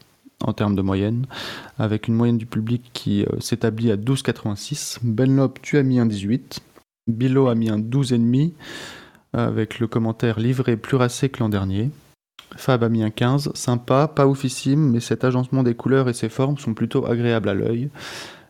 en 0.44 0.54
termes 0.54 0.76
de 0.76 0.82
moyenne, 0.82 1.26
avec 1.80 2.08
une 2.08 2.14
moyenne 2.14 2.38
du 2.38 2.46
public 2.46 2.84
qui 2.94 3.24
euh, 3.24 3.40
s'établit 3.40 3.92
à 3.92 3.98
12,86. 3.98 5.00
Benlop, 5.04 5.60
tu 5.62 5.78
as 5.78 5.84
mis 5.84 6.00
un 6.00 6.06
18. 6.06 6.60
Bilo 7.08 7.48
a 7.48 7.56
mis 7.56 7.70
un 7.70 7.80
12,5, 7.80 8.52
avec 9.34 9.80
le 9.80 9.88
commentaire 9.88 10.40
livré 10.40 10.78
plus 10.78 10.98
racé 10.98 11.30
que 11.30 11.40
l'an 11.40 11.50
dernier. 11.50 11.90
Fab 12.56 12.84
a 12.84 12.90
mis 12.90 13.04
un 13.04 13.10
15, 13.10 13.52
sympa, 13.54 14.08
pas 14.08 14.28
oufissime, 14.28 14.92
mais 14.92 15.00
cet 15.00 15.24
agencement 15.24 15.64
des 15.64 15.76
couleurs 15.76 16.10
et 16.10 16.14
ses 16.14 16.30
formes 16.30 16.58
sont 16.58 16.74
plutôt 16.74 17.06
agréables 17.06 17.50
à 17.50 17.54
l'œil. 17.54 17.90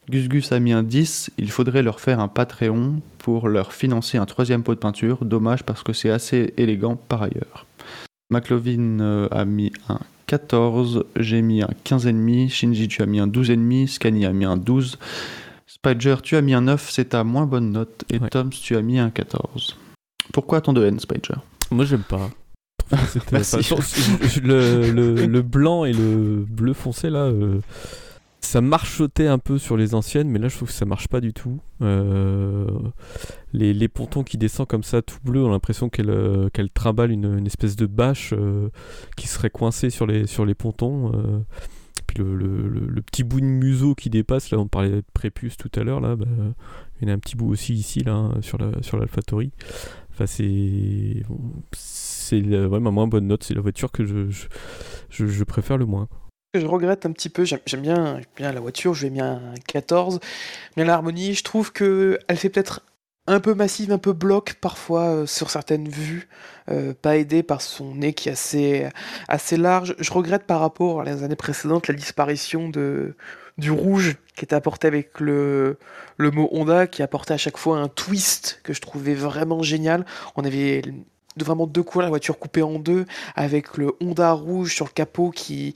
Gus 0.09 0.29
Gus 0.29 0.51
a 0.53 0.59
mis 0.59 0.71
un 0.71 0.83
10, 0.83 1.31
il 1.37 1.51
faudrait 1.51 1.83
leur 1.83 1.99
faire 1.99 2.21
un 2.21 2.29
Patreon 2.29 3.01
pour 3.17 3.49
leur 3.49 3.73
financer 3.73 4.17
un 4.17 4.25
troisième 4.25 4.63
pot 4.63 4.73
de 4.73 4.79
peinture, 4.79 5.25
dommage 5.25 5.63
parce 5.63 5.83
que 5.83 5.91
c'est 5.91 6.09
assez 6.09 6.53
élégant 6.55 6.95
par 6.95 7.23
ailleurs. 7.23 7.65
McLovin 8.29 9.01
euh, 9.01 9.27
a 9.31 9.43
mis 9.43 9.73
un 9.89 9.99
14, 10.27 11.05
j'ai 11.17 11.41
mis 11.41 11.61
un 11.61 11.69
15,5, 11.85 12.49
Shinji 12.49 12.87
tu 12.87 13.01
as 13.01 13.05
mis 13.05 13.19
un 13.19 13.27
12,5, 13.27 13.87
Scani 13.87 14.25
a 14.25 14.31
mis 14.31 14.45
un 14.45 14.55
12, 14.55 14.97
Spider 15.65 16.15
tu 16.23 16.37
as 16.37 16.41
mis 16.41 16.53
un 16.53 16.61
9, 16.61 16.89
c'est 16.89 17.09
ta 17.09 17.25
moins 17.25 17.45
bonne 17.45 17.71
note, 17.71 18.05
et 18.09 18.19
ouais. 18.19 18.29
Toms 18.29 18.49
tu 18.49 18.77
as 18.77 18.81
mis 18.81 18.99
un 18.99 19.09
14. 19.09 19.75
Pourquoi 20.31 20.61
tant 20.61 20.71
de 20.71 20.85
haine, 20.85 21.01
Spider? 21.01 21.35
Moi 21.69 21.83
j'aime 21.83 22.03
pas. 22.03 22.29
le, 24.41 24.91
le, 24.91 25.25
le, 25.25 25.41
blanc 25.41 25.83
et 25.83 25.91
le 25.91 26.45
bleu 26.47 26.71
foncé 26.71 27.09
là, 27.09 27.25
euh, 27.25 27.59
ça 28.47 28.61
marchotait 28.61 29.27
un 29.27 29.39
peu 29.39 29.57
sur 29.57 29.75
les 29.75 29.93
anciennes, 29.93 30.29
mais 30.29 30.39
là 30.39 30.47
je 30.47 30.55
trouve 30.55 30.69
que 30.69 30.73
ça 30.73 30.85
marche 30.85 31.09
pas 31.09 31.19
du 31.19 31.33
tout. 31.33 31.59
Euh, 31.81 32.65
les, 33.51 33.87
pontons 33.89 34.23
qui 34.23 34.37
descendent 34.37 34.69
comme 34.69 34.83
ça 34.83 35.01
tout 35.01 35.17
bleu, 35.21 35.43
ont 35.43 35.49
l'impression 35.49 35.89
qu'elle 35.89 36.09
euh, 36.09 36.49
une, 37.09 37.45
espèce 37.45 37.75
de 37.75 37.85
bâche 37.85 38.33
euh, 38.33 38.69
qui 39.17 39.27
serait 39.27 39.49
coincée 39.49 39.89
sur 39.89 40.07
les, 40.07 40.27
sur 40.27 40.45
les 40.45 40.55
pontons. 40.55 41.11
Euh. 41.13 41.39
Puis 42.07 42.19
le, 42.19 42.35
le, 42.35 43.01
petit 43.01 43.25
bout 43.25 43.41
de 43.41 43.45
museau 43.45 43.95
qui 43.95 44.09
dépasse, 44.09 44.49
là 44.51 44.59
on 44.59 44.67
parlait 44.67 44.91
de 44.91 45.03
prépuce 45.13 45.57
tout 45.57 45.71
à 45.75 45.83
l'heure, 45.83 45.99
là, 45.99 46.15
bah, 46.15 46.25
il 47.01 47.07
y 47.07 47.11
en 47.11 47.13
a 47.13 47.17
un 47.17 47.19
petit 47.19 47.35
bout 47.35 47.49
aussi 47.49 47.73
ici, 47.73 47.99
là, 47.99 48.13
hein, 48.13 48.41
sur 48.41 48.57
la 48.57 48.81
sur. 48.81 48.97
Enfin 50.13 50.25
c'est 50.25 51.23
c'est 51.73 52.41
ouais, 52.41 52.79
ma 52.79 52.91
moins 52.91 53.07
bonne 53.07 53.27
note, 53.27 53.43
c'est 53.43 53.55
la 53.55 53.61
voiture 53.61 53.91
que 53.91 54.05
je, 54.05 54.47
je 55.09 55.43
préfère 55.43 55.77
le 55.77 55.85
moins 55.85 56.07
je 56.59 56.65
regrette 56.65 57.05
un 57.05 57.11
petit 57.11 57.29
peu, 57.29 57.45
j'aime 57.45 57.81
bien, 57.81 58.19
la 58.39 58.59
voiture, 58.59 58.93
je 58.93 59.03
vais 59.03 59.09
bien 59.09 59.33
un 59.33 59.53
14, 59.67 60.19
bien 60.75 60.85
l'harmonie, 60.85 61.33
je 61.33 61.43
trouve 61.43 61.71
que 61.71 62.19
elle 62.27 62.37
fait 62.37 62.49
peut-être 62.49 62.81
un 63.27 63.39
peu 63.41 63.53
massive, 63.53 63.91
un 63.91 63.97
peu 63.97 64.13
bloc 64.13 64.55
parfois 64.61 65.03
euh, 65.03 65.25
sur 65.25 65.49
certaines 65.49 65.89
vues, 65.89 66.29
euh, 66.69 66.93
pas 66.99 67.17
aidée 67.17 67.43
par 67.43 67.61
son 67.61 67.95
nez 67.95 68.13
qui 68.13 68.29
est 68.29 68.31
assez, 68.31 68.87
assez 69.27 69.57
large. 69.57 69.95
Je 69.99 70.11
regrette 70.11 70.45
par 70.45 70.61
rapport 70.61 71.01
à 71.01 71.03
les 71.03 71.23
années 71.23 71.35
précédentes 71.35 71.89
la 71.89 71.93
disparition 71.93 72.69
de, 72.69 73.15
du 73.57 73.69
rouge 73.69 74.15
qui 74.35 74.45
était 74.45 74.55
apporté 74.55 74.87
avec 74.87 75.19
le, 75.19 75.77
le 76.15 76.31
mot 76.31 76.47
Honda, 76.51 76.87
qui 76.87 77.03
apportait 77.03 77.33
à 77.33 77.37
chaque 77.37 77.57
fois 77.57 77.79
un 77.79 77.89
twist 77.89 78.61
que 78.63 78.73
je 78.73 78.81
trouvais 78.81 79.13
vraiment 79.13 79.61
génial. 79.61 80.05
On 80.35 80.45
avait 80.45 80.81
vraiment 81.35 81.67
deux 81.67 81.83
couleurs, 81.83 82.05
la 82.05 82.09
voiture 82.09 82.39
coupée 82.39 82.61
en 82.61 82.79
deux, 82.79 83.05
avec 83.35 83.77
le 83.77 83.93
Honda 83.99 84.31
rouge 84.31 84.73
sur 84.73 84.85
le 84.85 84.91
capot 84.91 85.31
qui, 85.31 85.75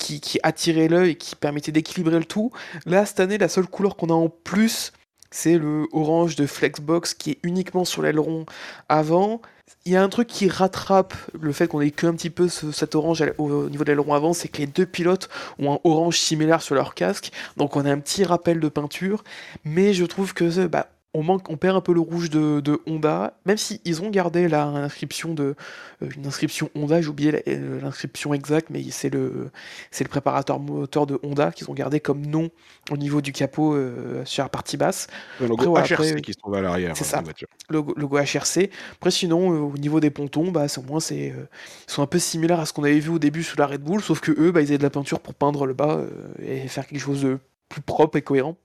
qui, 0.00 0.40
attirait 0.42 0.88
l'œil 0.88 1.10
et 1.10 1.14
qui 1.16 1.36
permettait 1.36 1.72
d'équilibrer 1.72 2.18
le 2.18 2.24
tout. 2.24 2.50
Là, 2.86 3.06
cette 3.06 3.20
année, 3.20 3.38
la 3.38 3.48
seule 3.48 3.66
couleur 3.66 3.96
qu'on 3.96 4.08
a 4.08 4.14
en 4.14 4.28
plus, 4.28 4.92
c'est 5.30 5.58
le 5.58 5.86
orange 5.92 6.36
de 6.36 6.46
Flexbox 6.46 7.14
qui 7.14 7.32
est 7.32 7.38
uniquement 7.42 7.84
sur 7.84 8.02
l'aileron 8.02 8.46
avant. 8.88 9.40
Il 9.86 9.92
y 9.92 9.96
a 9.96 10.02
un 10.02 10.08
truc 10.08 10.28
qui 10.28 10.48
rattrape 10.48 11.14
le 11.40 11.52
fait 11.52 11.68
qu'on 11.68 11.80
ait 11.80 11.90
qu'un 11.90 12.14
petit 12.14 12.30
peu 12.30 12.48
ce, 12.48 12.72
cet 12.72 12.94
orange 12.94 13.24
au 13.38 13.68
niveau 13.68 13.84
de 13.84 13.90
l'aileron 13.90 14.14
avant, 14.14 14.32
c'est 14.32 14.48
que 14.48 14.58
les 14.58 14.66
deux 14.66 14.86
pilotes 14.86 15.28
ont 15.58 15.74
un 15.74 15.78
orange 15.84 16.18
similaire 16.18 16.60
sur 16.60 16.74
leur 16.74 16.94
casque, 16.94 17.30
donc 17.56 17.76
on 17.76 17.86
a 17.86 17.90
un 17.90 17.98
petit 17.98 18.24
rappel 18.24 18.60
de 18.60 18.68
peinture, 18.68 19.24
mais 19.64 19.94
je 19.94 20.04
trouve 20.04 20.34
que 20.34 20.66
bah, 20.66 20.88
on, 21.14 21.22
manque, 21.22 21.50
on 21.50 21.56
perd 21.56 21.76
un 21.76 21.80
peu 21.80 21.92
le 21.92 22.00
rouge 22.00 22.30
de, 22.30 22.60
de 22.60 22.80
Honda, 22.86 23.34
même 23.46 23.56
si 23.56 23.80
ils 23.84 24.02
ont 24.02 24.10
gardé 24.10 24.48
la 24.48 24.64
inscription 24.64 25.34
de 25.34 25.54
euh, 26.02 26.08
une 26.16 26.26
inscription 26.26 26.70
Honda, 26.74 27.00
j'ai 27.00 27.08
oublié 27.08 27.42
euh, 27.48 27.80
l'inscription 27.80 28.32
exacte, 28.34 28.68
mais 28.70 28.82
c'est 28.90 29.10
le 29.10 29.50
c'est 29.90 30.04
le 30.04 30.08
préparateur 30.08 30.60
moteur 30.60 31.06
de 31.06 31.18
Honda 31.22 31.50
qu'ils 31.52 31.70
ont 31.70 31.74
gardé 31.74 32.00
comme 32.00 32.24
nom 32.24 32.50
au 32.90 32.96
niveau 32.96 33.20
du 33.20 33.32
capot 33.32 33.74
euh, 33.74 34.24
sur 34.24 34.44
la 34.44 34.48
partie 34.48 34.76
basse. 34.76 35.08
Le 35.40 35.46
logo 35.46 35.76
après, 35.76 35.94
HRC 35.94 36.08
après, 36.08 36.20
qui 36.20 36.32
se 36.32 36.38
trouve 36.38 36.54
à 36.54 36.60
l'arrière. 36.60 36.96
C'est 36.96 37.14
hein, 37.14 37.22
ça. 37.24 37.32
Le 37.68 37.76
logo, 37.76 37.94
logo, 37.96 38.18
HRC. 38.18 38.70
Après 38.92 39.10
sinon 39.10 39.52
euh, 39.52 39.58
au 39.58 39.76
niveau 39.78 40.00
des 40.00 40.10
pontons, 40.10 40.50
bah 40.50 40.66
au 40.76 40.82
moins 40.82 41.00
c'est 41.00 41.30
euh, 41.30 41.48
ils 41.88 41.92
sont 41.92 42.02
un 42.02 42.06
peu 42.06 42.18
similaires 42.18 42.60
à 42.60 42.66
ce 42.66 42.72
qu'on 42.72 42.84
avait 42.84 42.98
vu 42.98 43.10
au 43.10 43.18
début 43.18 43.42
sous 43.42 43.56
la 43.56 43.66
Red 43.66 43.82
Bull, 43.82 44.02
sauf 44.02 44.20
que 44.20 44.32
eux 44.32 44.52
bah, 44.52 44.60
ils 44.60 44.68
avaient 44.68 44.78
de 44.78 44.82
la 44.82 44.90
peinture 44.90 45.20
pour 45.20 45.34
peindre 45.34 45.66
le 45.66 45.74
bas 45.74 46.00
et 46.42 46.68
faire 46.68 46.86
quelque 46.86 47.00
chose 47.00 47.22
de 47.22 47.38
plus 47.68 47.82
propre 47.82 48.16
et 48.16 48.22
cohérent. 48.22 48.56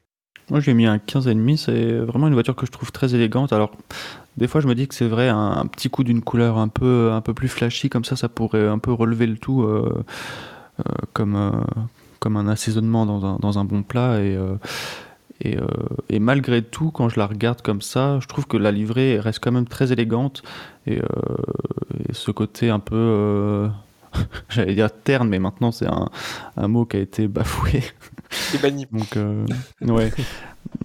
Moi 0.49 0.59
j'ai 0.59 0.73
mis 0.73 0.85
un 0.85 0.97
15,5, 0.97 1.57
c'est 1.57 1.91
vraiment 1.97 2.27
une 2.27 2.33
voiture 2.33 2.55
que 2.55 2.65
je 2.65 2.71
trouve 2.71 2.91
très 2.91 3.15
élégante. 3.15 3.51
Alors 3.51 3.71
des 4.37 4.47
fois 4.47 4.61
je 4.61 4.67
me 4.67 4.75
dis 4.75 4.87
que 4.87 4.93
c'est 4.93 5.07
vrai, 5.07 5.27
un, 5.29 5.65
petit 5.65 5.89
coup 5.89 6.03
d'une 6.03 6.21
couleur 6.21 6.57
un 6.57 6.67
peu, 6.67 7.11
un 7.11 7.21
peu 7.21 7.33
plus 7.33 7.47
flashy 7.47 7.89
comme 7.89 8.05
ça, 8.05 8.15
ça 8.15 8.29
pourrait 8.29 8.67
un 8.67 8.77
peu 8.77 8.91
relever 8.91 9.25
le 9.25 9.37
tout 9.37 9.63
euh, 9.63 10.03
euh, 10.79 10.83
comme, 11.13 11.35
euh, 11.35 11.51
comme 12.19 12.37
un 12.37 12.47
assaisonnement 12.47 13.05
dans 13.07 13.25
un, 13.25 13.37
dans 13.37 13.57
un 13.57 13.65
bon 13.65 13.81
plat. 13.81 14.19
Et, 14.21 14.37
et, 16.09 16.19
malgré 16.19 16.61
tout, 16.61 16.91
quand 16.91 17.09
je 17.09 17.19
la 17.19 17.27
regarde 17.27 17.61
comme 17.61 17.81
ça, 17.81 18.19
je 18.21 18.27
trouve 18.27 18.47
que 18.47 18.55
la 18.55 18.71
livrée 18.71 19.19
reste 19.19 19.39
quand 19.43 19.51
même 19.51 19.67
très 19.67 19.91
élégante. 19.91 20.43
Et 20.87 21.01
ce 22.11 22.31
côté 22.31 22.69
un 22.69 22.79
peu 22.79 23.67
j'allais 24.49 24.75
dire 24.75 24.89
terne, 24.91 25.29
mais 25.29 25.39
maintenant 25.39 25.71
c'est 25.71 25.87
un, 25.87 26.09
un, 26.57 26.67
mot 26.67 26.85
qui 26.85 26.97
a 26.97 26.99
été 26.99 27.27
bafoué. 27.27 27.83
C'est 28.29 28.61
banni. 28.61 28.87
Donc, 28.91 29.17
euh, 29.17 29.45
ouais. 29.81 30.11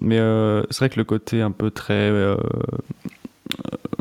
mais 0.01 0.19
euh, 0.19 0.63
c'est 0.69 0.79
vrai 0.79 0.89
que 0.89 0.97
le 0.97 1.03
côté 1.03 1.41
un 1.41 1.51
peu 1.51 1.71
très 1.71 1.93
euh, 1.93 2.37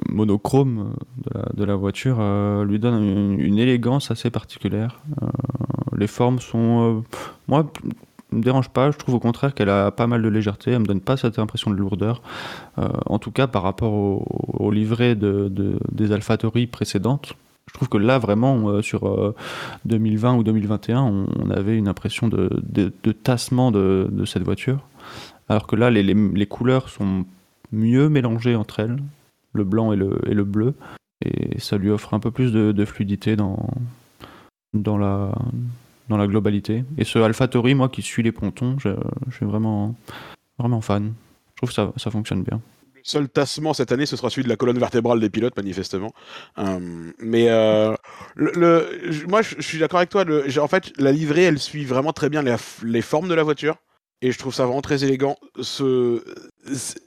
monochrome 0.08 0.94
de 1.24 1.38
la, 1.38 1.44
de 1.54 1.64
la 1.64 1.74
voiture 1.74 2.20
lui 2.64 2.78
donne 2.78 3.02
une, 3.02 3.40
une, 3.40 3.58
élégance 3.58 4.10
assez 4.10 4.30
particulière. 4.30 5.00
les 5.96 6.06
formes 6.06 6.38
sont, 6.38 7.04
moi, 7.48 7.70
me 8.32 8.42
dérange 8.42 8.68
pas. 8.68 8.90
Je 8.90 8.98
trouve 8.98 9.14
au 9.14 9.20
contraire 9.20 9.54
qu'elle 9.54 9.68
a 9.68 9.90
pas 9.90 10.06
mal 10.06 10.22
de 10.22 10.28
légèreté. 10.28 10.72
Elle 10.72 10.80
me 10.80 10.86
donne 10.86 11.00
pas 11.00 11.16
cette 11.16 11.38
impression 11.38 11.70
de 11.70 11.76
lourdeur. 11.76 12.22
Euh, 12.78 12.88
en 13.06 13.18
tout 13.18 13.30
cas, 13.30 13.46
par 13.46 13.62
rapport 13.62 13.92
au, 13.92 14.24
au 14.52 14.70
livret 14.70 15.14
de, 15.14 15.48
de, 15.48 15.78
des 15.92 16.12
AlphaTauri 16.12 16.66
précédentes, 16.66 17.34
je 17.70 17.74
trouve 17.74 17.88
que 17.88 17.98
là, 17.98 18.18
vraiment, 18.18 18.68
euh, 18.68 18.82
sur 18.82 19.06
euh, 19.06 19.32
2020 19.84 20.34
ou 20.34 20.42
2021, 20.42 21.02
on, 21.02 21.50
avait 21.50 21.76
une 21.76 21.86
impression 21.86 22.26
de, 22.26 22.50
de, 22.64 23.12
tassement 23.12 23.70
de, 23.70 24.08
de, 24.10 24.24
cette 24.24 24.42
voiture. 24.42 24.80
Alors 25.48 25.68
que 25.68 25.76
là, 25.76 25.88
les, 25.88 26.02
les, 26.02 26.14
les, 26.14 26.46
couleurs 26.46 26.88
sont 26.88 27.24
mieux 27.70 28.08
mélangées 28.08 28.56
entre 28.56 28.80
elles, 28.80 28.98
le 29.52 29.62
blanc 29.62 29.92
et 29.92 29.96
le, 29.96 30.18
et 30.26 30.34
le 30.34 30.42
bleu. 30.42 30.74
Et 31.24 31.60
ça 31.60 31.78
lui 31.78 31.90
offre 31.90 32.12
un 32.12 32.18
peu 32.18 32.32
plus 32.32 32.52
de, 32.52 32.84
fluidité 32.84 33.36
dans, 33.36 33.70
dans, 34.74 34.98
la, 34.98 35.32
dans 36.08 36.16
la 36.16 36.26
globalité. 36.26 36.84
Et 36.98 37.04
ce 37.04 37.20
AlphaTauri, 37.20 37.76
moi 37.76 37.88
qui 37.88 38.02
suis 38.02 38.24
les 38.24 38.32
pontons, 38.32 38.80
je, 38.80 38.88
je 39.28 39.36
suis 39.36 39.46
vraiment, 39.46 39.94
vraiment 40.58 40.80
fan. 40.80 41.12
Je 41.52 41.56
trouve 41.58 41.68
que 41.68 41.74
ça, 41.74 41.92
ça 41.96 42.10
fonctionne 42.10 42.42
bien 42.42 42.60
seul 43.02 43.28
tassement 43.28 43.74
cette 43.74 43.92
année, 43.92 44.06
ce 44.06 44.16
sera 44.16 44.30
celui 44.30 44.44
de 44.44 44.48
la 44.48 44.56
colonne 44.56 44.78
vertébrale 44.78 45.20
des 45.20 45.30
pilotes, 45.30 45.56
manifestement. 45.56 46.12
Euh, 46.58 47.12
mais 47.18 47.48
euh, 47.48 47.94
moi, 49.28 49.42
je, 49.42 49.60
suis 49.60 49.78
d'accord 49.78 49.98
avec 49.98 50.10
toi. 50.10 50.24
En 50.58 50.68
fait, 50.68 50.92
la 50.98 51.12
livrée, 51.12 51.44
elle 51.44 51.58
suit 51.58 51.84
vraiment 51.84 52.12
très 52.12 52.28
bien 52.28 52.42
les, 52.42 53.02
formes 53.02 53.28
de 53.28 53.34
la 53.34 53.42
voiture. 53.42 53.76
Et 54.22 54.32
je 54.32 54.38
trouve 54.38 54.54
ça 54.54 54.64
vraiment 54.66 54.82
très 54.82 55.02
élégant. 55.02 55.36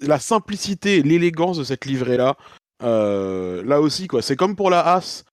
La 0.01 0.19
simplicité 0.19 1.03
l'élégance 1.03 1.57
de 1.57 1.63
cette 1.63 1.85
livrée-là, 1.85 2.35
euh, 2.81 3.63
là 3.63 3.81
aussi. 3.81 4.07
C'est 4.21 4.35
comme 4.35 4.55
pour 4.55 4.69
la 4.69 4.79
As, 4.87 5.23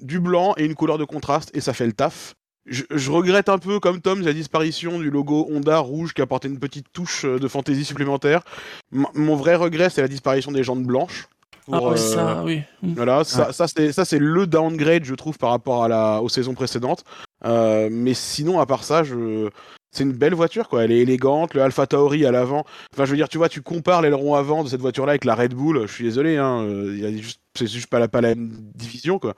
du 0.00 0.20
blanc 0.20 0.54
et 0.56 0.64
une 0.64 0.74
couleur 0.74 0.98
de 0.98 1.04
contraste, 1.04 1.50
et 1.54 1.60
ça 1.60 1.72
fait 1.72 1.86
le 1.86 1.92
taf. 1.92 2.34
Je, 2.66 2.84
je, 2.90 3.10
regrette 3.10 3.48
un 3.48 3.58
peu, 3.58 3.80
comme 3.80 4.00
Tom, 4.00 4.20
la 4.20 4.32
disparition 4.32 4.98
du 4.98 5.10
logo 5.10 5.48
Honda 5.50 5.78
rouge 5.78 6.14
qui 6.14 6.22
apportait 6.22 6.48
une 6.48 6.60
petite 6.60 6.86
touche 6.92 7.24
euh, 7.24 7.38
de 7.38 7.48
fantaisie 7.48 7.84
supplémentaire. 7.84 8.42
M 8.94 9.06
mon 9.14 9.34
vrai 9.34 9.56
regret, 9.56 9.90
c'est 9.90 10.00
la 10.00 10.08
disparition 10.08 10.52
des 10.52 10.62
jantes 10.62 10.84
blanches. 10.84 11.26
pour. 11.64 11.74
ah 11.74 11.82
ouais, 11.82 11.92
euh, 11.92 11.96
ça, 11.96 12.42
oui. 12.44 12.62
Mm. 12.82 12.94
Voilà, 12.94 13.24
ça, 13.24 13.52
ça 13.52 13.66
c'est 13.66 13.92
ça 13.92 14.04
c'est 14.04 14.18
le 14.20 14.46
downgrade 14.46 15.04
je 15.04 15.14
trouve 15.14 15.38
par 15.38 15.50
rapport 15.50 15.82
à 15.82 15.88
la 15.88 16.22
aux 16.22 16.28
saisons 16.28 16.54
précédentes. 16.54 17.04
Euh, 17.44 17.88
mais 17.90 18.14
sinon 18.14 18.60
à 18.60 18.66
part 18.66 18.84
ça, 18.84 19.02
je 19.04 19.48
c'est 19.94 20.04
une 20.04 20.12
belle 20.12 20.32
voiture 20.34 20.68
quoi. 20.70 20.84
Elle 20.84 20.92
est 20.92 21.00
élégante, 21.00 21.52
le 21.52 21.60
Alpha 21.60 21.86
Tauri 21.86 22.24
à 22.24 22.30
l'avant. 22.30 22.64
Enfin 22.94 23.04
je 23.04 23.10
veux 23.10 23.16
dire 23.16 23.28
tu 23.28 23.36
vois 23.38 23.48
tu 23.50 23.60
compares 23.60 24.00
l'aileron 24.00 24.34
avant 24.34 24.64
de 24.64 24.68
cette 24.70 24.80
voiture 24.80 25.04
là 25.04 25.10
avec 25.10 25.24
la 25.26 25.34
Red 25.34 25.52
Bull. 25.54 25.82
Je 25.86 25.92
suis 25.92 26.04
désolé 26.04 26.38
hein, 26.38 26.62
euh, 26.62 27.20
c'est 27.58 27.66
juste 27.66 27.88
pas 27.88 27.98
la, 27.98 28.08
pas 28.08 28.22
la 28.22 28.32
division 28.34 29.18
quoi. 29.18 29.34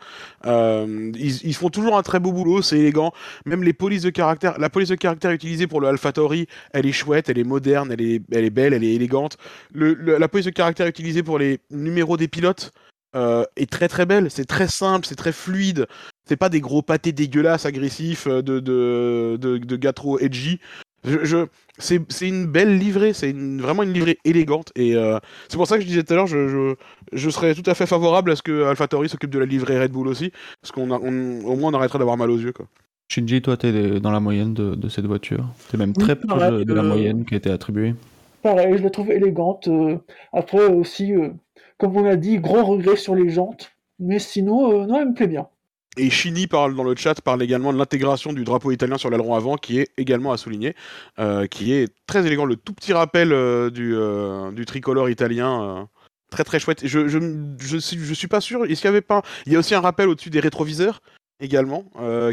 Euh, 0.46 1.10
ils, 1.16 1.44
ils 1.44 1.54
font 1.54 1.70
toujours 1.70 1.96
un 1.96 2.02
très 2.02 2.20
beau 2.20 2.30
boulot, 2.30 2.62
c'est 2.62 2.78
élégant. 2.78 3.12
Même 3.46 3.64
les 3.64 3.72
polices 3.72 4.02
de 4.02 4.10
caractère, 4.10 4.56
la 4.60 4.70
police 4.70 4.90
de 4.90 4.94
caractère 4.94 5.32
utilisée 5.32 5.66
pour 5.66 5.80
le 5.80 5.88
Alpha 5.88 6.12
Tauri, 6.12 6.46
elle 6.72 6.86
est 6.86 6.92
chouette, 6.92 7.28
elle 7.28 7.38
est 7.38 7.44
moderne, 7.44 7.90
elle 7.90 8.00
est, 8.00 8.22
elle 8.30 8.44
est 8.44 8.50
belle, 8.50 8.74
elle 8.74 8.84
est 8.84 8.94
élégante. 8.94 9.36
Le, 9.72 9.94
le- 9.94 10.18
la 10.18 10.28
police 10.28 10.46
de 10.46 10.50
caractère 10.52 10.86
utilisée 10.86 11.24
pour 11.24 11.38
les 11.40 11.58
numéros 11.70 12.16
des 12.16 12.28
pilotes 12.28 12.70
euh, 13.16 13.44
est 13.56 13.68
très 13.70 13.88
très 13.88 14.06
belle. 14.06 14.30
C'est 14.30 14.44
très 14.44 14.68
simple, 14.68 15.04
c'est 15.06 15.16
très 15.16 15.32
fluide. 15.32 15.86
C'est 16.26 16.36
pas 16.36 16.48
des 16.48 16.60
gros 16.60 16.82
pâtés 16.82 17.12
dégueulasses, 17.12 17.66
agressifs 17.66 18.26
euh, 18.26 18.42
de, 18.42 18.60
de, 18.60 19.36
de, 19.40 19.58
de 19.58 19.76
gars 19.76 19.92
trop 19.92 20.18
edgy. 20.18 20.58
Je, 21.04 21.22
je- 21.24 21.46
c'est, 21.78 22.00
c'est 22.08 22.28
une 22.28 22.46
belle 22.46 22.78
livrée, 22.78 23.12
c'est 23.12 23.30
une- 23.30 23.60
vraiment 23.60 23.82
une 23.82 23.92
livrée 23.92 24.18
élégante. 24.24 24.72
Et 24.74 24.94
euh, 24.96 25.18
c'est 25.48 25.56
pour 25.56 25.66
ça 25.66 25.76
que 25.76 25.82
je 25.82 25.86
disais 25.86 26.02
tout 26.02 26.12
à 26.14 26.16
l'heure, 26.16 26.26
je, 26.26 26.48
je, 26.48 26.74
je 27.12 27.30
serais 27.30 27.54
tout 27.54 27.68
à 27.68 27.74
fait 27.74 27.84
favorable 27.86 28.30
à 28.30 28.36
ce 28.36 28.42
que 28.42 28.64
AlphaTauri 28.64 29.08
s'occupe 29.08 29.30
de 29.30 29.38
la 29.38 29.44
livrée 29.46 29.78
Red 29.80 29.92
Bull 29.92 30.08
aussi. 30.08 30.32
Parce 30.62 30.72
qu'on 30.72 30.90
au 30.90 31.56
moins 31.56 31.70
on 31.72 31.74
arrêterait 31.74 31.98
d'avoir 31.98 32.16
mal 32.16 32.30
aux 32.30 32.38
yeux. 32.38 32.52
Quoi. 32.52 32.66
Shinji, 33.08 33.42
toi, 33.42 33.56
t'es 33.58 34.00
dans 34.00 34.10
la 34.10 34.20
moyenne 34.20 34.54
de, 34.54 34.74
de 34.74 34.88
cette 34.88 35.04
voiture. 35.04 35.44
T'es 35.70 35.76
même 35.76 35.92
Oui, 35.94 36.04
très 36.04 36.16
proche 36.16 36.28
pareil, 36.28 36.52
de, 36.60 36.64
de 36.64 36.72
la 36.74 36.80
euh, 36.82 36.88
moyenne 36.88 37.24
qui 37.26 37.34
a 37.34 37.36
été 37.36 37.50
attribuée. 37.50 37.94
Pareil, 38.42 38.78
je 38.78 38.82
la 38.82 38.90
trouve 38.90 39.10
élégante. 39.10 39.68
euh, 39.68 39.98
après 40.32 40.64
aussi, 40.66 41.12
euh, 41.12 41.30
comme 41.76 41.96
on 41.96 42.06
a 42.06 42.16
dit, 42.16 42.38
gros 42.38 42.64
regret 42.64 42.96
sur 42.96 43.14
les 43.14 43.28
jantes. 43.28 43.72
Mais 43.98 44.18
sinon, 44.18 44.72
euh, 44.82 44.86
non, 44.86 45.00
elle 45.00 45.08
me 45.10 45.14
plaît 45.14 45.26
bien. 45.26 45.48
Et 45.96 46.10
Chini 46.10 46.46
parle 46.46 46.74
dans 46.74 46.82
le 46.82 46.96
chat 46.96 47.20
parle 47.20 47.42
également 47.42 47.72
de 47.72 47.78
l'intégration 47.78 48.32
du 48.32 48.44
drapeau 48.44 48.72
italien 48.72 48.98
sur 48.98 49.10
l'aileron 49.10 49.34
avant, 49.34 49.56
qui 49.56 49.78
est 49.78 49.90
également 49.96 50.32
à 50.32 50.36
souligner, 50.36 50.74
euh, 51.18 51.46
qui 51.46 51.72
est 51.72 51.92
très 52.06 52.26
élégant. 52.26 52.44
Le 52.44 52.56
tout 52.56 52.72
petit 52.72 52.92
rappel 52.92 53.32
euh, 53.32 53.70
du, 53.70 53.94
euh, 53.94 54.50
du 54.50 54.64
tricolore 54.66 55.08
italien, 55.08 55.88
très 56.30 56.42
très 56.42 56.58
chouette. 56.58 56.82
Et 56.82 56.88
Je, 56.88 57.06
je, 57.06 57.18
je, 57.60 57.78
suis, 57.78 57.98
je 57.98 58.14
suis 58.14 58.26
pas 58.26 58.40
sûr, 58.40 58.64
est-ce 58.64 58.80
qu'il 58.80 58.88
y 58.88 58.88
avait 58.88 59.00
pas. 59.00 59.22
Il 59.46 59.52
y 59.52 59.56
a 59.56 59.58
aussi 59.60 59.74
un 59.74 59.80
rappel 59.80 60.08
au-dessus 60.08 60.30
des 60.30 60.40
rétroviseurs 60.40 61.00
également, 61.40 61.84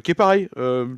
qui 0.04 0.12
est 0.12 0.16
pareil, 0.16 0.50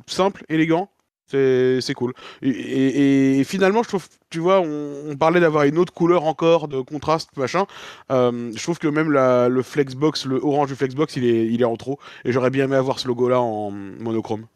simple, 0.06 0.44
élégant. 0.48 0.90
C'est 1.26 1.94
cool. 1.94 2.12
Et, 2.42 3.42
finalement, 3.44 3.82
je 3.82 3.88
trouve, 3.88 4.06
tu 4.30 4.38
vois, 4.38 4.60
on, 4.60 5.16
parlait 5.16 5.40
d'avoir 5.40 5.64
une 5.64 5.78
autre 5.78 5.92
couleur 5.92 6.24
encore, 6.24 6.68
de 6.68 6.80
contraste, 6.80 7.30
machin. 7.36 7.66
Euh, 8.10 8.52
je 8.54 8.62
trouve 8.62 8.78
que 8.78 8.88
même 8.88 9.10
le 9.10 9.62
Flexbox, 9.62 10.26
le 10.26 10.40
orange 10.42 10.68
du 10.68 10.74
Flexbox, 10.74 11.16
il 11.16 11.24
est, 11.24 11.46
il 11.46 11.60
est 11.62 11.66
en 11.66 11.76
trop. 11.76 11.98
Et 12.24 12.32
j'aurais 12.32 12.50
bien 12.50 12.64
aimé 12.64 12.76
avoir 12.76 12.98
ce 12.98 13.08
logo-là 13.08 13.40
en 13.40 13.70
monochrome. 13.70 14.46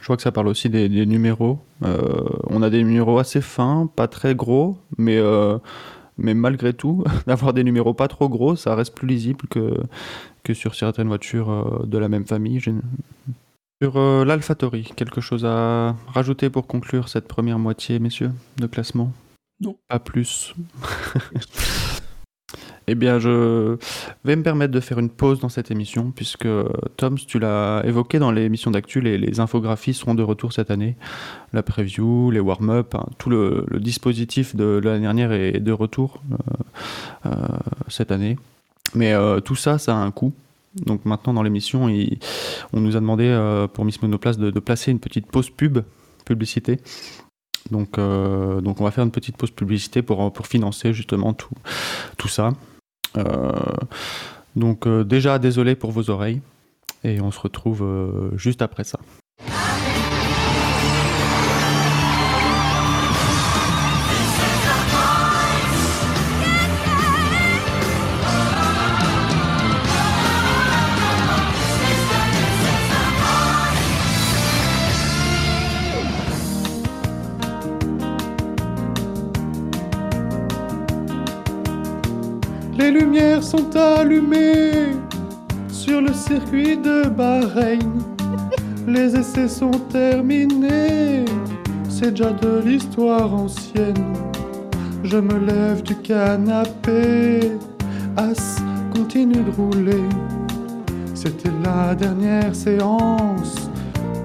Je 0.00 0.06
vois 0.06 0.16
que 0.16 0.22
ça 0.22 0.32
parle 0.32 0.48
aussi 0.48 0.68
des, 0.70 0.88
numéros. 1.06 1.58
Euh, 1.84 2.24
on 2.46 2.62
a 2.62 2.70
des 2.70 2.82
numéros 2.82 3.18
assez 3.18 3.40
fins, 3.40 3.88
pas 3.94 4.08
très 4.08 4.34
gros, 4.34 4.78
mais, 4.96 5.18
euh, 5.18 5.58
mais 6.16 6.34
malgré 6.34 6.72
tout, 6.72 7.04
d'avoir 7.26 7.52
des 7.52 7.64
numéros 7.64 7.92
pas 7.94 8.08
trop 8.08 8.28
gros, 8.28 8.56
ça 8.56 8.74
reste 8.74 8.94
plus 8.94 9.06
lisible 9.06 9.46
que, 9.50 9.74
que 10.42 10.54
sur 10.54 10.74
certaines 10.74 11.08
voitures 11.08 11.86
de 11.86 11.98
la 11.98 12.08
même 12.08 12.26
famille. 12.26 12.60
Sur 13.82 13.96
euh, 13.96 14.26
l'AlphaTauri, 14.26 14.92
quelque 14.94 15.22
chose 15.22 15.46
à 15.46 15.96
rajouter 16.08 16.50
pour 16.50 16.66
conclure 16.66 17.08
cette 17.08 17.26
première 17.26 17.58
moitié, 17.58 17.98
messieurs, 17.98 18.32
de 18.58 18.66
classement? 18.66 19.12
Non. 19.60 19.76
Pas 19.88 19.98
plus. 19.98 20.54
Eh 22.86 22.96
bien, 22.96 23.20
je 23.20 23.76
vais 24.24 24.34
me 24.34 24.42
permettre 24.42 24.72
de 24.72 24.80
faire 24.80 24.98
une 24.98 25.10
pause 25.10 25.38
dans 25.38 25.48
cette 25.48 25.70
émission, 25.70 26.10
puisque 26.10 26.46
euh, 26.46 26.68
Tom, 26.96 27.16
tu 27.16 27.38
l'as 27.38 27.82
évoqué 27.84 28.18
dans 28.18 28.32
l'émission 28.32 28.72
d'actu, 28.72 29.00
les, 29.00 29.16
les 29.16 29.38
infographies 29.38 29.94
seront 29.94 30.16
de 30.16 30.24
retour 30.24 30.52
cette 30.52 30.72
année. 30.72 30.96
La 31.52 31.62
preview, 31.62 32.32
les 32.32 32.40
warm-up, 32.40 32.96
hein, 32.96 33.06
tout 33.18 33.30
le, 33.30 33.64
le 33.68 33.78
dispositif 33.78 34.56
de 34.56 34.80
l'année 34.82 35.02
dernière 35.02 35.30
est 35.30 35.60
de 35.60 35.70
retour 35.70 36.20
euh, 36.32 37.26
euh, 37.26 37.30
cette 37.86 38.10
année. 38.10 38.36
Mais 38.96 39.14
tout 39.44 39.54
ça, 39.54 39.78
ça 39.78 39.94
a 39.94 40.00
un 40.00 40.10
coût. 40.10 40.34
Donc 40.74 41.04
maintenant, 41.04 41.34
dans 41.34 41.42
l'émission, 41.42 41.90
on 42.72 42.80
nous 42.80 42.96
a 42.96 43.00
demandé 43.00 43.24
euh, 43.24 43.66
pour 43.66 43.84
Miss 43.84 44.00
Monoplace 44.02 44.38
de, 44.38 44.60
placer 44.60 44.90
une 44.90 45.00
petite 45.00 45.26
pause 45.26 45.50
pub, 45.50 45.80
publicité. 46.24 46.78
Donc, 47.70 47.98
euh, 47.98 48.60
donc 48.60 48.80
on 48.80 48.84
va 48.84 48.90
faire 48.90 49.04
une 49.04 49.10
petite 49.10 49.36
pause 49.36 49.50
publicité 49.50 50.02
pour, 50.02 50.32
pour 50.32 50.46
financer 50.46 50.92
justement 50.92 51.34
tout, 51.34 51.54
tout 52.16 52.28
ça. 52.28 52.52
Euh, 53.16 53.52
donc 54.54 54.86
déjà 54.88 55.38
désolé 55.38 55.74
pour 55.74 55.90
vos 55.90 56.10
oreilles 56.10 56.40
et 57.02 57.20
on 57.20 57.30
se 57.30 57.40
retrouve 57.40 57.84
juste 58.36 58.62
après 58.62 58.84
ça. 58.84 59.00
Les 82.90 82.98
lumières 82.98 83.44
sont 83.44 83.76
allumées 83.76 84.96
sur 85.68 86.00
le 86.00 86.12
circuit 86.12 86.76
de 86.76 87.08
Bahreïn. 87.08 88.00
Les 88.84 89.14
essais 89.14 89.46
sont 89.46 89.70
terminés, 89.92 91.24
c'est 91.88 92.10
déjà 92.10 92.32
de 92.32 92.60
l'histoire 92.64 93.32
ancienne. 93.32 94.12
Je 95.04 95.18
me 95.18 95.38
lève 95.38 95.84
du 95.84 95.94
canapé, 95.94 97.52
As 98.16 98.60
continue 98.92 99.44
de 99.44 99.52
rouler. 99.52 100.08
C'était 101.14 101.52
la 101.62 101.94
dernière 101.94 102.52
séance 102.56 103.70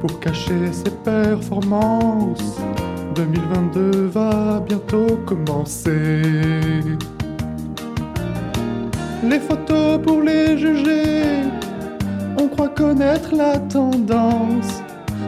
pour 0.02 0.20
cacher 0.20 0.72
ses 0.72 0.90
performances. 1.04 2.58
2022 3.14 4.08
va 4.08 4.60
bientôt 4.68 5.20
commencer. 5.24 6.24
Les 9.30 9.40
photos 9.40 10.00
pour 10.04 10.22
les 10.22 10.58
juger, 10.58 11.44
on 12.38 12.48
croit 12.48 12.70
connaître 12.70 13.36
la 13.36 13.58
tendance. 13.58 14.84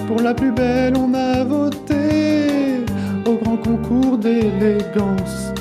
Pour 0.08 0.22
la 0.22 0.34
plus 0.34 0.52
belle, 0.52 0.93
on 0.95 1.14
a 1.16 1.43
voté 1.43 2.86
au 3.26 3.34
grand 3.43 3.58
concours 3.58 4.18
d'élégance. 4.20 5.52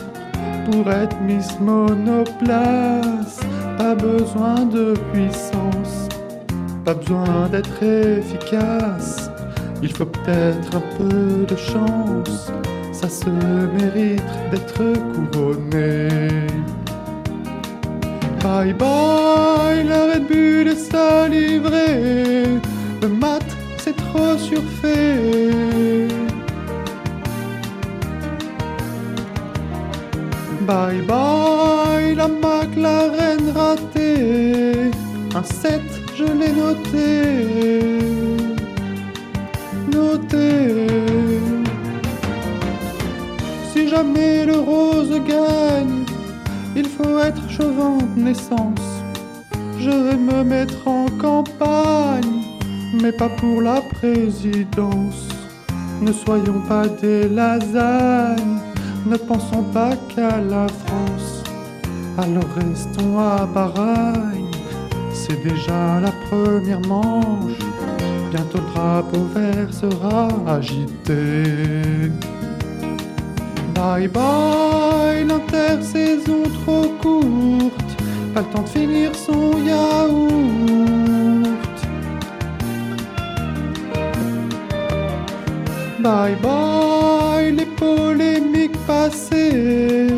Pour 0.71 0.91
être 0.93 1.17
Miss 1.23 1.59
Monoplace, 1.61 3.41
pas 3.79 3.95
besoin 3.95 4.67
de 4.67 4.95
puissance, 5.13 6.09
pas 6.85 6.95
besoin 6.95 7.49
d'être 7.51 7.83
efficace. 7.83 9.31
Il 9.83 9.93
faut 9.93 10.07
peut-être 10.07 10.77
un 10.77 10.83
peu 10.99 11.47
de 11.49 11.57
chance, 11.57 12.53
ça 12.93 13.09
se 13.09 13.31
mérite 13.31 14.23
d'être 14.51 14.83
couronné. 15.15 16.09
Bye 18.47 18.75
bye, 18.75 19.83
la 19.83 20.07
Red 20.07 20.29
Bull 20.29 20.69
est 20.69 20.77
sa 20.77 21.27
livrée. 21.27 22.45
Le 23.03 23.09
mat, 23.09 23.45
c'est 23.79 23.97
trop 23.97 24.39
surfait. 24.39 26.07
Bye 30.61 31.03
bye, 31.09 32.15
la 32.15 32.29
McLaren 32.29 33.51
ratée. 33.53 34.93
Un 35.35 35.43
7, 35.43 35.81
je 36.15 36.25
l'ai 36.39 36.53
noté. 36.53 37.99
Noté. 39.93 40.87
Si 43.73 43.89
jamais 43.89 44.47
le 44.47 44.59
rose 44.61 45.21
gagne, 45.27 46.05
il 46.77 46.87
faut 46.87 47.19
être 47.19 47.46
de 47.59 48.21
naissance. 48.21 49.03
Je 49.79 49.91
vais 49.91 50.17
me 50.17 50.43
mettre 50.43 50.87
en 50.87 51.07
campagne, 51.19 52.43
mais 53.01 53.13
pas 53.13 53.29
pour 53.29 53.63
la 53.63 53.81
présidence. 53.81 55.29
Ne 56.01 56.13
soyons 56.13 56.61
pas 56.69 56.87
des 56.89 57.29
lasagnes, 57.29 58.59
ne 59.07 59.17
pensons 59.17 59.63
pas 59.73 59.93
qu'à 60.15 60.41
la 60.41 60.67
France. 60.69 61.43
Alors 62.19 62.49
restons 62.57 63.19
à 63.19 63.47
Bahreïn, 63.47 64.51
c'est 65.13 65.43
déjà 65.43 66.01
la 66.01 66.13
première 66.29 66.81
manche. 66.87 67.59
Bientôt 68.31 68.59
le 68.59 68.73
drapeau 68.75 69.25
vert 69.35 69.73
sera 69.73 70.29
agité. 70.47 72.11
Bye 73.77 74.09
bye, 74.09 75.25
l'intersaison 75.25 76.43
trop 76.65 76.89
courte. 77.03 77.93
pas 78.35 78.41
le 78.41 78.47
temps 78.47 78.63
de 78.63 78.69
finir 78.69 79.15
son 79.15 79.53
yaourt. 79.65 80.27
Bye 86.01 86.37
bye 86.43 87.53
les 87.53 87.67
polémiques 87.67 88.79
passées. 88.87 90.09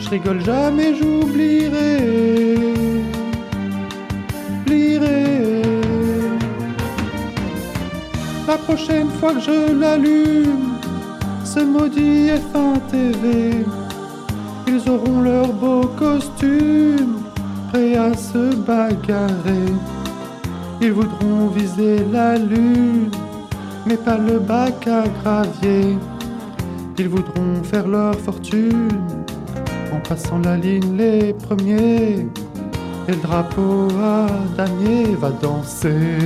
Je 0.00 0.08
rigole 0.10 0.44
jamais, 0.44 0.94
j'oublierai. 0.94 1.96
La 8.46 8.56
prochaine 8.58 9.10
fois 9.18 9.34
que 9.34 9.40
je 9.40 9.72
l'allume, 9.72 10.65
ce 11.56 11.64
maudit 11.64 12.28
F1 12.28 12.78
TV, 12.90 13.64
ils 14.68 14.90
auront 14.90 15.22
leur 15.22 15.50
beau 15.54 15.86
costume, 15.98 17.22
prêts 17.68 17.96
à 17.96 18.12
se 18.14 18.54
bagarrer. 18.56 19.72
Ils 20.82 20.92
voudront 20.92 21.48
viser 21.48 22.04
la 22.12 22.36
lune, 22.36 23.10
mais 23.86 23.96
pas 23.96 24.18
le 24.18 24.38
bac 24.38 24.86
à 24.86 25.04
gravier. 25.22 25.96
Ils 26.98 27.08
voudront 27.08 27.62
faire 27.62 27.88
leur 27.88 28.14
fortune 28.16 29.00
en 29.94 30.00
passant 30.06 30.40
la 30.40 30.58
ligne 30.58 30.94
les 30.98 31.32
premiers. 31.32 32.26
Et 33.08 33.12
le 33.12 33.22
drapeau 33.22 33.88
à 33.98 34.26
damier 34.58 35.14
va 35.18 35.30
danser. 35.30 36.18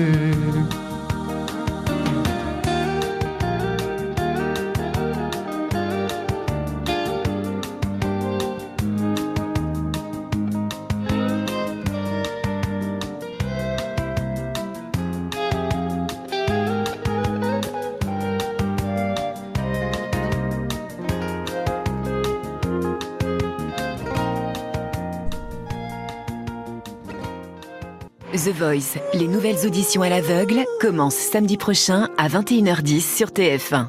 Voice, 28.61 28.99
les 29.15 29.27
nouvelles 29.27 29.67
auditions 29.67 30.03
à 30.03 30.11
l'aveugle, 30.11 30.65
commencent 30.83 31.15
samedi 31.17 31.57
prochain 31.57 32.11
à 32.19 32.29
21h10 32.29 33.01
sur 33.01 33.29
TF1. 33.29 33.87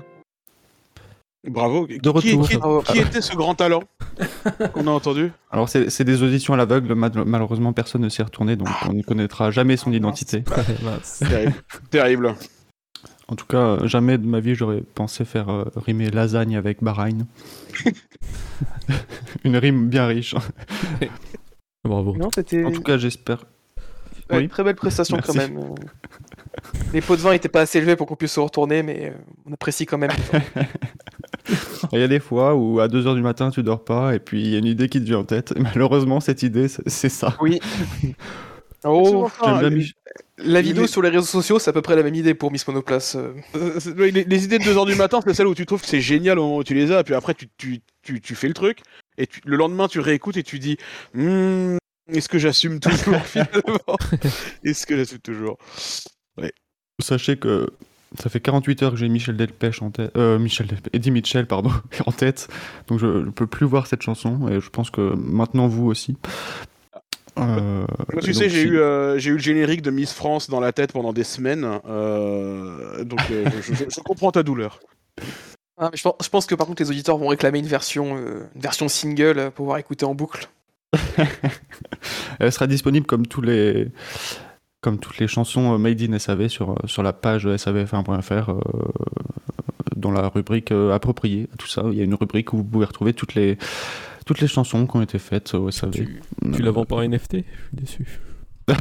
Bravo. 1.49 1.87
De 1.87 1.97
Qui- 1.97 2.07
retour. 2.09 2.47
Qui, 2.47 2.55
Bravo. 2.55 2.81
qui 2.83 2.99
était 2.99 3.19
ce 3.19 3.35
grand 3.35 3.53
talent 3.53 3.83
qu'on 4.73 4.87
a 4.87 4.91
entendu 4.91 5.33
Alors 5.49 5.67
c'est 5.67 5.89
c'est 5.89 6.05
des 6.05 6.23
auditions 6.23 6.53
à 6.53 6.57
l'aveugle, 6.57 6.93
mal- 6.93 7.11
malheureusement 7.25 7.73
personne 7.73 8.01
ne 8.03 8.07
s'y 8.09 8.21
est 8.21 8.23
retourné, 8.23 8.55
donc 8.55 8.69
on 8.87 8.93
ne 8.93 9.01
connaîtra 9.01 9.51
jamais 9.51 9.75
son 9.75 9.91
identité. 9.91 10.43
Mince. 10.83 11.19
Terrible. 11.29 11.53
Terrible. 11.89 12.35
En 13.27 13.35
tout 13.35 13.47
cas, 13.47 13.57
euh, 13.57 13.87
jamais 13.87 14.17
de 14.17 14.25
ma 14.25 14.39
vie 14.39 14.55
j'aurais 14.55 14.81
pensé 14.95 15.25
faire 15.25 15.49
euh, 15.49 15.65
rimer 15.75 16.09
lasagne 16.11 16.55
avec 16.55 16.81
Bahreïn. 16.81 17.25
Une 19.43 19.57
rime 19.57 19.89
bien 19.89 20.05
riche. 20.07 20.33
Bravo. 21.83 22.15
Non, 22.15 22.29
c'était 22.33 22.63
En 22.63 22.71
tout 22.71 22.83
cas, 22.83 22.97
j'espère. 22.97 23.43
Ouais, 24.31 24.37
oui. 24.43 24.49
très 24.49 24.63
belle 24.63 24.75
prestation 24.75 25.17
quand 25.23 25.33
même. 25.35 25.59
Les 26.93 27.01
pots 27.01 27.15
de 27.15 27.21
vin 27.21 27.31
n'étaient 27.31 27.49
pas 27.49 27.61
assez 27.61 27.77
élevés 27.77 27.95
pour 27.95 28.07
qu'on 28.07 28.15
puisse 28.15 28.33
se 28.33 28.39
retourner, 28.39 28.83
mais 28.83 29.11
euh, 29.11 29.17
on 29.49 29.53
apprécie 29.53 29.85
quand 29.85 29.97
même. 29.97 30.11
Il 31.93 31.99
y 31.99 32.03
a 32.03 32.07
des 32.07 32.19
fois 32.19 32.55
où 32.55 32.79
à 32.79 32.87
2h 32.87 33.15
du 33.15 33.21
matin 33.21 33.49
tu 33.49 33.63
dors 33.63 33.83
pas 33.83 34.13
et 34.15 34.19
puis 34.19 34.41
il 34.41 34.49
y 34.51 34.55
a 34.55 34.59
une 34.59 34.65
idée 34.65 34.87
qui 34.87 34.99
te 34.99 35.05
vient 35.05 35.17
en 35.19 35.23
tête. 35.25 35.53
Et 35.57 35.59
malheureusement, 35.59 36.19
cette 36.19 36.43
idée, 36.43 36.67
c'est 36.67 37.09
ça. 37.09 37.35
Oui. 37.41 37.59
Oh, 38.83 39.25
enfin, 39.25 39.61
la 40.39 40.61
vidéo 40.63 40.81
les- 40.81 40.87
sur 40.87 41.03
les 41.03 41.09
réseaux 41.09 41.21
sociaux, 41.21 41.59
c'est 41.59 41.69
à 41.69 41.73
peu 41.73 41.83
près 41.83 41.95
la 41.95 42.01
même 42.01 42.15
idée 42.15 42.33
pour 42.33 42.51
Miss 42.51 42.67
Monoplace. 42.67 43.15
euh. 43.15 43.35
Euh, 43.55 43.79
les, 44.09 44.23
les 44.23 44.43
idées 44.43 44.57
de 44.57 44.63
2h 44.63 44.87
du 44.87 44.95
matin, 44.95 45.19
c'est 45.23 45.35
celles 45.35 45.45
où 45.45 45.53
tu 45.53 45.67
trouves 45.67 45.81
que 45.81 45.87
c'est 45.87 46.01
génial 46.01 46.39
au 46.39 46.43
moment 46.45 46.57
où 46.57 46.63
tu 46.63 46.73
les 46.73 46.91
as, 46.91 47.03
puis 47.03 47.13
après 47.13 47.35
tu, 47.35 47.47
tu, 47.57 47.81
tu, 48.01 48.19
tu 48.21 48.33
fais 48.33 48.47
le 48.47 48.55
truc, 48.55 48.79
et 49.19 49.27
tu- 49.27 49.39
le 49.45 49.55
lendemain 49.55 49.87
tu 49.87 49.99
réécoutes 49.99 50.35
et 50.37 50.41
tu 50.41 50.57
dis 50.57 50.77
Hmm, 51.13 51.77
Est-ce 52.11 52.29
que 52.29 52.37
j'assume 52.39 52.79
toujours 52.79 53.21
finalement? 53.25 53.97
Est-ce 54.63 54.85
que 54.85 54.95
j'assume 54.97 55.19
toujours? 55.19 55.57
Sachez 57.01 57.37
que 57.37 57.67
ça 58.19 58.29
fait 58.29 58.39
48 58.41 58.83
heures 58.83 58.91
que 58.91 58.97
j'ai 58.97 59.09
Michel 59.09 59.35
Delpech 59.37 59.81
en 59.81 59.89
tête. 59.89 60.11
Euh, 60.17 60.37
Michel 60.37 60.67
Delpech, 60.67 60.89
Eddie 60.93 61.09
Mitchell, 61.11 61.47
pardon, 61.47 61.71
en 62.05 62.11
tête. 62.11 62.47
Donc 62.87 62.99
je 62.99 63.07
ne 63.07 63.31
peux 63.31 63.47
plus 63.47 63.65
voir 63.65 63.87
cette 63.87 64.01
chanson 64.01 64.47
et 64.49 64.59
je 64.59 64.69
pense 64.69 64.89
que 64.91 65.01
maintenant 65.15 65.67
vous 65.67 65.87
aussi. 65.87 66.15
Euh, 67.39 67.85
Moi, 68.13 68.21
tu 68.21 68.33
donc 68.33 68.35
sais, 68.35 68.49
j'ai 68.49 68.61
si- 68.63 68.67
eu, 68.67 68.77
euh, 68.79 69.17
j'ai 69.17 69.29
eu 69.29 69.33
le 69.33 69.39
générique 69.39 69.81
de 69.81 69.89
Miss 69.89 70.11
France 70.13 70.49
dans 70.49 70.59
la 70.59 70.73
tête 70.73 70.91
pendant 70.91 71.13
des 71.13 71.23
semaines, 71.23 71.79
euh, 71.87 73.03
donc 73.05 73.21
euh, 73.31 73.45
je, 73.61 73.73
je- 73.73 73.85
je 73.89 74.01
comprends 74.01 74.31
ta 74.33 74.43
douleur. 74.43 74.79
Ah, 75.77 75.89
mais 75.91 75.97
je, 75.97 76.03
pense, 76.03 76.15
je 76.21 76.29
pense 76.29 76.45
que 76.45 76.53
par 76.55 76.67
contre 76.67 76.83
les 76.83 76.89
auditeurs 76.89 77.17
vont 77.17 77.27
réclamer 77.29 77.59
une 77.59 77.67
version, 77.67 78.17
euh, 78.17 78.43
une 78.53 78.61
version 78.61 78.87
single 78.89 79.39
euh, 79.39 79.45
pour 79.45 79.53
pouvoir 79.63 79.77
écouter 79.77 80.05
en 80.05 80.13
boucle. 80.13 80.49
Elle 82.39 82.51
sera 82.51 82.67
disponible 82.67 83.05
comme 83.05 83.25
tous 83.27 83.41
les 83.41 83.87
comme 84.81 84.97
toutes 84.97 85.19
les 85.19 85.27
chansons 85.27 85.73
euh, 85.73 85.77
made 85.77 86.01
in 86.01 86.17
SAV 86.17 86.47
sur, 86.47 86.71
euh, 86.71 86.75
sur 86.85 87.03
la 87.03 87.13
page 87.13 87.45
savf1.fr 87.45 88.49
euh, 88.49 88.59
dans 89.95 90.09
la 90.11 90.27
rubrique 90.27 90.71
euh, 90.71 90.91
appropriée 90.91 91.47
à 91.53 91.57
tout 91.57 91.67
ça. 91.67 91.83
Il 91.91 91.93
y 91.93 92.01
a 92.01 92.03
une 92.03 92.15
rubrique 92.15 92.51
où 92.51 92.57
vous 92.57 92.63
pouvez 92.63 92.85
retrouver 92.85 93.13
toutes 93.13 93.35
les 93.35 93.57
toutes 94.25 94.39
les 94.39 94.47
chansons 94.47 94.87
qui 94.87 94.97
ont 94.97 95.01
été 95.01 95.19
faites 95.19 95.53
au 95.53 95.69
SAV. 95.69 95.91
Tu, 95.91 96.21
tu 96.53 96.61
la 96.63 96.71
vends 96.71 96.85
par 96.85 97.01
NFT 97.07 97.33
Je 97.33 97.37
suis 97.37 97.45
déçu. 97.73 98.19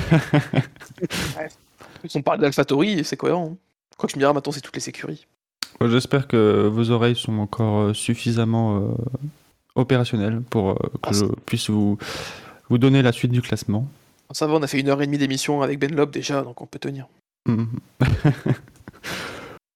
On 2.14 2.22
parle 2.22 2.40
d'Alphatori 2.40 2.98
et 3.00 3.04
c'est 3.04 3.16
cohérent. 3.16 3.50
hein. 3.52 3.56
Crois 3.96 4.06
que 4.06 4.12
je 4.12 4.16
me 4.16 4.20
dirais 4.22 4.32
maintenant 4.32 4.52
c'est 4.52 4.61
toutes 4.62 4.74
les 4.76 4.80
sécuries. 4.80 5.26
J'espère 5.82 6.26
que 6.28 6.66
vos 6.66 6.90
oreilles 6.90 7.16
sont 7.16 7.38
encore 7.38 7.94
suffisamment 7.94 8.78
euh, 8.78 8.88
opérationnelles 9.75 10.43
pour 10.51 10.71
euh, 10.71 10.75
que 10.75 11.11
Ah, 11.11 11.12
je 11.12 11.25
puisse 11.47 11.71
vous, 11.71 11.99
vous 12.68 12.79
donner 12.79 13.03
la 13.03 13.12
suite 13.12 13.33
du 13.33 13.43
classement. 13.43 13.87
Ça 14.33 14.47
va, 14.47 14.55
on 14.55 14.62
a 14.62 14.66
fait 14.66 14.81
une 14.81 14.89
heure 14.89 15.03
et 15.03 15.07
demie 15.07 15.18
d'émission 15.18 15.62
avec 15.62 15.79
Ben 15.79 15.95
Lob 15.95 16.11
déjà, 16.11 16.43
donc 16.43 16.61
on 16.61 16.66
peut 16.66 16.79
tenir. 16.79 17.07
Mhm. 17.47 17.68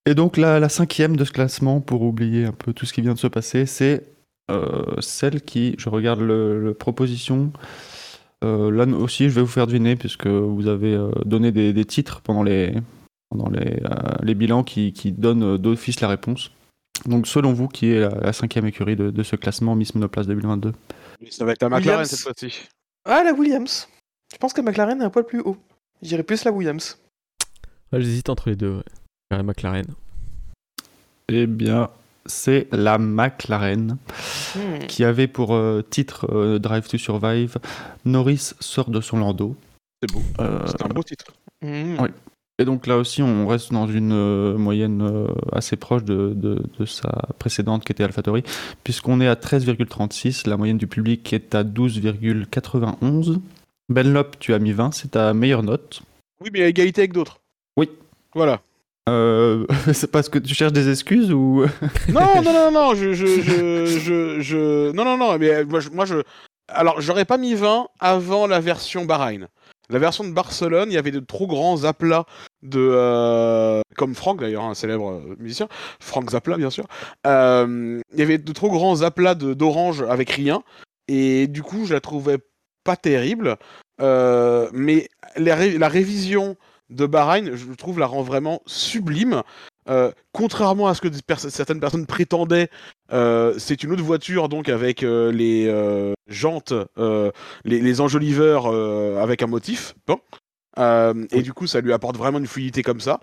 Et 0.06 0.14
donc 0.14 0.36
la, 0.36 0.60
la 0.60 0.68
cinquième 0.68 1.16
de 1.16 1.24
ce 1.24 1.32
classement, 1.32 1.80
pour 1.80 2.02
oublier 2.02 2.44
un 2.44 2.52
peu 2.52 2.74
tout 2.74 2.84
ce 2.84 2.92
qui 2.92 3.00
vient 3.00 3.14
de 3.14 3.18
se 3.18 3.26
passer, 3.26 3.64
c'est 3.64 4.06
euh, 4.50 5.00
celle 5.00 5.40
qui, 5.40 5.74
je 5.78 5.88
regarde 5.88 6.20
le, 6.20 6.62
le 6.62 6.74
proposition, 6.74 7.52
euh, 8.44 8.70
là 8.70 8.84
aussi 8.84 9.30
je 9.30 9.34
vais 9.34 9.40
vous 9.40 9.46
faire 9.46 9.66
deviner 9.66 9.96
puisque 9.96 10.26
vous 10.26 10.68
avez 10.68 10.94
euh, 10.94 11.10
donné 11.24 11.52
des, 11.52 11.72
des 11.72 11.84
titres 11.86 12.20
pendant 12.20 12.42
les, 12.42 12.74
pendant 13.30 13.48
les, 13.48 13.82
les 14.22 14.34
bilans 14.34 14.62
qui, 14.62 14.92
qui 14.92 15.12
donnent 15.12 15.56
d'office 15.56 16.00
la 16.02 16.08
réponse. 16.08 16.50
Donc 17.06 17.26
selon 17.26 17.52
vous, 17.52 17.68
qui 17.68 17.90
est 17.90 18.00
la, 18.00 18.08
la 18.08 18.32
cinquième 18.32 18.66
écurie 18.66 18.96
de, 18.96 19.10
de 19.10 19.22
ce 19.22 19.36
classement 19.36 19.74
Miss 19.74 19.94
Monoplace 19.94 20.26
2022 20.26 20.72
Ça 21.30 21.44
va 21.44 21.52
être 21.52 21.62
la 21.62 21.68
McLaren 21.68 22.00
Williams. 22.00 22.08
cette 22.10 22.20
fois-ci. 22.20 22.68
Ah, 23.04 23.22
la 23.24 23.32
Williams 23.32 23.88
Je 24.32 24.38
pense 24.38 24.52
que 24.52 24.60
McLaren 24.60 25.00
est 25.00 25.04
un 25.04 25.10
poil 25.10 25.26
plus 25.26 25.40
haut. 25.40 25.56
J'irais 26.02 26.22
plus 26.22 26.44
la 26.44 26.50
Williams. 26.52 26.98
Ah, 27.92 28.00
J'hésite 28.00 28.28
entre 28.30 28.48
les 28.48 28.56
deux. 28.56 28.76
Ouais. 28.76 28.82
La 29.30 29.42
McLaren. 29.42 29.86
Eh 31.28 31.46
bien, 31.46 31.90
c'est 32.26 32.68
la 32.72 32.98
McLaren. 32.98 33.96
Hmm. 34.54 34.86
qui 34.86 35.02
avait 35.04 35.26
pour 35.26 35.54
euh, 35.54 35.82
titre 35.82 36.26
euh, 36.32 36.58
Drive 36.60 36.86
to 36.88 36.96
Survive 36.96 37.56
Norris 38.04 38.52
sort 38.60 38.88
de 38.90 39.00
son 39.00 39.18
landau. 39.18 39.56
C'est 40.00 40.12
beau. 40.12 40.22
Euh, 40.40 40.64
C'est 40.66 40.82
un 40.84 40.88
beau 40.88 41.02
titre. 41.02 41.26
Hmm. 41.60 41.96
Oui. 42.00 42.08
Et 42.58 42.64
donc 42.64 42.86
là 42.86 42.96
aussi, 42.98 43.22
on 43.22 43.46
reste 43.48 43.72
dans 43.72 43.86
une 43.88 44.12
euh, 44.12 44.56
moyenne 44.56 45.02
euh, 45.02 45.26
assez 45.52 45.76
proche 45.76 46.04
de, 46.04 46.32
de- 46.34 46.62
de 46.78 46.84
sa 46.86 47.10
précédente 47.38 47.84
qui 47.84 47.92
était 47.92 48.04
AlphaTauri, 48.04 48.42
puisqu'on 48.84 49.20
est 49.20 49.26
à 49.28 49.34
13,36, 49.34 50.48
la 50.48 50.56
moyenne 50.56 50.78
du 50.78 50.86
public 50.86 51.32
est 51.32 51.54
à 51.54 51.64
12,91. 51.64 53.40
Benlop, 53.88 54.38
tu 54.38 54.54
as 54.54 54.58
mis 54.58 54.72
20, 54.72 54.92
c'est 54.94 55.12
ta 55.12 55.34
meilleure 55.34 55.62
note. 55.62 56.00
Oui, 56.40 56.50
mais 56.52 56.62
à 56.62 56.68
égalité 56.68 57.02
avec 57.02 57.12
d'autres. 57.12 57.40
Oui. 57.76 57.90
Voilà. 58.34 58.60
Euh, 59.08 59.66
c'est 59.92 60.10
parce 60.10 60.28
que 60.28 60.38
tu 60.38 60.54
cherches 60.54 60.72
des 60.72 60.88
excuses 60.88 61.30
ou 61.32 61.64
Non, 62.08 62.42
non, 62.42 62.52
non, 62.52 62.70
non, 62.72 62.94
je, 62.94 63.12
je, 63.12 63.26
je, 63.26 63.86
je, 63.86 64.40
je- 64.40 64.92
non, 64.92 65.04
non, 65.04 65.16
non, 65.18 65.38
mais 65.38 65.64
moi, 65.64 65.80
je, 65.80 65.90
moi, 65.90 66.04
je, 66.06 66.16
alors, 66.68 67.00
j'aurais 67.00 67.24
pas 67.26 67.36
mis 67.36 67.54
20 67.54 67.88
avant 68.00 68.46
la 68.46 68.60
version 68.60 69.04
Bahreïn. 69.04 69.48
La 69.90 69.98
version 69.98 70.24
de 70.24 70.32
Barcelone, 70.32 70.90
il 70.90 70.94
y 70.94 70.98
avait 70.98 71.10
de 71.10 71.20
trop 71.20 71.46
grands 71.46 71.84
aplats 71.84 72.24
de, 72.62 72.80
euh, 72.80 73.82
comme 73.96 74.14
Franck 74.14 74.40
d'ailleurs, 74.40 74.64
un 74.64 74.74
célèbre 74.74 75.10
euh, 75.10 75.36
musicien, 75.38 75.68
Frank 76.00 76.30
Zappa 76.30 76.56
bien 76.56 76.70
sûr. 76.70 76.86
Euh, 77.26 78.00
il 78.12 78.18
y 78.18 78.22
avait 78.22 78.38
de 78.38 78.52
trop 78.52 78.70
grands 78.70 79.02
aplats 79.02 79.34
d'orange 79.34 80.02
avec 80.02 80.30
rien, 80.30 80.62
et 81.08 81.46
du 81.46 81.62
coup, 81.62 81.84
je 81.84 81.92
la 81.92 82.00
trouvais 82.00 82.38
pas 82.82 82.96
terrible. 82.96 83.56
Mais 84.00 85.08
la, 85.36 85.66
la 85.66 85.88
révision 85.88 86.56
de 86.90 87.06
Bahreïn, 87.06 87.54
je 87.54 87.72
trouve, 87.74 87.98
la 87.98 88.06
rend 88.06 88.22
vraiment 88.22 88.62
sublime. 88.66 89.42
Euh, 89.88 90.10
contrairement 90.32 90.88
à 90.88 90.94
ce 90.94 91.00
que 91.00 91.08
des 91.08 91.20
pers- 91.22 91.38
certaines 91.40 91.80
personnes 91.80 92.06
prétendaient, 92.06 92.68
euh, 93.12 93.54
c'est 93.58 93.82
une 93.82 93.92
autre 93.92 94.02
voiture 94.02 94.48
donc 94.48 94.68
avec 94.68 95.02
euh, 95.02 95.30
les 95.32 95.66
euh, 95.68 96.14
jantes, 96.28 96.72
euh, 96.98 97.30
les, 97.64 97.80
les 97.80 98.00
enjoliveurs 98.00 98.66
euh, 98.66 99.22
avec 99.22 99.42
un 99.42 99.46
motif. 99.46 99.94
Bon. 100.06 100.18
Euh, 100.78 101.26
Et 101.30 101.42
du 101.42 101.52
coup, 101.52 101.68
ça 101.68 101.80
lui 101.80 101.92
apporte 101.92 102.16
vraiment 102.16 102.38
une 102.38 102.48
fluidité 102.48 102.82
comme 102.82 103.00
ça. 103.00 103.20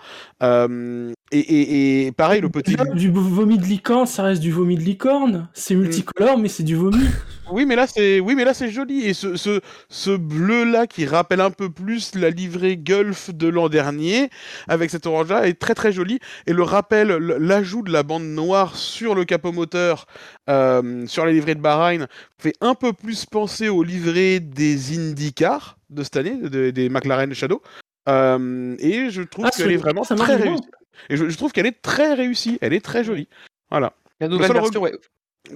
Euh, 1.34 1.38
et, 1.38 1.40
et- 1.40 2.08
et 2.08 2.12
pareil, 2.12 2.42
le 2.42 2.50
petit. 2.50 2.76
Du 2.94 3.10
vomi 3.10 3.58
de 3.58 3.64
licorne, 3.64 4.06
ça 4.06 4.24
reste 4.24 4.42
du 4.42 4.52
vomi 4.52 4.76
de 4.76 4.82
licorne. 4.82 5.48
C'est 5.54 5.76
multicolore, 5.76 6.38
mais 6.38 6.50
c'est 6.50 6.64
du 6.64 6.76
vomi. 6.76 6.98
Oui, 7.54 7.66
mais 7.66 7.76
là 7.76 7.86
c'est 7.86 8.22
oui, 8.22 8.34
mais 8.34 8.46
là 8.46 8.54
c'est 8.54 8.70
joli 8.70 9.02
et 9.08 9.14
ce 9.14 9.36
ce, 9.36 9.60
ce 9.90 10.12
bleu 10.16 10.64
là 10.64 10.88
qui 10.88 11.06
rappelle 11.06 11.42
un 11.42 11.50
peu 11.52 11.70
plus 11.70 12.16
la 12.16 12.30
livrée 12.30 12.78
Gulf 12.78 13.30
de 13.34 13.50
l'an 13.50 13.68
dernier 13.68 14.30
avec 14.70 14.90
cet 14.90 15.06
orange 15.06 15.28
là 15.28 15.46
est 15.46 15.60
très 15.60 15.74
très 15.76 15.92
joli 15.92 16.20
et 16.48 16.54
le 16.54 16.64
rappel 16.64 17.10
l'ajout 17.10 17.82
de 17.82 17.92
la 17.92 18.04
bande 18.04 18.24
noire 18.24 18.78
sur 18.78 19.16
le 19.16 19.26
capot 19.26 19.52
moteur 19.52 20.06
euh, 20.50 21.06
sur 21.08 21.26
les 21.26 21.34
livrées 21.34 21.56
de 21.56 21.60
Bahreïn 21.60 22.08
fait 22.40 22.54
un 22.62 22.74
peu 22.74 22.94
plus 22.94 23.26
penser 23.26 23.68
aux 23.68 23.84
livrées 23.84 24.40
des 24.40 24.98
IndyCar 24.98 25.78
de 25.90 26.04
cette 26.04 26.16
année 26.16 26.38
de- 26.42 26.70
des 26.70 26.88
McLaren 26.88 27.34
Shadow 27.34 27.62
Euh, 28.08 28.76
et 28.80 29.10
je 29.10 29.24
trouve 29.24 29.46
Ah, 29.48 29.52
qu'elle 29.56 29.74
est 29.74 29.78
vraiment 29.78 30.06
ça 30.06 30.16
très 30.16 30.38
réussie 30.38 30.64
et 31.10 31.18
je, 31.18 31.30
je 31.30 31.38
trouve 31.38 31.52
qu'elle 31.52 31.66
est 31.68 31.82
très 31.82 32.14
réussie 32.14 32.58
elle 32.62 32.74
est 32.74 32.84
très 32.84 33.04
jolie 33.04 33.28
voilà 33.70 33.94
La 34.20 34.28
nouvelle 34.28 34.48
seul 34.48 34.62
version, 34.62 34.82
ouais. 34.82 34.92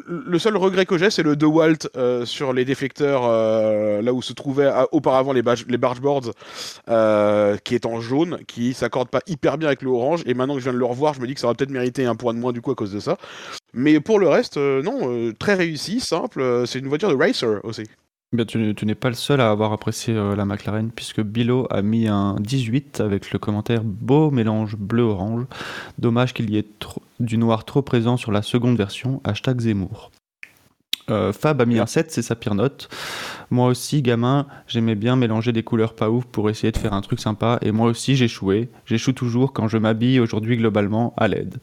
le 0.07 0.39
seul 0.39 0.57
regret 0.57 0.85
que 0.85 0.97
j'ai, 0.97 1.09
c'est 1.09 1.23
le 1.23 1.35
DeWalt 1.35 1.89
euh, 1.95 2.25
sur 2.25 2.53
les 2.53 2.65
déflecteurs, 2.65 3.23
euh, 3.25 4.01
là 4.01 4.13
où 4.13 4.21
se 4.21 4.33
trouvaient 4.33 4.65
ah, 4.67 4.87
auparavant 4.91 5.33
les, 5.33 5.43
les 5.67 5.77
bargeboards, 5.77 6.31
euh, 6.89 7.57
qui 7.57 7.75
est 7.75 7.85
en 7.85 7.99
jaune, 8.01 8.39
qui 8.47 8.73
s'accorde 8.73 9.09
pas 9.09 9.21
hyper 9.27 9.57
bien 9.57 9.67
avec 9.67 9.81
le 9.81 9.89
orange. 9.89 10.23
Et 10.25 10.33
maintenant 10.33 10.55
que 10.55 10.59
je 10.59 10.65
viens 10.65 10.73
de 10.73 10.79
le 10.79 10.85
revoir, 10.85 11.13
je 11.13 11.21
me 11.21 11.27
dis 11.27 11.33
que 11.33 11.39
ça 11.39 11.47
aurait 11.47 11.55
peut-être 11.55 11.71
mérité 11.71 12.05
un 12.05 12.15
point 12.15 12.33
de 12.33 12.39
moins 12.39 12.51
du 12.53 12.61
coup 12.61 12.71
à 12.71 12.75
cause 12.75 12.91
de 12.93 12.99
ça. 12.99 13.17
Mais 13.73 13.99
pour 13.99 14.19
le 14.19 14.27
reste, 14.27 14.57
euh, 14.57 14.81
non, 14.81 15.31
très 15.37 15.53
réussi, 15.53 15.99
simple. 15.99 16.63
c'est 16.65 16.79
une 16.79 16.87
voiture 16.87 17.09
de 17.09 17.15
racer 17.15 17.59
aussi. 17.63 17.83
Bien, 18.35 18.45
tu, 18.45 18.85
n'es 18.85 18.95
pas 18.95 19.07
le 19.07 19.15
seul 19.15 19.39
à 19.39 19.49
avoir 19.49 19.71
apprécié 19.71 20.13
euh, 20.13 20.35
la 20.35 20.43
McLaren, 20.43 20.91
puisque 20.91 21.21
Bilo 21.21 21.67
a 21.69 21.81
mis 21.81 22.07
un 22.07 22.35
18 22.39 22.99
avec 22.99 23.31
le 23.31 23.39
commentaire 23.39 23.81
beau 23.83 24.29
mélange 24.29 24.75
bleu-orange. 24.75 25.45
Dommage 25.99 26.33
qu'il 26.33 26.49
y 26.49 26.57
ait 26.57 26.67
du 27.21 27.37
noir 27.37 27.63
trop 27.63 27.81
présent 27.81 28.17
sur 28.17 28.33
la 28.33 28.41
seconde 28.41 28.77
version. 28.77 29.21
Hashtag 29.23 29.61
Zemmour. 29.61 30.11
Euh, 31.09 31.31
Fab 31.31 31.61
a 31.61 31.65
mis 31.65 31.79
un 31.79 31.85
7, 31.85 32.11
c'est 32.11 32.21
sa 32.21 32.35
pire 32.35 32.55
note. 32.55 32.89
Moi 33.51 33.69
aussi, 33.69 34.01
gamin, 34.01 34.47
j'aimais 34.67 34.95
bien 34.95 35.15
mélanger 35.15 35.53
des 35.53 35.63
couleurs 35.63 35.93
pas 35.93 36.09
ouf 36.09 36.25
pour 36.25 36.49
essayer 36.49 36.71
de 36.71 36.77
faire 36.77 36.93
un 36.93 37.01
truc 37.01 37.21
sympa. 37.21 37.59
Et 37.61 37.71
moi 37.71 37.87
aussi, 37.87 38.17
j'échouais. 38.17 38.69
J'échoue 38.85 39.13
toujours 39.13 39.53
quand 39.53 39.69
je 39.69 39.77
m'habille 39.77 40.19
aujourd'hui 40.19 40.57
globalement 40.57 41.13
à 41.15 41.29
l'aide. 41.29 41.59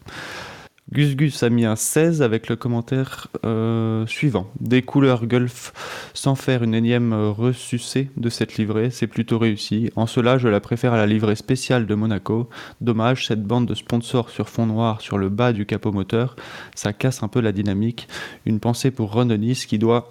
Gus 0.93 1.17
Gus 1.17 1.43
a 1.43 1.49
mis 1.49 1.65
un 1.65 1.75
16 1.75 2.21
avec 2.21 2.51
le 2.51 2.57
commentaire 2.57 3.29
euh, 3.47 4.07
suivant. 4.07 4.51
Des 4.61 4.83
couleurs 4.83 5.25
Gulf 5.25 5.73
sans 6.13 6.35
faire 6.35 6.63
une 6.63 6.75
énième 6.75 7.15
euh, 7.15 7.31
ressucée 7.31 8.11
de 8.19 8.29
cette 8.29 8.59
livrée, 8.59 8.91
c'est 8.91 9.07
plutôt 9.07 9.39
réussi. 9.39 9.91
En 9.97 10.07
cela, 10.07 10.37
je 10.37 10.49
la 10.49 10.61
préfère 10.61 10.93
à 10.93 10.99
la 10.99 11.07
livrée 11.07 11.35
spéciale 11.35 11.87
de 11.87 11.95
Monaco. 11.95 12.51
Dommage, 12.83 13.27
cette 13.27 13.43
bande 13.43 13.65
de 13.65 13.75
sponsors 13.75 14.29
sur 14.29 14.51
fond 14.51 14.67
noir 14.67 15.01
sur 15.01 15.17
le 15.17 15.31
bas 15.31 15.55
du 15.55 15.65
capot 15.65 15.93
moteur, 15.93 16.37
ça 16.75 16.93
casse 16.93 17.23
un 17.23 17.29
peu 17.29 17.41
la 17.41 17.53
dynamique. 17.53 18.07
Une 18.45 18.61
pensée 18.61 18.91
pour 18.91 19.15
Ron 19.15 19.25
Dennis 19.25 19.65
qui 19.67 19.79
doit 19.79 20.11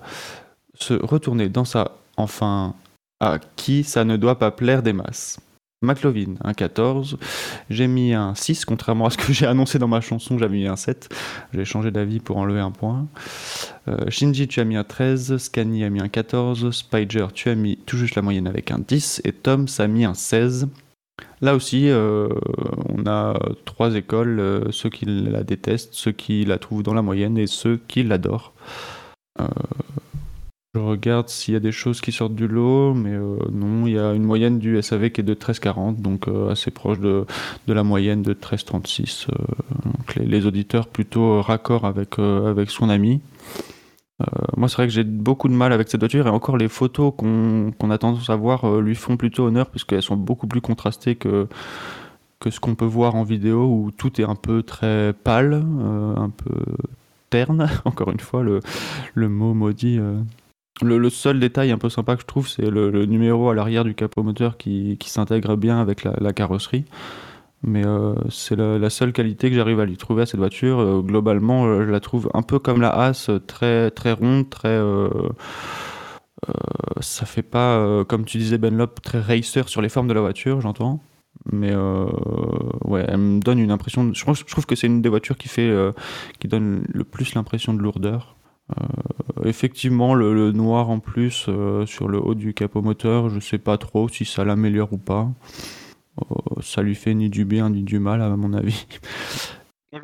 se 0.73 0.95
retourner 0.95 1.47
dans 1.47 1.65
sa... 1.65 1.91
Enfin, 2.17 2.73
à 3.19 3.37
qui 3.55 3.83
ça 3.83 4.03
ne 4.03 4.17
doit 4.17 4.39
pas 4.39 4.49
plaire 4.49 4.81
des 4.81 4.93
masses. 4.93 5.39
McLovin, 5.81 6.35
un 6.43 6.53
14. 6.53 7.17
J'ai 7.69 7.87
mis 7.87 8.13
un 8.13 8.35
6, 8.35 8.65
contrairement 8.65 9.07
à 9.07 9.09
ce 9.09 9.17
que 9.17 9.33
j'ai 9.33 9.47
annoncé 9.47 9.79
dans 9.79 9.87
ma 9.87 10.01
chanson, 10.01 10.37
j'avais 10.37 10.57
mis 10.57 10.67
un 10.67 10.75
7. 10.75 11.09
J'ai 11.53 11.65
changé 11.65 11.89
d'avis 11.89 12.19
pour 12.19 12.37
enlever 12.37 12.59
un 12.59 12.71
point. 12.71 13.07
Euh, 13.87 14.09
Shinji, 14.09 14.47
tu 14.47 14.59
as 14.59 14.63
mis 14.63 14.75
un 14.75 14.83
13. 14.83 15.37
Scani 15.37 15.83
a 15.83 15.89
mis 15.89 15.99
un 15.99 16.07
14. 16.07 16.69
Spider, 16.71 17.27
tu 17.33 17.49
as 17.49 17.55
mis 17.55 17.77
tout 17.77 17.97
juste 17.97 18.15
la 18.15 18.21
moyenne 18.21 18.47
avec 18.47 18.69
un 18.69 18.79
10. 18.79 19.21
Et 19.23 19.33
Tom, 19.33 19.67
ça 19.67 19.83
a 19.83 19.87
mis 19.87 20.05
un 20.05 20.13
16. 20.13 20.67
Là 21.41 21.55
aussi, 21.55 21.89
euh, 21.89 22.29
on 22.89 23.07
a 23.07 23.39
trois 23.65 23.95
écoles, 23.95 24.39
euh, 24.39 24.71
ceux 24.71 24.89
qui 24.89 25.05
la 25.05 25.43
détestent, 25.43 25.93
ceux 25.93 26.11
qui 26.11 26.45
la 26.45 26.59
trouvent 26.59 26.83
dans 26.83 26.93
la 26.93 27.01
moyenne 27.01 27.37
et 27.37 27.47
ceux 27.47 27.79
qui 27.87 28.03
l'adorent. 28.03 28.53
Je 30.73 30.79
regarde 30.79 31.27
s'il 31.27 31.53
y 31.53 31.57
a 31.57 31.59
des 31.59 31.73
choses 31.73 31.99
qui 31.99 32.13
sortent 32.13 32.35
du 32.35 32.47
lot, 32.47 32.93
mais 32.93 33.11
euh, 33.11 33.37
non, 33.51 33.87
il 33.87 33.93
y 33.93 33.99
a 33.99 34.13
une 34.13 34.23
moyenne 34.23 34.57
du 34.57 34.81
SAV 34.81 35.09
qui 35.09 35.19
est 35.19 35.23
de 35.23 35.33
13,40, 35.33 36.01
donc 36.01 36.29
euh, 36.29 36.49
assez 36.49 36.71
proche 36.71 36.99
de, 36.99 37.25
la 37.67 37.83
moyenne 37.83 38.21
de 38.21 38.33
13,36. 38.33 39.27
euh, 39.29 40.23
les, 40.23 40.45
auditeurs 40.45 40.87
plutôt 40.87 41.41
raccord 41.41 41.83
avec, 41.85 42.19
avec 42.19 42.69
son 42.69 42.89
ami. 42.89 43.21
Moi, 44.55 44.69
c'est 44.69 44.75
vrai 44.75 44.87
que 44.87 44.93
j'ai 44.93 45.03
beaucoup 45.03 45.47
de 45.47 45.53
mal 45.53 45.73
avec 45.73 45.89
cette 45.89 45.99
voiture, 45.99 46.27
et 46.27 46.29
encore 46.29 46.55
les 46.55 46.67
photos 46.67 47.11
qu'on 47.17 47.89
a 47.89 47.97
tendance 47.97 48.29
à 48.29 48.35
voir 48.35 48.79
lui 48.79 48.93
font 48.93 49.17
plutôt 49.17 49.45
honneur, 49.47 49.69
puisqu'elles 49.71 50.03
sont 50.03 50.15
beaucoup 50.15 50.45
plus 50.45 50.61
contrastées 50.61 51.15
que, 51.15 51.47
que 52.39 52.51
ce 52.51 52.59
qu'on 52.59 52.75
peut 52.75 52.85
voir 52.85 53.15
en 53.15 53.23
vidéo, 53.23 53.65
où 53.65 53.89
tout 53.89 54.21
est 54.21 54.25
un 54.25 54.35
peu 54.35 54.61
très 54.61 55.13
pâle, 55.23 55.55
un 55.55 56.29
peu 56.29 56.53
terne, 57.31 57.67
encore 57.85 58.11
une 58.11 58.19
fois, 58.19 58.43
le, 58.43 58.59
le 59.15 59.27
mot 59.27 59.55
maudit. 59.55 59.99
Le, 60.81 61.09
seul 61.09 61.39
détail 61.39 61.71
un 61.71 61.77
peu 61.77 61.89
sympa 61.89 62.15
que 62.15 62.21
je 62.21 62.25
trouve, 62.25 62.47
c'est 62.47 62.69
le, 62.69 63.05
numéro 63.05 63.49
à 63.49 63.55
l'arrière 63.55 63.83
du 63.83 63.93
capot 63.93 64.23
moteur 64.23 64.57
qui, 64.57 64.97
s'intègre 65.05 65.55
bien 65.55 65.79
avec 65.79 66.03
la, 66.03 66.33
carrosserie. 66.33 66.85
Mais 67.63 67.85
euh, 67.85 68.15
c'est 68.29 68.55
la, 68.55 68.89
seule 68.89 69.13
qualité 69.13 69.49
que 69.49 69.55
j'arrive 69.55 69.79
à 69.79 69.85
lui 69.85 69.97
trouver 69.97 70.23
à 70.23 70.25
cette 70.25 70.39
voiture. 70.39 70.79
Euh, 70.79 71.01
globalement, 71.01 71.65
euh, 71.65 71.85
je 71.85 71.91
la 71.91 71.99
trouve 71.99 72.31
un 72.33 72.41
peu 72.41 72.57
comme 72.57 72.81
la 72.81 72.89
As, 72.89 73.29
très, 73.45 73.91
très 73.91 74.13
ronde, 74.13 74.49
très. 74.49 74.79
ça 76.99 77.25
fait 77.25 77.43
pas, 77.43 78.03
comme 78.05 78.25
tu 78.25 78.37
disais, 78.39 78.57
Benlop, 78.57 79.01
très 79.03 79.19
racer 79.19 79.69
sur 79.69 79.81
les 79.81 79.89
formes 79.89 80.07
de 80.07 80.13
la 80.13 80.21
voiture, 80.21 80.61
j'entends. 80.61 80.99
Mais 81.51 81.75
ouais, 82.85 83.05
elle 83.07 83.17
me 83.17 83.39
donne 83.39 83.59
une 83.59 83.71
impression. 83.71 84.11
je, 84.13 84.25
pense- 84.25 84.39
je 84.39 84.51
trouve 84.51 84.65
que 84.65 84.75
c'est 84.75 84.87
une 84.87 85.01
des 85.03 85.09
voitures 85.09 85.37
qui 85.37 85.47
fait, 85.47 85.71
qui 86.39 86.47
donne 86.47 86.83
le 86.87 87.03
plus 87.03 87.35
l'impression 87.35 87.73
de 87.75 87.81
lourdeur. 87.81 88.35
Euh, 88.79 89.43
effectivement, 89.45 90.13
le, 90.15 90.33
le 90.33 90.51
noir 90.51 90.89
en 90.89 90.99
plus 90.99 91.45
euh, 91.47 91.85
sur 91.85 92.07
le 92.07 92.19
haut 92.19 92.35
du 92.35 92.53
capot 92.53 92.81
moteur, 92.81 93.29
je 93.29 93.39
sais 93.39 93.57
pas 93.57 93.77
trop 93.77 94.07
si 94.07 94.25
ça 94.25 94.45
l'améliore 94.45 94.93
ou 94.93 94.97
pas. 94.97 95.29
Euh, 96.21 96.61
ça 96.61 96.81
lui 96.81 96.95
fait 96.95 97.13
ni 97.13 97.29
du 97.29 97.45
bien 97.45 97.69
ni 97.69 97.83
du 97.83 97.99
mal, 97.99 98.21
à 98.21 98.29
mon 98.35 98.53
avis. 98.53 98.85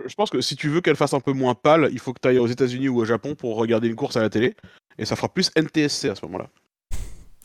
Je 0.05 0.15
pense 0.15 0.29
que 0.29 0.41
si 0.41 0.55
tu 0.57 0.67
veux 0.67 0.81
qu'elle 0.81 0.95
fasse 0.97 1.13
un 1.13 1.21
peu 1.21 1.31
moins 1.31 1.53
pâle, 1.55 1.89
il 1.91 1.99
faut 1.99 2.11
que 2.11 2.19
tu 2.21 2.27
ailles 2.27 2.39
aux 2.39 2.47
États-Unis 2.47 2.89
ou 2.89 2.97
au 2.97 3.05
Japon 3.05 3.35
pour 3.35 3.55
regarder 3.55 3.87
une 3.87 3.95
course 3.95 4.17
à 4.17 4.21
la 4.21 4.29
télé, 4.29 4.53
et 4.97 5.05
ça 5.05 5.15
fera 5.15 5.29
plus 5.29 5.49
NTSC 5.55 6.09
à 6.09 6.15
ce 6.15 6.25
moment-là. 6.25 6.49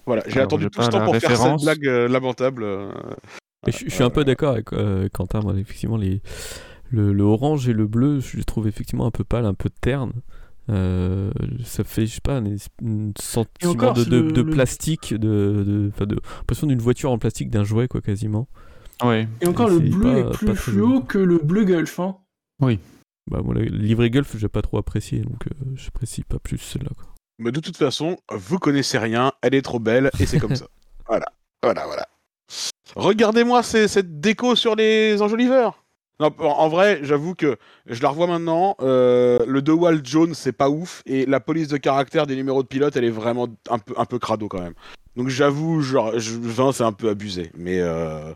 Voilà, 0.07 0.25
j'ai 0.27 0.41
attendu 0.41 0.69
tout 0.69 0.83
ce 0.83 0.89
temps 0.89 1.05
pour 1.05 1.15
faire 1.17 1.31
référence. 1.31 1.61
cette 1.61 1.79
blague 1.79 1.87
euh, 1.87 2.09
lamentable. 2.09 2.65
euh, 2.65 2.91
Et 3.69 3.71
je, 3.71 3.85
je 3.85 3.91
suis 3.91 4.03
un 4.03 4.11
peu 4.11 4.25
d'accord 4.25 4.53
avec 4.55 4.73
euh, 4.73 5.09
Quentin. 5.13 5.41
Moi, 5.41 5.55
effectivement, 5.57 5.97
les, 5.97 6.21
le, 6.91 7.13
le 7.13 7.23
orange 7.23 7.69
et 7.69 7.73
le 7.73 7.87
bleu, 7.87 8.19
je 8.19 8.37
les 8.37 8.43
trouve 8.43 8.67
effectivement 8.67 9.07
un 9.07 9.13
peu 9.13 9.23
pâle, 9.23 9.47
un 9.47 9.55
peu 9.55 9.71
terne. 9.81 10.13
Euh, 10.73 11.31
ça 11.65 11.85
fait, 11.85 12.07
je 12.07 12.15
sais 12.15 12.21
pas, 12.23 12.39
un, 12.39 12.57
sentiment 13.21 13.73
encore, 13.73 13.95
de, 13.95 14.05
de, 14.05 14.21
le- 14.21 14.33
de 14.33 14.43
le- 14.43 14.51
plastique, 14.51 15.13
de, 15.15 15.93
de, 15.99 16.17
l'impression 16.39 16.67
d'une 16.67 16.81
voiture 16.81 17.11
en 17.11 17.19
plastique, 17.19 17.51
d'un 17.51 17.65
jouet, 17.65 17.89
quoi, 17.89 18.01
quasiment. 18.01 18.49
Ouais. 19.03 19.29
Et 19.41 19.47
encore, 19.47 19.71
Et 19.71 19.75
le 19.75 19.79
bleu 19.81 20.01
pas- 20.01 20.19
est 20.19 20.33
plus 20.33 20.55
fluo 20.57 21.01
que 21.03 21.19
le 21.19 21.39
bleu 21.39 21.65
Gulf. 21.65 22.01
Hein. 22.01 22.17
Bah, 23.31 23.41
moi, 23.45 23.55
le 23.55 23.63
livret 23.63 24.11
Gulf, 24.11 24.37
j'ai 24.37 24.49
pas 24.49 24.63
trop 24.63 24.79
apprécié, 24.79 25.21
donc 25.21 25.47
euh, 25.47 25.65
j'apprécie 25.77 26.23
pas 26.23 26.39
plus 26.39 26.59
celle-là, 26.59 26.91
quoi. 26.97 27.07
Mais 27.39 27.53
de 27.53 27.61
toute 27.61 27.77
façon, 27.77 28.17
vous 28.33 28.59
connaissez 28.59 28.99
rien, 28.99 29.33
elle 29.43 29.55
est 29.55 29.63
trop 29.63 29.79
belle, 29.79 30.11
et 30.21 30.27
c'est 30.27 30.39
comme 30.41 30.57
ça. 30.57 30.67
Voilà, 31.09 31.27
voilà, 31.63 31.85
voilà. 31.87 32.09
Regardez-moi 32.95 33.63
cette 33.63 34.21
déco 34.21 34.55
sur 34.55 34.77
les 34.77 35.21
enjoliveurs. 35.21 35.82
En, 36.23 36.69
vrai, 36.69 37.01
j'avoue 37.03 37.35
que 37.35 37.57
je 37.87 38.03
la 38.03 38.09
revois 38.11 38.27
maintenant. 38.27 38.77
euh, 38.81 39.39
le 39.47 39.63
DeWalt 39.63 40.05
jaune, 40.07 40.35
c'est 40.35 40.53
pas 40.53 40.69
ouf, 40.71 41.03
et 41.07 41.27
la 41.27 41.41
police 41.41 41.69
de 41.69 41.77
caractère 41.77 42.27
des 42.27 42.37
numéros 42.37 42.63
de 42.63 42.69
pilote, 42.69 42.97
elle 42.97 43.05
est 43.05 43.11
vraiment 43.11 43.49
un 43.71 43.79
peu, 44.05 44.19
crado 44.19 44.49
quand 44.49 44.61
même. 44.61 44.75
Donc 45.17 45.29
j'avoue, 45.29 45.81
genre, 45.83 46.19
je- 46.19 46.39
20, 46.39 46.73
c'est 46.73 46.85
un 46.85 46.93
peu 46.93 47.09
abusé. 47.09 47.51
Mais, 47.57 47.81
euh, 47.81 48.33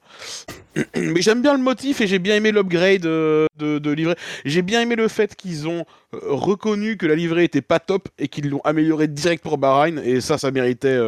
mais 0.97 1.23
j'aime 1.23 1.41
bien 1.43 1.57
le 1.57 1.63
motif 1.63 2.01
et 2.01 2.07
j'ai 2.07 2.19
bien 2.19 2.37
aimé 2.37 2.53
l'upgrade 2.53 3.07
euh, 3.07 3.47
de, 3.57 3.79
de 3.79 3.91
livret. 3.91 4.17
J'ai 4.45 4.63
bien 4.63 4.83
aimé 4.83 4.97
le 4.97 5.09
fait 5.09 5.35
qu'ils 5.37 5.69
ont 5.69 5.85
reconnu 6.13 6.97
que 6.97 7.07
la 7.07 7.15
livrée 7.15 7.45
était 7.45 7.63
pas 7.63 7.79
top 7.81 8.09
et 8.19 8.29
qu'ils 8.29 8.51
l'ont 8.51 8.61
améliorée 8.65 9.09
direct 9.09 9.43
pour 9.43 9.57
Bahreïn. 9.59 9.99
Et 10.05 10.21
ça, 10.21 10.37
ça 10.39 10.51
méritait 10.51 10.99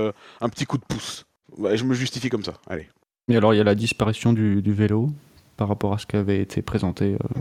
un 0.41 0.49
petit 0.49 0.65
coup 0.65 0.79
de 0.79 0.85
pouce. 0.89 1.27
Je 1.75 1.85
me 1.85 1.95
justifie 1.95 2.31
comme 2.31 2.45
ça. 2.45 2.55
Allez. 2.69 2.89
Et 3.31 3.37
alors, 3.37 3.53
il 3.53 3.59
y 3.59 3.61
a 3.61 3.65
la 3.65 3.75
disparition 3.75 4.33
du 4.33 4.73
vélo? 4.73 5.11
Par 5.59 5.69
rapport 5.69 5.93
à 5.93 5.99
ce 5.99 6.07
qui 6.07 6.17
avait 6.17 6.41
été 6.41 6.63
présenté 6.63 7.15
euh, 7.15 7.41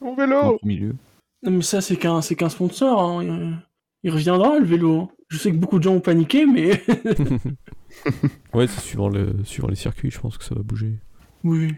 Mon 0.00 0.14
vélo 0.14 0.58
tout 0.60 0.66
milieu. 0.66 0.94
Non, 1.42 1.50
mais 1.50 1.62
ça, 1.62 1.80
c'est 1.80 1.96
qu'un 1.96 2.20
c'est 2.22 2.36
qu'un 2.36 2.48
sponsor. 2.48 3.02
hein. 3.02 3.24
Il- 3.24 3.56
Il 4.04 4.10
reviendra, 4.12 4.58
le 4.58 4.66
vélo. 4.66 5.00
hein. 5.00 5.08
Je 5.30 5.38
sais 5.38 5.50
que 5.50 5.56
beaucoup 5.56 5.78
de 5.78 5.84
gens 5.84 5.94
ont 5.94 6.00
paniqué, 6.00 6.44
mais 6.46 6.82
ouais, 8.54 8.66
c'est 8.66 8.80
suivant, 8.80 9.08
le, 9.08 9.42
suivant 9.44 9.68
les 9.68 9.74
circuits, 9.76 10.10
je 10.10 10.20
pense 10.20 10.36
que 10.38 10.44
ça 10.44 10.54
va 10.54 10.62
bouger. 10.62 10.94
oui. 11.42 11.74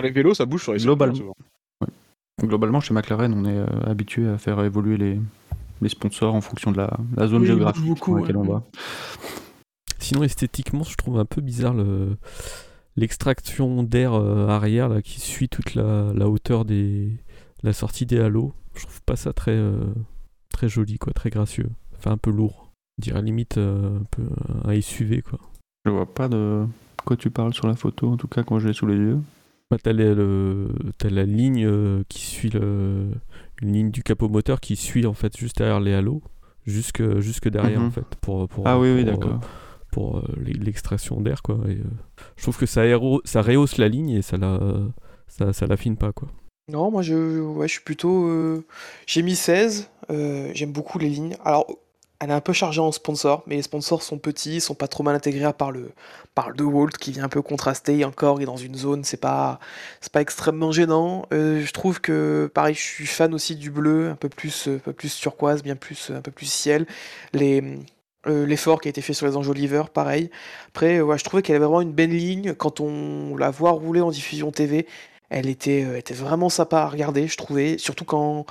Les 0.00 0.10
vélos, 0.10 0.34
ça 0.34 0.46
bouge 0.46 0.62
sur 0.62 0.72
les 0.72 0.78
Globalement. 0.78 1.14
circuits. 1.14 1.34
Globalement, 2.42 2.80
chez 2.80 2.94
McLaren, 2.94 3.34
on 3.34 3.44
est 3.44 3.56
euh, 3.58 3.66
habitué 3.84 4.26
à 4.28 4.38
faire 4.38 4.62
évoluer 4.64 4.96
les, 4.96 5.20
les 5.82 5.88
sponsors 5.90 6.34
en 6.34 6.40
fonction 6.40 6.70
de 6.72 6.76
la, 6.78 6.96
la 7.16 7.26
zone 7.26 7.42
Oui, 7.42 7.48
géographique 7.48 7.84
beaucoup, 7.84 8.12
dans 8.12 8.20
laquelle 8.20 8.36
ouais. 8.38 8.48
on 8.48 8.52
va. 8.52 8.62
Sinon, 9.98 10.22
esthétiquement, 10.22 10.84
je 10.84 10.94
trouve 10.96 11.18
un 11.18 11.24
peu 11.26 11.40
bizarre 11.42 11.74
le 11.74 12.16
l'extraction 13.00 13.82
d'air 13.82 14.14
euh, 14.14 14.46
arrière 14.48 14.88
là, 14.88 15.02
qui 15.02 15.20
suit 15.20 15.48
toute 15.48 15.74
la, 15.74 16.12
la 16.14 16.28
hauteur 16.28 16.64
des 16.64 17.10
la 17.62 17.72
sortie 17.72 18.06
des 18.06 18.18
halos. 18.20 18.52
Je 18.74 18.82
trouve 18.82 19.02
pas 19.02 19.16
ça 19.16 19.32
très 19.32 19.52
euh, 19.56 19.92
très 20.52 20.68
joli 20.68 20.98
quoi, 20.98 21.12
très 21.12 21.30
gracieux. 21.30 21.68
Enfin 21.98 22.12
un 22.12 22.16
peu 22.18 22.30
lourd. 22.30 22.70
Je 22.98 23.02
dirais 23.04 23.22
limite 23.22 23.58
euh, 23.58 23.98
un 23.98 24.04
peu 24.10 24.22
un 24.64 24.80
SUV 24.80 25.22
quoi. 25.22 25.38
Je 25.84 25.90
vois 25.90 26.12
pas 26.12 26.28
de 26.28 26.64
quoi 27.04 27.16
tu 27.16 27.30
parles 27.30 27.54
sur 27.54 27.66
la 27.66 27.74
photo, 27.76 28.08
en 28.10 28.16
tout 28.16 28.28
cas 28.28 28.42
quand 28.42 28.58
je 28.58 28.68
l'ai 28.68 28.74
sous 28.74 28.86
les 28.86 28.96
yeux. 28.96 29.18
Bah, 29.70 29.76
t'as, 29.82 29.92
les- 29.92 30.14
le- 30.14 30.68
t'as 30.98 31.10
la 31.10 31.24
ligne 31.24 32.02
qui 32.08 32.22
suit 32.22 32.50
le 32.50 33.06
une 33.62 33.72
ligne 33.72 33.90
du 33.90 34.02
capot 34.02 34.28
moteur 34.28 34.58
qui 34.60 34.74
suit 34.76 35.06
en 35.06 35.14
fait 35.14 35.36
juste 35.36 35.58
derrière 35.58 35.80
les 35.80 35.92
halos 35.94 36.22
jusque 36.66 37.02
jusque 37.20 37.48
derrière 37.48 37.80
Mhm. 37.80 37.86
en 37.86 37.90
fait 37.90 38.06
pour 38.20 38.48
pour 38.48 38.66
Ah 38.66 38.78
oui, 38.80 38.92
oui, 38.94 39.04
pour, 39.04 39.12
d'accord. 39.18 39.34
euh, 39.34 39.46
pour 39.90 40.18
euh, 40.18 40.22
l'e- 40.36 40.52
l'extraction 40.64 41.20
d'air 41.20 41.42
quoi 41.42 41.58
et, 41.68 41.72
euh, 41.72 41.84
je 42.36 42.42
trouve 42.42 42.56
que 42.58 42.66
ça 42.66 42.82
rehausse 42.82 43.78
la 43.78 43.88
ligne 43.88 44.10
et 44.10 44.22
ça 44.22 44.36
la 44.36 44.58
ça, 45.28 45.66
l'affine 45.66 45.96
pas 45.96 46.12
quoi 46.12 46.28
Non, 46.68 46.90
moi 46.90 47.02
je, 47.02 47.40
ouais, 47.40 47.68
je 47.68 47.72
suis 47.74 47.82
plutôt. 47.84 48.24
euh, 48.26 48.64
J'ai 49.06 49.22
mis 49.22 49.36
16. 49.36 49.88
euh, 50.10 50.50
J'aime 50.54 50.72
beaucoup 50.72 50.98
les 50.98 51.08
lignes. 51.08 51.36
Alors, 51.44 51.66
elle 52.22 52.30
est 52.30 52.34
un 52.34 52.40
peu 52.42 52.52
chargée 52.52 52.80
en 52.80 52.92
sponsors, 52.92 53.42
mais 53.46 53.54
les 53.56 53.62
sponsors 53.62 54.02
sont 54.02 54.18
petits, 54.18 54.56
ils 54.56 54.60
sont 54.60 54.74
pas 54.74 54.88
trop 54.88 55.02
mal 55.02 55.14
intégrés 55.14 55.44
à 55.44 55.52
part 55.54 55.70
le, 55.72 55.92
par 56.34 56.50
le 56.50 56.56
DeWalt 56.56 56.90
qui 56.98 57.12
vient 57.12 57.24
un 57.24 57.28
peu 57.30 57.40
contraster. 57.42 57.98
Et 58.00 58.04
encore, 58.04 58.40
il 58.40 58.42
est 58.42 58.46
dans 58.46 58.56
une 58.58 58.74
zone, 58.74 59.04
c'est 59.04 59.16
pas, 59.20 59.58
pas 60.12 60.20
extrêmement 60.20 60.70
gênant. 60.72 61.24
Je 61.30 61.72
trouve 61.72 62.00
que, 62.00 62.50
pareil, 62.52 62.74
je 62.74 62.80
suis 62.82 63.06
fan 63.06 63.32
aussi 63.32 63.54
du 63.56 63.70
bleu, 63.70 64.10
un 64.10 64.16
peu 64.16 64.28
plus, 64.28 64.66
un 64.68 64.78
peu 64.78 64.92
plus 64.92 65.16
turquoise, 65.16 65.62
bien 65.62 65.76
plus, 65.76 66.10
un 66.10 66.20
peu 66.20 66.30
plus 66.32 66.46
ciel. 66.50 66.86
Les. 67.32 67.78
Euh, 68.26 68.44
L'effort 68.46 68.80
qui 68.80 68.88
a 68.88 68.90
été 68.90 69.00
fait 69.00 69.14
sur 69.14 69.26
les 69.26 69.36
enjoliveurs, 69.36 69.88
pareil. 69.90 70.30
Après, 70.68 71.00
euh, 71.00 71.16
je 71.16 71.24
trouvais 71.24 71.42
qu'elle 71.42 71.56
avait 71.56 71.64
vraiment 71.64 71.80
une 71.80 71.92
belle 71.92 72.10
ligne. 72.10 72.54
Quand 72.54 72.80
on 72.80 73.36
la 73.36 73.50
voit 73.50 73.70
rouler 73.70 74.02
en 74.02 74.10
diffusion 74.10 74.50
TV, 74.50 74.86
elle 75.30 75.48
était, 75.48 75.84
euh, 75.84 75.96
était 75.96 76.14
vraiment 76.14 76.50
sympa 76.50 76.80
à 76.80 76.88
regarder, 76.88 77.28
je 77.28 77.36
trouvais, 77.38 77.78
surtout 77.78 78.04
quand, 78.04 78.44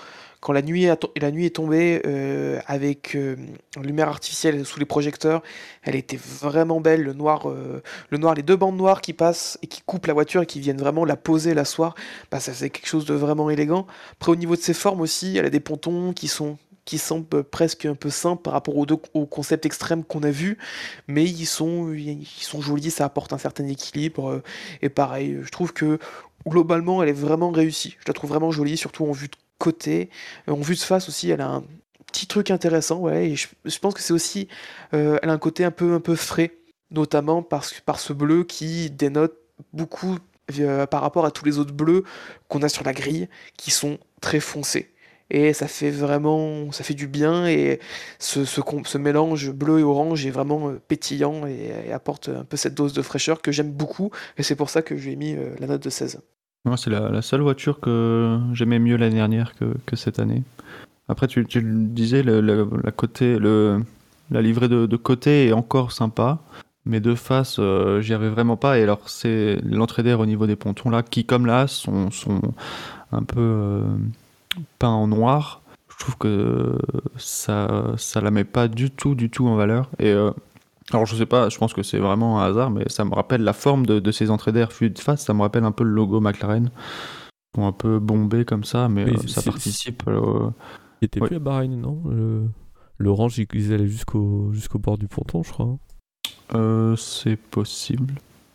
la, 0.48 0.62
nuit 0.64 0.86
est 0.86 1.56
tombée 1.56 2.02
avec 2.66 3.18
lumière 3.80 4.08
artificielle 4.08 4.66
sous 4.66 4.80
les 4.80 4.86
projecteurs. 4.86 5.44
Elle 5.84 5.96
était 5.96 6.18
vraiment 6.18 6.80
belle, 6.80 7.04
le 7.04 7.14
noir, 7.14 7.48
le 8.10 8.18
noir, 8.18 8.36
les 8.36 8.41
deux 8.41 8.56
bandes 8.56 8.78
noires 8.78 9.02
qui 9.02 9.12
passent 9.12 9.60
et 9.62 9.68
qui 9.68 9.82
coupent 9.82 10.08
la 10.08 10.14
voiture 10.14 10.44
et 10.44 10.46
qui 10.46 10.62
viennent 10.62 10.78
vraiment 10.78 11.04
la 11.04 11.18
poser, 11.18 11.54
l'asseoir. 11.54 11.94
Bah, 12.32 12.40
ça 12.40 12.54
faisait 12.54 12.70
quelque 12.70 12.88
chose 12.88 13.06
de 13.06 13.14
vraiment 13.14 13.50
élégant. 13.50 13.86
Après, 14.14 14.32
au 14.32 14.38
niveau 14.38 14.56
de 14.56 14.62
ses 14.62 14.74
formes 14.74 15.02
aussi, 15.02 15.38
elle 15.38 15.46
a 15.46 15.50
des 15.50 15.60
pontons 15.60 16.14
qui 16.14 16.30
sont 16.30 16.58
qui 16.90 16.98
semblent 16.98 17.44
presque 17.44 17.86
un 17.86 17.94
peu 17.94 18.10
simples 18.10 18.41
par 18.41 18.53
rapport 18.53 18.76
aux 18.76 18.88
deux 18.88 18.98
au 19.14 19.28
concept 19.28 19.68
extrême 19.68 20.03
qu'on 20.03 20.24
a 20.24 20.32
vu, 20.32 20.57
mais 21.07 21.24
ils 21.24 21.45
sont, 21.45 21.94
ils 21.94 22.26
jolis, 22.61 22.90
ça 22.90 23.06
apporte 23.06 23.32
un 23.32 23.38
certain 23.38 23.68
équilibre. 23.68 24.28
euh, 24.32 24.44
Et 24.82 24.90
pareil, 24.90 25.38
je 25.44 25.49
trouve 25.52 25.72
que 25.72 25.99
globalement, 26.48 27.03
elle 27.03 27.10
est 27.10 27.14
vraiment 27.14 27.52
réussie. 27.52 27.95
Je 27.99 28.06
la 28.07 28.14
trouve 28.16 28.32
vraiment 28.32 28.49
jolie, 28.49 28.76
surtout 28.76 29.06
en 29.06 29.11
vue 29.11 29.28
de 29.28 29.36
côté. 29.60 30.10
Euh, 30.48 30.53
En 30.53 30.61
vue 30.61 30.74
de 30.74 30.80
face 30.80 31.07
aussi, 31.10 31.30
elle 31.30 31.41
a 31.41 31.49
un 31.49 31.64
petit 32.07 32.26
truc 32.26 32.49
intéressant, 32.49 32.98
ouais. 33.02 33.30
Et 33.30 33.36
je, 33.36 33.80
pense 33.80 33.94
que 33.94 34.02
c'est 34.02 34.14
aussi, 34.14 34.48
euh, 34.95 35.20
elle 35.22 35.30
a 35.30 35.34
un 35.34 35.38
côté 35.38 35.64
un 35.66 35.72
peu, 35.72 36.16
frais, 36.16 36.53
notamment 36.90 37.44
par 37.44 37.99
ce 37.99 38.14
bleu 38.14 38.44
qui 38.45 38.90
dénote 38.90 39.36
beaucoup 39.74 40.18
par 40.90 41.02
rapport 41.02 41.26
à 41.26 41.30
tous 41.30 41.45
les 41.45 41.60
autres 41.60 41.74
bleus 41.74 42.03
qu'on 42.48 42.64
a 42.64 42.70
sur 42.70 42.84
la 42.84 42.94
grille, 42.94 43.30
qui 43.57 43.70
sont 43.70 43.99
très 44.22 44.40
foncés. 44.40 44.91
Et 45.31 45.53
ça 45.53 45.68
fait 45.68 45.91
vraiment, 45.91 46.72
ça 46.72 46.84
fait 46.84 46.95
du 46.95 47.07
bien 47.07 47.47
et 47.47 47.80
ce, 48.18 48.45
ce, 48.45 48.97
mélange 48.97 49.51
bleu 49.51 49.80
et 49.80 49.84
orange 49.84 50.26
est 50.26 50.31
vraiment 50.31 50.69
euh, 50.69 50.81
pétillant 50.88 51.45
et, 51.45 51.91
apporte 51.93 52.30
un 52.30 52.43
peu 52.43 52.57
cette 52.57 52.73
dose 52.73 52.93
de 52.93 53.01
fraîcheur 53.01 53.41
que 53.41 53.51
j'aime 53.51 53.72
beaucoup 53.72 54.10
et 54.38 54.43
c'est 54.43 54.56
pour 54.56 54.69
ça 54.69 54.81
que 54.81 54.97
je 54.97 55.06
lui 55.06 55.14
ai 55.14 55.15
mis 55.15 55.35
euh, 55.35 55.51
la 55.60 55.68
note 55.68 55.84
de 55.84 55.89
16. 55.89 56.19
Moi, 56.65 56.77
c'est 56.77 56.89
la, 56.89 57.22
seule 57.22 57.41
voiture 57.41 57.80
que 57.80 58.39
j'aimais 58.53 58.80
mieux 58.80 58.97
l'année 58.97 59.15
dernière 59.15 59.53
que, 59.56 59.95
cette 59.95 60.19
année. 60.19 60.43
Après, 61.07 61.27
tu, 61.27 61.45
tu 61.45 61.64
disais, 61.64 62.22
la, 62.22 62.91
côté, 62.91 63.39
le, 63.39 63.81
la 64.30 64.41
livrée 64.41 64.68
de, 64.68 64.95
côté 64.97 65.47
est 65.47 65.53
encore 65.53 65.93
sympa, 65.93 66.39
mais 66.85 66.99
de 66.99 67.15
face, 67.15 67.57
euh, 67.60 68.01
j'y 68.01 68.14
arrive 68.14 68.31
vraiment 68.31 68.57
pas. 68.57 68.77
Et 68.77 68.84
alors, 68.84 69.07
c'est 69.10 69.57
l'entrée 69.64 70.03
d'air 70.03 70.19
au 70.19 70.26
niveau 70.26 70.47
des 70.47 70.57
pontons 70.57 70.89
là, 70.89 71.01
qui, 71.01 71.23
comme 71.23 71.45
là, 71.45 71.68
sont, 71.68 72.11
sont 72.11 72.41
un 73.11 73.23
peu 73.23 73.39
euh, 73.39 73.84
peints 74.80 74.90
en 74.90 75.07
noir. 75.07 75.61
Je 75.90 75.98
trouve 76.06 76.18
que 76.18 76.77
ça, 77.18 77.94
ça 77.98 78.22
la 78.22 78.31
met 78.31 78.44
pas 78.45 78.68
du 78.68 78.90
tout, 78.91 79.15
du 79.15 79.30
tout 79.30 79.48
en 79.48 79.56
valeur. 79.56 79.90
Et 79.99 80.07
euh, 80.11 80.31
alors, 80.91 81.06
je 81.06 81.15
sais 81.15 81.26
pas, 81.26 81.49
je 81.49 81.57
pense 81.57 81.73
que 81.73 81.84
c'est 81.84 81.99
vraiment 81.99 82.41
un 82.41 82.45
hasard, 82.49 82.72
mais 82.72 82.84
ça 82.88 83.03
me 83.06 83.14
rappelle 83.14 83.44
la 83.44 83.53
forme 83.53 83.86
de, 83.86 83.99
de 83.99 84.11
ces 84.11 84.31
entrées 84.31 84.52
d'air 84.52 84.72
fluides 84.72 84.94
de 84.94 84.99
face, 84.99 85.26
ça 85.26 85.34
me 85.34 85.41
rappelle 85.41 85.64
un 85.65 85.72
peu 85.72 85.84
le 85.84 85.91
logo 85.91 86.19
McLaren. 86.22 86.69
Ils 87.56 87.60
sont 87.61 87.68
un 87.68 87.72
peu 87.73 87.99
bombés 87.99 88.45
comme 88.45 88.64
ça, 88.64 88.88
mais 88.90 89.06
Oui, 89.06 89.15
euh, 89.18 89.27
ça 89.27 89.41
participe. 89.41 90.03
euh, 90.07 90.49
il 91.02 91.06
était 91.06 91.19
Ouais. 91.22 91.27
plus 91.27 91.36
à 91.38 91.40
Bahreïn 91.40 91.76
non? 91.80 92.02
Le- 92.10 92.48
l'orange 92.98 93.38
ils- 93.40 93.48
ils 93.53 93.73
allaient 93.73 93.88
jusqu'au 93.88 94.52
jusqu'au 94.52 94.77
bord 94.80 94.98
du 94.98 95.07
ponton 95.07 95.41
je 95.44 95.52
crois 95.52 95.65
hein. 95.65 95.77
euh, 96.56 96.95
c'est 96.95 97.38
possible. 97.38 98.14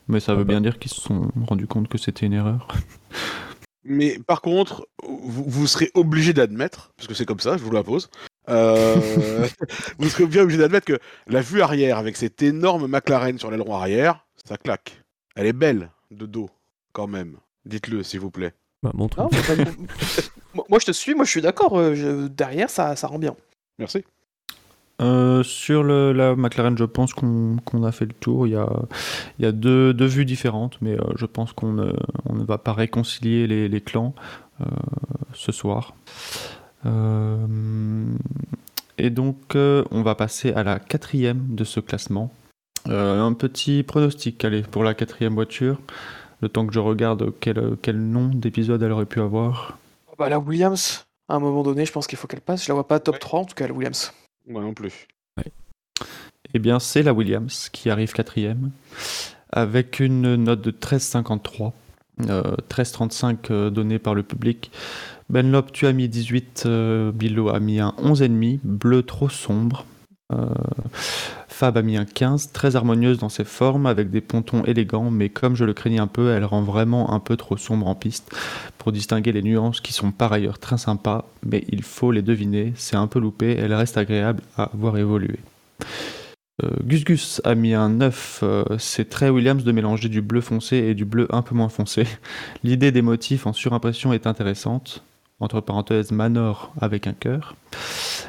Mais 0.08 0.20
ça 0.20 0.32
Ah 0.32 0.34
veut 0.36 0.44
bah. 0.44 0.52
bien 0.52 0.60
dire 0.60 0.78
qu'ils 0.78 0.90
se 0.92 1.00
sont 1.00 1.30
rendus 1.46 1.66
compte 1.66 1.88
que 1.88 1.96
c'était 1.98 2.26
une 2.26 2.34
erreur. 2.34 2.68
Mais 3.84 4.18
par 4.26 4.40
contre, 4.40 4.88
vous, 5.02 5.44
vous 5.46 5.66
serez 5.66 5.90
obligé 5.94 6.32
d'admettre, 6.32 6.92
parce 6.96 7.06
que 7.06 7.14
c'est 7.14 7.26
comme 7.26 7.40
ça, 7.40 7.56
je 7.58 7.62
vous 7.62 7.70
la 7.70 7.82
pose, 7.82 8.08
euh, 8.48 9.46
vous 9.98 10.08
serez 10.08 10.26
bien 10.26 10.42
obligé 10.42 10.58
d'admettre 10.58 10.86
que 10.86 10.98
la 11.26 11.40
vue 11.40 11.60
arrière, 11.62 11.98
avec 11.98 12.16
cette 12.16 12.42
énorme 12.42 12.86
McLaren 12.86 13.38
sur 13.38 13.50
l'aileron 13.50 13.74
arrière, 13.76 14.26
ça 14.46 14.56
claque. 14.56 15.02
Elle 15.36 15.46
est 15.46 15.52
belle 15.52 15.90
de 16.10 16.26
dos, 16.26 16.48
quand 16.92 17.06
même. 17.06 17.36
Dites-le, 17.66 18.02
s'il 18.02 18.20
vous 18.20 18.30
plaît. 18.30 18.52
bah, 18.82 18.90
montre 18.94 19.18
moi, 20.68 20.78
je 20.78 20.86
te 20.86 20.92
suis, 20.92 21.14
moi 21.14 21.24
je 21.24 21.30
suis 21.30 21.42
d'accord, 21.42 21.78
euh, 21.78 21.94
je- 21.94 22.26
derrière 22.28 22.70
ça, 22.70 22.94
ça 22.96 23.06
rend 23.06 23.18
bien. 23.18 23.34
Merci. 23.78 24.04
Euh, 25.02 25.42
sur 25.42 25.82
le, 25.82 26.12
la 26.12 26.36
McLaren, 26.36 26.78
je 26.78 26.84
pense 26.84 27.14
qu'on 27.14 27.82
a 27.82 27.92
fait 27.92 28.06
le 28.06 28.12
tour. 28.12 28.46
Il 28.46 28.52
y 28.52 28.56
a, 28.56 28.68
il 29.38 29.44
y 29.44 29.48
a 29.48 29.52
deux, 29.52 29.92
deux 29.92 30.06
vues 30.06 30.24
différentes, 30.24 30.78
mais 30.80 30.92
euh, 30.92 31.04
je 31.16 31.26
pense 31.26 31.52
qu'on 31.52 31.72
ne, 31.72 31.92
on 32.26 32.34
ne 32.34 32.44
va 32.44 32.58
pas 32.58 32.72
réconcilier 32.72 33.46
les, 33.46 33.68
les 33.68 33.80
clans 33.80 34.14
euh, 34.60 34.64
ce 35.32 35.50
soir. 35.52 35.94
Euh, 36.86 38.06
et 38.98 39.10
donc, 39.10 39.56
euh, 39.56 39.84
on 39.90 40.02
va 40.02 40.14
passer 40.14 40.52
à 40.52 40.62
la 40.62 40.78
quatrième 40.78 41.54
de 41.54 41.64
ce 41.64 41.80
classement. 41.80 42.32
Euh, 42.88 43.20
un 43.20 43.32
petit 43.32 43.82
pronostic, 43.82 44.44
allez, 44.44 44.62
pour 44.62 44.84
la 44.84 44.94
quatrième 44.94 45.34
voiture. 45.34 45.78
Le 46.40 46.48
temps 46.48 46.66
que 46.66 46.72
je 46.74 46.80
regarde 46.80 47.32
quel, 47.40 47.76
quel 47.82 47.98
nom 47.98 48.26
d'épisode 48.28 48.82
elle 48.82 48.92
aurait 48.92 49.06
pu 49.06 49.20
avoir. 49.20 49.78
Bah, 50.18 50.28
la 50.28 50.38
Williams, 50.38 51.06
à 51.28 51.36
un 51.36 51.40
moment 51.40 51.62
donné, 51.62 51.84
je 51.86 51.92
pense 51.92 52.06
qu'il 52.06 52.18
faut 52.18 52.28
qu'elle 52.28 52.42
passe. 52.42 52.64
Je 52.64 52.68
la 52.68 52.74
vois 52.74 52.86
pas 52.86 53.00
top 53.00 53.14
Ouais. 53.14 53.18
3, 53.18 53.40
en 53.40 53.44
tout 53.46 53.54
cas, 53.54 53.66
la 53.66 53.72
Williams. 53.72 54.12
Moi 54.46 54.62
non 54.62 54.74
plus. 54.74 55.06
Eh 56.54 56.60
bien, 56.60 56.78
c'est 56.78 57.02
la 57.02 57.12
Williams 57.12 57.68
qui 57.72 57.90
arrive 57.90 58.12
quatrième, 58.12 58.70
avec 59.50 59.98
une 59.98 60.36
note 60.36 60.60
de 60.60 60.70
13,53, 60.70 61.72
euh, 62.28 62.54
13,35 62.68 63.50
euh, 63.50 63.70
donnée 63.70 63.98
par 63.98 64.14
le 64.14 64.22
public. 64.22 64.70
Benlop, 65.30 65.72
tu 65.72 65.86
as 65.86 65.92
mis 65.92 66.08
18, 66.08 66.62
euh, 66.66 67.10
Bilo 67.10 67.48
a 67.48 67.58
mis 67.58 67.80
un 67.80 67.94
11,5, 67.98 68.60
bleu 68.62 69.02
trop 69.02 69.28
sombre. 69.28 69.84
Euh, 70.32 70.46
Fab 71.48 71.76
a 71.76 71.82
mis 71.82 71.96
un 71.96 72.04
15, 72.04 72.52
très 72.52 72.76
harmonieuse 72.76 73.18
dans 73.18 73.28
ses 73.28 73.44
formes, 73.44 73.86
avec 73.86 74.10
des 74.10 74.20
pontons 74.20 74.64
élégants, 74.64 75.10
mais 75.10 75.28
comme 75.28 75.54
je 75.54 75.64
le 75.64 75.72
craignais 75.72 76.00
un 76.00 76.06
peu, 76.06 76.30
elle 76.30 76.44
rend 76.44 76.62
vraiment 76.62 77.12
un 77.12 77.20
peu 77.20 77.36
trop 77.36 77.56
sombre 77.56 77.86
en 77.86 77.94
piste, 77.94 78.34
pour 78.78 78.90
distinguer 78.90 79.32
les 79.32 79.42
nuances 79.42 79.80
qui 79.80 79.92
sont 79.92 80.10
par 80.10 80.32
ailleurs 80.32 80.58
très 80.58 80.78
sympas, 80.78 81.26
mais 81.44 81.64
il 81.68 81.82
faut 81.82 82.10
les 82.10 82.22
deviner, 82.22 82.72
c'est 82.76 82.96
un 82.96 83.06
peu 83.06 83.20
loupé, 83.20 83.56
elle 83.56 83.74
reste 83.74 83.96
agréable 83.98 84.42
à 84.56 84.70
voir 84.74 84.96
évoluer. 84.98 85.38
Euh, 86.62 86.70
Gus 86.84 87.04
Gus 87.04 87.40
a 87.44 87.54
mis 87.54 87.74
un 87.74 87.88
9. 87.88 88.40
euh, 88.42 88.64
c'est 88.78 89.08
très 89.08 89.28
Williams 89.28 89.64
de 89.64 89.72
mélanger 89.72 90.08
du 90.08 90.22
bleu 90.22 90.40
foncé 90.40 90.76
et 90.76 90.94
du 90.94 91.04
bleu 91.04 91.26
un 91.30 91.42
peu 91.42 91.54
moins 91.54 91.68
foncé. 91.68 92.06
L'idée 92.62 92.92
des 92.92 93.02
motifs 93.02 93.46
en 93.46 93.52
surimpression 93.52 94.12
est 94.12 94.26
intéressante. 94.26 95.02
Entre 95.40 95.60
parenthèses, 95.60 96.12
Manor 96.12 96.72
avec 96.80 97.08
un 97.08 97.12
cœur. 97.12 97.56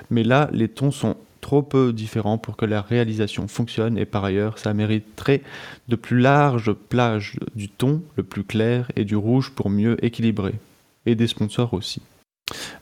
Mais 0.09 0.23
là, 0.23 0.49
les 0.51 0.67
tons 0.67 0.91
sont 0.91 1.15
trop 1.45 1.61
peu 1.61 1.93
différents 1.93 2.39
pour 2.39 2.57
que 2.57 2.65
la 2.65 2.81
réalisation 2.81 3.47
fonctionne 3.47 3.99
et 3.99 4.07
par 4.07 4.26
ailleurs, 4.26 4.57
ça 4.57 4.73
mériterait 4.73 5.43
de 5.88 5.95
plus 5.95 6.19
larges 6.19 6.73
plages 6.73 7.38
du 7.53 7.69
ton, 7.69 8.01
le 8.17 8.23
plus 8.23 8.43
clair, 8.43 8.91
et 8.95 9.05
du 9.05 9.15
rouge 9.15 9.51
pour 9.51 9.69
mieux 9.69 10.03
équilibrer. 10.03 10.55
Et 11.05 11.13
des 11.13 11.27
sponsors 11.27 11.76
aussi. 11.76 12.01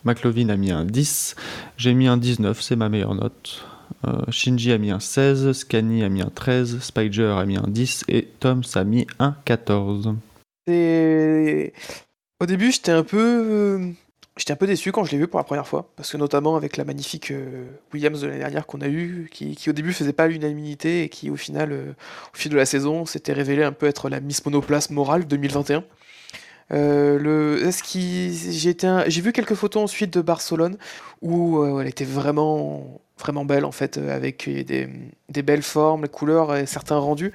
McLovin 0.06 0.48
a 0.48 0.56
mis 0.56 0.72
un 0.72 0.85
10. 0.85 1.35
J'ai 1.76 1.94
mis 1.94 2.07
un 2.07 2.15
19, 2.15 2.61
c'est 2.61 2.77
ma 2.77 2.88
meilleure 2.88 3.15
note. 3.15 3.65
Euh, 4.07 4.22
Shinji 4.30 4.72
a 4.72 4.77
mis 4.77 4.91
un 4.91 5.02
16, 5.02 5.52
Scani 5.52 6.02
a 6.02 6.07
mis 6.07 6.22
un 6.22 6.31
13, 6.34 6.80
Spider 6.80 7.35
a 7.38 7.45
mis 7.45 7.57
un 7.57 7.68
10 7.68 8.06
et 8.07 8.30
Toms 8.40 8.64
a 8.76 8.85
mis 8.85 9.06
un 9.19 9.35
14. 9.44 10.15
Et... 10.68 11.73
Au 12.40 12.45
début, 12.45 12.72
j'étais 12.72 12.94
un 12.94 13.03
peu. 13.03 13.94
J'étais 14.35 14.53
un 14.53 14.55
peu 14.55 14.65
déçu 14.65 14.91
quand 14.91 15.03
je 15.03 15.11
l'ai 15.11 15.19
vu 15.19 15.27
pour 15.27 15.39
la 15.39 15.43
première 15.43 15.68
fois, 15.68 15.91
parce 15.95 16.11
que 16.11 16.18
notamment 16.18 16.55
avec 16.55 16.77
la 16.77 16.85
magnifique 16.85 17.30
euh, 17.30 17.65
Williams 17.93 18.19
de 18.19 18.27
l'année 18.27 18.39
dernière 18.39 18.65
qu'on 18.65 18.81
a 18.81 18.88
eue, 18.88 19.30
qui, 19.31 19.55
au 19.69 19.73
début 19.73 19.93
faisait 19.93 20.14
pas 20.14 20.27
l'unanimité 20.27 21.03
et 21.03 21.10
qui 21.10 21.30
au 21.30 21.35
final, 21.35 21.72
euh, 21.72 21.91
au 22.34 22.38
fil 22.38 22.51
de 22.51 22.57
la 22.57 22.65
saison, 22.65 23.05
s'était 23.05 23.34
révélée 23.34 23.64
un 23.64 23.72
peu 23.73 23.85
être 23.85 24.10
la 24.10 24.19
Miss 24.19 24.43
Monoplace 24.43 24.89
morale 24.89 25.27
2021. 25.27 25.84
Euh, 26.72 27.19
le, 27.19 27.69
qui, 27.84 28.34
j'ai 28.34 29.22
vu 29.22 29.34
quelques 29.34 29.53
photos 29.53 29.84
ensuite 29.84 30.14
de 30.14 30.22
Barcelone 30.22 30.77
où 31.22 31.64
elle 31.80 31.88
était 31.88 32.03
vraiment, 32.03 33.01
vraiment 33.19 33.45
belle 33.45 33.65
en 33.65 33.72
fait, 33.72 33.98
euh, 33.98 34.15
avec 34.15 34.49
des, 34.49 35.41
belles 35.41 35.64
formes, 35.64 36.03
les 36.03 36.10
couleurs 36.10 36.56
et 36.56 36.65
certains 36.65 36.98
rendus. 36.98 37.31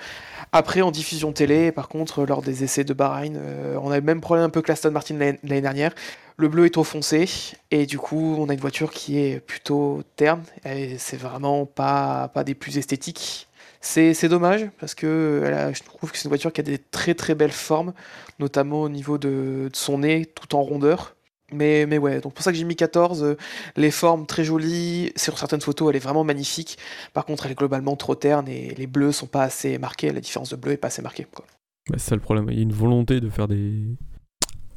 Après, 0.52 0.80
en 0.80 0.90
diffusion 0.90 1.32
télé, 1.32 1.72
par 1.72 1.88
contre, 1.88 2.24
lors 2.24 2.42
des 2.42 2.64
essais 2.64 2.84
de 2.84 2.94
Bahreïn, 2.94 3.36
euh, 3.36 3.78
on 3.82 3.90
a 3.90 3.96
le 3.96 4.04
même 4.04 4.20
problème 4.20 4.46
un 4.46 4.50
peu 4.50 4.62
que 4.62 4.68
l'Aston 4.68 4.90
Martin 4.90 5.18
l'année 5.18 5.60
dernière. 5.60 5.94
Le 6.36 6.48
bleu 6.48 6.66
est 6.66 6.70
trop 6.70 6.84
foncé 6.84 7.28
et 7.70 7.86
du 7.86 7.98
coup, 7.98 8.36
on 8.38 8.48
a 8.48 8.54
une 8.54 8.60
voiture 8.60 8.92
qui 8.92 9.18
est 9.18 9.40
plutôt 9.40 10.02
terne 10.16 10.42
et 10.64 10.96
c'est 10.98 11.16
vraiment 11.16 11.66
pas, 11.66 12.28
pas 12.32 12.44
des 12.44 12.54
plus 12.54 12.78
esthétiques. 12.78 13.48
C'est 13.80 14.28
dommage 14.28 14.68
parce 14.80 14.94
que 14.94 15.70
je 15.72 15.82
trouve 15.84 16.10
que 16.10 16.18
c'est 16.18 16.24
une 16.24 16.30
voiture 16.30 16.52
qui 16.52 16.60
a 16.60 16.64
des 16.64 16.78
très 16.78 17.14
très 17.14 17.34
belles 17.34 17.52
formes, 17.52 17.92
notamment 18.38 18.82
au 18.82 18.88
niveau 18.88 19.18
de, 19.18 19.68
de 19.72 19.76
son 19.76 19.98
nez 19.98 20.26
tout 20.26 20.54
en 20.56 20.62
rondeur. 20.62 21.16
Mais, 21.52 21.86
mais 21.86 21.96
ouais, 21.98 22.20
donc 22.20 22.34
pour 22.34 22.44
ça 22.44 22.52
que 22.52 22.58
j'ai 22.58 22.64
mis 22.64 22.76
14, 22.76 23.22
euh, 23.22 23.36
les 23.76 23.90
formes 23.90 24.26
très 24.26 24.44
jolies, 24.44 25.12
sur 25.16 25.38
certaines 25.38 25.62
photos 25.62 25.88
elle 25.90 25.96
est 25.96 26.00
vraiment 26.04 26.22
magnifique, 26.24 26.76
par 27.14 27.24
contre 27.24 27.46
elle 27.46 27.52
est 27.52 27.58
globalement 27.58 27.96
trop 27.96 28.14
terne 28.14 28.48
et 28.48 28.74
les 28.76 28.86
bleus 28.86 29.12
sont 29.12 29.26
pas 29.26 29.44
assez 29.44 29.78
marqués, 29.78 30.12
la 30.12 30.20
différence 30.20 30.50
de 30.50 30.56
bleu 30.56 30.72
est 30.72 30.76
pas 30.76 30.88
assez 30.88 31.00
marquée. 31.00 31.26
Quoi. 31.34 31.46
Bah, 31.88 31.96
c'est 31.98 32.10
ça 32.10 32.14
le 32.16 32.20
problème. 32.20 32.48
Il 32.50 32.56
y 32.56 32.58
a 32.60 32.62
une 32.62 32.72
volonté 32.72 33.18
de 33.20 33.30
faire 33.30 33.48
des, 33.48 33.82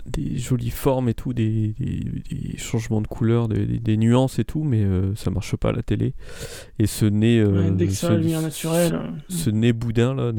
des 0.05 0.37
jolies 0.37 0.69
formes 0.69 1.09
et 1.09 1.13
tout, 1.13 1.33
des, 1.33 1.73
des- 1.77 2.23
des 2.33 2.57
changements 2.57 3.01
de 3.01 3.07
couleurs, 3.07 3.49
des, 3.49 3.65
des- 3.65 3.79
des 3.79 3.97
nuances 3.97 4.39
et 4.39 4.45
tout, 4.45 4.63
mais 4.63 4.81
euh, 4.81 5.13
ça 5.15 5.29
marche 5.29 5.57
pas 5.57 5.69
à 5.69 5.73
la 5.73 5.83
télé. 5.83 6.13
Et 6.79 6.87
ce 6.87 7.03
nez, 7.03 7.39
euh, 7.39 7.69
Ouais, 7.69 7.71
dès 7.71 7.87
que 7.87 7.91
ce, 7.91 7.99
c'est 8.07 8.09
la 8.13 8.17
lumière 8.17 8.41
naturelle. 8.41 8.99
ce 9.27 9.49
nez 9.49 9.73
boudin 9.73 10.13
là, 10.15 10.31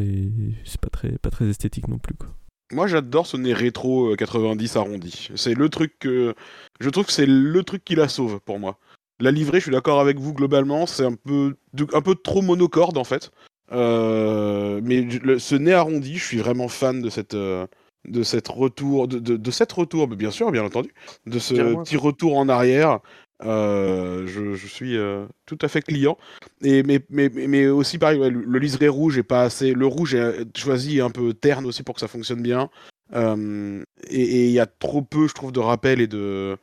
c'est 0.65 0.81
pas 0.81 0.89
très, 0.89 1.11
pas 1.19 1.29
très 1.31 1.47
esthétique 1.47 1.89
non 1.89 1.99
plus. 1.99 2.15
Quoi. 2.15 2.29
Moi, 2.73 2.87
j'adore 2.87 3.27
ce 3.27 3.37
nez 3.37 3.53
rétro 3.53 4.13
euh, 4.13 4.17
90 4.17 4.77
arrondi. 4.77 5.29
C'est 5.37 5.55
le 5.55 5.69
truc 5.69 5.95
que. 5.99 6.35
Je 6.81 6.91
trouve 6.91 7.07
que 7.07 7.13
c'est 7.13 7.27
le 7.27 7.63
truc 7.63 7.85
qui 7.85 7.95
la 7.95 8.09
sauve 8.09 8.41
pour 8.41 8.59
moi. 8.59 8.79
La 9.21 9.31
livrée, 9.31 9.59
je 9.59 9.65
suis 9.65 9.73
d'accord 9.73 10.01
avec 10.01 10.19
vous 10.19 10.33
globalement, 10.33 10.87
c'est 10.87 11.05
un 11.05 11.15
peu, 11.15 11.55
de- 11.75 11.87
un 11.93 12.01
peu 12.01 12.15
trop 12.17 12.43
monocorde 12.43 12.99
en 12.99 13.05
fait. 13.05 13.31
Euh, 13.71 14.81
mais 14.83 15.03
le- 15.03 15.39
ce 15.39 15.55
nez 15.55 15.73
arrondi, 15.73 16.17
je 16.19 16.25
suis 16.25 16.39
vraiment 16.39 16.69
fan 16.69 17.01
de 17.03 17.11
cette. 17.11 17.35
euh, 17.35 17.67
de 18.09 18.25
cette 18.25 18.49
retour, 18.49 19.07
de, 19.07 19.21
de, 19.21 19.37
de 19.37 19.51
cette 19.53 19.71
retour, 19.71 20.09
bien 20.09 20.33
sûr, 20.33 20.51
bien 20.51 20.65
entendu, 20.65 20.93
de 21.27 21.39
ce 21.39 21.55
petit 21.85 21.97
retour 21.97 22.37
en 22.37 22.49
arrière, 22.49 22.99
euh, 23.45 24.27
je, 24.27 24.55
je 24.55 24.67
suis 24.67 24.97
euh, 24.97 25.27
tout 25.47 25.59
à 25.63 25.69
fait 25.69 25.83
client. 25.83 26.17
Et 26.63 26.83
mais, 26.83 27.01
mais, 27.11 27.31
mais- 27.33 27.47
mais 27.47 27.67
aussi 27.69 27.99
pareil, 27.99 28.19
ouais, 28.19 28.31
le, 28.31 28.41
le 28.43 28.59
liseré 28.59 28.89
rouge 28.89 29.19
est 29.19 29.23
pas 29.23 29.43
assez, 29.43 29.73
le 29.73 29.87
rouge 29.87 30.15
est 30.15 30.57
choisi 30.57 31.01
un 31.01 31.11
peu 31.11 31.35
terne 31.35 31.67
aussi 31.67 31.83
pour 31.83 31.95
que 31.95 32.01
ça 32.01 32.09
fonctionne 32.09 32.43
bien. 32.43 32.71
Euh, 33.15 33.83
et 34.09 34.47
il 34.47 34.53
y 34.53 34.61
a 34.61 34.65
trop 34.67 35.03
peu, 35.03 35.29
je 35.29 35.35
trouve, 35.35 35.53
de 35.53 35.61
rappels 35.61 36.01
et 36.01 36.07
de 36.07 36.57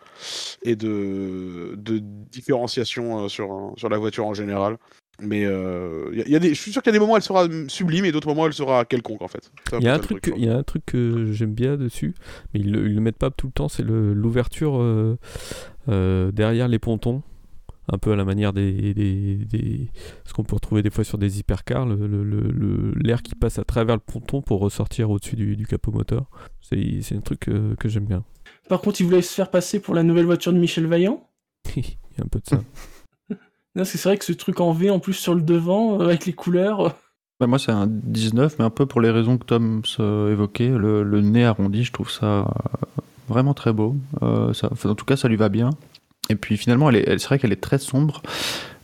et 0.63 0.75
de, 0.75 1.75
de 1.77 1.99
différenciation 1.99 3.25
euh, 3.25 3.27
sur 3.27 3.75
la 3.89 3.97
voiture 3.97 4.25
en 4.25 4.33
général. 4.33 4.77
Mais 5.21 5.43
euh, 5.45 6.07
il 6.13 6.19
y 6.19 6.21
a- 6.21 6.25
il 6.27 6.31
y 6.31 6.35
a 6.37 6.39
des, 6.39 6.49
je 6.53 6.61
suis 6.61 6.71
sûr 6.71 6.81
qu'il 6.81 6.91
y 6.91 6.95
a 6.95 6.97
des 6.97 6.99
moments 6.99 7.13
où 7.13 7.17
elle 7.17 7.21
sera 7.21 7.45
sublime 7.67 8.05
et 8.05 8.11
d'autres 8.13 8.29
moments 8.29 8.43
où 8.43 8.47
elle 8.47 8.53
sera 8.53 8.85
quelconque 8.85 9.21
en 9.21 9.27
fait. 9.27 9.51
Il 9.77 9.83
y 9.83 9.89
a 9.89 9.93
un 9.93 9.99
truc, 9.99 10.21
truc, 10.21 10.33
il 10.37 10.45
y 10.45 10.49
a 10.49 10.55
un 10.55 10.63
truc 10.63 10.83
que 10.85 11.33
j'aime 11.33 11.53
bien 11.53 11.75
dessus, 11.75 12.15
mais 12.53 12.61
ils 12.61 12.71
le, 12.71 12.87
ils 12.87 12.95
le 12.95 13.01
mettent 13.01 13.17
pas 13.17 13.29
tout 13.29 13.47
le 13.47 13.51
temps, 13.51 13.67
c'est 13.67 13.83
l'ouverture 13.83 14.79
euh, 14.81 14.81
euh, 14.81 15.17
derrière 16.31 16.67
les 16.67 16.79
pontons, 16.79 17.21
un 17.91 17.97
peu 17.97 18.11
à 18.11 18.15
la 18.15 18.23
manière 18.25 18.53
des, 18.53 18.93
des, 18.93 19.35
des- 19.45 19.89
ce 20.25 20.33
qu'on 20.33 20.43
peut 20.43 20.55
retrouver 20.55 20.83
des 20.83 20.89
fois 20.91 21.03
sur 21.03 21.17
des 21.17 21.39
hypercars, 21.39 21.85
le- 21.85 22.07
le- 22.07 22.23
le- 22.23 22.51
le- 22.51 22.93
l'air 22.99 23.23
qui 23.23 23.33
passe 23.35 23.57
à 23.59 23.63
travers 23.63 23.95
le 23.95 24.01
ponton 24.01 24.41
pour 24.41 24.59
ressortir 24.59 25.09
au-dessus 25.09 25.35
du, 25.35 25.55
du 25.55 25.65
capot 25.65 25.91
moteur. 25.91 26.29
C'est 26.61 27.15
un 27.15 27.21
truc 27.21 27.39
que, 27.41 27.73
que 27.75 27.89
j'aime 27.89 28.05
bien. 28.05 28.23
Par 28.67 28.81
contre, 28.81 29.01
il 29.01 29.05
voulait 29.05 29.23
se 29.23 29.33
faire 29.33 29.49
passer 29.49 29.79
pour 29.79 29.95
la 29.95 30.03
nouvelle 30.03 30.25
voiture 30.25 30.53
de 30.53 30.59
Michel 30.59 30.85
Vaillant. 30.85 31.27
Il 31.75 31.83
y 31.83 32.21
a 32.21 32.23
un 32.23 32.27
peu 32.27 32.39
de 32.39 32.45
ça. 32.45 32.61
C'est 33.85 34.03
vrai 34.03 34.17
que 34.17 34.25
ce 34.25 34.33
truc 34.33 34.59
en 34.59 34.71
V 34.73 34.89
en 34.89 34.99
plus 34.99 35.13
sur 35.13 35.33
le 35.33 35.41
devant, 35.41 35.99
euh, 36.01 36.05
avec 36.05 36.25
les 36.25 36.33
couleurs. 36.33 36.79
euh, 36.81 36.89
Bah, 37.39 37.47
moi, 37.47 37.57
c'est 37.59 37.71
un 37.71 37.87
19, 37.87 38.57
mais 38.59 38.65
un 38.65 38.69
peu 38.69 38.85
pour 38.85 38.99
les 39.01 39.09
raisons 39.09 39.37
que 39.37 39.45
Tom 39.45 39.81
évoquait. 39.99 40.69
Le, 40.69 41.03
le 41.03 41.21
nez 41.21 41.45
arrondi, 41.45 41.83
je 41.85 41.91
trouve 41.93 42.11
ça 42.11 42.39
euh, 42.41 43.01
vraiment 43.29 43.53
très 43.53 43.71
beau. 43.73 43.95
Euh, 44.23 44.51
en 44.85 44.95
tout 44.95 45.05
cas, 45.05 45.15
ça 45.15 45.27
lui 45.27 45.37
va 45.37 45.49
bien. 45.49 45.69
Et 46.29 46.35
puis 46.35 46.57
finalement, 46.57 46.89
elle 46.89 46.97
est, 46.97 47.03
elle- 47.07 47.19
c'est 47.19 47.27
vrai 47.27 47.39
qu'elle 47.39 47.53
est 47.53 47.61
très 47.61 47.77
sombre. 47.77 48.21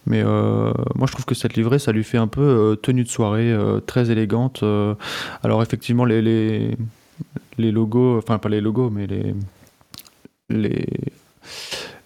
Mais 0.08 0.22
euh, 0.24 0.72
moi, 0.96 1.08
je 1.08 1.12
trouve 1.14 1.26
que 1.26 1.36
cette 1.36 1.56
livrée, 1.56 1.80
ça 1.80 1.92
lui 1.92 2.04
fait 2.04 2.18
un 2.20 2.28
peu 2.28 2.42
euh, 2.42 2.76
tenue 2.76 3.04
de 3.04 3.10
soirée, 3.10 3.54
très 3.88 4.12
élégante. 4.12 4.64
alors, 5.44 5.62
effectivement, 5.64 6.06
les, 6.06 6.22
les, 6.22 7.72
logos, 7.72 8.18
enfin, 8.20 8.38
pas 8.38 8.50
les 8.50 8.62
logos, 8.62 8.90
mais 8.92 9.08
les, 9.08 9.34
les, 10.50 10.86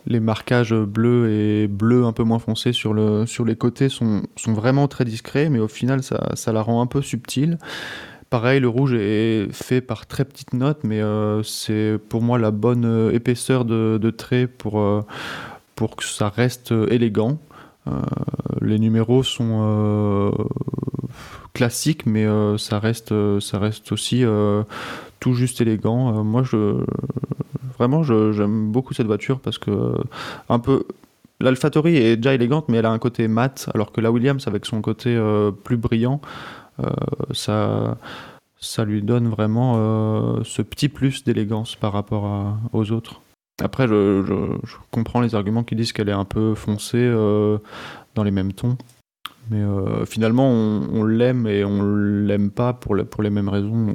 les 0.07 0.19
marquages 0.19 0.73
bleus 0.73 1.29
et 1.31 1.67
bleus 1.67 2.05
un 2.05 2.13
peu 2.13 2.23
moins 2.23 2.39
foncés 2.39 2.73
sur, 2.73 2.93
le, 2.93 3.25
sur 3.25 3.45
les 3.45 3.55
côtés 3.55 3.89
sont, 3.89 4.23
sont 4.35 4.53
vraiment 4.53 4.87
très 4.87 5.05
discrets, 5.05 5.49
mais 5.49 5.59
au 5.59 5.67
final, 5.67 6.01
ça, 6.03 6.31
ça 6.35 6.51
la 6.53 6.61
rend 6.61 6.81
un 6.81 6.87
peu 6.87 7.01
subtile. 7.01 7.57
Pareil, 8.29 8.59
le 8.59 8.67
rouge 8.67 8.93
est 8.93 9.51
fait 9.51 9.81
par 9.81 10.05
très 10.05 10.23
petites 10.23 10.53
notes, 10.53 10.83
mais 10.83 11.01
euh, 11.01 11.41
c'est 11.41 11.97
pour 12.09 12.21
moi 12.21 12.37
la 12.37 12.51
bonne 12.51 12.85
euh, 12.85 13.11
épaisseur 13.11 13.65
de, 13.65 14.09
trait 14.11 14.45
pour, 14.45 14.79
euh, 14.79 15.03
pour 15.75 15.95
que 15.95 16.03
ça 16.03 16.29
reste 16.29 16.71
élégant. 16.89 17.39
Les 18.61 18.77
numéros 18.77 19.23
sont 19.23 20.31
classiques, 21.53 22.05
mais 22.05 22.27
ça, 22.59 22.77
reste, 22.77 23.15
ça 23.39 23.57
reste 23.57 23.91
aussi 23.91 24.23
tout 25.19 25.33
juste 25.33 25.59
élégant. 25.59 26.23
Moi, 26.23 26.43
je, 26.43 26.83
vraiment, 27.79 28.03
j'aime 28.03 28.71
beaucoup 28.71 28.93
cette 28.93 29.07
voiture 29.07 29.39
parce 29.39 29.57
que 29.57 29.95
un 30.49 30.59
peu. 30.59 30.83
L'Alphatori 31.39 31.95
est 31.95 32.17
déjà 32.17 32.35
élégante, 32.35 32.65
mais 32.67 32.77
elle 32.77 32.85
a 32.85 32.91
un 32.91 32.99
côté 32.99 33.27
mat, 33.27 33.69
alors 33.73 33.91
que 33.91 34.01
la 34.01 34.11
Williams, 34.11 34.47
avec 34.47 34.67
son 34.67 34.81
côté 34.81 35.19
plus 35.63 35.77
brillant, 35.77 36.21
ça, 37.31 37.97
ça 38.59 38.85
lui 38.85 39.01
donne 39.01 39.27
vraiment 39.27 39.75
euh, 39.77 40.43
ce 40.43 40.61
petit 40.61 40.89
plus 40.89 41.23
d'élégance 41.23 41.75
par 41.75 41.93
rapport 41.93 42.57
aux 42.73 42.91
autres. 42.91 43.21
Après, 43.61 43.87
je, 43.87 44.57
comprends 44.91 45.21
les 45.21 45.35
arguments 45.35 45.63
qui 45.63 45.75
disent 45.75 45.91
qu'elle 45.91 46.09
est 46.09 46.13
un 46.13 46.25
peu 46.25 46.55
foncée 46.55 46.97
euh, 46.97 47.57
dans 48.15 48.23
les 48.23 48.31
mêmes 48.31 48.53
tons. 48.53 48.77
Mais 49.51 49.61
euh, 49.61 50.05
finalement, 50.05 50.47
on, 50.49 51.03
l'aime 51.03 51.47
et 51.47 51.65
on 51.65 51.83
l'aime 51.83 52.51
pas 52.51 52.73
pour, 52.73 52.95
le- 52.95 53.05
pour 53.05 53.23
les 53.23 53.29
mêmes 53.29 53.49
raisons. 53.49 53.93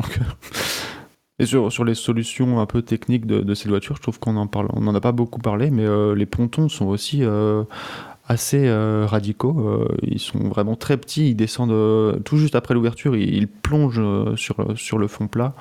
Et 1.40 1.46
sur, 1.46 1.84
les 1.84 1.94
solutions 1.94 2.60
un 2.60 2.66
peu 2.66 2.82
techniques 2.82 3.26
de, 3.26 3.40
de 3.40 3.54
cette 3.54 3.68
voiture, 3.68 3.96
je 3.96 4.02
trouve 4.02 4.20
qu'on 4.20 4.36
en 4.36 4.48
n'en 4.80 4.94
a 4.94 5.00
pas 5.00 5.10
beaucoup 5.10 5.40
parlé, 5.40 5.70
mais 5.70 5.84
euh, 5.84 6.14
les 6.14 6.26
pontons 6.26 6.68
sont 6.68 6.86
aussi 6.86 7.24
euh, 7.24 7.64
assez 8.26 8.66
euh, 8.66 9.06
radicaux. 9.06 9.68
Euh, 9.68 9.96
ils 10.02 10.20
sont 10.20 10.48
vraiment 10.48 10.76
très 10.76 10.96
petits, 10.96 11.30
ils 11.30 11.34
descendent 11.34 11.72
euh, 11.72 12.18
tout 12.20 12.36
juste 12.36 12.54
après 12.54 12.74
l'ouverture, 12.74 13.16
ils, 13.16 13.48
plongent 13.48 14.34
sur, 14.36 14.72
sur 14.76 14.98
le 14.98 15.08
fond 15.08 15.26
plat 15.26 15.54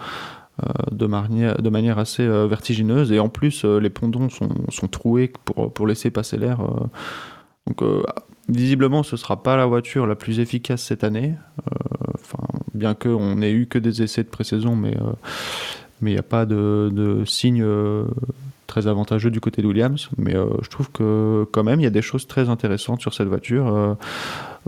de, 0.91 1.07
manière, 1.07 1.97
assez 1.97 2.27
vertigineuse. 2.27 3.11
Et 3.11 3.19
en 3.19 3.29
plus, 3.29 3.65
les 3.65 3.89
pontons 3.89 4.29
sont, 4.29 4.49
sont 4.69 4.87
troués 4.87 5.31
pour, 5.45 5.73
pour 5.73 5.87
laisser 5.87 6.11
passer 6.11 6.37
l'air. 6.37 6.59
donc, 7.65 7.81
visiblement, 8.49 9.01
ce 9.01 9.17
sera 9.17 9.41
pas 9.41 9.57
la 9.57 9.65
voiture 9.65 10.05
la 10.05 10.15
plus 10.15 10.39
efficace 10.39 10.83
cette 10.83 11.03
année. 11.03 11.33
Enfin, 12.13 12.43
bien 12.75 12.93
qu'on 12.93 13.41
ait 13.41 13.51
eu 13.51 13.65
que 13.65 13.79
des 13.79 14.03
essais 14.03 14.23
de 14.23 14.29
pré-saison, 14.29 14.75
mais 14.75 14.95
mais 16.01 16.11
il 16.11 16.13
n'y 16.13 16.19
a 16.19 16.23
pas 16.23 16.45
de, 16.45 16.91
de 16.93 17.23
signe 17.25 17.65
très 18.67 18.87
avantageux 18.87 19.31
du 19.31 19.39
côté 19.39 19.61
de 19.61 19.67
Williams. 19.67 20.09
Mais 20.17 20.35
euh, 20.35 20.47
je 20.61 20.69
trouve 20.69 20.91
que 20.91 21.45
quand 21.51 21.63
même, 21.63 21.79
il 21.79 21.83
y 21.83 21.87
a 21.87 21.91
des 21.91 22.01
choses 22.01 22.27
très 22.27 22.49
intéressantes 22.49 23.01
sur 23.01 23.13
cette 23.13 23.27
voiture. 23.27 23.67
Euh, 23.67 23.93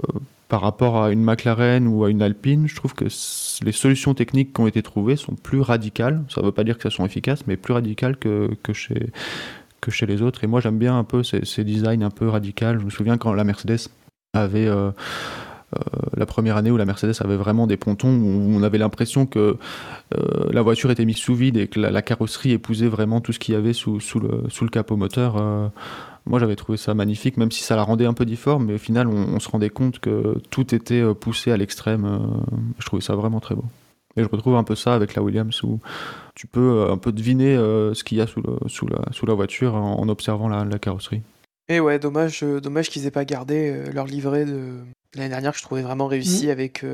euh, 0.03 0.19
par 0.47 0.61
rapport 0.61 1.01
à 1.01 1.11
une 1.11 1.23
McLaren 1.23 1.87
ou 1.87 2.03
à 2.03 2.09
une 2.11 2.21
Alpine, 2.21 2.67
je 2.67 2.75
trouve 2.75 2.93
que 2.93 3.05
les 3.05 3.71
solutions 3.71 4.13
techniques 4.13 4.53
qui 4.53 4.61
ont 4.61 4.67
été 4.67 4.83
trouvées 4.83 5.15
sont 5.15 5.33
plus 5.33 5.59
radicales. 5.59 6.23
Ça 6.29 6.41
ne 6.41 6.45
veut 6.45 6.51
pas 6.51 6.63
dire 6.63 6.77
qu'elles 6.77 6.91
sont 6.91 7.05
efficaces, 7.05 7.47
mais 7.47 7.57
plus 7.57 7.73
radicales 7.73 8.15
que, 8.17 8.51
que 8.61 8.71
chez, 8.71 9.11
que 9.81 9.89
chez 9.89 10.05
les 10.05 10.21
autres. 10.21 10.43
Et 10.43 10.47
moi, 10.47 10.61
j'aime 10.61 10.77
bien 10.77 10.97
un 10.97 11.03
peu 11.03 11.23
ces, 11.23 11.43
ces 11.45 11.63
designs 11.63 12.03
un 12.03 12.11
peu 12.11 12.29
radicaux. 12.29 12.77
Je 12.79 12.85
me 12.85 12.91
souviens 12.91 13.17
quand 13.17 13.33
la 13.33 13.43
Mercedes 13.43 13.89
avait 14.33 14.69
la 16.15 16.25
première 16.25 16.55
année 16.55 16.71
où 16.71 16.77
la 16.77 16.85
Mercedes 16.85 17.15
avait 17.19 17.35
vraiment 17.35 17.67
des 17.67 17.75
pontons 17.75 18.09
où 18.09 18.55
on 18.55 18.63
avait 18.63 18.77
l'impression 18.77 19.25
que 19.25 19.57
euh, 20.15 20.49
la 20.51 20.61
voiture 20.61 20.91
était 20.91 21.05
mise 21.05 21.17
sous 21.17 21.35
vide 21.35 21.57
et 21.57 21.67
que 21.67 21.79
la, 21.79 22.01
carrosserie 22.01 22.51
épousait 22.51 22.87
vraiment 22.87 23.21
tout 23.21 23.31
ce 23.31 23.39
qu'il 23.39 23.53
y 23.53 23.57
avait 23.57 23.73
sous, 23.73 23.95
le, 23.95 24.49
sous 24.49 24.63
le 24.63 24.69
capot 24.69 24.95
moteur. 24.95 25.37
Euh, 25.37 25.67
moi, 26.25 26.39
j'avais 26.39 26.55
trouvé 26.55 26.77
ça 26.77 26.93
magnifique, 26.93 27.37
même 27.37 27.51
si 27.51 27.63
ça 27.63 27.75
la 27.75 27.83
rendait 27.83 28.05
un 28.05 28.13
peu 28.13 28.25
difforme, 28.25 28.65
mais 28.65 28.75
au 28.75 28.79
final, 28.79 29.07
on, 29.07 29.39
se 29.39 29.49
rendait 29.49 29.69
compte 29.69 29.99
que 29.99 30.39
tout 30.49 30.73
était 30.73 31.01
euh, 31.01 31.13
poussé 31.13 31.51
à 31.51 31.57
l'extrême. 31.57 32.05
euh, 32.05 32.59
je 32.79 32.85
trouvais 32.85 33.01
ça 33.01 33.15
vraiment 33.15 33.39
très 33.39 33.55
beau. 33.55 33.65
Et 34.17 34.23
je 34.23 34.29
retrouve 34.29 34.55
un 34.55 34.63
peu 34.63 34.75
ça 34.75 34.93
avec 34.93 35.13
la 35.13 35.21
Williams 35.21 35.61
où 35.63 35.79
tu 36.35 36.47
peux 36.47 36.89
un 36.89 36.97
peu 36.97 37.11
deviner 37.11 37.57
ce 37.57 38.01
qu'il 38.05 38.17
y 38.17 38.21
a 38.21 38.27
sous, 38.27 38.41
sous, 38.67 38.87
la, 38.87 39.01
sous 39.11 39.25
la 39.25 39.33
voiture 39.33 39.75
en, 39.75 40.07
observant 40.07 40.47
la, 40.47 40.63
la, 40.63 40.79
carrosserie. 40.79 41.21
Et 41.67 41.81
ouais, 41.81 41.99
dommage, 41.99 42.41
dommage 42.63 42.89
qu'ils 42.89 43.05
aient 43.07 43.11
pas 43.11 43.25
gardé 43.25 43.91
leur 43.91 44.05
livret 44.05 44.45
de 44.45 44.85
l'année 45.15 45.29
dernière 45.29 45.53
que 45.53 45.57
je 45.57 45.63
trouvais 45.63 45.81
vraiment 45.81 46.07
réussi 46.07 46.47
mmh. 46.47 46.49
avec 46.49 46.85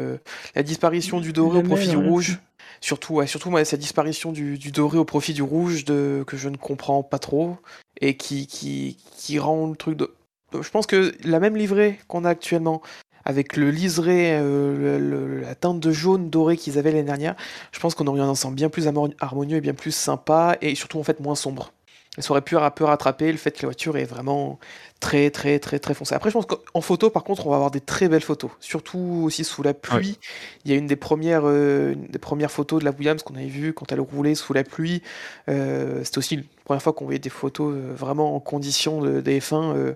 la 0.55 0.63
disparition 0.63 1.19
du 1.19 1.33
doré 1.33 1.59
au 1.59 1.63
profit 1.63 1.89
du 1.89 1.97
rouge. 1.97 2.39
Surtout, 2.79 3.15
ouais, 3.15 3.27
surtout 3.27 3.51
moi, 3.51 3.63
cette 3.63 3.79
disparition 3.79 4.31
du, 4.31 4.57
du, 4.57 4.71
doré 4.71 4.97
au 4.97 5.05
profit 5.05 5.33
du 5.33 5.43
rouge 5.43 5.85
de, 5.85 6.23
que 6.25 6.35
je 6.35 6.49
ne 6.49 6.57
comprends 6.57 7.03
pas 7.03 7.19
trop 7.19 7.57
et 7.99 8.17
qui, 8.17 8.47
qui, 8.47 8.97
qui 9.15 9.37
rend 9.37 9.67
le 9.67 9.75
truc 9.75 9.97
de. 9.97 10.11
Je 10.59 10.69
pense 10.69 10.87
que 10.87 11.15
la 11.23 11.39
même 11.39 11.55
livrée 11.55 11.99
qu'on 12.07 12.25
a 12.25 12.29
actuellement, 12.29 12.81
avec 13.23 13.55
le 13.55 13.69
liseré, 13.69 14.31
euh, 14.33 15.41
la 15.41 15.55
teinte 15.55 15.79
de 15.79 15.91
jaune 15.91 16.29
doré 16.29 16.57
qu'ils 16.57 16.77
avaient 16.79 16.91
l'année 16.91 17.03
dernière, 17.03 17.35
je 17.71 17.79
pense 17.79 17.93
qu'on 17.93 18.07
aurait 18.07 18.21
un 18.21 18.27
ensemble 18.27 18.55
bien 18.55 18.69
plus 18.69 18.89
harmonieux 19.19 19.57
et 19.57 19.61
bien 19.61 19.75
plus 19.75 19.91
sympa 19.91 20.57
et 20.61 20.73
surtout 20.75 20.99
en 20.99 21.03
fait 21.03 21.19
moins 21.19 21.35
sombre. 21.35 21.71
Ça 22.17 22.31
aurait 22.31 22.41
pu 22.41 22.57
un 22.57 22.69
peu 22.71 22.83
rattraper 22.83 23.31
le 23.31 23.37
fait 23.37 23.51
que 23.51 23.61
la 23.61 23.67
voiture 23.67 23.95
est 23.95 24.03
vraiment 24.03 24.59
très 24.99 25.29
très 25.31 25.59
très 25.59 25.79
très 25.79 25.93
foncée. 25.93 26.13
Après 26.13 26.29
je 26.29 26.33
pense 26.33 26.45
qu'en 26.45 26.81
photo 26.81 27.09
par 27.09 27.23
contre 27.23 27.47
on 27.47 27.51
va 27.51 27.55
avoir 27.55 27.71
des 27.71 27.79
très 27.79 28.09
belles 28.09 28.21
photos, 28.21 28.51
surtout 28.59 29.21
aussi 29.23 29.45
sous 29.45 29.63
la 29.63 29.73
pluie. 29.73 30.19
Il 30.65 30.71
y 30.71 30.73
a 30.73 30.77
une 30.77 30.87
des 30.87 30.97
premières, 30.97 31.43
euh, 31.45 31.95
des 32.09 32.19
premières 32.19 32.51
photos 32.51 32.81
de 32.81 32.85
la 32.85 32.91
Williams 32.91 33.23
qu'on 33.23 33.35
avait 33.35 33.45
vu 33.45 33.71
quand 33.73 33.89
elle 33.93 34.01
roulait 34.01 34.35
sous 34.35 34.51
la 34.51 34.65
pluie. 34.65 35.01
Euh, 35.47 36.03
C'était 36.03 36.17
aussi 36.17 36.35
la 36.35 36.43
première 36.65 36.81
fois 36.81 36.91
qu'on 36.91 37.05
voyait 37.05 37.19
des 37.19 37.29
photos 37.29 37.73
euh, 37.73 37.93
vraiment 37.95 38.35
en 38.35 38.41
condition 38.41 39.01
de, 39.01 39.21
des 39.21 39.39
F1 39.39 39.95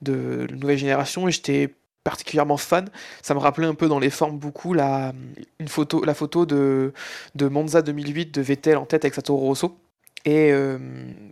de 0.00 0.46
nouvelle 0.52 0.78
génération 0.78 1.28
et 1.28 1.30
j'étais 1.30 1.74
particulièrement 2.04 2.56
fan. 2.56 2.88
Ça 3.22 3.34
me 3.34 3.38
rappelait 3.38 3.66
un 3.66 3.74
peu 3.74 3.86
dans 3.86 3.98
les 3.98 4.08
formes 4.08 4.38
beaucoup 4.38 4.72
la, 4.72 5.12
une 5.58 5.68
photo, 5.68 6.02
la 6.04 6.14
photo 6.14 6.46
de, 6.46 6.94
de 7.34 7.48
Monza 7.48 7.82
2008 7.82 8.32
de 8.34 8.40
Vettel 8.40 8.78
en 8.78 8.86
tête 8.86 9.04
avec 9.04 9.14
Satoru 9.14 9.44
Rosso 9.44 9.76
et 10.24 10.52
euh, 10.52 10.78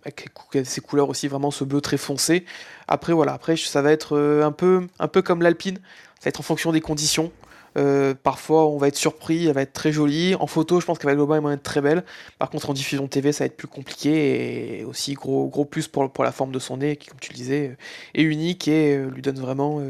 avec 0.05 0.29
ces 0.65 0.81
couleurs 0.81 1.09
aussi 1.09 1.29
vraiment 1.29 1.51
ce 1.51 1.65
bleu 1.65 1.81
très 1.81 1.97
foncé. 1.97 2.45
Après 2.87 3.13
voilà, 3.13 3.33
après 3.33 3.57
ça 3.57 3.83
va 3.83 3.93
être 3.93 4.17
euh, 4.17 4.43
un 4.45 4.53
peu 4.53 4.87
un 4.99 5.09
peu 5.09 5.23
comme 5.23 5.43
l'Alpine, 5.43 5.77
ça 5.77 6.25
va 6.25 6.29
être 6.31 6.41
en 6.41 6.45
fonction 6.45 6.73
des 6.73 6.81
conditions. 6.81 7.33
Euh, 7.77 8.15
parfois 8.15 8.67
on 8.67 8.79
va 8.79 8.89
être 8.89 8.97
surpris, 8.97 9.47
elle 9.47 9.55
va 9.55 9.63
être 9.63 9.75
très 9.75 9.93
jolie. 9.93 10.35
En 10.37 10.47
photo, 10.47 10.81
je 10.81 10.87
pense 10.87 10.99
qu'elle 10.99 11.11
va 11.11 11.17
globalement 11.17 11.51
être 11.53 11.63
très 11.63 11.83
belle. 11.83 12.03
Par 12.39 12.49
contre 12.49 12.71
en 12.71 12.73
diffusion 12.73 13.07
TV, 13.09 13.33
ça 13.33 13.45
va 13.45 13.47
être 13.47 13.57
plus 13.57 13.69
compliqué 13.69 14.81
et 14.81 14.85
aussi 14.85 15.13
gros 15.15 15.49
gros 15.49 15.67
plus 15.67 15.87
pour, 15.87 16.11
pour 16.11 16.25
la 16.25 16.33
forme 16.33 16.51
de 16.51 16.59
son 16.59 16.79
nez 16.79 16.97
qui 16.97 17.09
comme 17.09 17.21
tu 17.21 17.33
le 17.33 17.37
disais 17.37 17.77
est 18.15 18.23
unique 18.23 18.69
et 18.69 18.97
lui 18.97 19.23
donne 19.23 19.39
vraiment 19.39 19.83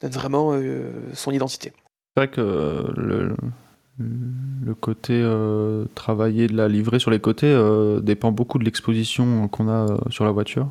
donne 0.00 0.12
vraiment 0.12 0.58
son 1.12 1.32
identité. 1.32 1.72
C'est 2.16 2.24
vrai 2.24 2.28
que 2.28 2.90
le, 2.96 3.36
le 3.98 4.74
côté 4.74 5.14
euh, 5.14 5.86
travaillé 5.94 6.46
de 6.46 6.56
la 6.56 6.68
livrée 6.68 6.98
sur 6.98 7.10
les 7.10 7.18
côtés 7.18 7.50
euh, 7.50 8.00
dépend 8.00 8.30
beaucoup 8.30 8.58
de 8.58 8.64
l'exposition 8.64 9.48
qu'on 9.48 9.68
a 9.68 9.90
euh, 9.90 9.96
sur 10.10 10.24
la 10.24 10.30
voiture. 10.30 10.68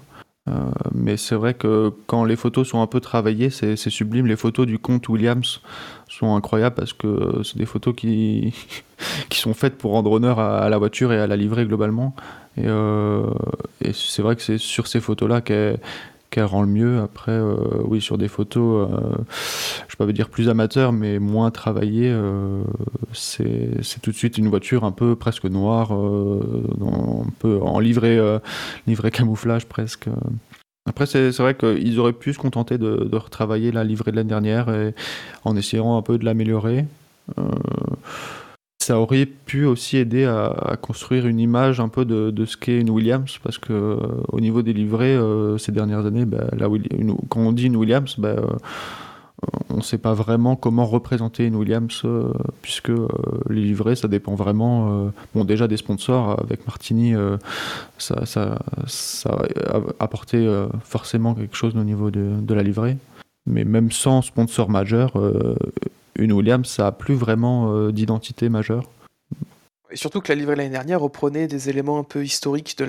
mais 0.94 1.18
c'est 1.18 1.36
vrai 1.36 1.54
que 1.54 1.92
quand 2.06 2.24
les 2.24 2.38
photos 2.38 2.70
sont 2.70 2.82
un 2.82 2.88
peu 2.88 3.02
travaillées, 3.02 3.50
c'est 3.50 3.76
sublime. 3.90 4.28
Les 4.28 4.38
photos 4.38 4.66
du 4.66 4.80
comte 4.80 5.10
Williams 5.10 5.62
sont 6.08 6.38
incroyables 6.38 6.76
parce 6.76 6.94
que 6.94 7.42
c'est 7.44 7.58
des 7.58 7.66
photos 7.66 7.94
qui, 7.98 8.54
sont 9.32 9.54
faites 9.54 9.78
pour 9.78 9.92
rendre 9.92 10.10
honneur 10.10 10.40
à, 10.40 10.70
la 10.70 10.78
voiture 10.78 11.12
et 11.12 11.20
à 11.20 11.28
la 11.28 11.36
livrée 11.36 11.66
globalement. 11.66 12.16
Et, 12.56 12.66
c'est 13.92 14.22
vrai 14.22 14.38
que 14.38 14.42
c'est 14.42 14.58
sur 14.58 14.88
ces 14.88 15.02
photos-là 15.02 15.42
qu'elle 15.42 15.80
qu'elle 16.30 16.46
rend 16.46 16.62
le 16.62 16.68
mieux. 16.68 17.02
Après, 17.02 17.32
euh, 17.32 17.56
oui, 17.86 18.02
sur 18.02 18.18
des 18.18 18.28
photos, 18.28 18.90
euh, 18.92 19.16
je 19.88 19.96
peux 19.96 20.06
pas 20.06 20.12
dire 20.12 20.30
plus 20.30 20.50
amateur, 20.50 20.92
mais 20.92 21.20
moins 21.20 21.52
travaillé, 21.52 22.10
euh, 22.12 22.62
c'est 23.14 24.02
tout 24.02 24.12
de 24.12 24.16
suite 24.16 24.38
une 24.38 24.48
voiture 24.48 24.84
un 24.84 24.92
peu 24.92 25.16
presque 25.16 25.46
noire, 25.46 25.92
un 25.92 27.26
peu 27.40 27.60
en 27.62 27.80
livré, 27.80 28.20
livré 28.86 29.12
camouflage 29.12 29.66
presque. 29.66 30.10
Après, 30.86 31.06
c'est 31.06 31.36
vrai 31.38 31.56
qu'ils 31.56 32.00
auraient 32.00 32.14
pu 32.14 32.34
se 32.34 32.40
contenter 32.40 32.78
de, 32.78 33.08
de 33.12 33.18
retravailler 33.18 33.72
la 33.72 33.84
livrée 33.84 34.12
de 34.12 34.18
l'année 34.18 34.30
dernière 34.30 34.70
et, 34.70 34.94
en 35.44 35.56
essayant 35.56 35.98
un 35.98 36.02
peu 36.02 36.18
de 36.18 36.26
l'améliorer 36.26 36.86
ça 38.88 39.02
aurait 39.02 39.26
pu 39.26 39.66
aussi 39.66 39.98
aider 39.98 40.24
à, 40.24 40.78
construire 40.82 41.28
une 41.28 41.42
image 41.42 41.82
un 41.82 41.90
peu 41.90 42.06
de, 42.06 42.46
ce 42.46 42.56
qu'est 42.56 42.80
une 42.80 42.90
Williams, 42.90 43.38
parce 43.44 43.58
que 43.58 43.74
euh, 43.74 43.98
au 44.30 44.40
niveau 44.40 44.62
des 44.62 44.72
livrets, 44.72 45.18
euh, 45.18 45.58
ces 45.58 45.74
dernières 45.74 46.06
années, 46.06 46.24
bah, 46.24 46.46
quand 47.28 47.42
on 47.42 47.52
dit 47.52 47.66
une 47.66 47.76
Williams, 47.76 48.16
bah, 48.18 48.30
euh, 48.30 48.48
on 49.70 49.78
ne 49.78 49.82
sait 49.82 49.98
pas 49.98 50.14
vraiment 50.14 50.56
comment 50.56 50.86
représenter 50.86 51.46
une 51.46 51.58
Williams, 51.58 52.04
puisque 52.62 52.94
les 53.50 53.62
livrets, 53.62 53.98
ça 53.98 54.08
dépend 54.08 54.36
vraiment, 54.36 55.12
bon 55.36 55.44
déjà 55.44 55.68
des 55.68 55.78
sponsors, 55.78 56.40
avec 56.40 56.66
Martini, 56.66 57.14
ça, 57.98 58.26
ça, 58.26 58.58
a 59.70 59.82
apporté 60.00 60.50
forcément 60.82 61.36
quelque 61.36 61.56
chose 61.56 61.76
au 61.76 61.84
niveau 61.84 62.10
de, 62.10 62.40
de 62.42 62.54
la 62.54 62.64
livrée, 62.64 62.98
mais 63.46 63.66
même 63.66 63.92
sans 63.92 64.24
sponsor 64.24 64.70
majeur, 64.70 65.12
une 66.18 66.34
Williams, 66.34 66.68
ça 66.68 66.88
a 66.88 66.92
plus 66.92 67.16
vraiment 67.16 67.74
euh, 67.74 67.92
d'identité 67.92 68.50
majeure. 68.50 68.90
Et 69.90 69.96
surtout 69.96 70.20
que 70.20 70.30
la 70.30 70.36
livrée 70.36 70.56
l'année 70.56 70.70
dernière 70.70 71.00
reprenait 71.00 71.48
des 71.48 71.70
éléments 71.70 71.98
un 72.00 72.04
peu 72.04 72.24
historiques 72.24 72.78
de 72.78 72.86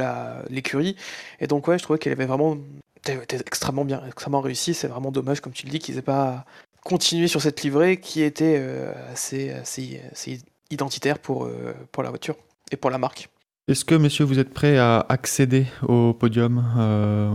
l'écurie. 0.50 0.96
Et 1.38 1.46
donc, 1.46 1.68
ouais, 1.68 1.78
je 1.78 1.84
trouvais 1.84 1.98
qu'elle 1.98 2.12
avait 2.12 2.26
vraiment 2.26 2.58
été 3.06 3.36
extrêmement 3.36 3.84
bien, 3.84 4.02
extrêmement 4.08 4.40
réussi. 4.40 4.74
C'est 4.74 4.88
vraiment 4.88 5.12
dommage, 5.12 5.40
comme 5.40 5.52
tu 5.52 5.66
le 5.66 5.70
dis, 5.70 5.78
qu'ils 5.78 5.98
aient 5.98 6.02
pas 6.02 6.44
continué 6.82 7.28
sur 7.28 7.40
cette 7.40 7.62
livrée 7.62 7.98
qui 7.98 8.22
était 8.22 8.56
euh, 8.58 8.92
assez, 9.12 9.50
assez, 9.50 10.40
identitaire 10.70 11.18
pour, 11.18 11.44
euh, 11.44 11.72
pour 11.92 12.02
la 12.02 12.10
voiture 12.10 12.34
et 12.72 12.76
pour 12.76 12.90
la 12.90 12.98
marque. 12.98 13.28
Est-ce 13.68 13.84
que, 13.84 13.94
messieurs, 13.94 14.24
vous 14.24 14.38
êtes 14.38 14.52
prêts 14.52 14.78
à 14.78 15.04
accéder 15.08 15.66
au 15.86 16.14
podium 16.14 16.64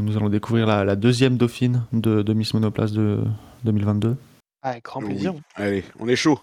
Nous 0.02 0.18
allons 0.18 0.30
découvrir 0.30 0.66
la, 0.66 0.96
deuxième 0.96 1.38
dauphine 1.38 1.84
de, 1.94 2.24
de 2.24 2.34
Miss 2.34 2.56
Monoplace 2.56 2.92
de 2.92 3.20
2022. 3.66 4.18
Avec 4.64 4.86
grand 4.86 5.02
plaisir. 5.02 5.34
Allez, 5.56 5.84
on 6.00 6.08
est 6.08 6.16
chaud. 6.16 6.40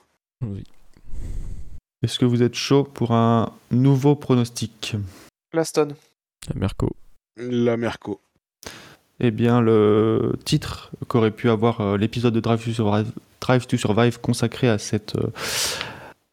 Est-ce 2.02 2.18
que 2.18 2.26
vous 2.26 2.42
êtes 2.42 2.54
chaud 2.54 2.84
pour 2.84 3.12
un 3.12 3.50
nouveau 3.70 4.14
pronostic? 4.14 4.94
L'Aston. 5.54 5.88
La 6.48 6.60
Merco. 6.60 6.90
La 7.38 7.78
Merco. 7.78 8.20
Eh 9.20 9.30
bien, 9.30 9.62
le 9.62 10.34
titre 10.44 10.90
qu'aurait 11.08 11.30
pu 11.30 11.48
avoir 11.48 11.80
euh, 11.80 11.96
l'épisode 11.96 12.34
de 12.34 12.40
Drive 12.40 12.62
to, 12.62 12.72
Survive, 12.72 13.10
Drive 13.40 13.66
to 13.66 13.78
Survive 13.78 14.20
consacré 14.20 14.68
à 14.68 14.76
cette, 14.76 15.16
euh, 15.16 15.32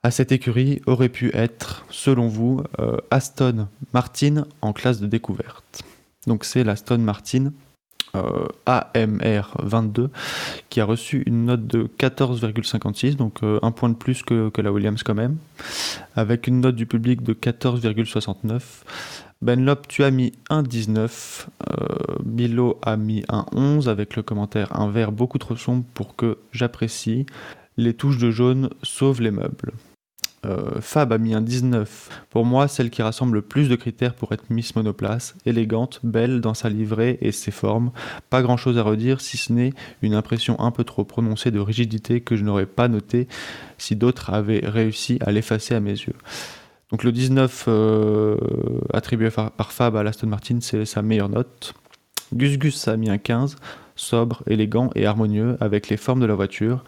à 0.03 0.11
cette 0.11 0.33
écurie 0.33 0.81
aurait 0.87 1.09
pu 1.09 1.31
être, 1.33 1.85
selon 1.89 2.27
vous, 2.27 2.63
euh, 2.79 2.97
Aston 3.11 3.67
Martin 3.93 4.45
en 4.61 4.73
classe 4.73 4.99
de 4.99 5.07
découverte. 5.07 5.83
Donc 6.27 6.43
c'est 6.43 6.65
l'Aston 6.65 6.99
Martin 6.99 7.51
euh, 8.15 8.47
AMR22 8.65 10.09
qui 10.69 10.79
a 10.79 10.85
reçu 10.85 11.23
une 11.25 11.45
note 11.45 11.67
de 11.67 11.89
14,56, 11.99 13.15
donc 13.15 13.43
euh, 13.43 13.59
un 13.61 13.71
point 13.71 13.89
de 13.89 13.95
plus 13.95 14.23
que, 14.23 14.51
la 14.57 14.71
Williams 14.71 15.03
quand 15.03 15.13
même, 15.13 15.37
avec 16.15 16.47
une 16.47 16.61
note 16.61 16.75
du 16.75 16.85
public 16.85 17.21
de 17.23 17.33
14,69. 17.33 18.61
Benlop, 19.41 19.87
tu 19.87 20.03
as 20.03 20.11
mis 20.11 20.31
un 20.49 20.63
19, 20.63 21.49
euh, 21.69 21.85
Milo 22.25 22.79
a 22.81 22.97
mis 22.97 23.23
un 23.29 23.45
11 23.51 23.87
avec 23.87 24.15
le 24.15 24.23
commentaire 24.23 24.79
un 24.79 24.89
vert 24.89 25.11
beaucoup 25.11 25.37
trop 25.37 25.55
sombre 25.55 25.83
pour 25.93 26.15
que 26.15 26.39
j'apprécie. 26.51 27.25
Les 27.77 27.93
touches 27.93 28.17
de 28.17 28.31
jaune 28.31 28.69
sauvent 28.81 29.21
les 29.21 29.31
meubles. 29.31 29.73
Euh, 30.45 30.79
Fab 30.81 31.11
a 31.11 31.17
mis 31.17 31.33
un 31.33 31.41
19. 31.41 32.25
Pour 32.29 32.45
moi, 32.45 32.67
celle 32.67 32.89
qui 32.89 33.01
rassemble 33.01 33.35
le 33.35 33.41
plus 33.41 33.69
de 33.69 33.75
critères 33.75 34.13
pour 34.13 34.31
être 34.33 34.45
Miss 34.49 34.75
Monoplace, 34.75 35.35
élégante, 35.45 35.99
belle 36.03 36.41
dans 36.41 36.53
sa 36.53 36.69
livrée 36.69 37.17
et 37.21 37.31
ses 37.31 37.51
formes. 37.51 37.91
Pas 38.29 38.41
grand 38.41 38.57
chose 38.57 38.77
à 38.77 38.83
redire 38.83 39.19
si 39.19 39.37
ce 39.37 39.51
n'est 39.51 39.73
une 40.01 40.13
impression 40.13 40.59
un 40.59 40.71
peu 40.71 40.83
trop 40.83 41.03
prononcée 41.03 41.51
de 41.51 41.59
rigidité 41.59 42.21
que 42.21 42.35
je 42.35 42.43
n'aurais 42.43 42.67
pas 42.67 42.87
noté 42.87 43.27
si 43.77 43.95
d'autres 43.95 44.31
avaient 44.31 44.61
réussi 44.63 45.17
à 45.21 45.31
l'effacer 45.31 45.75
à 45.75 45.79
mes 45.79 45.91
yeux. 45.91 46.15
Donc 46.91 47.03
le 47.03 47.11
19 47.11 47.65
euh, 47.67 48.37
attribué 48.93 49.29
par 49.29 49.71
Fab 49.71 49.95
à 49.95 50.03
l'Aston 50.03 50.27
Martin, 50.27 50.59
c'est 50.61 50.85
sa 50.85 51.01
meilleure 51.01 51.29
note. 51.29 51.73
Gus 52.33 52.57
Gus 52.57 52.87
a 52.87 52.95
mis 52.95 53.09
un 53.09 53.17
15, 53.17 53.55
sobre, 53.95 54.43
élégant 54.47 54.89
et 54.95 55.05
harmonieux 55.05 55.57
avec 55.59 55.89
les 55.89 55.97
formes 55.97 56.21
de 56.21 56.25
la 56.25 56.35
voiture. 56.35 56.83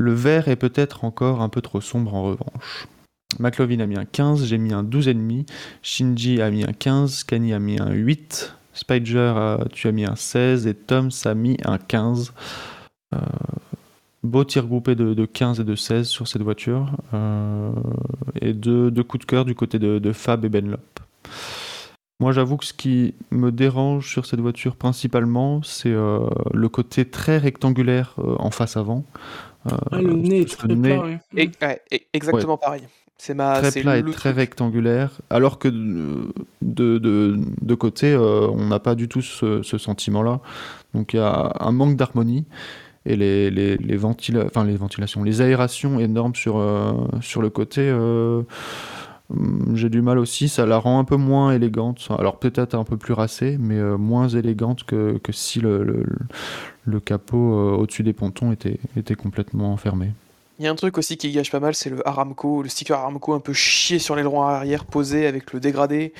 Le 0.00 0.14
vert 0.14 0.48
est 0.48 0.56
peut-être 0.56 1.04
encore 1.04 1.42
un 1.42 1.50
peu 1.50 1.60
trop 1.60 1.82
sombre 1.82 2.14
en 2.14 2.22
revanche. 2.22 2.88
McLovin 3.38 3.80
a 3.80 3.86
mis 3.86 3.98
un 3.98 4.06
15, 4.06 4.46
j'ai 4.46 4.56
mis 4.56 4.72
un 4.72 4.82
12,5, 4.82 5.46
Shinji 5.82 6.40
a 6.40 6.50
mis 6.50 6.64
un 6.64 6.72
15, 6.72 7.24
Kani 7.24 7.52
a 7.52 7.58
mis 7.58 7.78
un 7.78 7.92
8, 7.92 8.54
Spider, 8.72 9.58
tu 9.72 9.88
as 9.88 9.92
mis 9.92 10.06
un 10.06 10.16
16 10.16 10.66
et 10.66 10.74
Tom 10.74 11.10
a 11.26 11.34
mis 11.34 11.58
un 11.66 11.76
15. 11.76 12.32
Euh, 13.14 13.18
beau 14.22 14.42
tir 14.44 14.66
groupé 14.66 14.94
de, 14.94 15.26
15 15.26 15.60
et 15.60 15.64
de 15.64 15.74
16 15.74 16.08
sur 16.08 16.28
cette 16.28 16.40
voiture. 16.40 16.96
Euh, 17.12 17.70
et 18.40 18.54
deux, 18.54 18.90
coups 19.02 19.26
de 19.26 19.30
cœur 19.30 19.44
du 19.44 19.54
côté 19.54 19.78
de, 19.78 20.12
Fab 20.12 20.46
et 20.46 20.48
Benlop. 20.48 20.80
Moi, 22.20 22.32
j'avoue 22.32 22.58
que 22.58 22.66
ce 22.66 22.74
qui 22.74 23.14
me 23.30 23.50
dérange 23.50 24.10
sur 24.10 24.26
cette 24.26 24.40
voiture 24.40 24.76
principalement, 24.76 25.62
c'est 25.62 25.92
euh, 25.92 26.28
le 26.52 26.68
côté 26.68 27.06
très 27.06 27.38
rectangulaire 27.38 28.14
euh, 28.18 28.36
en 28.38 28.50
face 28.50 28.76
avant. 28.76 29.04
Euh, 29.66 29.76
Ah, 29.92 30.00
le 30.00 30.12
nez 30.14 30.40
est 30.42 30.48
ce 30.50 30.56
très 30.56 30.68
nez 30.74 30.96
plat, 30.96 31.04
ouais. 31.04 31.18
Et, 31.36 31.50
ouais, 31.62 31.82
et- 31.90 32.06
exactement 32.14 32.56
pareil. 32.56 32.82
C'est 33.18 33.34
ma, 33.34 33.58
très 33.60 33.70
c'est 33.70 33.82
plat 33.82 33.98
et 33.98 34.02
le 34.02 34.10
très 34.12 34.30
rectangulaire, 34.30 35.10
alors 35.28 35.58
que 35.58 35.68
de, 35.68 36.32
de, 36.62 36.98
de- 36.98 37.74
côté, 37.74 38.10
euh, 38.12 38.48
on 38.48 38.68
n'a 38.68 38.78
pas 38.78 38.94
du 38.94 39.08
tout 39.08 39.20
ce, 39.20 39.62
ce 39.62 39.76
sentiment-là. 39.76 40.40
Donc 40.94 41.12
il 41.12 41.16
y 41.18 41.20
a 41.20 41.52
un 41.60 41.72
manque 41.72 41.96
d'harmonie 41.96 42.46
et 43.04 43.16
les, 43.16 43.50
les, 43.50 43.76
les, 43.76 43.96
ventila- 43.98 44.46
enfin, 44.46 44.64
les 44.64 44.76
ventilations, 44.76 45.22
les 45.22 45.42
aérations 45.42 46.00
énormes 46.00 46.34
sur, 46.34 46.56
euh, 46.56 46.92
sur 47.20 47.42
le 47.42 47.50
côté. 47.50 47.82
euh, 47.82 48.42
j'ai 49.74 49.88
du 49.88 50.02
mal 50.02 50.18
aussi, 50.18 50.48
ça 50.48 50.66
la 50.66 50.78
rend 50.78 50.98
un 50.98 51.04
peu 51.04 51.16
moins 51.16 51.52
élégante. 51.52 52.08
Alors 52.18 52.38
peut-être 52.38 52.74
un 52.74 52.84
peu 52.84 52.96
plus 52.96 53.12
racée, 53.12 53.56
mais 53.60 53.78
euh, 53.78 53.96
moins 53.96 54.28
élégante 54.28 54.84
que, 54.84 55.20
si 55.30 55.60
le, 55.60 56.04
le, 56.84 57.00
capot 57.00 57.54
euh, 57.58 57.76
au-dessus 57.76 58.02
des 58.02 58.12
pontons 58.12 58.52
était 58.52 59.14
complètement 59.14 59.76
fermé. 59.76 60.12
Il 60.60 60.64
y 60.64 60.68
a 60.68 60.70
un 60.70 60.74
truc 60.76 60.98
aussi 60.98 61.16
qui 61.16 61.32
gâche 61.32 61.50
pas 61.50 61.58
mal, 61.58 61.74
c'est 61.74 61.88
le 61.88 62.06
Aramco, 62.06 62.62
le 62.62 62.68
sticker 62.68 62.98
Aramco 62.98 63.32
un 63.32 63.40
peu 63.40 63.54
chié 63.54 63.98
sur 63.98 64.14
l'aileron 64.14 64.42
arrière, 64.42 64.84
posé 64.84 65.26
avec 65.26 65.54
le 65.54 65.58
dégradé 65.60 66.12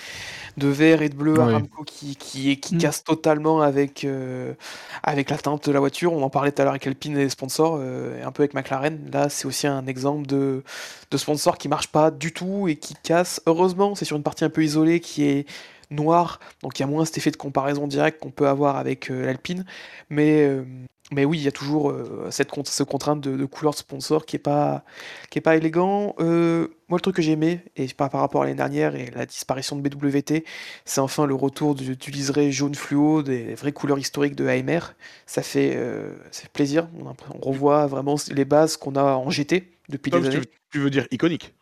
de 0.56 0.68
vert 0.68 1.02
et 1.02 1.10
de 1.10 1.14
bleu 1.14 1.38
Ouais. 1.38 1.42
Aramco 1.42 1.84
qui, 1.84 2.16
qui, 2.16 2.58
qui 2.60 2.76
Mm. 2.76 2.78
casse 2.78 3.04
totalement 3.04 3.60
avec, 3.62 4.04
euh, 4.04 4.54
avec 5.02 5.30
la 5.30 5.38
teinte 5.38 5.68
de 5.68 5.72
la 5.72 5.80
voiture. 5.80 6.12
On 6.14 6.22
en 6.22 6.30
parlait 6.30 6.52
tout 6.52 6.62
à 6.62 6.64
l'heure 6.64 6.72
avec 6.72 6.86
Alpine 6.86 7.16
et 7.18 7.24
les 7.24 7.28
sponsors, 7.30 7.76
euh, 7.80 8.18
et 8.20 8.22
un 8.22 8.32
peu 8.32 8.42
avec 8.42 8.54
McLaren. 8.54 9.10
Là, 9.12 9.28
c'est 9.28 9.46
aussi 9.46 9.66
un 9.66 9.86
exemple 9.86 10.26
de, 10.26 10.64
de 11.10 11.16
sponsor 11.18 11.58
qui 11.58 11.68
marche 11.68 11.88
pas 11.88 12.10
du 12.10 12.32
tout 12.32 12.68
et 12.68 12.76
qui 12.76 12.94
casse. 13.02 13.42
Heureusement, 13.46 13.94
c'est 13.94 14.06
sur 14.06 14.16
une 14.16 14.22
partie 14.22 14.44
un 14.44 14.50
peu 14.50 14.64
isolée 14.64 15.00
qui 15.00 15.24
est 15.24 15.46
noire, 15.90 16.40
donc 16.62 16.78
il 16.78 16.82
y 16.82 16.84
a 16.84 16.88
moins 16.88 17.04
cet 17.04 17.18
effet 17.18 17.30
de 17.32 17.36
comparaison 17.36 17.86
direct 17.88 18.20
qu'on 18.22 18.30
peut 18.30 18.48
avoir 18.48 18.76
avec 18.76 19.10
euh, 19.10 19.26
l'Alpine. 19.26 19.64
Mais, 20.10 20.42
euh, 20.46 20.64
mais 21.10 21.24
oui, 21.24 21.38
il 21.38 21.42
y 21.44 21.48
a 21.48 21.52
toujours 21.52 21.90
euh, 21.90 22.28
cette, 22.30 22.50
con- 22.50 22.62
ce 22.64 22.82
contrainte 22.82 23.20
de, 23.20 23.36
de 23.36 23.44
couleur 23.44 23.72
de 23.72 23.78
sponsor 23.78 24.26
qui 24.26 24.36
est 24.36 24.40
pas, 24.40 24.84
qui 25.30 25.38
est 25.38 25.42
pas 25.42 25.56
élégant. 25.56 26.14
Euh, 26.20 26.68
moi, 26.88 26.98
le 26.98 27.00
truc 27.02 27.16
que 27.16 27.22
j'ai 27.22 27.32
aimé, 27.32 27.60
et 27.76 27.86
par, 27.88 28.10
par 28.10 28.20
rapport 28.20 28.42
à 28.42 28.44
l'année 28.44 28.56
dernière 28.56 28.94
et 28.96 29.10
la 29.14 29.26
disparition 29.26 29.76
de 29.76 29.88
BWT, 29.88 30.44
c'est 30.84 31.00
enfin 31.00 31.26
le 31.26 31.34
retour 31.34 31.74
du, 31.74 31.96
du 31.96 32.10
liseré 32.10 32.50
jaune 32.52 32.74
fluo, 32.74 33.22
des 33.22 33.54
vraies 33.54 33.72
couleurs 33.72 33.98
historiques 33.98 34.36
de 34.36 34.46
AMR. 34.46 34.94
Ça 35.26 35.42
fait, 35.42 35.72
euh, 35.76 36.14
ça 36.30 36.42
fait 36.42 36.52
plaisir. 36.52 36.88
On, 37.00 37.08
a- 37.08 37.14
on 37.34 37.40
revoit 37.50 37.86
vraiment 37.86 38.16
les 38.30 38.44
bases 38.44 38.76
qu'on 38.76 38.94
a 38.96 39.02
en 39.02 39.30
GT 39.30 39.68
depuis 39.88 40.10
Tom, 40.10 40.22
des 40.22 40.28
années. 40.28 40.46
tu 40.72 40.78
veux 40.78 40.90
dire 40.90 41.06
iconique 41.10 41.54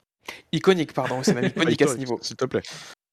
Iconique, 0.53 0.93
pardon, 0.93 1.23
c'est 1.23 1.33
même 1.35 1.47
iconique 1.47 1.81
à 1.83 1.87
ce 1.87 1.97
niveau. 1.97 2.19
S'il 2.21 2.37
te 2.37 2.45
plaît. 2.45 2.61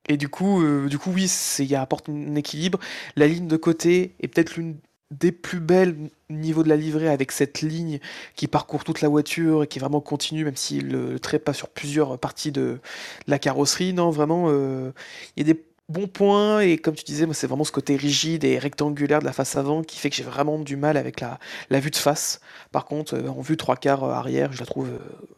Et 0.07 0.17
du 0.17 0.29
coup, 0.29 0.61
euh, 0.61 0.87
du 0.87 0.99
coup 0.99 1.11
oui, 1.11 1.31
il 1.59 1.75
apporte 1.75 2.09
un 2.09 2.35
équilibre. 2.35 2.77
La 3.15 3.25
ligne 3.27 3.47
de 3.47 3.57
côté 3.57 4.15
est 4.21 4.27
peut-être 4.27 4.55
l'une 4.55 4.75
des 5.11 5.31
plus 5.31 5.59
belles 5.59 5.95
au 6.29 6.33
niveau 6.33 6.63
de 6.63 6.69
la 6.69 6.75
livrée 6.75 7.09
avec 7.09 7.31
cette 7.31 7.61
ligne 7.61 7.99
qui 8.35 8.47
parcourt 8.47 8.83
toute 8.83 9.01
la 9.01 9.09
voiture 9.09 9.63
et 9.63 9.67
qui 9.67 9.79
est 9.79 9.81
vraiment 9.81 10.01
continue, 10.01 10.43
même 10.43 10.55
si 10.55 10.81
le, 10.81 11.11
le 11.11 11.19
trait 11.19 11.39
passe 11.39 11.57
sur 11.57 11.69
plusieurs 11.69 12.17
parties 12.17 12.51
de, 12.51 12.79
la 13.27 13.39
carrosserie. 13.39 13.93
Non, 13.93 14.09
vraiment, 14.09 14.47
euh, 14.49 14.91
il 15.35 15.47
y 15.47 15.49
a 15.49 15.53
des 15.53 15.61
bons 15.89 16.07
points 16.07 16.59
et 16.61 16.77
comme 16.77 16.95
tu 16.95 17.03
disais, 17.03 17.25
moi, 17.25 17.35
c'est 17.35 17.47
vraiment 17.47 17.63
ce 17.63 17.71
côté 17.71 17.95
rigide 17.95 18.43
et 18.43 18.57
rectangulaire 18.57 19.19
de 19.19 19.25
la 19.25 19.33
face 19.33 19.55
avant 19.55 19.83
qui 19.83 19.97
fait 19.97 20.09
que 20.09 20.15
j'ai 20.15 20.23
vraiment 20.23 20.59
du 20.59 20.75
mal 20.75 20.97
avec 20.97 21.19
la, 21.19 21.39
la 21.69 21.79
vue 21.79 21.91
de 21.91 21.95
face. 21.95 22.39
Par 22.71 22.85
contre, 22.85 23.15
euh, 23.15 23.27
en 23.27 23.41
vue 23.41 23.57
trois 23.57 23.75
quarts 23.75 24.03
euh, 24.03 24.11
arrière, 24.11 24.51
je 24.51 24.59
la 24.59 24.65
trouve, 24.65 24.89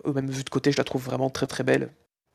euh, 0.06 0.14
même 0.14 0.30
vue 0.30 0.44
de 0.44 0.50
côté, 0.50 0.72
je 0.72 0.78
la 0.78 0.84
trouve 0.84 1.04
vraiment 1.04 1.30
très 1.30 1.48
très 1.48 1.64
belle, 1.64 1.90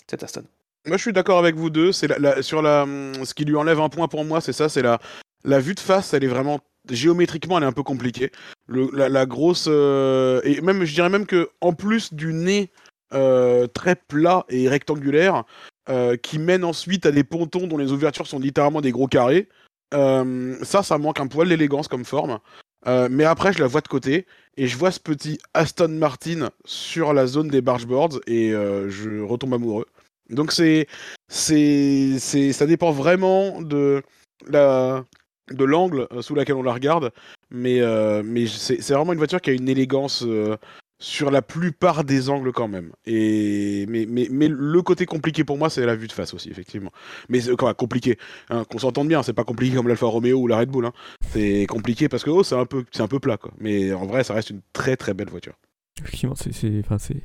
cette 0.08 0.22
Aston. 0.22 0.44
Moi, 0.86 0.96
je 0.96 1.02
suis 1.02 1.12
d'accord 1.12 1.38
avec 1.38 1.54
vous 1.54 1.70
deux. 1.70 1.92
C'est 1.92 2.08
sur 2.42 2.60
la, 2.60 2.82
hum, 2.82 3.24
ce 3.24 3.34
qui 3.34 3.44
lui 3.44 3.56
enlève 3.56 3.80
un 3.80 3.88
point 3.88 4.08
pour 4.08 4.24
moi, 4.24 4.40
c'est 4.40 4.52
ça, 4.52 4.68
c'est 4.68 4.82
la, 4.82 4.98
la 5.44 5.60
vue 5.60 5.74
de 5.74 5.80
face. 5.80 6.12
Elle 6.12 6.24
est 6.24 6.28
vraiment 6.28 6.60
géométriquement, 6.90 7.58
elle 7.58 7.64
est 7.64 7.68
un 7.68 7.72
peu 7.72 7.82
compliquée. 7.82 8.30
La, 8.68 9.26
grosse 9.26 9.66
euh, 9.68 10.40
et 10.44 10.60
même, 10.60 10.84
je 10.84 10.94
dirais 10.94 11.08
même 11.08 11.26
que 11.26 11.50
en 11.60 11.72
plus 11.72 12.14
du 12.14 12.32
nez 12.32 12.70
euh, 13.14 13.66
très 13.66 13.96
plat 13.96 14.44
et 14.48 14.68
rectangulaire, 14.68 15.44
euh, 15.88 16.16
qui 16.16 16.38
mène 16.38 16.64
ensuite 16.64 17.06
à 17.06 17.12
des 17.12 17.24
pontons 17.24 17.66
dont 17.66 17.76
les 17.76 17.92
ouvertures 17.92 18.26
sont 18.26 18.38
littéralement 18.38 18.80
des 18.80 18.92
gros 18.92 19.08
carrés. 19.08 19.48
ça, 19.92 20.82
ça 20.82 20.98
manque 20.98 21.20
un 21.20 21.26
poil 21.26 21.48
d'élégance 21.48 21.88
comme 21.88 22.04
forme. 22.04 22.38
Mais 22.86 23.24
après, 23.24 23.52
je 23.52 23.60
la 23.60 23.66
vois 23.66 23.80
de 23.80 23.88
côté 23.88 24.26
et 24.56 24.66
je 24.66 24.76
vois 24.76 24.90
ce 24.90 25.00
petit 25.00 25.38
Aston 25.54 25.88
Martin 25.88 26.50
sur 26.64 27.12
la 27.12 27.26
zone 27.26 27.48
des 27.48 27.60
bargeboards 27.60 28.20
et 28.26 28.50
je 28.50 29.20
retombe 29.20 29.54
amoureux. 29.54 29.86
Donc 30.30 30.50
c'est, 30.50 30.86
c'est, 31.28 32.18
c'est, 32.18 32.52
ça 32.52 32.66
dépend 32.66 32.90
vraiment 32.90 33.60
de 33.60 34.02
la, 34.48 35.04
de 35.52 35.64
l'angle 35.64 36.06
euh, 36.12 36.22
sous 36.22 36.34
laquelle 36.34 36.56
on 36.56 36.62
la 36.62 36.72
regarde, 36.72 37.10
mais, 37.50 37.80
euh, 37.80 38.22
mais 38.24 38.46
c'est, 38.46 38.80
vraiment 38.90 39.12
une 39.12 39.18
voiture 39.18 39.40
qui 39.40 39.50
a 39.50 39.52
une 39.52 39.68
élégance 39.68 40.24
euh, 40.26 40.56
sur 40.98 41.30
la 41.30 41.42
plupart 41.42 42.04
des 42.04 42.30
angles 42.30 42.52
quand 42.52 42.68
même. 42.68 42.92
Et 43.06 43.86
mais, 43.88 44.06
mais, 44.08 44.28
mais 44.30 44.48
le 44.48 44.82
côté 44.82 45.06
compliqué 45.06 45.44
pour 45.44 45.58
moi, 45.58 45.68
c'est 45.68 45.84
la 45.84 45.96
vue 45.96 46.06
de 46.06 46.12
face 46.12 46.32
aussi, 46.34 46.50
effectivement. 46.50 46.92
Mais 47.28 47.40
quoi, 47.58 47.74
compliqué, 47.74 48.18
hein, 48.50 48.64
qu'on 48.70 48.78
s'entende 48.78 49.08
bien, 49.08 49.22
c'est 49.22 49.32
pas 49.32 49.44
compliqué 49.44 49.76
comme 49.76 49.88
l'Alfa 49.88 50.06
Romeo 50.06 50.38
ou 50.38 50.46
la 50.46 50.58
Red 50.58 50.70
Bull. 50.70 50.86
hein. 50.86 50.92
C'est 51.32 51.66
compliqué 51.68 52.08
parce 52.08 52.22
que 52.24 52.30
oh, 52.30 52.42
c'est 52.42 52.56
un 52.56 52.66
peu, 52.66 52.84
un 52.98 53.08
peu 53.08 53.18
plat, 53.18 53.36
quoi. 53.36 53.52
Mais 53.58 53.92
en 53.92 54.06
vrai, 54.06 54.24
ça 54.24 54.34
reste 54.34 54.50
une 54.50 54.62
très 54.72 54.96
très 54.96 55.14
belle 55.14 55.30
voiture. 55.30 55.54
Effectivement, 56.00 56.34
c'est 56.34 56.52
c'est- 56.52 56.80
enfin, 56.80 56.98
c'est 56.98 57.22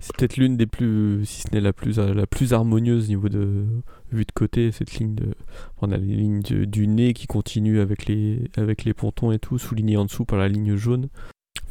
c'est 0.00 0.16
peut-être 0.16 0.36
l'une 0.38 0.56
des 0.56 0.66
plus, 0.66 1.24
si 1.26 1.42
ce 1.42 1.48
n'est 1.52 1.60
la 1.60 1.72
plus, 1.72 1.98
la 1.98 2.26
plus 2.26 2.52
harmonieuse 2.54 3.08
niveau 3.08 3.28
de 3.28 3.66
vue 4.10 4.24
de 4.24 4.32
côté, 4.32 4.72
cette 4.72 4.94
ligne 4.94 5.14
de. 5.14 5.34
On 5.82 5.92
a 5.92 5.96
les 5.98 6.16
lignes 6.16 6.40
du 6.40 6.86
nez 6.88 7.12
qui 7.12 7.26
continue 7.26 7.78
avec 7.78 8.06
les, 8.06 8.50
avec 8.56 8.84
les 8.84 8.94
pontons 8.94 9.32
et 9.32 9.38
tout, 9.38 9.58
souligné 9.58 9.96
en 9.98 10.06
dessous 10.06 10.24
par 10.24 10.38
la 10.38 10.48
ligne 10.48 10.76
jaune. 10.76 11.08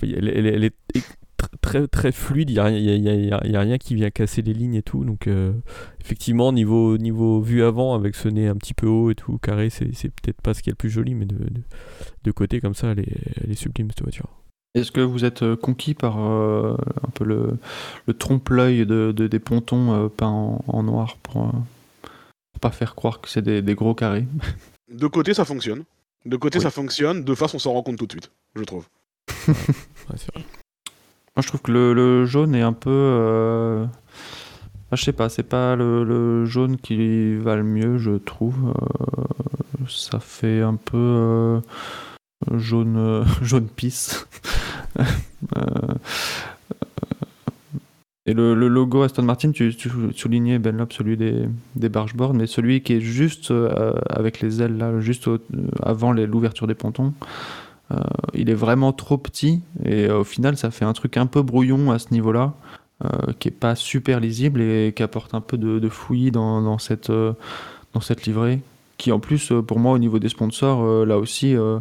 Elle, 0.01 0.63
est 0.63 0.76
tr- 0.93 1.49
très, 1.61 1.88
très 1.88 2.11
fluide, 2.11 2.49
il 2.51 2.53
n'y 2.53 2.59
a, 2.59 2.69
y 2.69 3.31
a- 3.31 3.59
rien 3.59 3.77
qui 3.80 3.95
vient 3.95 4.11
casser 4.11 4.41
les 4.43 4.53
lignes 4.53 4.76
et 4.76 4.84
tout. 4.84 5.03
Donc, 5.03 5.27
euh, 5.27 5.51
effectivement, 6.01 6.51
niveau, 6.53 6.97
niveau 6.97 7.41
vue 7.41 7.63
avant, 7.63 7.95
avec 7.95 8.13
ce 8.15 8.30
nez 8.30 8.47
un 8.47 8.55
petit 8.55 8.73
peu 8.76 8.88
haut 8.88 9.09
et 9.09 9.15
tout, 9.15 9.38
carré, 9.39 9.69
c'est 9.72 9.88
peut-être 10.09 10.41
pas 10.41 10.53
ce 10.53 10.61
qui 10.61 10.69
est 10.69 10.73
le 10.73 10.77
plus 10.77 10.89
joli, 10.91 11.15
mais 11.15 11.26
de, 11.26 11.38
de, 11.38 11.61
de 12.23 12.31
côté 12.31 12.61
comme 12.61 12.76
ça, 12.76 12.91
elle 12.91 12.99
est, 12.99 13.17
elle 13.43 13.51
est 13.51 13.55
sublime 13.55 13.89
cette 13.89 14.03
voiture. 14.03 14.30
Est-ce 14.76 14.91
que 14.91 15.02
vous 15.02 15.23
êtes 15.26 15.41
euh, 15.41 15.56
conquis 15.56 15.93
par 15.93 16.19
euh, 16.19 16.76
un 17.06 17.10
peu 17.11 17.23
le, 17.23 17.57
le 18.07 18.14
trompe-l'œil 18.14 18.85
de, 18.85 19.11
de- 19.15 19.27
des 19.27 19.39
pontons 19.39 19.93
euh, 19.93 20.10
peints 20.10 20.27
en, 20.27 20.64
en 20.68 20.84
noir 20.84 21.18
pour, 21.23 21.43
euh, 21.43 21.52
pour 22.52 22.60
pas 22.61 22.72
faire 22.72 22.93
croire 22.93 23.22
que 23.22 23.30
c'est 23.30 23.41
des, 23.41 23.61
des 23.61 23.73
gros 23.76 23.95
carrés? 23.95 24.26
De 24.93 25.07
côté, 25.07 25.34
ça 25.34 25.45
fonctionne. 25.45 25.84
De 26.26 26.35
côté, 26.38 26.57
Oui. 26.60 26.64
ça 26.64 26.69
fonctionne. 26.72 27.23
De 27.23 27.34
face, 27.35 27.53
on 27.56 27.60
s'en 27.60 27.73
rend 27.73 27.81
compte 27.84 27.97
tout 27.97 28.06
de 28.06 28.11
suite, 28.11 28.30
je 28.56 28.64
trouve. 28.64 28.85
Ouais, 29.47 29.53
c'est 30.18 30.31
vrai. 30.34 30.43
Moi, 31.35 31.41
je 31.41 31.47
trouve 31.47 31.61
que 31.61 31.72
le, 31.72 31.93
le 31.93 32.26
jaune 32.26 32.53
est 32.53 32.61
un 32.61 32.73
peu. 32.73 32.89
euh, 32.91 33.85
ah, 34.91 34.95
je 34.95 35.03
sais 35.03 35.11
pas, 35.14 35.30
c'est 35.30 35.43
pas 35.43 35.76
le, 35.76 36.03
le 36.03 36.45
jaune 36.45 36.77
qui 36.77 37.35
va 37.38 37.56
le 37.56 37.64
mieux, 37.64 37.97
je 37.97 38.11
trouve. 38.11 38.56
Euh, 38.69 39.85
ça 39.88 40.19
fait 40.19 40.61
un 40.61 40.76
peu 40.76 40.97
euh, 40.97 41.60
jaune, 42.57 42.97
euh, 42.97 43.23
jaune 43.41 43.68
pisse. 43.68 44.27
Euh, 45.57 45.93
et 48.26 48.34
le, 48.34 48.55
logo 48.55 49.03
Aston 49.03 49.22
Martin, 49.22 49.51
tu, 49.51 49.72
soulignais 50.15 50.57
Ben 50.57 50.76
Lop, 50.76 50.91
celui 50.93 51.17
des, 51.17 51.47
des 51.76 51.91
mais 52.34 52.47
celui 52.47 52.81
qui 52.81 52.93
est 52.93 52.99
juste 52.99 53.51
euh, 53.51 53.93
avec 54.09 54.39
les 54.39 54.63
ailes 54.63 54.77
là, 54.77 54.99
juste 54.99 55.30
avant 55.84 56.11
l'ouverture 56.11 56.65
des 56.65 56.73
pontons. 56.73 57.13
Euh, 57.91 57.99
il 58.34 58.49
est 58.49 58.55
vraiment 58.55 58.93
trop 58.93 59.17
petit 59.19 59.61
et 59.84 60.05
euh, 60.05 60.22
au 60.22 60.23
final 60.23 60.57
ça 60.57 60.72
fait 60.72 60.85
un 60.85 60.93
truc 60.93 61.17
un 61.17 61.27
peu 61.27 61.43
brouillon 61.43 61.91
à 61.91 61.99
ce 61.99 62.11
niveau-là, 62.11 62.55
euh, 63.03 63.34
qui 63.38 63.49
est 63.49 63.51
pas 63.51 63.76
super 63.76 64.19
lisible 64.19 64.61
et 64.61 64.93
qui 64.95 65.03
apporte 65.03 65.35
un 65.35 65.41
peu 65.41 65.57
de, 65.57 65.89
fouillis 65.89 66.31
dans, 66.31 66.77
cette, 66.80 67.09
euh, 67.09 67.34
dans 67.93 68.01
cette 68.01 68.26
livrée. 68.26 68.61
Qui 68.97 69.11
en 69.11 69.19
plus, 69.19 69.51
euh, 69.51 69.61
pour 69.61 69.80
moi, 69.80 69.91
au 69.91 69.97
niveau 69.97 70.19
des 70.19 70.30
sponsors, 70.30 70.81
euh, 70.81 71.05
là 71.05 71.17
aussi, 71.17 71.55
euh, 71.55 71.80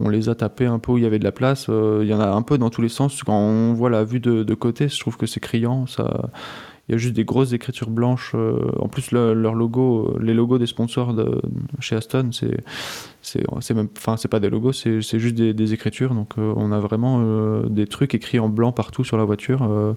on 0.00 0.08
les 0.08 0.28
a 0.28 0.34
tapés 0.34 0.66
un 0.66 0.78
peu 0.78 0.92
où 0.92 0.98
il 0.98 1.04
y 1.04 1.06
avait 1.06 1.18
de 1.18 1.24
la 1.24 1.32
place. 1.32 1.66
Euh, 1.68 2.00
Il 2.02 2.08
y 2.08 2.14
en 2.14 2.20
a 2.20 2.28
un 2.28 2.42
peu 2.42 2.58
dans 2.58 2.70
tous 2.70 2.82
les 2.82 2.88
sens. 2.88 3.22
Quand 3.22 3.38
on 3.38 3.72
voit 3.74 3.90
la 3.90 4.04
vue 4.04 4.20
de, 4.20 4.42
de 4.42 4.54
côté, 4.54 4.88
je 4.88 5.00
trouve 5.00 5.16
que 5.16 5.26
c'est 5.26 5.40
criant. 5.40 5.86
Ça... 5.86 6.30
Il 6.88 6.92
y 6.92 6.94
a 6.94 6.98
juste 6.98 7.14
des 7.14 7.24
grosses 7.24 7.52
écritures 7.52 7.90
blanches. 7.90 8.32
euh, 8.36 8.70
en 8.78 8.88
plus, 8.88 9.10
le- 9.10 9.34
leur 9.34 9.54
logo, 9.54 10.14
euh, 10.16 10.22
les 10.22 10.34
logos 10.34 10.58
des 10.58 10.66
sponsors 10.66 11.14
de, 11.14 11.40
chez 11.80 11.96
Aston, 11.96 12.30
c'est 12.32 12.58
c'est 13.22 13.74
même 13.74 13.88
enfin 13.96 14.16
c'est 14.16 14.28
pas 14.28 14.38
des 14.38 14.48
logos 14.50 14.72
c'est 14.72 15.00
juste 15.18 15.34
des, 15.34 15.72
écritures 15.72 16.14
donc 16.14 16.34
on 16.38 16.70
a 16.70 16.78
vraiment 16.78 17.60
des 17.62 17.88
trucs 17.88 18.14
écrits 18.14 18.38
en 18.38 18.48
blanc 18.48 18.70
partout 18.70 19.02
sur 19.02 19.16
la 19.16 19.24
voiture 19.24 19.96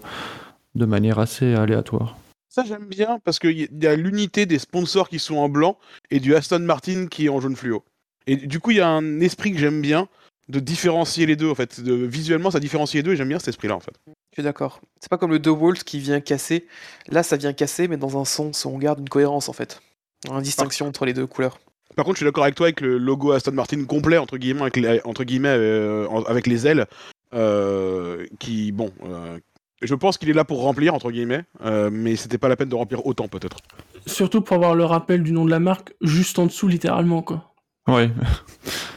de 0.74 0.86
manière 0.86 1.20
assez 1.20 1.54
aléatoire 1.54 2.18
Ça, 2.48 2.64
j'aime 2.66 2.88
bien 2.88 3.20
parce 3.24 3.38
qu'il 3.38 3.70
y 3.72 3.88
a 3.88 3.96
l'unité 3.96 4.48
des 4.48 4.58
sponsors 4.58 5.10
qui 5.10 5.20
sont 5.20 5.38
en 5.38 5.48
blanc 5.48 5.78
et 6.10 6.20
du 6.20 6.34
Aston 6.34 6.60
Martin 6.60 7.06
qui 7.08 7.28
est 7.28 7.30
en 7.30 7.40
jaune 7.40 7.56
fluo. 7.56 7.84
Et 8.28 8.36
du 8.36 8.60
coup, 8.60 8.72
il 8.72 8.78
y 8.78 8.82
a 8.82 8.88
un 8.88 9.20
esprit 9.20 9.52
que 9.52 9.58
j'aime 9.58 9.82
bien 9.82 10.08
de 10.50 10.60
différencier 10.60 11.26
les 11.26 11.36
deux 11.36 11.50
en 11.50 11.56
fait. 11.56 11.82
De, 11.82 11.94
visuellement, 11.94 12.52
ça 12.52 12.60
différencie 12.60 12.96
les 12.96 13.04
deux 13.04 13.14
et 13.14 13.16
j'aime 13.16 13.30
bien 13.30 13.40
cet 13.40 13.50
esprit-là 13.50 13.76
en 13.76 13.80
fait. 13.80 13.94
Je 14.08 14.36
suis 14.36 14.44
d'accord. 14.44 14.82
C'est 15.00 15.10
pas 15.10 15.18
comme 15.18 15.32
le 15.32 15.40
DeWalt 15.40 15.84
qui 15.84 16.00
vient 16.00 16.20
casser. 16.20 16.68
Là, 17.08 17.24
ça 17.24 17.38
vient 17.38 17.54
casser, 17.54 17.88
mais 17.88 17.98
dans 17.98 18.20
un 18.20 18.26
sens 18.26 18.66
où 18.66 18.70
on 18.70 18.78
garde 18.78 19.00
une 19.00 19.10
cohérence 19.10 19.50
en 19.50 19.54
fait. 19.54 19.82
Une 20.30 20.42
distinction 20.42 20.88
entre 20.88 21.06
les 21.06 21.14
deux 21.14 21.28
couleurs. 21.28 21.60
Par 21.96 22.06
contre, 22.06 22.18
je 22.18 22.20
suis 22.20 22.26
d'accord 22.26 22.44
avec 22.44 22.56
toi 22.56 22.68
avec 22.68 22.82
le 22.82 22.98
logo 22.98 23.32
Aston 23.32 23.52
Martin 23.54 23.84
complet 23.86 24.18
entre 24.18 24.38
guillemets 24.38 24.62
avec 24.62 24.78
les, 24.78 25.02
entre 25.04 25.24
guillemets 25.24 25.50
euh, 25.50 26.08
avec 26.28 26.46
les 26.46 26.68
ailes, 26.68 26.86
euh, 27.34 28.26
qui 28.40 28.72
bon, 28.72 28.92
euh, 29.06 29.40
je 29.82 29.96
pense 29.96 30.18
qu'il 30.18 30.30
est 30.30 30.34
là 30.34 30.44
pour 30.44 30.62
remplir 30.62 30.94
entre 30.94 31.12
guillemets, 31.12 31.44
euh, 31.64 31.90
mais 31.92 32.16
c'était 32.16 32.38
pas 32.38 32.50
la 32.50 32.56
peine 32.56 32.70
de 32.70 32.76
remplir 32.76 33.06
autant 33.06 33.28
peut-être. 33.28 33.58
Surtout 34.06 34.42
pour 34.42 34.56
avoir 34.56 34.76
le 34.76 34.86
rappel 34.86 35.24
du 35.24 35.32
nom 35.32 35.46
de 35.46 35.52
la 35.52 35.60
marque 35.60 35.94
juste 36.02 36.40
en 36.40 36.46
dessous, 36.46 36.68
littéralement, 36.68 37.22
quoi. 37.22 37.49
Ouais. 37.96 38.10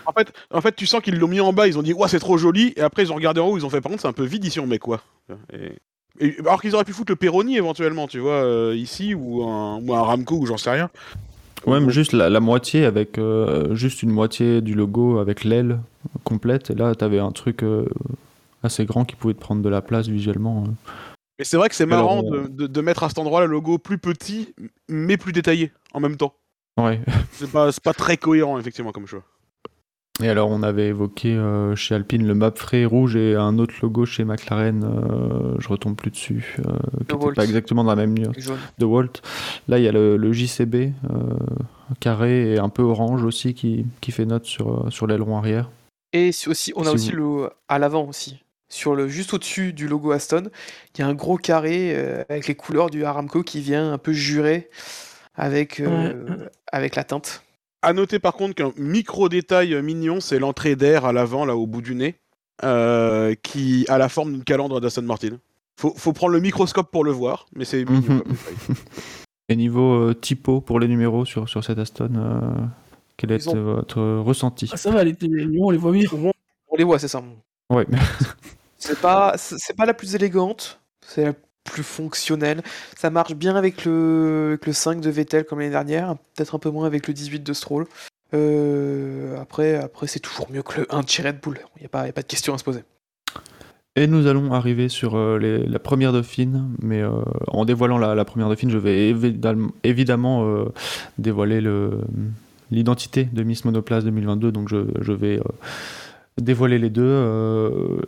En 0.06 0.12
fait, 0.12 0.32
en 0.50 0.60
fait, 0.60 0.74
tu 0.74 0.86
sens 0.86 1.00
qu'ils 1.00 1.18
l'ont 1.18 1.28
mis 1.28 1.40
en 1.40 1.52
bas, 1.52 1.66
ils 1.68 1.78
ont 1.78 1.82
dit 1.82 1.92
ouais 1.92 2.08
c'est 2.08 2.18
trop 2.18 2.36
joli, 2.36 2.72
et 2.76 2.80
après 2.82 3.02
ils 3.04 3.12
ont 3.12 3.14
regardé 3.16 3.40
en 3.40 3.48
haut, 3.48 3.56
ils 3.58 3.64
ont 3.64 3.70
fait 3.70 3.80
par 3.80 3.90
contre 3.90 4.02
c'est 4.02 4.08
un 4.08 4.12
peu 4.12 4.24
vide 4.24 4.44
ici 4.44 4.58
on 4.60 4.66
met 4.66 4.78
quoi. 4.78 5.00
Et- 5.52 5.72
et- 6.20 6.36
alors 6.40 6.60
qu'ils 6.60 6.74
auraient 6.74 6.84
pu 6.84 6.92
foutre 6.92 7.12
le 7.12 7.16
Peroni 7.16 7.56
éventuellement, 7.56 8.06
tu 8.08 8.18
vois, 8.18 8.42
euh, 8.44 8.74
ici 8.76 9.14
ou 9.14 9.44
un, 9.44 9.80
ou 9.80 9.94
un 9.94 10.00
Ramco 10.02 10.36
ou 10.36 10.46
j'en 10.46 10.56
sais 10.58 10.70
rien. 10.70 10.90
Ouais, 11.66 11.78
mais 11.78 11.92
juste 11.92 12.12
la, 12.12 12.28
la 12.28 12.40
moitié 12.40 12.84
avec 12.84 13.18
euh, 13.18 13.74
juste 13.76 14.02
une 14.02 14.10
moitié 14.10 14.60
du 14.60 14.74
logo 14.74 15.18
avec 15.18 15.44
l'aile 15.44 15.78
complète. 16.24 16.70
Et 16.70 16.74
là, 16.74 16.92
t'avais 16.96 17.20
un 17.20 17.30
truc 17.30 17.62
euh, 17.62 17.86
assez 18.64 18.84
grand 18.84 19.04
qui 19.04 19.14
pouvait 19.14 19.34
te 19.34 19.40
prendre 19.40 19.62
de 19.62 19.68
la 19.68 19.80
place 19.80 20.08
visuellement. 20.08 20.64
euh. 20.66 20.70
Mais 21.38 21.44
c'est 21.44 21.56
vrai 21.56 21.68
que 21.68 21.76
c'est 21.76 21.86
marrant 21.86 22.22
de- 22.48 22.66
de 22.66 22.80
mettre 22.80 23.04
à 23.04 23.08
cet 23.08 23.18
endroit 23.18 23.40
le 23.42 23.46
logo 23.46 23.78
plus 23.78 23.98
petit 23.98 24.54
mais 24.88 25.16
plus 25.16 25.32
détaillé 25.32 25.70
en 25.94 26.00
même 26.00 26.16
temps. 26.16 26.34
Ouais. 26.80 27.00
C'est 27.32 27.50
pas, 27.50 27.70
c'est 27.72 27.82
pas 27.82 27.92
très 27.92 28.16
cohérent 28.16 28.58
effectivement 28.58 28.92
comme 28.92 29.06
choix. 29.06 29.24
Et 30.22 30.28
alors, 30.28 30.50
on 30.50 30.62
avait 30.62 30.88
évoqué 30.88 31.32
euh, 31.34 31.74
chez 31.74 31.94
Alpine 31.94 32.26
le 32.26 32.34
Mapfre 32.34 32.76
rouge 32.84 33.16
et 33.16 33.34
un 33.34 33.58
autre 33.58 33.74
logo 33.82 34.04
chez 34.04 34.24
McLaren. 34.24 34.84
euh, 34.84 35.56
je 35.58 35.68
retombe 35.68 35.96
plus 35.96 36.10
dessus, 36.10 36.56
euh, 36.60 36.72
qui 37.08 37.14
n'était 37.16 37.32
pas 37.32 37.44
exactement 37.44 37.82
dans 37.82 37.90
la 37.94 37.96
même 38.06 38.14
ligne 38.14 38.30
Jaune. 38.36 38.58
de 38.78 38.84
Walt. 38.84 39.12
Là, 39.68 39.78
il 39.78 39.84
y 39.84 39.88
a 39.88 39.92
le, 39.92 40.16
le 40.18 40.32
JCB 40.32 40.74
euh, 40.74 40.90
carré 41.98 42.52
et 42.54 42.58
un 42.58 42.68
peu 42.68 42.82
orange 42.82 43.24
aussi 43.24 43.54
qui, 43.54 43.86
qui 44.00 44.12
fait 44.12 44.26
note 44.26 44.44
sur, 44.44 44.86
sur 44.92 45.06
l'aileron 45.06 45.38
arrière. 45.38 45.70
Et 46.12 46.30
si- 46.30 46.48
aussi, 46.48 46.72
on 46.76 46.82
a 46.82 46.90
Si 46.90 46.94
aussi 46.94 47.10
le 47.12 47.48
à 47.68 47.78
l'avant 47.78 48.04
aussi. 48.06 48.38
Sur 48.68 48.94
le 48.94 49.08
juste 49.08 49.34
au-dessus 49.34 49.72
du 49.72 49.88
logo 49.88 50.12
Aston, 50.12 50.44
il 50.94 51.00
y 51.00 51.02
a 51.02 51.06
un 51.06 51.14
gros 51.14 51.36
carré 51.38 51.92
euh, 51.96 52.22
avec 52.28 52.46
les 52.48 52.54
couleurs 52.54 52.90
du 52.90 53.04
Aramco 53.04 53.42
qui 53.42 53.60
vient 53.60 53.92
un 53.92 53.98
peu 53.98 54.12
jurer 54.12 54.68
avec 55.34 55.80
euh, 55.80 56.12
Ouais. 56.24 56.48
avec 56.72 56.96
la 56.96 57.04
teinte. 57.04 57.42
À 57.82 57.92
noter 57.92 58.18
par 58.18 58.34
contre 58.34 58.54
qu'un 58.54 58.72
micro 58.76 59.28
détail 59.28 59.80
mignon, 59.82 60.20
c'est 60.20 60.38
l'entrée 60.38 60.76
d'air 60.76 61.04
à 61.04 61.12
l'avant, 61.12 61.44
là 61.44 61.56
au 61.56 61.66
bout 61.66 61.82
du 61.82 61.94
nez, 61.94 62.14
euh, 62.62 63.34
qui 63.42 63.84
a 63.88 63.98
la 63.98 64.08
forme 64.08 64.32
d'une 64.32 64.44
calandre 64.44 64.80
d'Aston 64.80 65.02
Martin. 65.02 65.38
Faut, 65.80 65.92
faut 65.96 66.12
prendre 66.12 66.32
le 66.34 66.40
microscope 66.40 66.90
pour 66.92 67.02
le 67.02 67.10
voir, 67.10 67.46
mais 67.56 67.64
c'est 67.64 67.84
mignon 67.84 68.14
Mhm. 68.16 68.22
comme. 68.22 68.32
Et 69.48 69.56
niveau 69.56 69.94
euh, 70.10 70.14
typo 70.14 70.60
pour 70.60 70.78
les 70.78 70.86
numéros 70.86 71.24
sur, 71.24 71.48
sur 71.48 71.64
cette 71.64 71.78
Aston, 71.78 72.10
euh, 72.16 72.40
quel 73.16 73.32
est 73.32 73.46
ont- 73.48 73.60
votre 73.74 74.00
ressenti? 74.00 74.70
Ah, 74.72 74.76
ça 74.76 74.90
va, 74.92 75.02
les, 75.02 75.14
numéros, 75.20 75.66
on 75.66 75.70
les 75.70 75.78
voit 75.78 75.92
bien. 75.92 76.08
On 76.68 76.76
les 76.76 76.84
voit, 76.84 76.98
c'est 77.00 77.08
ça. 77.08 77.22
Ouais. 77.68 77.84
C'est 78.78 79.00
pas 79.00 79.34
c'est 79.36 79.76
pas 79.76 79.86
la 79.86 79.94
plus 79.94 80.14
élégante, 80.14 80.80
c'est 81.04 81.24
la 81.24 81.32
plus 81.64 81.82
fonctionnelle. 81.82 82.62
Ça 82.96 83.10
marche 83.10 83.34
bien 83.34 83.54
avec 83.56 83.84
le, 83.84 84.48
avec 84.50 84.66
le 84.66 84.72
5 84.72 85.00
de 85.00 85.10
Vettel 85.10 85.44
comme 85.44 85.58
l'année 85.60 85.70
dernière, 85.70 86.16
peut-être 86.34 86.54
un 86.54 86.58
peu 86.58 86.70
moins 86.70 86.86
avec 86.86 87.08
le 87.08 87.14
18 87.14 87.40
de 87.42 87.52
Stroll. 87.52 87.86
Euh, 88.34 89.40
après, 89.40 89.74
après 89.76 90.06
c'est 90.06 90.20
toujours 90.20 90.50
mieux 90.50 90.62
que 90.62 90.80
le 90.80 90.86
1 90.94 91.00
de 91.00 91.26
Red 91.26 91.40
Bull. 91.42 91.58
Il 91.76 91.80
n'y 91.80 91.86
a, 91.86 91.88
pas- 91.88 92.02
a 92.02 92.12
pas 92.12 92.22
de 92.22 92.26
question 92.26 92.54
à 92.54 92.58
se 92.58 92.64
poser. 92.64 92.80
Et 93.94 94.06
nous 94.06 94.26
allons 94.26 94.54
arriver 94.54 94.88
sur 94.88 95.16
euh, 95.16 95.38
la 95.38 95.78
première 95.78 96.12
Dauphine, 96.14 96.70
mais 96.80 97.02
euh, 97.02 97.10
en 97.48 97.66
dévoilant 97.66 97.98
la, 97.98 98.24
première 98.24 98.48
Dauphine, 98.48 98.70
je 98.70 98.78
vais 98.78 99.14
évidemment, 99.84 100.64
dévoiler 101.18 101.60
le- 101.60 102.00
l'identité 102.70 103.28
de 103.30 103.42
Miss 103.42 103.66
Monoplace 103.66 104.04
2022, 104.04 104.50
donc 104.50 104.70
je, 104.70 104.86
je 105.02 105.12
vais 105.12 105.38
dévoiler 106.40 106.78
les 106.78 106.90
deux. 106.90 107.02
euh, 107.04 107.98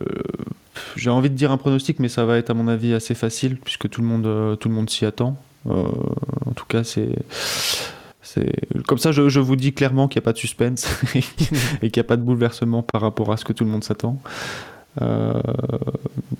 J'ai 0.95 1.09
envie 1.09 1.29
de 1.29 1.35
dire 1.35 1.51
un 1.51 1.57
pronostic, 1.57 1.99
mais 1.99 2.09
ça 2.09 2.25
va 2.25 2.37
être 2.37 2.49
à 2.49 2.53
mon 2.53 2.67
avis 2.67 2.93
assez 2.93 3.15
facile, 3.15 3.57
puisque 3.57 3.89
tout 3.89 4.01
le 4.01 4.07
monde, 4.07 4.25
euh, 4.25 4.55
tout 4.55 4.69
le 4.69 4.75
monde 4.75 4.89
s'y 4.89 5.05
attend. 5.05 5.37
Euh, 5.67 5.83
en 6.45 6.51
tout 6.51 6.65
cas, 6.65 6.83
c'est... 6.83 7.09
c'est- 8.21 8.51
Comme 8.87 8.97
ça, 8.97 9.11
je, 9.11 9.29
je 9.29 9.39
vous 9.39 9.55
dis 9.55 9.73
clairement 9.73 10.07
qu'il 10.07 10.19
n'y 10.19 10.23
a 10.23 10.25
pas 10.25 10.33
de 10.33 10.37
suspense 10.37 10.87
et 11.15 11.89
qu'il 11.91 11.99
n'y 11.99 11.99
a 11.99 12.07
pas 12.07 12.17
de 12.17 12.21
bouleversement 12.23 12.83
par 12.83 13.01
rapport 13.01 13.31
à 13.31 13.37
ce 13.37 13.45
que 13.45 13.53
tout 13.53 13.63
le 13.63 13.69
monde 13.71 13.83
s'attend. 13.83 14.19
Euh, 15.01 15.33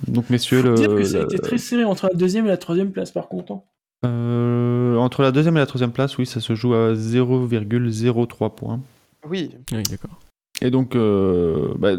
donc 0.08 0.30
messieurs, 0.30 0.62
Faut 0.62 0.68
le, 0.68 0.74
dire 0.74 0.88
que 0.94 1.04
ça 1.04 1.18
a 1.18 1.22
été 1.22 1.38
très 1.38 1.58
serré 1.58 1.84
entre 1.84 2.06
la 2.10 2.14
deuxième 2.14 2.46
et 2.46 2.48
la 2.48 2.56
troisième 2.56 2.90
place, 2.90 3.10
par 3.10 3.28
contre. 3.28 3.52
hein. 3.52 3.62
euh, 4.06 4.96
entre 4.96 5.22
la 5.22 5.30
deuxième 5.32 5.56
et 5.56 5.60
la 5.60 5.66
troisième 5.66 5.92
place, 5.92 6.16
oui, 6.18 6.24
ça 6.26 6.40
se 6.40 6.54
joue 6.54 6.72
à 6.74 6.94
0,03 6.94 8.54
points. 8.54 8.80
Oui, 9.28 9.50
Oui, 9.72 9.82
d'accord. 9.90 10.18
Et 10.62 10.70
donc, 10.70 10.96
euh, 10.96 11.74
bah, 11.78 11.92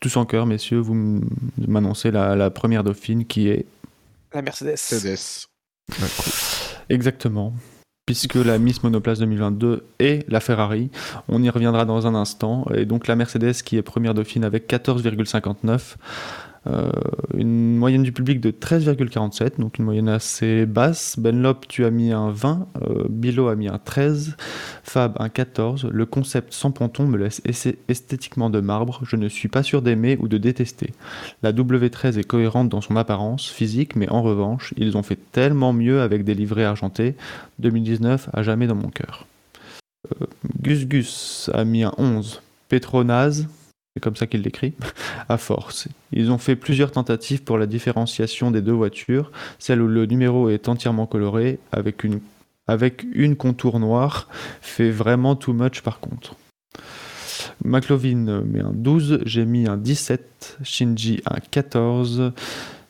tous 0.00 0.16
en 0.16 0.24
cœur, 0.24 0.46
messieurs, 0.46 0.78
vous 0.78 1.22
m'annoncez 1.66 2.10
la, 2.10 2.36
la 2.36 2.50
première 2.50 2.84
dauphine 2.84 3.24
qui 3.24 3.48
est 3.48 3.66
la 4.32 4.42
Mercedes. 4.42 4.70
Mercedes. 4.70 5.46
Ouais, 6.00 6.06
exactement, 6.90 7.54
puisque 8.06 8.34
la 8.34 8.58
Miss 8.58 8.82
Monoplace 8.82 9.20
2022 9.20 9.84
est 9.98 10.28
la 10.28 10.40
Ferrari. 10.40 10.90
On 11.28 11.42
y 11.42 11.48
reviendra 11.48 11.84
dans 11.84 12.06
un 12.06 12.14
instant. 12.14 12.66
Et 12.74 12.84
donc 12.84 13.06
la 13.06 13.16
Mercedes 13.16 13.54
qui 13.64 13.76
est 13.76 13.82
première 13.82 14.14
dauphine 14.14 14.44
avec 14.44 14.68
14,59. 14.68 15.94
Euh, 16.68 16.90
une 17.36 17.76
moyenne 17.76 18.02
du 18.02 18.12
public 18.12 18.40
de 18.40 18.50
13,47, 18.50 19.60
donc 19.60 19.78
une 19.78 19.84
moyenne 19.84 20.08
assez 20.08 20.66
basse. 20.66 21.18
Benlop, 21.18 21.66
tu 21.68 21.84
as 21.84 21.90
mis 21.90 22.12
un 22.12 22.30
20, 22.30 22.68
euh, 22.82 23.04
Bilo 23.08 23.48
a 23.48 23.56
mis 23.56 23.68
un 23.68 23.78
13, 23.78 24.36
Fab 24.82 25.16
un 25.20 25.28
14. 25.28 25.88
Le 25.92 26.06
concept 26.06 26.52
sans 26.52 26.70
ponton 26.70 27.06
me 27.06 27.18
laisse 27.18 27.42
esthétiquement 27.88 28.50
de 28.50 28.60
marbre. 28.60 29.00
Je 29.04 29.16
ne 29.16 29.28
suis 29.28 29.48
pas 29.48 29.62
sûr 29.62 29.82
d'aimer 29.82 30.16
ou 30.20 30.28
de 30.28 30.38
détester. 30.38 30.92
La 31.42 31.52
W13 31.52 32.18
est 32.18 32.24
cohérente 32.24 32.68
dans 32.68 32.80
son 32.80 32.96
apparence 32.96 33.48
physique, 33.48 33.94
mais 33.94 34.08
en 34.08 34.22
revanche, 34.22 34.74
ils 34.76 34.96
ont 34.96 35.02
fait 35.02 35.18
tellement 35.32 35.72
mieux 35.72 36.00
avec 36.00 36.24
des 36.24 36.34
livrets 36.34 36.64
argentés. 36.64 37.14
2019 37.58 38.30
à 38.32 38.42
jamais 38.42 38.66
dans 38.66 38.74
mon 38.74 38.88
cœur. 38.88 39.26
Euh, 40.20 40.26
Gus 40.62 40.86
Gus 40.86 41.50
a 41.54 41.64
mis 41.64 41.84
un 41.84 41.92
11. 41.98 42.42
Petronaz, 42.68 43.46
c'est 43.96 44.00
comme 44.00 44.14
ça 44.14 44.26
qu'il 44.26 44.42
l'écrit, 44.42 44.74
à 45.30 45.38
force. 45.38 45.88
Ils 46.12 46.30
ont 46.30 46.36
fait 46.36 46.54
plusieurs 46.54 46.92
tentatives 46.92 47.42
pour 47.42 47.56
la 47.56 47.64
différenciation 47.64 48.50
des 48.50 48.60
deux 48.60 48.72
voitures, 48.72 49.32
celle 49.58 49.80
où 49.80 49.88
le 49.88 50.04
numéro 50.04 50.50
est 50.50 50.68
entièrement 50.68 51.06
coloré, 51.06 51.58
avec 51.72 52.04
une, 52.04 52.20
avec 52.66 53.06
une 53.14 53.36
contour 53.36 53.80
noire, 53.80 54.28
fait 54.60 54.90
vraiment 54.90 55.34
too 55.34 55.54
much 55.54 55.80
par 55.80 55.98
contre. 55.98 56.34
McLovin 57.64 58.42
met 58.42 58.60
un 58.60 58.72
12, 58.74 59.20
j'ai 59.24 59.46
mis 59.46 59.66
un 59.66 59.78
17, 59.78 60.58
Shinji 60.62 61.22
un 61.24 61.40
14, 61.50 62.32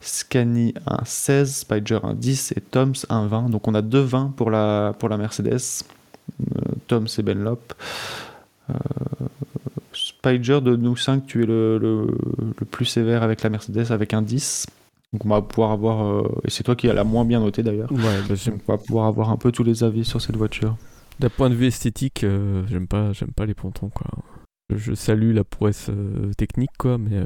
Scani 0.01 0.74
un 0.89 1.05
16, 1.05 1.59
Spider 1.59 2.01
un 2.03 2.15
10 2.15 2.55
et 2.57 2.61
Toms 2.61 3.07
un 3.11 3.28
20. 3.28 3.51
Donc 3.51 3.69
on 3.69 3.74
a 3.77 3.83
deux 3.83 4.01
20 4.01 4.35
pour 4.37 4.51
la, 4.51 4.93
pour 4.99 5.09
la 5.09 5.19
Mercedes. 5.19 5.85
Euh, 6.41 6.61
Toms 6.89 7.07
et 7.16 7.23
Benlop. 7.23 7.74
Euh, 8.70 8.74
Spider 10.27 10.61
de 10.61 10.77
nous 10.77 10.97
5, 10.97 11.27
tu 11.27 11.43
es 11.43 11.47
le, 11.47 11.78
le, 11.78 12.07
le 12.59 12.66
plus 12.66 12.85
sévère 12.85 13.23
avec 13.23 13.43
la 13.43 13.51
Mercedes 13.51 13.90
avec 13.90 14.12
un 14.15 14.23
10. 14.23 14.66
Donc 15.12 15.24
on 15.24 15.28
va 15.28 15.40
pouvoir 15.40 15.70
avoir, 15.70 16.05
euh, 16.05 16.40
et 16.44 16.51
c'est 16.51 16.65
toi 16.65 16.74
qui 16.74 16.89
as 16.90 16.93
la 16.94 17.05
moins 17.05 17.24
bien 17.24 17.40
notée 17.40 17.62
d'ailleurs. 17.62 17.90
Ouais, 17.93 17.98
bah, 18.28 18.35
Donc 18.47 18.61
on 18.69 18.73
va 18.73 18.78
pouvoir 18.78 19.07
avoir 19.07 19.31
un 19.31 19.36
peu 19.36 19.53
tous 19.53 19.62
les 19.62 19.85
avis 19.85 20.05
sur 20.05 20.20
cette 20.20 20.36
voiture. 20.36 20.77
D'un 21.20 21.31
point 21.31 21.48
de 21.48 21.55
vue 21.55 21.66
esthétique, 21.66 22.24
euh, 22.24 22.65
j'aime 22.69 22.89
pas, 22.89 23.12
j'aime 23.12 23.31
pas 23.32 23.47
les 23.47 23.55
pontons 23.55 23.89
quoi. 23.89 24.07
Je, 24.74 24.94
salue 24.94 25.32
la 25.32 25.44
prouesse 25.44 25.90
euh, 25.90 26.32
technique 26.36 26.77
quoi, 26.77 26.98
mais 26.98 27.23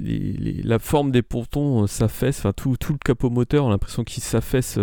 les- 0.00 0.32
les- 0.34 0.62
la 0.62 0.78
forme 0.78 1.10
des 1.10 1.22
pontons 1.22 1.86
s'affaisse, 1.88 2.38
enfin 2.38 2.52
tout, 2.52 2.76
tout 2.78 2.92
le 2.92 2.98
capot 3.04 3.28
moteur, 3.28 3.64
on 3.64 3.68
a 3.68 3.72
l'impression 3.72 4.04
qu'il 4.04 4.22
s'affaisse 4.22 4.78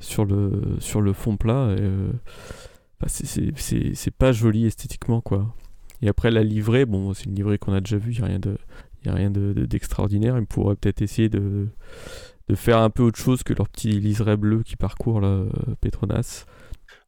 sur 0.00 0.24
le 0.24 0.62
sur 0.80 1.02
le 1.02 1.12
fond 1.12 1.36
plat. 1.36 1.74
Et, 1.78 1.90
c'est 3.06 4.10
pas 4.16 4.32
joli 4.32 4.64
esthétiquement 4.66 5.20
quoi. 5.20 5.54
Et 6.02 6.08
après 6.08 6.30
la 6.30 6.42
livrée, 6.42 6.84
bon 6.84 7.14
c'est 7.14 7.24
une 7.24 7.34
livrée 7.34 7.58
qu'on 7.58 7.72
a 7.72 7.80
déjà 7.80 7.96
vue, 7.96 8.12
il 8.12 8.18
y 8.18 8.22
a 8.22 8.26
rien 8.26 8.38
de 8.38 8.56
y 9.04 9.08
a 9.08 9.12
rien 9.14 9.30
de- 9.30 9.52
de- 9.52 9.66
d'extraordinaire. 9.66 10.38
Ils 10.38 10.46
pourraient 10.46 10.76
peut-être 10.76 11.02
essayer 11.02 11.28
de 11.28 11.68
de 12.48 12.54
faire 12.54 12.78
un 12.78 12.90
peu 12.90 13.02
autre 13.02 13.18
chose 13.18 13.42
que 13.42 13.54
leur 13.54 13.68
petit 13.68 13.90
liseré 13.92 14.36
bleu 14.36 14.62
qui 14.62 14.76
parcourt 14.76 15.20
euh, 15.24 15.48
Petronas. 15.80 16.44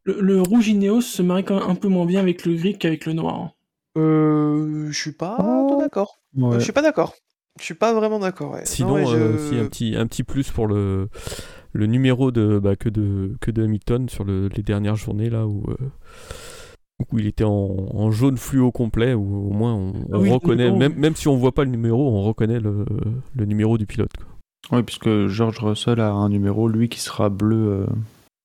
Le, 0.04 0.20
le 0.20 0.40
rouge 0.40 0.68
Ineos 0.68 1.00
se 1.02 1.20
marie 1.22 1.44
quand 1.44 1.58
même 1.60 1.68
un 1.70 1.74
peu 1.74 1.88
moins 1.88 2.06
bien 2.06 2.20
avec 2.20 2.46
le 2.46 2.54
gris 2.54 2.78
qu'avec 2.78 3.04
le 3.06 3.12
noir. 3.12 3.34
hein. 3.34 3.52
Euh, 3.98 4.88
je 4.90 4.98
suis 4.98 5.12
pas 5.12 5.36
Oh. 5.40 5.78
d'accord. 5.80 6.18
Ouais. 6.36 6.58
Je 6.58 6.64
suis 6.64 6.72
pas 6.72 6.82
d'accord. 6.82 7.14
Je 7.58 7.64
suis 7.64 7.74
pas 7.74 7.92
vraiment 7.94 8.18
d'accord. 8.18 8.52
ouais. 8.52 8.64
Sinon, 8.64 8.88
Non, 8.88 8.94
ouais, 8.96 9.06
je- 9.06 9.16
euh, 9.16 9.48
si, 9.50 9.56
un, 9.56 9.66
petit, 9.66 9.96
un 9.96 10.06
petit 10.06 10.22
plus 10.22 10.50
pour 10.50 10.66
le, 10.66 11.08
le 11.72 11.86
numéro 11.86 12.30
de, 12.30 12.58
bah, 12.58 12.76
que, 12.76 12.88
de, 12.90 13.36
que 13.40 13.50
de 13.50 13.64
Hamilton 13.64 14.08
sur 14.08 14.24
le- 14.24 14.48
les 14.48 14.62
dernières 14.62 14.96
journées, 14.96 15.30
là 15.30 15.46
où, 15.46 15.64
euh, 15.68 15.76
où 17.12 17.18
il 17.18 17.26
était 17.26 17.44
en, 17.44 17.50
en 17.94 18.10
jaune 18.10 18.36
fluo 18.38 18.70
complet, 18.72 19.14
où 19.14 19.48
au 19.50 19.52
moins 19.52 19.74
on, 19.74 19.92
Ah 20.12 20.16
on 20.16 20.20
oui, 20.20 20.30
reconnaît, 20.30 20.70
même, 20.70 20.94
même 20.96 21.14
si 21.14 21.28
on 21.28 21.36
voit 21.36 21.52
pas 21.52 21.64
le 21.64 21.70
numéro, 21.70 22.08
on 22.10 22.22
reconnaît 22.22 22.60
le, 22.60 22.84
le 23.34 23.44
numéro 23.44 23.78
du 23.78 23.86
pilote. 23.86 24.10
quoi. 24.16 24.78
Oui, 24.78 24.82
puisque 24.82 25.26
George 25.26 25.58
Russell 25.60 26.00
a 26.00 26.10
un 26.12 26.28
numéro, 26.28 26.68
lui, 26.68 26.88
qui 26.88 26.98
sera 27.00 27.28
bleu, 27.28 27.56
euh, 27.56 27.86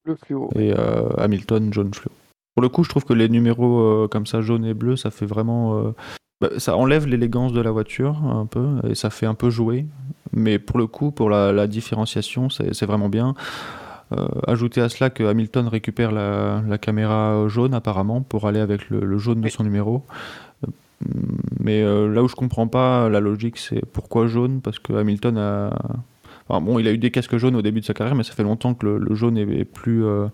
Le 0.05 0.15
fluo. 0.15 0.49
Et 0.55 0.73
euh, 0.77 1.09
Hamilton, 1.17 1.73
jaune 1.73 1.93
fluo. 1.93 2.11
Pour 2.55 2.61
le 2.61 2.69
coup, 2.69 2.83
je 2.83 2.89
trouve 2.89 3.05
que 3.05 3.13
les 3.13 3.29
numéros 3.29 3.79
euh, 3.79 4.07
comme 4.09 4.25
ça, 4.25 4.41
jaune 4.41 4.65
et 4.65 4.73
bleu, 4.73 4.95
ça 4.97 5.09
fait 5.11 5.25
vraiment. 5.25 5.77
euh, 5.79 5.91
bah, 6.41 6.49
ça 6.57 6.75
enlève 6.75 7.07
l'élégance 7.07 7.53
de 7.53 7.61
la 7.61 7.71
voiture 7.71 8.17
un 8.25 8.45
peu 8.45 8.67
et 8.89 8.95
ça 8.95 9.09
fait 9.09 9.25
un 9.27 9.35
peu 9.35 9.49
jouer. 9.49 9.85
Mais 10.33 10.59
pour 10.59 10.77
le 10.77 10.87
coup, 10.87 11.11
pour 11.11 11.29
la, 11.29 11.51
la 11.53 11.67
différenciation, 11.67 12.49
c'est 12.49 12.73
c'est 12.73 12.85
vraiment 12.85 13.09
bien. 13.09 13.35
Euh, 14.13 14.27
ajoutez 14.47 14.81
à 14.81 14.89
cela 14.89 15.09
que 15.09 15.23
Hamilton 15.23 15.67
récupère 15.67 16.11
la, 16.11 16.61
la 16.67 16.77
caméra 16.77 17.47
jaune 17.47 17.73
apparemment 17.73 18.21
pour 18.21 18.47
aller 18.47 18.59
avec 18.59 18.89
le, 18.89 18.99
le 18.99 19.17
jaune 19.17 19.41
de 19.41 19.49
son 19.49 19.63
numéro. 19.63 20.03
Euh, 20.65 20.71
Mais 21.59 21.81
euh, 21.81 22.07
là 22.13 22.23
où 22.23 22.27
je 22.27 22.35
comprends 22.35 22.67
pas 22.67 23.09
la 23.09 23.19
logique, 23.19 23.57
c'est 23.57 23.85
pourquoi 23.85 24.27
jaune? 24.27 24.61
Parce 24.61 24.79
que 24.79 24.93
Hamilton 24.93 25.37
a. 25.37 25.73
Enfin, 26.47 26.59
bon, 26.61 26.79
il 26.79 26.87
a 26.87 26.91
eu 26.91 26.97
des 26.97 27.11
casques 27.11 27.37
jaunes 27.37 27.55
au 27.55 27.61
début 27.61 27.79
de 27.79 27.85
sa 27.85 27.93
carrière, 27.93 28.15
mais 28.15 28.23
ça 28.23 28.33
fait 28.33 28.43
longtemps 28.43 28.73
que 28.73 28.85
le, 28.85 28.97
le 28.97 29.15
jaune 29.15 29.37
est, 29.37 29.43
est 29.43 29.65
plus, 29.65 30.03
euh, 30.03 30.27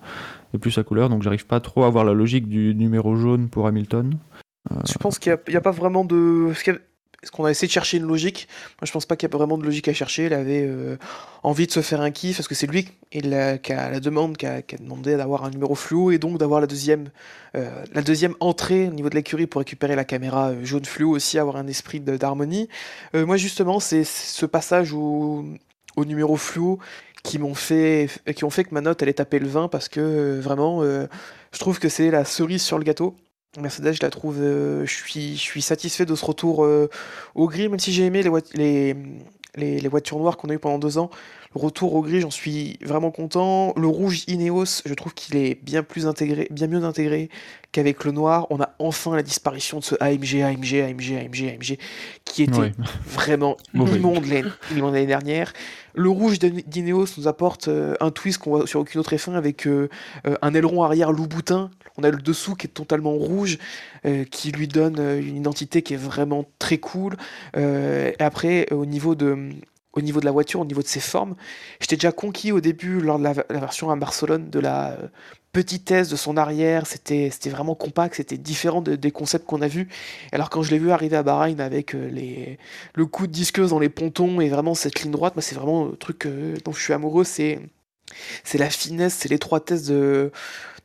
est 0.53 0.57
plus 0.57 0.71
sa 0.71 0.83
couleur, 0.83 1.09
donc 1.09 1.21
j'arrive 1.21 1.45
pas 1.45 1.59
trop 1.59 1.83
à 1.83 1.89
voir 1.89 2.05
la 2.05 2.13
logique 2.13 2.47
du 2.47 2.73
numéro 2.73 3.15
jaune 3.15 3.49
pour 3.49 3.67
Hamilton. 3.67 4.17
Je 4.85 4.97
pense 4.97 5.19
qu'il 5.19 5.37
n'y 5.47 5.55
a, 5.55 5.61
pas 5.61 5.71
vraiment 5.71 6.03
de. 6.03 6.51
Est-ce 7.23 7.31
qu'on 7.31 7.45
a 7.45 7.49
essayé 7.49 7.67
de 7.67 7.71
chercher 7.71 7.97
une 7.97 8.05
logique? 8.05 8.47
Moi, 8.79 8.85
je 8.85 8.91
pense 8.91 9.07
pas 9.07 9.15
qu'il 9.15 9.27
y 9.27 9.33
a 9.33 9.35
vraiment 9.35 9.57
de 9.57 9.63
logique 9.63 9.87
à 9.87 9.93
chercher. 9.93 10.27
Il 10.27 10.33
avait 10.33 10.63
euh, 10.67 10.97
envie 11.41 11.65
de 11.65 11.71
se 11.71 11.81
faire 11.81 11.99
un 12.01 12.11
kiff 12.11 12.37
parce 12.37 12.47
que 12.47 12.53
c'est 12.53 12.67
lui 12.67 12.89
qui 13.09 13.25
a 13.73 13.89
la 13.89 13.99
demande, 13.99 14.37
qui 14.37 14.45
a, 14.45 14.61
demandé 14.79 15.17
d'avoir 15.17 15.43
un 15.43 15.49
numéro 15.49 15.73
fluo 15.73 16.11
et 16.11 16.19
donc 16.19 16.37
d'avoir 16.37 16.61
la 16.61 16.67
deuxième, 16.67 17.09
euh, 17.55 17.83
la 17.91 18.03
deuxième 18.03 18.35
entrée 18.39 18.87
au 18.87 18.91
niveau 18.91 19.09
de 19.09 19.15
l'écurie 19.15 19.47
pour 19.47 19.59
récupérer 19.59 19.95
la 19.95 20.05
caméra 20.05 20.49
euh, 20.49 20.63
jaune 20.63 20.85
fluo 20.85 21.15
aussi, 21.15 21.39
avoir 21.39 21.55
un 21.55 21.65
esprit 21.65 21.99
d'harmonie. 21.99 22.69
Moi, 23.15 23.37
justement, 23.37 23.79
c'est 23.79 24.03
ce 24.03 24.45
passage 24.45 24.93
au, 24.93 25.43
numéro 25.97 26.37
fluo 26.37 26.77
qui 27.23 27.39
m'ont 27.39 27.55
fait, 27.55 28.09
ont 28.43 28.51
fait 28.51 28.63
que 28.63 28.75
ma 28.75 28.81
note 28.81 29.01
elle 29.01 29.09
est 29.09 29.13
tapée 29.13 29.39
le 29.39 29.47
20 29.47 29.69
parce 29.69 29.89
que 29.89 30.39
vraiment, 30.39 30.83
je 30.83 31.59
trouve 31.59 31.79
que 31.79 31.89
c'est 31.89 32.11
la 32.11 32.25
cerise 32.25 32.61
sur 32.61 32.77
le 32.77 32.83
gâteau. 32.83 33.15
Mercedes, 33.57 33.93
je 33.93 34.01
la 34.01 34.09
trouve, 34.09 34.37
euh, 34.39 34.85
je 34.85 34.93
suis, 34.93 35.61
satisfait 35.61 36.05
de 36.05 36.15
ce 36.15 36.25
retour 36.25 36.63
euh, 36.63 36.89
au 37.35 37.47
gris, 37.47 37.69
même 37.69 37.79
si 37.79 37.91
j'ai 37.91 38.05
aimé 38.05 38.23
les, 38.53 38.95
les, 39.55 39.87
voitures 39.87 40.19
noires 40.19 40.37
qu'on 40.37 40.49
a 40.49 40.53
eu 40.53 40.59
pendant 40.59 40.77
deux 40.79 40.97
ans. 40.97 41.09
Le 41.55 41.61
retour 41.61 41.95
au 41.95 42.01
gris, 42.01 42.21
j'en 42.21 42.29
suis 42.31 42.77
vraiment 42.83 43.11
content. 43.11 43.73
Le 43.77 43.87
rouge 43.87 44.23
Ineos, 44.27 44.81
je 44.85 44.93
trouve 44.93 45.13
qu'il 45.13 45.35
est 45.37 45.55
bien 45.63 45.81
plus 45.83 46.05
intégré, 46.07 46.47
bien 46.51 46.67
mieux 46.67 46.83
intégré 46.83 47.29
qu'avec 47.71 48.03
le 48.03 48.11
noir. 48.11 48.47
On 48.49 48.59
a 48.61 48.75
enfin 48.79 49.15
la 49.15 49.23
disparition 49.23 49.79
de 49.79 49.83
ce 49.83 49.95
AMG, 49.99 50.41
AMG, 50.41 50.75
AMG, 50.81 51.13
AMG, 51.13 51.49
AMG, 51.53 51.77
qui 52.25 52.43
était 52.43 52.57
Ouais. 52.57 52.71
vraiment 53.05 53.55
immonde 53.73 54.25
l'année 54.25 55.05
dernière. 55.05 55.53
Le 55.95 56.09
rouge 56.09 56.37
d'In- 56.37 56.61
d'Ineos 56.67 57.07
nous 57.17 57.27
apporte 57.27 57.69
euh, 57.69 57.95
un 58.01 58.11
twist 58.11 58.37
qu'on 58.39 58.51
voit 58.51 58.67
sur 58.67 58.79
aucune 58.81 58.99
autre 58.99 59.15
F1 59.15 59.33
avec 59.33 59.65
euh, 59.67 59.89
euh, 60.27 60.35
un 60.41 60.53
aileron 60.53 60.83
arrière 60.83 61.11
Louboutin. 61.11 61.71
On 61.97 62.03
a 62.03 62.11
le 62.11 62.17
dessous 62.17 62.53
qui 62.55 62.67
est 62.67 62.71
totalement 62.71 63.13
rouge, 63.13 63.57
qui 64.29 64.51
lui 64.51 64.67
donne 64.67 64.99
une 65.19 65.35
identité 65.37 65.81
qui 65.81 65.95
est 65.95 65.97
vraiment 65.97 66.45
très 66.59 66.77
cool. 66.77 67.15
Et 67.57 68.13
après, 68.19 68.71
au 68.71 68.85
niveau 68.85 69.15
de 69.15 69.49
au 69.93 70.01
niveau 70.01 70.19
de 70.19 70.25
la 70.25 70.31
voiture, 70.31 70.59
au 70.59 70.65
niveau 70.65 70.81
de 70.81 70.87
ses 70.87 70.99
formes, 70.99 71.35
j'étais 71.79 71.95
déjà 71.95 72.11
conquis 72.11 72.51
au 72.51 72.61
début 72.61 72.99
lors 73.01 73.17
de 73.19 73.23
la, 73.23 73.33
version 73.33 73.89
à 73.89 73.95
Barcelone 73.95 74.49
de 74.49 74.59
la 74.59 74.91
euh, 74.91 75.07
petitesse 75.53 76.09
de 76.09 76.15
son 76.15 76.37
arrière. 76.37 76.85
C'était 76.87 77.31
vraiment 77.49 77.75
compact, 77.75 78.15
c'était 78.15 78.37
différent 78.37 78.81
de- 78.81 78.95
des 78.95 79.11
concepts 79.11 79.45
qu'on 79.45 79.61
a 79.61 79.67
vus. 79.67 79.87
Alors 80.31 80.49
quand 80.49 80.61
je 80.61 80.71
l'ai 80.71 80.79
vu 80.79 80.91
arriver 80.91 81.15
à 81.17 81.23
Bahreïn 81.23 81.59
avec 81.59 81.95
euh, 81.95 82.57
le 82.93 83.05
coup 83.05 83.27
de 83.27 83.31
disqueuse 83.31 83.71
dans 83.71 83.79
les 83.79 83.89
pontons 83.89 84.39
et 84.41 84.49
vraiment 84.49 84.75
cette 84.75 85.01
ligne 85.01 85.11
droite, 85.11 85.35
moi 85.35 85.41
c'est 85.41 85.55
vraiment 85.55 85.85
le 85.85 85.97
truc 85.97 86.25
euh, 86.25 86.55
dont 86.63 86.73
je 86.73 86.81
suis 86.81 86.93
amoureux, 86.93 87.23
c'est 87.23 87.59
la 88.53 88.69
finesse, 88.69 89.15
c'est 89.15 89.29
l'étroitesse 89.29 89.83
de 89.85 90.31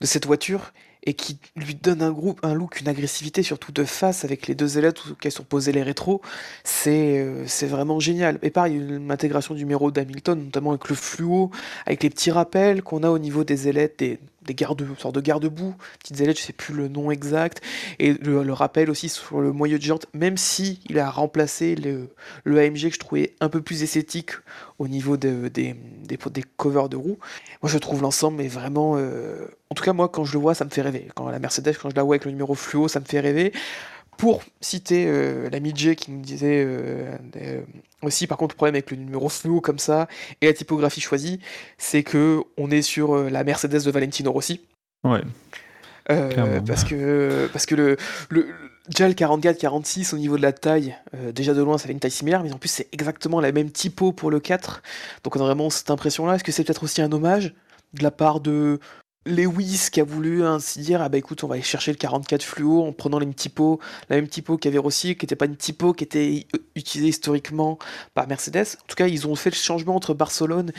cette 0.03 0.27
voiture 0.27 0.73
et 1.05 1.15
qui 1.15 1.39
lui 1.57 1.75
donne 1.75 2.03
un 2.03 2.13
groupe, 2.13 2.41
un 2.43 2.55
look, 2.55 2.81
une 2.81 2.89
agressivité 2.89 3.43
surtout 3.43 3.73
de 3.73 3.85
face 3.85 4.25
avec 4.25 4.47
les 4.47 4.55
deux 4.55 4.79
ailettes 4.79 4.99
auxquelles 5.11 5.33
sont 5.33 5.45
posés 5.45 5.73
les 5.73 5.83
rétros. 5.83 6.21
C'est 6.65 7.19
euh, 7.19 7.45
vraiment 7.63 8.01
génial. 8.01 8.39
Et 8.43 8.51
pareil, 8.51 8.77
une 8.77 9.11
intégration 9.11 9.55
du 9.55 9.61
numéro 9.61 9.91
d'Hamilton, 9.91 10.45
notamment 10.45 10.71
avec 10.71 10.89
le 10.89 10.95
fluo, 10.95 11.51
avec 11.87 12.03
les 12.03 12.11
petits 12.11 12.31
rappels 12.31 12.83
qu'on 12.83 13.03
a 13.03 13.11
au 13.11 13.19
niveau 13.19 13.45
des 13.45 13.69
ailettes, 13.69 14.03
des 14.47 14.55
garde, 14.55 14.85
sortes 14.99 15.15
de 15.15 15.21
garde-boue, 15.21 15.75
petites 16.01 16.21
ailettes, 16.21 16.39
je 16.39 16.45
sais 16.45 16.53
plus 16.53 16.75
le 16.75 16.89
nom 16.89 17.11
exact, 17.11 17.61
et 17.99 18.15
le, 18.15 18.53
rappel 18.53 18.91
aussi 18.91 19.09
sur 19.09 19.41
le 19.41 19.53
moyeu 19.53 19.79
de 19.79 19.83
jante, 19.85 20.07
même 20.15 20.37
si 20.37 20.81
il 20.89 20.99
a 20.99 21.11
remplacé 21.11 21.75
le, 21.75 22.09
le 22.45 22.59
AMG 22.59 22.89
que 22.89 22.95
je 22.95 22.99
trouvais 22.99 23.35
un 23.41 23.49
peu 23.49 23.63
plus 23.63 23.83
esthétique 23.83 24.33
au 24.79 24.89
niveau 24.89 25.17
de- 25.17 25.49
des, 25.49 25.75
des, 26.05 26.17
des 26.31 26.45
covers 26.57 26.89
de 26.89 26.97
roues. 26.97 27.19
Moi, 27.63 27.71
je 27.71 27.79
trouve 27.79 28.03
l'ensemble 28.03 28.43
est 28.43 28.49
vraiment. 28.49 28.95
euh, 28.97 29.47
En 29.71 29.75
tout 29.75 29.85
cas, 29.85 29.93
moi, 29.93 30.09
quand 30.09 30.25
je 30.25 30.33
le 30.35 30.39
vois, 30.41 30.55
ça 30.55 30.65
me 30.65 30.71
fait 30.71 30.83
rêver. 30.83 31.09
Quand 31.15 31.29
la 31.31 31.39
Mercedes, 31.39 31.75
quand 31.81 31.91
je 31.91 31.97
la 31.97 32.03
vois 32.03 32.15
avec 32.17 32.25
le 32.25 32.31
numéro 32.33 32.55
fluo, 32.55 32.89
ça 32.89 33.01
me 33.01 33.05
fait 33.05 33.21
rêver. 33.21 33.53
Pour 34.23 34.45
citer 34.61 35.07
euh, 35.09 35.51
l'ami 35.51 35.73
J 35.75 35.97
qui 35.97 36.13
me 36.13 36.23
disait 36.23 36.63
euh, 36.65 37.17
euh, 37.39 37.61
aussi, 38.03 38.29
par 38.29 38.39
contre, 38.39 38.55
le 38.55 38.57
problème 38.57 38.77
avec 38.77 38.93
le 38.93 38.97
numéro 38.99 39.29
fluo 39.29 39.61
comme 39.61 39.81
ça 39.81 40.07
et 40.41 40.47
la 40.47 40.53
typographie 40.53 41.01
choisie, 41.01 41.41
c'est 41.77 42.05
que 42.05 42.41
on 42.57 42.71
est 42.71 42.83
sur 42.83 43.17
la 43.17 43.43
Mercedes 43.43 43.83
de 43.85 43.91
Valentino 43.91 44.31
Rossi. 44.31 44.61
Ouais. 45.03 45.23
Parce 46.07 46.85
que 46.85 47.49
parce 47.53 47.67
que 47.67 47.75
le, 47.75 47.97
le 48.29 48.43
le- 48.43 48.55
déjà 48.89 49.09
le 49.09 49.15
44 49.15 49.59
46 49.59 50.13
au 50.13 50.19
niveau 50.19 50.37
de 50.37 50.43
la 50.43 50.53
taille 50.53 50.97
déjà 51.35 51.53
de 51.55 51.63
loin 51.63 51.79
ça 51.79 51.87
fait 51.87 51.93
une 51.93 52.01
taille 52.01 52.11
similaire 52.11 52.43
mais 52.43 52.53
en 52.53 52.59
plus 52.59 52.69
c'est 52.69 52.89
exactement 52.93 53.41
la 53.41 53.53
même 53.53 53.71
typo 53.71 54.11
pour 54.13 54.31
le 54.31 54.41
4 54.41 54.83
donc 55.23 55.37
on 55.37 55.41
a 55.41 55.45
vraiment 55.45 55.71
cette 55.71 55.91
impression 55.91 56.27
là 56.27 56.35
est-ce 56.35 56.43
que 56.45 56.51
c'est 56.51 56.65
peut-être 56.65 56.83
aussi 56.83 57.01
un 57.01 57.13
hommage 57.13 57.55
de 57.95 58.03
la 58.03 58.11
part 58.11 58.41
de 58.41 58.81
Lewis 59.25 59.89
qui 59.93 60.01
a 60.01 60.05
voulu 60.05 60.45
ainsi 60.45 60.81
dire 60.81 61.01
ah 61.01 61.09
bah 61.09 61.19
écoute 61.19 61.45
on 61.45 61.47
va 61.47 61.55
aller 61.55 61.63
chercher 61.63 61.93
le 61.93 61.97
44 61.97 62.43
fluo 62.43 62.83
en 62.85 62.93
prenant 62.93 63.19
les 63.19 63.33
typos 63.33 63.79
la 64.09 64.17
même 64.17 64.27
typo 64.29 64.57
qu'avait 64.59 64.79
Rossi 64.79 65.15
qui 65.17 65.25
n'était 65.25 65.37
pas 65.37 65.45
une 65.47 65.57
typo 65.57 65.93
qui 65.93 66.03
était 66.05 66.47
utilisée 66.75 67.09
historiquement 67.11 67.79
par 68.15 68.27
Mercedes 68.27 68.77
en 68.83 68.87
tout 68.89 68.97
cas 68.97 69.07
ils 69.07 69.27
ont 69.29 69.37
fait 69.37 69.51
le 69.51 69.55
changement 69.55 69.95
entre 69.95 70.13
Barcelone 70.15 70.73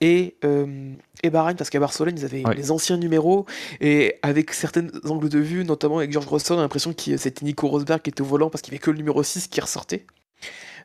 et, 0.00 0.36
euh, 0.44 0.92
et 1.24 1.30
Bahreïn 1.30 1.56
parce 1.56 1.70
qu'à 1.70 1.80
Barcelone 1.80 2.14
ils 2.16 2.24
avaient 2.24 2.46
Ouais. 2.46 2.54
les 2.54 2.70
anciens 2.70 2.96
numéros 2.98 3.46
et 3.80 4.14
avec 4.22 4.52
certains 4.54 4.86
angles 5.04 5.28
de 5.28 5.40
vue, 5.40 5.64
notamment 5.64 5.98
avec 5.98 6.12
George 6.12 6.28
Russell, 6.28 6.54
on 6.56 6.60
a 6.60 6.62
l'impression 6.62 6.92
que 6.92 7.16
c'était 7.16 7.44
Nico 7.44 7.66
Rosberg 7.66 8.00
qui 8.00 8.10
était 8.10 8.20
au 8.22 8.26
volant 8.26 8.48
parce 8.48 8.62
qu'il 8.62 8.70
n'y 8.72 8.76
avait 8.76 8.84
que 8.84 8.92
le 8.92 8.98
numéro 8.98 9.20
6 9.24 9.48
qui 9.48 9.60
ressortait. 9.60 10.06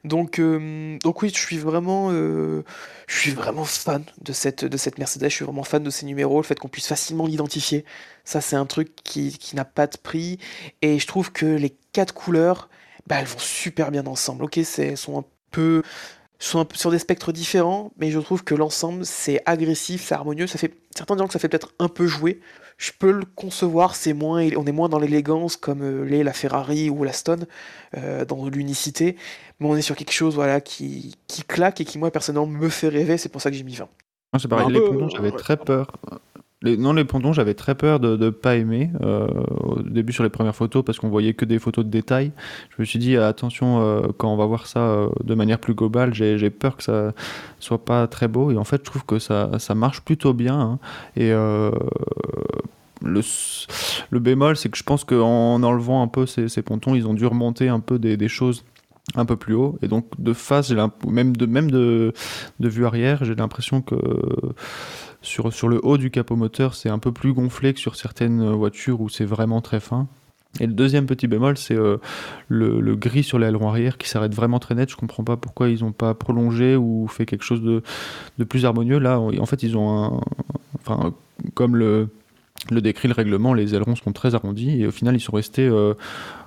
Donc, 0.04 0.40
euh, 0.40 0.98
donc 1.00 1.22
oui, 1.22 1.32
je 1.34 1.40
suis 1.40 1.58
vraiment, 1.58 2.10
euh, 2.12 2.64
je 3.08 3.18
suis 3.18 3.32
vraiment 3.32 3.64
fan 3.64 4.04
de 4.22 4.34
cette, 4.34 4.66
de 4.66 4.78
cette 4.78 4.98
Mercedes. 4.98 5.30
Je 5.30 5.36
suis 5.36 5.46
vraiment 5.46 5.64
fan 5.64 5.82
de 5.82 5.90
ces 5.90 6.06
numéros, 6.06 6.38
le 6.38 6.44
fait 6.44 6.60
qu'on 6.60 6.68
puisse 6.68 6.88
facilement 6.88 7.26
l'identifier. 7.26 7.86
Ça, 8.26 8.42
c'est 8.42 8.58
un 8.58 8.66
truc 8.66 8.96
qui, 9.04 9.38
qui 9.38 9.56
n'a 9.56 9.66
pas 9.66 9.88
de 9.88 9.98
prix. 9.98 10.40
Et 10.82 11.00
je 11.00 11.08
trouve 11.08 11.32
que 11.32 11.46
les 11.46 11.76
quatre 11.94 12.14
couleurs, 12.14 12.70
bah, 13.08 13.18
elles 13.20 13.28
vont 13.28 13.40
super 13.40 13.92
bien 13.92 14.06
ensemble. 14.06 14.44
Ok, 14.44 14.58
elles 14.58 14.98
sont 14.98 15.20
un 15.20 15.26
peu, 15.52 15.84
sont 16.38 16.60
un 16.60 16.66
peu 16.66 16.76
sur 16.76 16.92
des 16.92 17.00
spectres 17.00 17.32
différents, 17.32 17.94
mais 17.98 18.12
je 18.12 18.20
trouve 18.20 18.44
que 18.44 18.56
l'ensemble 18.56 19.06
c'est 19.06 19.42
agressif, 19.46 20.04
c'est 20.06 20.16
harmonieux. 20.16 20.48
Ça 20.48 20.58
fait 20.58 20.74
certains 20.96 21.16
diront 21.16 21.28
que 21.28 21.34
ça 21.34 21.40
fait 21.40 21.48
peut-être 21.50 21.74
un 21.80 21.88
peu 21.88 22.08
jouer. 22.08 22.42
Je 22.78 22.92
peux 22.98 23.12
le 23.12 23.24
concevoir, 23.24 23.96
c'est 23.96 24.14
moins, 24.14 24.48
on 24.58 24.66
est 24.66 24.72
moins 24.72 24.90
dans 24.90 25.00
l'élégance 25.00 25.58
comme 25.58 25.84
euh, 25.84 26.04
l'est 26.06 26.24
la 26.24 26.34
Ferrari 26.34 26.90
ou 26.90 27.04
la 27.04 27.14
Stone, 27.14 27.46
dans 28.28 28.50
l'unicité, 28.50 29.16
mais 29.64 29.70
on 29.70 29.76
est 29.78 29.82
sur 29.82 29.96
quelque 29.96 30.12
chose 30.12 30.36
voilà 30.36 30.62
qui, 30.62 31.16
qui 31.28 31.44
claque 31.44 31.82
et 31.82 31.86
qui 31.86 31.98
moi 31.98 32.12
personnellement 32.12 32.48
me 32.48 32.70
fait 32.70 32.90
rêver. 32.90 33.18
C'est 33.18 33.30
pour 33.30 33.42
ça 33.42 33.50
que 33.50 33.58
j'ai 33.58 33.64
mis 33.64 33.76
20. 33.76 33.86
Moi, 33.86 34.40
c'est 34.40 34.48
pareil. 34.48 34.68
Les 34.72 34.80
peu, 34.80 34.90
pontons, 34.90 35.06
euh, 35.06 35.10
j'avais 35.10 35.32
ouais, 35.32 35.38
très 35.38 35.58
peur. 35.58 35.92
Les, 36.64 36.78
non, 36.78 36.94
les 36.94 37.04
pontons, 37.04 37.34
j'avais 37.34 37.54
très 37.56 37.76
peur 37.76 38.00
de 38.00 38.16
ne 38.16 38.30
pas 38.30 38.56
aimer 38.56 38.90
euh, 39.02 39.28
au 39.60 39.82
début 39.82 40.14
sur 40.14 40.24
les 40.24 40.30
premières 40.30 40.56
photos 40.56 40.84
parce 40.84 40.98
qu'on 40.98 41.10
voyait 41.10 41.34
que 41.34 41.44
des 41.44 41.60
photos 41.60 41.84
de 41.84 41.90
détails. 41.90 42.32
Je 42.70 42.82
me 42.82 42.86
suis 42.86 43.00
dit, 43.00 43.18
attention, 43.18 43.82
euh, 43.82 44.08
quand 44.18 44.34
on 44.34 44.38
va 44.38 44.46
voir 44.46 44.66
ça 44.66 44.80
euh, 44.80 45.10
de 45.24 45.36
manière 45.36 45.60
plus 45.60 45.74
globale, 45.74 46.14
j'ai 46.14 46.38
j'ai 46.38 46.50
peur 46.50 46.78
que 46.78 46.84
ça 46.84 47.12
soit 47.60 47.84
pas 47.84 48.08
très 48.08 48.30
beau. 48.30 48.50
Et 48.52 48.58
en 48.58 48.64
fait, 48.64 48.78
je 48.78 48.90
trouve 48.90 49.06
que 49.06 49.20
ça, 49.20 49.52
ça 49.60 49.76
marche 49.76 50.02
plutôt 50.02 50.34
bien. 50.34 50.58
hein. 50.58 50.80
Et 51.18 51.34
euh, 51.34 51.72
le, 53.02 54.20
bémol, 54.20 54.56
c'est 54.56 54.70
que 54.70 54.78
je 54.78 54.84
pense 54.84 55.04
qu'en 55.04 55.62
enlevant 55.62 56.02
un 56.02 56.08
peu 56.08 56.26
ces, 56.26 56.48
ces 56.48 56.62
pontons, 56.62 56.96
ils 56.96 57.08
ont 57.08 57.14
dû 57.14 57.26
remonter 57.26 57.68
un 57.68 57.82
peu 57.82 58.00
des, 58.00 58.16
des 58.16 58.30
choses 58.30 58.64
un 59.16 59.26
peu 59.26 59.36
plus 59.36 59.54
haut. 59.54 59.78
Et 59.82 59.88
donc, 59.88 60.08
de 60.20 60.34
face, 60.34 60.74
même 61.08 61.36
de, 61.36 61.46
même 61.46 61.70
de, 61.70 62.14
vue 62.60 62.86
arrière, 62.86 63.24
j'ai 63.24 63.36
l'impression 63.36 63.82
que 63.82 63.96
sur, 65.22 65.50
le 65.68 65.80
haut 65.84 65.98
du 65.98 66.12
capot 66.12 66.36
moteur, 66.36 66.76
c'est 66.76 66.90
un 66.90 67.00
peu 67.00 67.12
plus 67.12 67.34
gonflé 67.34 67.74
que 67.74 67.80
sur 67.80 67.96
certaines 67.96 68.52
voitures 68.52 69.02
où 69.02 69.10
c'est 69.10 69.26
vraiment 69.26 69.62
très 69.62 69.80
fin. 69.80 70.08
Et 70.60 70.68
le 70.68 70.74
deuxième 70.74 71.08
petit 71.08 71.28
bémol, 71.28 71.58
c'est 71.58 71.76
euh, 71.76 71.98
le, 72.48 72.96
gris 72.96 73.24
sur 73.24 73.40
l'aileron 73.40 73.70
arrière 73.70 73.98
qui 73.98 74.08
s'arrête 74.08 74.36
vraiment 74.36 74.60
très 74.60 74.76
net. 74.76 74.90
Je 74.90 74.96
comprends 74.96 75.24
pas 75.24 75.36
pourquoi 75.36 75.70
ils 75.70 75.80
n'ont 75.80 75.94
pas 75.94 76.14
prolongé 76.14 76.76
ou 76.76 77.08
fait 77.08 77.26
quelque 77.26 77.44
chose 77.44 77.62
de, 77.62 77.82
plus 78.44 78.66
harmonieux. 78.66 79.00
Là, 79.00 79.20
en 79.20 79.46
fait, 79.46 79.64
ils 79.64 79.76
ont 79.78 80.04
un. 80.04 80.22
Enfin, 80.80 81.14
comme 81.56 81.76
le, 81.76 82.10
le 82.70 82.82
décrit 82.82 83.08
le 83.08 83.14
règlement, 83.14 83.54
les 83.54 83.74
ailerons 83.74 83.96
sont 83.96 84.12
très 84.12 84.36
arrondis 84.36 84.82
et 84.82 84.88
au 84.88 84.92
final 84.92 85.16
ils 85.16 85.22
sont 85.22 85.36
restés. 85.36 85.68
euh, 85.68 85.96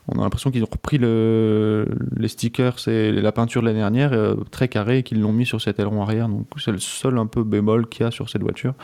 on 0.08 0.20
a 0.20 0.22
l'impression 0.22 0.50
qu'ils 0.50 0.62
ont 0.62 0.68
repris 0.70 0.98
le, 0.98 1.86
les 2.16 2.28
stickers 2.28 2.86
et 2.86 3.10
la 3.12 3.32
peinture 3.32 3.60
de 3.60 3.66
l'année 3.66 3.80
dernière 3.80 4.12
euh, 4.12 4.36
très 4.50 4.68
carré 4.68 4.98
et 4.98 5.02
qu'ils 5.02 5.20
l'ont 5.20 5.32
mis 5.32 5.46
sur 5.46 5.60
cet 5.60 5.80
aileron 5.80 6.02
arrière. 6.02 6.28
Donc 6.28 6.46
c'est 6.58 6.70
le 6.70 6.78
seul 6.78 7.18
un 7.18 7.26
peu 7.26 7.42
bémol 7.42 7.88
qu'il 7.88 8.04
y 8.04 8.06
a 8.06 8.10
sur 8.10 8.28
cette 8.28 8.42
voiture. 8.42 8.74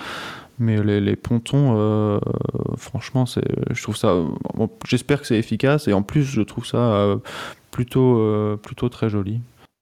Mais 0.59 0.83
les, 0.83 1.17
pontons, 1.17 1.75
euh, 1.77 2.19
franchement, 2.77 3.27
c'est, 3.27 3.45
je 3.71 3.83
trouve 3.83 3.97
ça. 3.97 4.15
J'espère 4.87 5.21
que 5.21 5.27
c'est 5.27 5.39
efficace 5.39 5.89
et 5.89 5.93
en 5.93 6.03
plus 6.03 6.25
je 6.25 6.43
trouve 6.43 6.67
ça 6.67 6.77
euh, 6.77 7.17
plutôt, 7.71 8.59
plutôt 8.63 8.89
très 8.89 9.09
joli. 9.09 9.41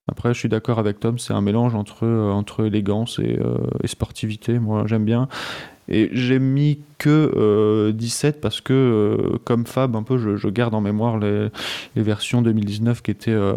Après, 0.09 0.33
je 0.35 0.39
suis 0.39 0.49
d'accord 0.49 0.79
avec 0.79 0.99
Tom, 1.01 1.19
c'est 1.19 1.33
un 1.33 1.41
mélange 1.41 1.75
entre, 1.75 2.07
entre 2.07 2.67
élégance 2.67 3.21
et 3.21 3.87
sportivité. 3.87 4.59
Moi, 4.59 4.85
j'aime 4.87 5.05
bien. 5.05 5.29
Et 5.91 6.09
j'ai 6.13 6.39
mis 6.39 6.81
que 6.99 7.33
euh, 7.37 7.93
17 7.93 8.41
parce 8.41 8.61
que, 8.61 8.73
euh, 8.73 9.39
comme 9.45 9.67
Fab, 9.67 9.97
un 9.97 10.03
peu, 10.03 10.37
je, 10.37 10.49
garde 10.49 10.75
en 10.75 10.81
mémoire 10.81 11.19
les, 11.19 11.51
versions 11.97 12.43
2019 12.43 13.03
qui 13.03 13.11
étaient, 13.11 13.31
euh, 13.33 13.55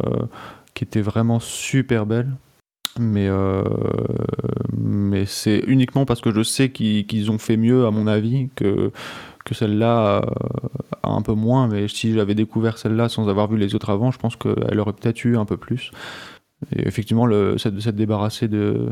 qui 0.74 0.84
étaient 0.84 1.02
vraiment 1.02 1.40
super 1.40 2.06
belles. 2.06 2.32
Mais, 3.00 3.28
euh, 3.28 3.64
mais 4.78 5.26
c'est 5.26 5.64
uniquement 5.68 6.06
parce 6.06 6.22
que 6.22 6.32
je 6.32 6.44
sais 6.44 6.70
qu'ils 6.70 7.32
ont 7.32 7.40
fait 7.40 7.58
mieux, 7.58 7.86
à 7.86 7.92
mon 7.92 8.08
avis, 8.08 8.50
que, 8.56 8.92
que 9.46 9.56
celle-là 9.56 10.18
euh, 10.18 10.22
a 11.04 11.10
un 11.10 11.22
peu 11.22 11.34
moins. 11.34 11.68
Mais 11.68 11.88
si 11.88 12.14
j'avais 12.14 12.36
découvert 12.36 12.78
celle-là 12.78 13.10
sans 13.10 13.30
avoir 13.30 13.48
vu 13.48 13.58
les 13.58 13.76
autres 13.76 13.90
avant, 13.90 14.12
je 14.12 14.20
pense 14.20 14.36
qu'elle 14.36 14.80
aurait 14.80 14.94
peut-être 14.94 15.24
eu 15.26 15.38
un 15.38 15.46
peu 15.46 15.58
plus. 15.58 15.92
Et 16.76 16.88
effectivement, 16.88 17.26
le, 17.26 17.58
s'être 17.58 17.80
s'être 17.80 17.96
débarrassé 17.96 18.48
de, 18.48 18.90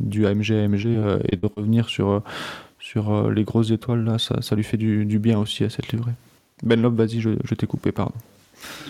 du 0.00 0.26
AMG 0.26 0.52
AMG 0.52 0.86
euh, 0.86 1.18
et 1.28 1.36
de 1.36 1.48
revenir 1.56 1.88
sur, 1.88 2.08
euh, 2.08 2.20
sur 2.90 3.12
euh, 3.14 3.32
les 3.32 3.44
grosses 3.44 3.70
étoiles, 3.70 4.02
là, 4.04 4.18
ça, 4.18 4.42
ça 4.42 4.56
lui 4.56 4.64
fait 4.64 4.76
du, 4.76 5.04
du 5.04 5.18
bien 5.20 5.38
aussi 5.38 5.62
à 5.62 5.70
cette 5.70 5.92
livrée. 5.92 6.12
Ben 6.64 6.80
Lop, 6.82 6.94
vas-y, 6.94 7.20
je, 7.20 7.54
t'ai 7.54 7.66
coupé, 7.66 7.92
pardon. 7.92 8.14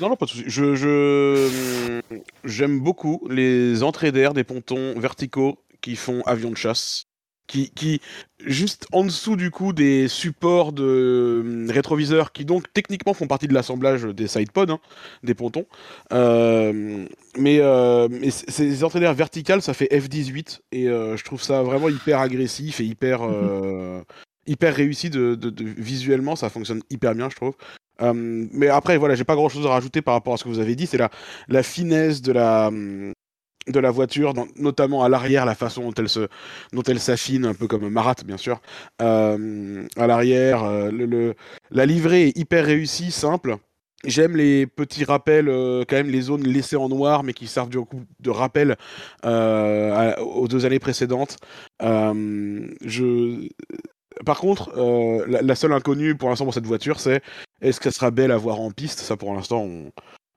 Non, 0.01 0.09
non, 0.09 0.16
pas 0.16 0.24
de 0.24 0.31
souci. 0.31 0.44
Je, 0.47 0.74
je- 0.74 2.01
j'aime 2.44 2.81
beaucoup 2.81 3.28
les 3.31 3.82
entrées 3.82 4.10
d'air 4.10 4.32
des 4.32 4.43
pontons 4.43 4.98
verticaux 4.98 5.59
qui 5.82 5.97
font 5.97 6.22
avion 6.22 6.51
de 6.51 6.56
chasse. 6.56 7.05
Qui, 7.51 7.70
qui, 7.70 8.01
juste 8.47 8.86
en 8.93 9.02
dessous 9.02 9.35
du 9.35 9.51
coup 9.51 9.72
des 9.72 10.06
supports 10.06 10.72
de 10.72 10.85
euh, 10.85 11.66
rétroviseurs 11.68 12.31
qui 12.31 12.44
donc 12.44 12.72
techniquement 12.72 13.12
font 13.12 13.27
partie 13.27 13.48
de 13.48 13.55
l'assemblage 13.55 14.05
des 14.05 14.28
sidepods, 14.28 14.70
hein, 14.70 14.78
des 15.24 15.35
pontons. 15.35 15.66
Euh, 16.12 17.06
mais 17.36 17.59
euh, 17.59 18.06
mais 18.09 18.31
ces 18.31 18.85
d'air 19.01 19.14
verticales, 19.14 19.62
ça 19.62 19.74
fait 19.74 19.89
F18 19.90 20.60
et 20.70 20.86
euh, 20.89 21.16
je 21.16 21.24
trouve 21.24 21.43
ça 21.43 21.64
vraiment 21.64 21.89
hyper 21.89 22.20
agressif 22.20 22.78
et 22.78 22.85
hyper, 22.85 23.22
euh, 23.24 24.01
hyper 24.47 24.72
réussi 24.72 25.10
de, 25.10 25.35
de- 25.35 25.51
de- 25.51 25.64
visuellement. 25.64 26.36
Ça 26.36 26.51
fonctionne 26.51 26.82
hyper 26.89 27.16
bien, 27.16 27.31
je 27.31 27.35
trouve. 27.35 27.56
Mais 28.14 28.68
après, 28.68 28.97
voilà, 28.97 29.16
j'ai 29.16 29.24
pas 29.24 29.35
grand 29.35 29.48
chose 29.48 29.66
à 29.66 29.70
rajouter 29.70 30.02
par 30.02 30.14
rapport 30.14 30.35
à 30.35 30.36
ce 30.36 30.44
que 30.44 30.48
vous 30.48 30.60
avez 30.60 30.77
dit. 30.77 30.86
C'est 30.86 30.98
la, 30.98 31.10
la 31.48 31.64
finesse 31.64 32.22
de 32.22 32.31
la, 32.31 32.68
hum, 32.68 33.12
de 33.72 33.80
la 33.80 33.90
voiture, 33.90 34.34
notamment 34.56 35.02
à 35.02 35.09
l'arrière, 35.09 35.44
la 35.44 35.55
façon 35.55 35.82
dont 35.82 35.94
elle 35.97 36.09
se, 36.09 36.28
dont 36.72 36.82
elle 36.82 37.01
s'affine, 37.01 37.47
un 37.47 37.55
peu 37.55 37.66
comme 37.66 37.88
Marat, 37.88 38.16
bien 38.24 38.36
sûr. 38.36 38.60
Euh, 39.01 39.84
à 39.97 40.06
l'arrière, 40.06 40.64
euh, 40.64 41.32
la 41.70 41.86
livrée 41.86 42.28
est 42.28 42.36
hyper 42.36 42.66
réussie, 42.66 43.10
simple. 43.10 43.56
J'aime 44.05 44.36
les 44.36 44.66
petits 44.66 45.05
rappels, 45.05 45.48
euh, 45.48 45.84
quand 45.86 45.97
même 45.97 46.10
les 46.10 46.22
zones 46.22 46.44
laissées 46.44 46.76
en 46.76 46.88
noir, 46.88 47.22
mais 47.22 47.34
qui 47.34 47.47
servent 47.47 47.68
du 47.68 47.78
coup 47.80 48.02
de 48.20 48.30
rappel 48.30 48.76
aux 49.22 50.48
deux 50.48 50.64
années 50.66 50.78
précédentes. 50.78 51.36
Je... 51.80 53.48
Par 54.26 54.38
contre, 54.38 54.72
la, 55.28 55.42
la 55.42 55.55
seule 55.55 55.72
inconnue 55.72 56.14
pour 56.14 56.28
l'instant 56.28 56.44
pour 56.44 56.55
cette 56.55 56.66
voiture, 56.66 56.98
c'est 56.98 57.22
est-ce 57.60 57.80
qu'elle 57.80 57.92
sera 57.92 58.10
belle 58.10 58.32
à 58.32 58.36
voir 58.36 58.60
en 58.60 58.70
piste? 58.70 59.01
Ça, 59.01 59.16
pour 59.16 59.34
l'instant, 59.34 59.62
on 59.62 59.92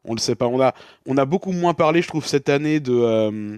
on 0.05 0.13
le 0.13 0.19
sait 0.19 0.35
pas. 0.35 0.47
On 0.47 1.17
a, 1.17 1.25
beaucoup 1.25 1.51
moins 1.51 1.73
parlé, 1.73 2.01
je 2.01 2.07
trouve, 2.07 2.25
cette 2.25 2.49
année 2.49 2.81
euh, 2.87 3.57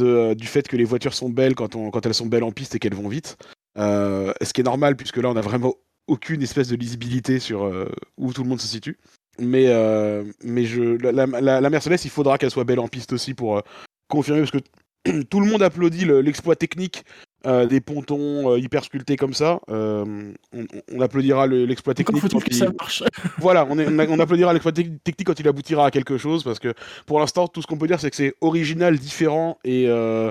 euh, 0.00 0.34
du 0.34 0.46
fait 0.46 0.68
que 0.68 0.76
les 0.76 0.84
voitures 0.84 1.14
sont 1.14 1.30
belles 1.30 1.54
quand, 1.54 1.74
elles 2.04 2.14
sont 2.14 2.26
belles 2.26 2.44
en 2.44 2.52
piste 2.52 2.74
et 2.74 2.78
qu'elles 2.78 2.94
vont 2.94 3.08
vite. 3.08 3.36
Euh, 3.78 4.32
ce 4.42 4.52
qui 4.52 4.60
est 4.60 4.64
normal, 4.64 4.96
puisque 4.96 5.18
là, 5.18 5.30
on 5.30 5.36
a 5.36 5.40
vraiment 5.40 5.74
aucune 6.06 6.42
espèce 6.42 6.68
de 6.68 6.76
lisibilité 6.76 7.38
sur 7.38 7.70
où 8.16 8.32
tout 8.32 8.42
le 8.42 8.48
monde 8.48 8.60
se 8.60 8.66
situe. 8.66 8.98
Mais, 9.38 9.66
la, 9.66 11.70
Mercedes, 11.70 11.98
il 12.04 12.10
faudra 12.10 12.38
qu'elle 12.38 12.50
soit 12.50 12.64
belle 12.64 12.80
en 12.80 12.88
piste 12.88 13.12
aussi 13.12 13.34
pour 13.34 13.62
confirmer, 14.08 14.40
parce 14.40 14.52
que 14.52 15.22
tout 15.30 15.40
le 15.40 15.46
monde 15.46 15.62
applaudit 15.62 16.04
le- 16.04 16.20
l'exploit 16.20 16.56
technique 16.56 17.04
euh, 17.46 17.66
des 17.66 17.80
pontons 17.80 18.50
euh, 18.52 18.58
hyper 18.58 18.82
sculptés 18.84 19.16
comme 19.16 19.32
ça. 19.34 19.60
Euh, 19.70 20.32
on, 20.52 20.66
on 20.92 21.00
applaudira 21.00 21.46
le- 21.46 21.64
l'exploit 21.66 21.92
Encore 21.92 22.04
technique. 22.14 22.32
quand 22.32 22.38
que 22.40 22.44
il- 22.50 22.54
ça 22.56 22.66
marche. 22.78 23.02
voilà, 23.38 23.66
on, 23.70 23.78
est- 23.78 23.86
on 23.86 23.98
a- 23.98 24.06
on 24.08 24.18
applaudira 24.18 24.52
l'exploit 24.52 24.72
tec- 24.72 25.02
technique 25.04 25.26
quand 25.26 25.38
il 25.38 25.46
aboutira 25.48 25.86
à 25.86 25.90
quelque 25.90 26.18
chose, 26.18 26.42
parce 26.42 26.58
que 26.58 26.74
pour 27.06 27.20
l'instant, 27.20 27.46
tout 27.48 27.62
ce 27.62 27.66
qu'on 27.66 27.78
peut 27.78 27.86
dire, 27.86 28.00
c'est 28.00 28.10
que 28.10 28.16
c'est 28.16 28.34
original, 28.40 28.98
différent 28.98 29.58
et, 29.64 29.84
euh, 29.88 30.30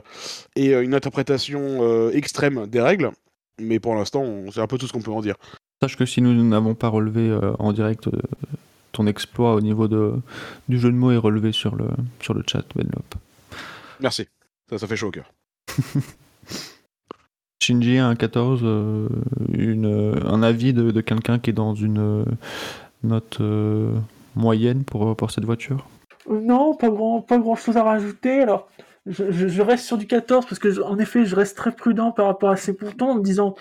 et 0.55 0.73
euh, 0.75 0.83
une 0.83 0.93
interprétation 0.93 1.79
euh, 1.81 2.11
extrême 2.11 2.67
des 2.67 2.81
règles. 2.81 3.11
Mais 3.59 3.79
pour 3.79 3.95
l'instant, 3.95 4.25
c'est 4.53 4.59
un 4.61 4.67
peu 4.67 4.77
tout 4.77 4.85
ce 4.87 4.93
qu'on 4.93 5.01
peut 5.01 5.11
en 5.11 5.21
dire. 5.21 5.35
Sache 5.81 5.95
que 5.95 6.05
si 6.05 6.21
nous 6.21 6.33
n'avons 6.43 6.75
pas 6.75 6.89
relevé 6.89 7.21
euh, 7.29 7.53
en 7.59 7.71
direct 7.73 8.07
euh, 8.07 8.11
ton 8.91 9.07
exploit 9.07 9.53
au 9.53 9.61
niveau 9.61 9.87
de, 9.87 10.13
du 10.69 10.79
jeu 10.79 10.91
de 10.91 10.95
mots 10.95 11.11
est 11.11 11.17
relevé 11.17 11.51
sur 11.51 11.75
le, 11.75 11.85
sur 12.21 12.33
le 12.33 12.43
chat, 12.47 12.63
Ben 12.75 12.85
Lop. 12.93 13.15
Merci. 13.99 14.27
Ça, 14.69 14.77
ça 14.77 14.87
fait 14.87 14.95
chaud 14.95 15.07
au 15.07 15.11
cœur. 15.11 15.31
Shinji, 17.67 17.97
un 17.97 18.15
14, 18.15 18.61
euh, 18.63 19.09
une, 19.51 19.87
euh, 19.87 20.13
un 20.25 20.41
avis 20.41 20.71
de, 20.71 21.01
quelqu'un 21.01 21.37
qui 21.37 21.49
est 21.49 21.53
dans 21.53 21.75
une 21.75 21.99
euh, 21.99 22.23
note 23.03 23.39
euh, 23.41 23.91
moyenne 24.37 24.85
pour, 24.85 25.17
pour 25.17 25.31
cette 25.31 25.43
voiture? 25.43 25.85
Non, 26.29 26.75
pas 26.75 26.87
grand, 26.87 27.21
pas 27.21 27.37
grand 27.37 27.55
chose 27.55 27.75
à 27.75 27.83
rajouter. 27.83 28.39
Alors, 28.39 28.69
je, 29.05 29.49
je- 29.49 29.61
reste 29.61 29.83
sur 29.85 29.97
du 29.97 30.07
14 30.07 30.45
parce 30.45 30.59
que, 30.59 30.81
en 30.81 30.97
effet, 30.97 31.25
je 31.25 31.35
reste 31.35 31.57
très 31.57 31.73
prudent 31.73 32.13
par 32.13 32.27
rapport 32.27 32.51
à 32.51 32.55
ces 32.55 32.71
pontons 32.71 33.09
en 33.09 33.15
me 33.15 33.21
disant 33.21 33.55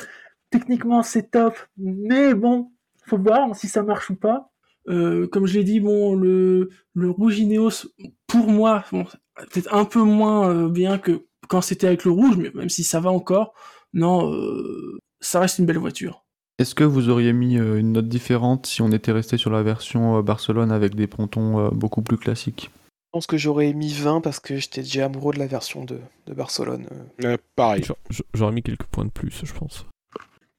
techniquement 0.50 1.02
c'est 1.02 1.32
top, 1.32 1.56
mais 1.76 2.32
bon, 2.32 2.70
faut 3.06 3.18
voir 3.18 3.56
si 3.56 3.66
ça 3.66 3.82
marche 3.82 4.10
ou 4.10 4.14
pas. 4.14 4.50
Comme 4.86 5.46
je 5.46 5.58
l'ai 5.58 5.64
dit, 5.64 5.80
bon, 5.80 6.14
le, 6.14 6.68
le 6.94 7.10
rouge 7.10 7.40
Ineos, 7.40 7.88
pour 8.28 8.46
moi, 8.46 8.84
peut-être 8.92 9.74
un 9.74 9.84
peu 9.84 10.00
moins 10.02 10.68
bien 10.68 10.96
que 10.98 11.24
quand 11.48 11.60
c'était 11.60 11.88
avec 11.88 12.04
le 12.04 12.12
rouge, 12.12 12.36
mais 12.36 12.52
même 12.54 12.68
si 12.68 12.84
ça 12.84 13.00
va 13.00 13.10
encore, 13.10 13.52
non, 13.96 14.32
euh, 14.32 14.98
ça 15.20 15.40
reste 15.40 15.58
une 15.58 15.66
belle 15.66 15.78
voiture. 15.78 16.22
Est-ce 16.58 16.74
que 16.74 16.84
vous 16.84 17.08
auriez 17.10 17.32
mis 17.32 17.58
euh, 17.58 17.78
une 17.78 17.92
note 17.92 18.08
différente 18.08 18.66
si 18.66 18.80
on 18.82 18.90
était 18.92 19.12
resté 19.12 19.36
sur 19.36 19.50
la 19.50 19.62
version 19.62 20.16
euh, 20.18 20.22
Barcelone 20.22 20.70
avec 20.72 20.94
des 20.94 21.06
pontons 21.08 21.68
beaucoup 21.70 22.02
plus 22.02 22.16
classiques? 22.16 22.70
Je 22.72 23.18
pense 23.18 23.26
que 23.26 23.36
j'aurais 23.36 23.72
mis 23.72 23.92
20 23.94 24.20
parce 24.20 24.40
que 24.40 24.56
j'étais 24.56 24.82
déjà 24.82 25.06
amoureux 25.06 25.32
de 25.34 25.38
la 25.38 25.46
version 25.46 25.84
de, 25.84 25.98
de 26.26 26.34
Barcelone. 26.34 26.86
euh. 27.24 27.36
Pareil. 27.56 27.82
J'a- 27.82 27.94
j'a- 28.10 28.24
J'aurais 28.34 28.52
mis 28.52 28.62
quelques 28.62 28.84
points 28.84 29.04
de 29.06 29.10
plus, 29.10 29.42
je 29.44 29.52
pense. 29.54 29.86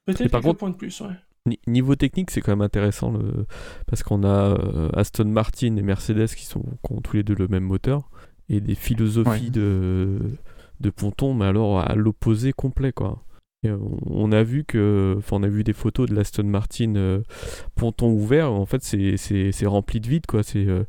Peut-être 0.06 0.18
quelques 0.30 0.42
contre- 0.42 0.58
points 0.58 0.70
de 0.70 0.74
plus, 0.76 1.00
ouais. 1.00 1.14
Ni- 1.46 1.60
Niveau 1.66 1.94
technique, 1.94 2.30
c'est 2.30 2.40
quand 2.40 2.52
même 2.52 2.62
intéressant 2.62 3.10
le... 3.12 3.46
parce 3.86 4.02
qu'on 4.02 4.22
a 4.24 4.56
euh, 4.58 4.88
Aston 4.94 5.26
Martin 5.26 5.76
et 5.76 5.82
Mercedes 5.82 6.28
qui, 6.28 6.44
sont, 6.46 6.62
qui 6.84 6.92
ont 6.92 7.00
tous 7.00 7.16
les 7.16 7.22
deux 7.22 7.34
le 7.34 7.48
même 7.48 7.64
moteur 7.64 8.10
et 8.48 8.60
des 8.60 8.74
philosophies 8.74 9.44
Ouais. 9.44 9.50
de... 9.50 10.18
de 10.80 10.90
ponton, 10.90 11.34
mais 11.34 11.44
alors 11.46 11.80
à 11.80 11.94
l'opposé 11.94 12.52
complet 12.52 12.92
quoi. 12.92 13.22
On- 13.64 14.30
a 14.30 14.42
vu 14.44 14.64
que, 14.64 15.16
enfin, 15.18 15.42
a 15.42 15.48
vu 15.48 15.64
des 15.64 15.72
photos 15.72 16.08
de 16.08 16.14
l'Aston 16.14 16.44
Martin 16.44 16.94
euh, 16.94 17.22
ponton 17.74 18.10
ouvert. 18.10 18.52
En 18.52 18.66
fait, 18.66 18.82
c'est 18.82 19.66
rempli 19.66 20.00
de 20.00 20.08
vide 20.08 20.26
quoi. 20.26 20.42
C'est 20.42 20.66
euh, 20.66 20.84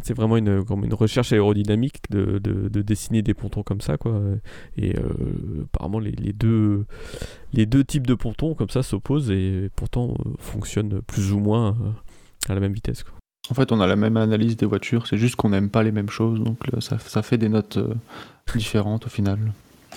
c'est 0.00 0.14
vraiment 0.14 0.36
une, 0.36 0.64
comme 0.64 0.84
une 0.84 0.94
recherche 0.94 1.32
aérodynamique 1.32 2.02
de, 2.10 2.38
de, 2.38 2.68
de 2.68 2.82
dessiner 2.82 3.22
des 3.22 3.34
pontons 3.34 3.64
comme 3.64 3.80
ça 3.80 3.96
quoi. 3.96 4.20
Et 4.76 4.96
euh, 4.96 5.64
apparemment 5.64 5.98
les, 5.98 6.12
deux 6.32 6.86
types 7.84 8.06
de 8.06 8.14
pontons 8.14 8.54
comme 8.54 8.70
ça 8.70 8.84
s'opposent 8.84 9.32
et 9.32 9.70
pourtant 9.74 10.14
fonctionnent 10.38 11.02
plus 11.02 11.32
ou 11.32 11.40
moins 11.40 11.76
à 12.48 12.54
la 12.54 12.60
même 12.60 12.72
vitesse. 12.72 13.04
En 13.50 13.54
fait, 13.54 13.72
on 13.72 13.80
a 13.80 13.88
la 13.88 13.96
même 13.96 14.16
analyse 14.16 14.56
des 14.56 14.66
voitures, 14.66 15.08
c'est 15.08 15.16
juste 15.16 15.34
qu'on 15.34 15.48
n'aime 15.48 15.70
pas 15.70 15.82
les 15.82 15.90
mêmes 15.90 16.10
choses, 16.10 16.38
donc 16.38 16.58
ça, 16.80 17.22
fait 17.22 17.38
des 17.38 17.48
notes 17.48 17.78
différentes 18.54 19.06
au 19.06 19.10
final. 19.10 19.52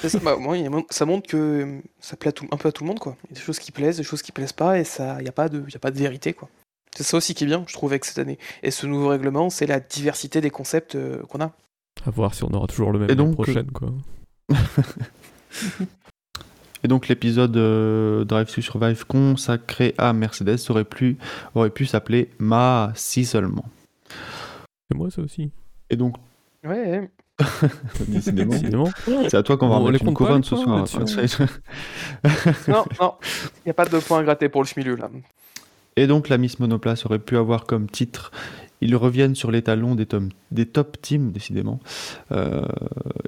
Ça, 0.10 0.20
bah, 0.20 0.36
moi, 0.38 0.58
il 0.58 0.64
y 0.64 0.68
a- 0.68 0.84
ça 0.90 1.06
montre 1.06 1.28
que 1.30 1.38
euh, 1.38 1.80
ça 2.00 2.16
plaît 2.18 2.32
tout- 2.32 2.48
un 2.52 2.58
peu 2.58 2.70
à 2.70 2.72
tout 2.72 2.84
le 2.84 2.88
monde, 2.90 3.00
quoi. 3.00 3.16
Il 3.26 3.30
y 3.30 3.34
a 3.34 3.36
des 3.40 3.46
choses 3.46 3.60
qui 3.60 3.72
plaisent, 3.72 3.98
des 3.98 4.04
choses 4.04 4.22
qui 4.22 4.32
plaisent 4.32 4.52
pas, 4.54 4.80
et 4.80 4.84
ça, 4.84 5.18
il 5.20 5.24
n'y 5.24 5.30
a, 5.30 5.34
pas 5.34 5.48
de- 5.50 5.64
y 5.72 5.76
a 5.76 5.80
pas 5.80 5.92
de 5.92 5.98
vérité, 5.98 6.34
quoi. 6.34 6.50
C'est 6.96 7.04
ça 7.04 7.18
aussi 7.18 7.34
qui 7.36 7.44
est 7.44 7.48
bien, 7.48 7.64
je 7.68 7.74
trouve, 7.74 7.92
avec 7.92 8.04
cette 8.06 8.18
année. 8.20 8.38
Et 8.64 8.72
ce 8.72 8.86
nouveau 8.88 9.08
règlement, 9.10 9.50
c'est 9.50 9.66
la 9.68 9.80
diversité 9.80 10.42
des 10.42 10.50
concepts 10.50 10.96
euh, 10.96 11.22
qu'on 11.24 11.40
a. 11.42 11.52
À 12.06 12.10
voir 12.10 12.34
si 12.34 12.44
on 12.44 12.50
aura 12.54 12.68
toujours 12.68 12.92
le 12.92 13.00
même 13.00 13.10
Et 13.10 13.16
l'année 13.16 13.28
donc, 13.30 13.36
prochaine. 13.36 13.70
Quoi. 13.72 13.92
Et 16.84 16.88
donc 16.88 17.08
l'épisode 17.08 17.56
euh, 17.58 18.24
Drive 18.26 18.52
to 18.52 18.60
Survive 18.62 19.06
consacré 19.06 19.94
à 20.00 20.14
Mercedes 20.14 20.58
aurait 20.70 20.84
pu, 20.84 21.18
aurait 21.54 21.70
pu 21.70 21.86
s'appeler 21.86 22.32
Ma 22.40 22.92
si 22.96 23.24
seulement. 23.24 23.66
Et 24.92 24.98
moi 24.98 25.12
ça 25.12 25.22
aussi. 25.22 25.52
Et 25.92 25.96
donc 25.96 26.16
Ouais, 26.66 27.08
Décidément. 28.08 28.52
Décidément. 28.52 28.90
C'est 29.30 29.36
à 29.36 29.44
toi 29.44 29.58
qu'on 29.58 29.70
va 29.70 29.76
On 29.76 29.80
les 29.80 29.86
remettre 29.88 30.06
une 30.06 30.14
couronne 30.14 30.44
ce 30.44 30.56
soir. 30.56 30.86
là-dessus. 30.98 31.44
Non, 32.68 32.84
non, 33.00 33.14
il 33.58 33.68
n'y 33.68 33.72
a 33.72 33.74
pas 33.74 33.86
de 33.86 33.98
points 34.00 34.20
à 34.20 34.24
gratter 34.24 34.50
pour 34.50 34.62
le 34.62 34.68
Schmilu 34.68 34.96
là. 34.96 35.10
Et 35.98 36.08
donc 36.08 36.30
la 36.30 36.38
Miss 36.38 36.60
Monoplace 36.60 37.06
aurait 37.06 37.20
pu 37.20 37.36
avoir 37.38 37.66
comme 37.66 37.90
titre 37.90 38.32
Ils 38.80 38.96
reviennent 38.96 39.36
sur 39.36 39.52
les 39.52 39.62
talons 39.62 39.94
des, 39.94 40.06
tom- 40.06 40.30
des 40.50 40.66
top 40.66 41.02
teams, 41.02 41.32
décidément. 41.32 41.80
Euh, 42.32 42.62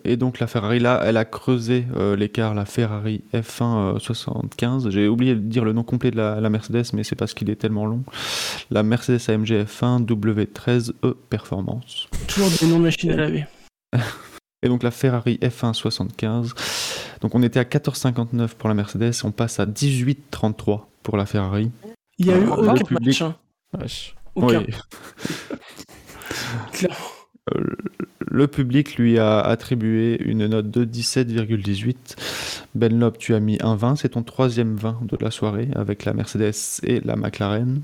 et 0.06 0.16
donc 0.16 0.40
la 0.40 0.48
Ferrari, 0.48 0.80
là, 0.80 1.02
elle 1.06 1.18
a 1.18 1.26
creusé 1.26 1.86
euh, 1.98 2.16
l'écart, 2.16 2.56
la 2.56 2.64
Ferrari 2.66 3.22
F1 3.34 3.96
euh, 3.98 4.00
75. 4.00 4.90
J'ai 4.90 5.08
oublié 5.10 5.36
de 5.36 5.42
dire 5.42 5.66
le 5.66 5.74
nom 5.74 5.84
complet 5.84 6.10
de 6.12 6.18
la, 6.18 6.40
la 6.40 6.50
Mercedes, 6.50 6.86
mais 6.94 7.04
c'est 7.04 7.16
parce 7.18 7.34
qu'il 7.34 7.50
est 7.50 7.58
tellement 7.58 7.86
long. 7.86 8.04
La 8.72 8.82
Mercedes 8.82 9.20
AMG 9.30 9.66
F1 9.66 10.06
W13E 10.06 10.92
E 11.04 11.18
Performance. 11.30 12.08
Toujours 12.28 12.50
des 12.62 12.66
noms 12.68 12.80
de 12.80 12.84
machines 12.86 13.12
à 13.12 13.18
laver. 13.18 13.46
Et 14.62 14.70
donc 14.70 14.84
la 14.84 14.92
Ferrari 14.92 15.38
F1 15.42 15.74
75. 15.74 16.54
Donc 17.22 17.36
on 17.36 17.44
était 17.44 17.60
à 17.60 17.64
14,59 17.64 18.56
pour 18.56 18.70
la 18.70 18.76
Mercedes, 18.76 19.12
on 19.24 19.32
passe 19.32 19.60
à 19.60 19.66
18,33 19.66 20.82
pour 21.04 21.18
la 21.18 21.26
Ferrari. 21.26 21.72
Il 22.18 22.28
y 22.28 22.32
a 22.32 22.38
eu 22.38 22.46
Le 22.46 22.52
aucun 22.52 22.74
public- 22.76 23.02
match. 23.02 23.22
hein. 23.22 23.36
Aucun. 24.36 24.60
Oui. 24.60 24.68
Euh, 27.54 27.76
le 28.22 28.48
public 28.48 28.96
lui 28.96 29.20
a 29.20 29.42
attribué 29.42 30.18
une 30.24 30.48
note 30.48 30.72
de 30.72 30.86
17,18. 30.86 32.16
Benlop, 32.74 33.18
tu 33.18 33.36
as 33.36 33.42
mis 33.42 33.58
un 33.62 33.76
20, 33.76 33.98
c'est 33.98 34.10
ton 34.10 34.24
troisième 34.24 34.78
20 34.78 35.00
de 35.06 35.18
la 35.20 35.30
soirée 35.30 35.68
avec 35.76 36.06
la 36.06 36.14
Mercedes 36.14 36.54
et 36.84 37.02
la 37.02 37.18
McLaren. 37.18 37.82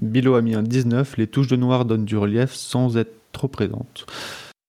Bilo 0.00 0.36
a 0.36 0.42
mis 0.42 0.54
un 0.54 0.62
19, 0.62 1.16
les 1.16 1.26
touches 1.26 1.48
de 1.48 1.56
noir 1.56 1.86
donnent 1.86 2.04
du 2.04 2.16
relief 2.16 2.52
sans 2.54 2.96
être 2.96 3.12
trop 3.32 3.48
présentes. 3.48 4.06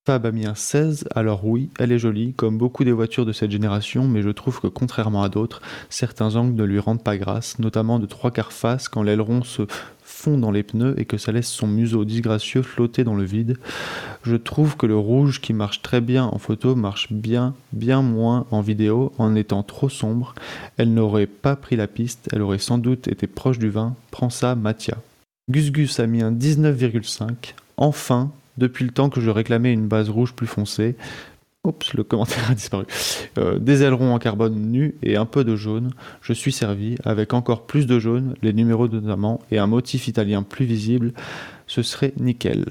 Fab 0.09 0.25
a 0.25 0.31
mis 0.31 0.47
un 0.47 0.55
16, 0.55 1.05
alors 1.13 1.45
oui, 1.45 1.69
elle 1.77 1.91
est 1.91 1.99
jolie, 1.99 2.33
comme 2.33 2.57
beaucoup 2.57 2.83
des 2.83 2.91
voitures 2.91 3.27
de 3.27 3.31
cette 3.31 3.51
génération, 3.51 4.07
mais 4.07 4.23
je 4.23 4.29
trouve 4.31 4.59
que 4.59 4.65
contrairement 4.65 5.21
à 5.21 5.29
d'autres, 5.29 5.61
certains 5.91 6.35
angles 6.35 6.55
ne 6.55 6.63
lui 6.63 6.79
rendent 6.79 7.03
pas 7.03 7.15
grâce, 7.15 7.59
notamment 7.59 7.99
de 7.99 8.07
trois 8.07 8.31
quarts 8.31 8.51
face 8.51 8.89
quand 8.89 9.03
l'aileron 9.03 9.43
se 9.43 9.67
fond 10.01 10.39
dans 10.39 10.49
les 10.49 10.63
pneus 10.63 10.95
et 10.97 11.05
que 11.05 11.19
ça 11.19 11.31
laisse 11.31 11.47
son 11.47 11.67
museau 11.67 12.05
disgracieux 12.05 12.63
flotter 12.63 13.03
dans 13.03 13.13
le 13.13 13.23
vide. 13.23 13.59
Je 14.23 14.35
trouve 14.35 14.77
que 14.77 14.87
le 14.87 14.97
rouge 14.97 15.41
qui 15.41 15.53
marche 15.53 15.83
très 15.83 16.01
bien 16.01 16.25
en 16.25 16.39
photo 16.39 16.73
marche 16.73 17.13
bien, 17.13 17.53
bien 17.71 18.01
moins 18.01 18.47
en 18.49 18.61
vidéo 18.61 19.13
en 19.19 19.35
étant 19.35 19.61
trop 19.61 19.89
sombre. 19.89 20.33
Elle 20.77 20.91
n'aurait 20.91 21.27
pas 21.27 21.55
pris 21.55 21.75
la 21.75 21.85
piste, 21.85 22.29
elle 22.33 22.41
aurait 22.41 22.57
sans 22.57 22.79
doute 22.79 23.07
été 23.07 23.27
proche 23.27 23.59
du 23.59 23.69
vin. 23.69 23.93
Prends 24.09 24.31
ça, 24.31 24.55
Mathia. 24.55 24.97
Gus 25.51 25.71
Gus 25.71 25.99
a 25.99 26.07
mis 26.07 26.23
un 26.23 26.31
19,5. 26.31 27.53
Enfin, 27.77 28.31
depuis 28.59 28.85
le 28.85 28.91
temps 28.91 29.09
que 29.09 29.21
je 29.21 29.29
réclamais 29.31 29.73
une 29.73 29.87
base 29.87 30.09
rouge 30.09 30.33
plus 30.33 30.47
foncée. 30.47 30.95
Oups, 31.65 31.93
le 31.93 32.03
commentaire 32.03 32.51
a 32.51 32.53
disparu. 32.53 32.85
Euh, 33.37 33.59
des 33.59 33.83
ailerons 33.83 34.13
en 34.13 34.19
carbone 34.19 34.55
nus 34.55 34.95
et 35.03 35.17
un 35.17 35.25
peu 35.25 35.43
de 35.43 35.55
jaune. 35.55 35.91
Je 36.21 36.33
suis 36.33 36.51
servi 36.51 36.95
avec 37.03 37.33
encore 37.33 37.65
plus 37.65 37.85
de 37.85 37.99
jaune, 37.99 38.35
les 38.41 38.53
numéros 38.53 38.87
notamment, 38.87 39.41
et 39.51 39.57
un 39.57 39.67
motif 39.67 40.07
italien 40.07 40.43
plus 40.43 40.65
visible. 40.65 41.13
Ce 41.67 41.81
serait 41.81 42.13
nickel. 42.17 42.65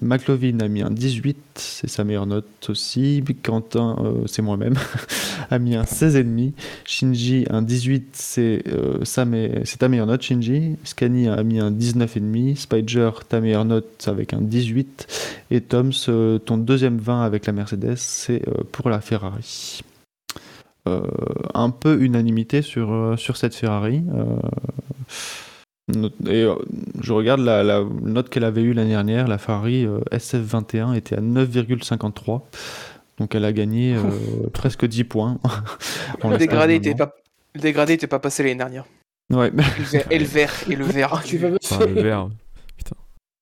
McLovin 0.00 0.60
a 0.60 0.68
mis 0.68 0.82
un 0.82 0.90
18, 0.90 1.36
c'est 1.54 1.88
sa 1.88 2.04
meilleure 2.04 2.26
note 2.26 2.46
aussi. 2.68 3.22
Quentin, 3.42 3.96
euh, 4.00 4.22
c'est 4.26 4.42
moi-même, 4.42 4.74
a 5.50 5.58
mis 5.58 5.76
un 5.76 5.82
16,5. 5.82 6.52
Shinji, 6.84 7.46
un 7.50 7.62
18, 7.62 8.08
c'est 8.12 8.62
euh, 8.68 9.04
c'est 9.04 9.78
ta 9.78 9.88
meilleure 9.88 10.06
note, 10.06 10.22
Shinji. 10.22 10.76
Scani 10.84 11.28
a 11.28 11.42
mis 11.42 11.60
un 11.60 11.70
19,5. 11.70 12.56
Spider, 12.56 13.10
ta 13.28 13.40
meilleure 13.40 13.64
note 13.64 14.04
avec 14.06 14.32
un 14.32 14.40
18. 14.40 15.06
Et 15.50 15.60
Toms, 15.60 15.90
euh, 16.08 16.38
ton 16.38 16.58
deuxième 16.58 16.98
20 16.98 17.22
avec 17.22 17.46
la 17.46 17.52
Mercedes, 17.52 17.96
c'est 17.96 18.42
pour 18.72 18.90
la 18.90 19.00
Ferrari. 19.00 19.82
Un 21.54 21.70
peu 21.70 22.00
unanimité 22.00 22.62
sur, 22.62 23.16
cette 23.18 23.56
Ferrari. 23.56 24.04
Et 25.88 26.42
euh, 26.42 26.54
je 27.00 27.12
regarde 27.12 27.40
la, 27.40 27.62
la 27.62 27.84
note 28.02 28.28
qu'elle 28.28 28.44
avait 28.44 28.62
eue 28.62 28.72
l'année 28.72 28.90
dernière, 28.90 29.28
la 29.28 29.38
Ferrari 29.38 29.86
euh, 29.86 30.00
SF21 30.12 30.96
était 30.96 31.16
à 31.16 31.20
9,53. 31.20 32.42
Donc 33.18 33.34
elle 33.34 33.44
a 33.44 33.52
gagné 33.52 33.94
euh, 33.94 34.00
presque 34.52 34.84
10 34.86 35.04
points. 35.04 35.38
en 36.22 36.30
Le 36.30 36.38
dégradé 36.38 36.74
était 36.74 36.94
pas, 36.94 37.14
le 37.54 37.60
dégradé 37.60 37.94
était 37.94 38.06
pas 38.08 38.18
passé 38.18 38.42
l'année 38.42 38.56
dernière. 38.56 38.84
Ouais, 39.32 39.50
Le 39.50 39.62
vert- 39.84 40.06
Et 40.10 40.18
le 40.18 40.24
vert, 40.24 40.54
et 40.68 40.76
le 40.76 40.84
vert. 40.96 41.12
Enfin, 41.14 41.86
le 41.86 42.02
vert. 42.02 42.28
Putain. 42.76 42.96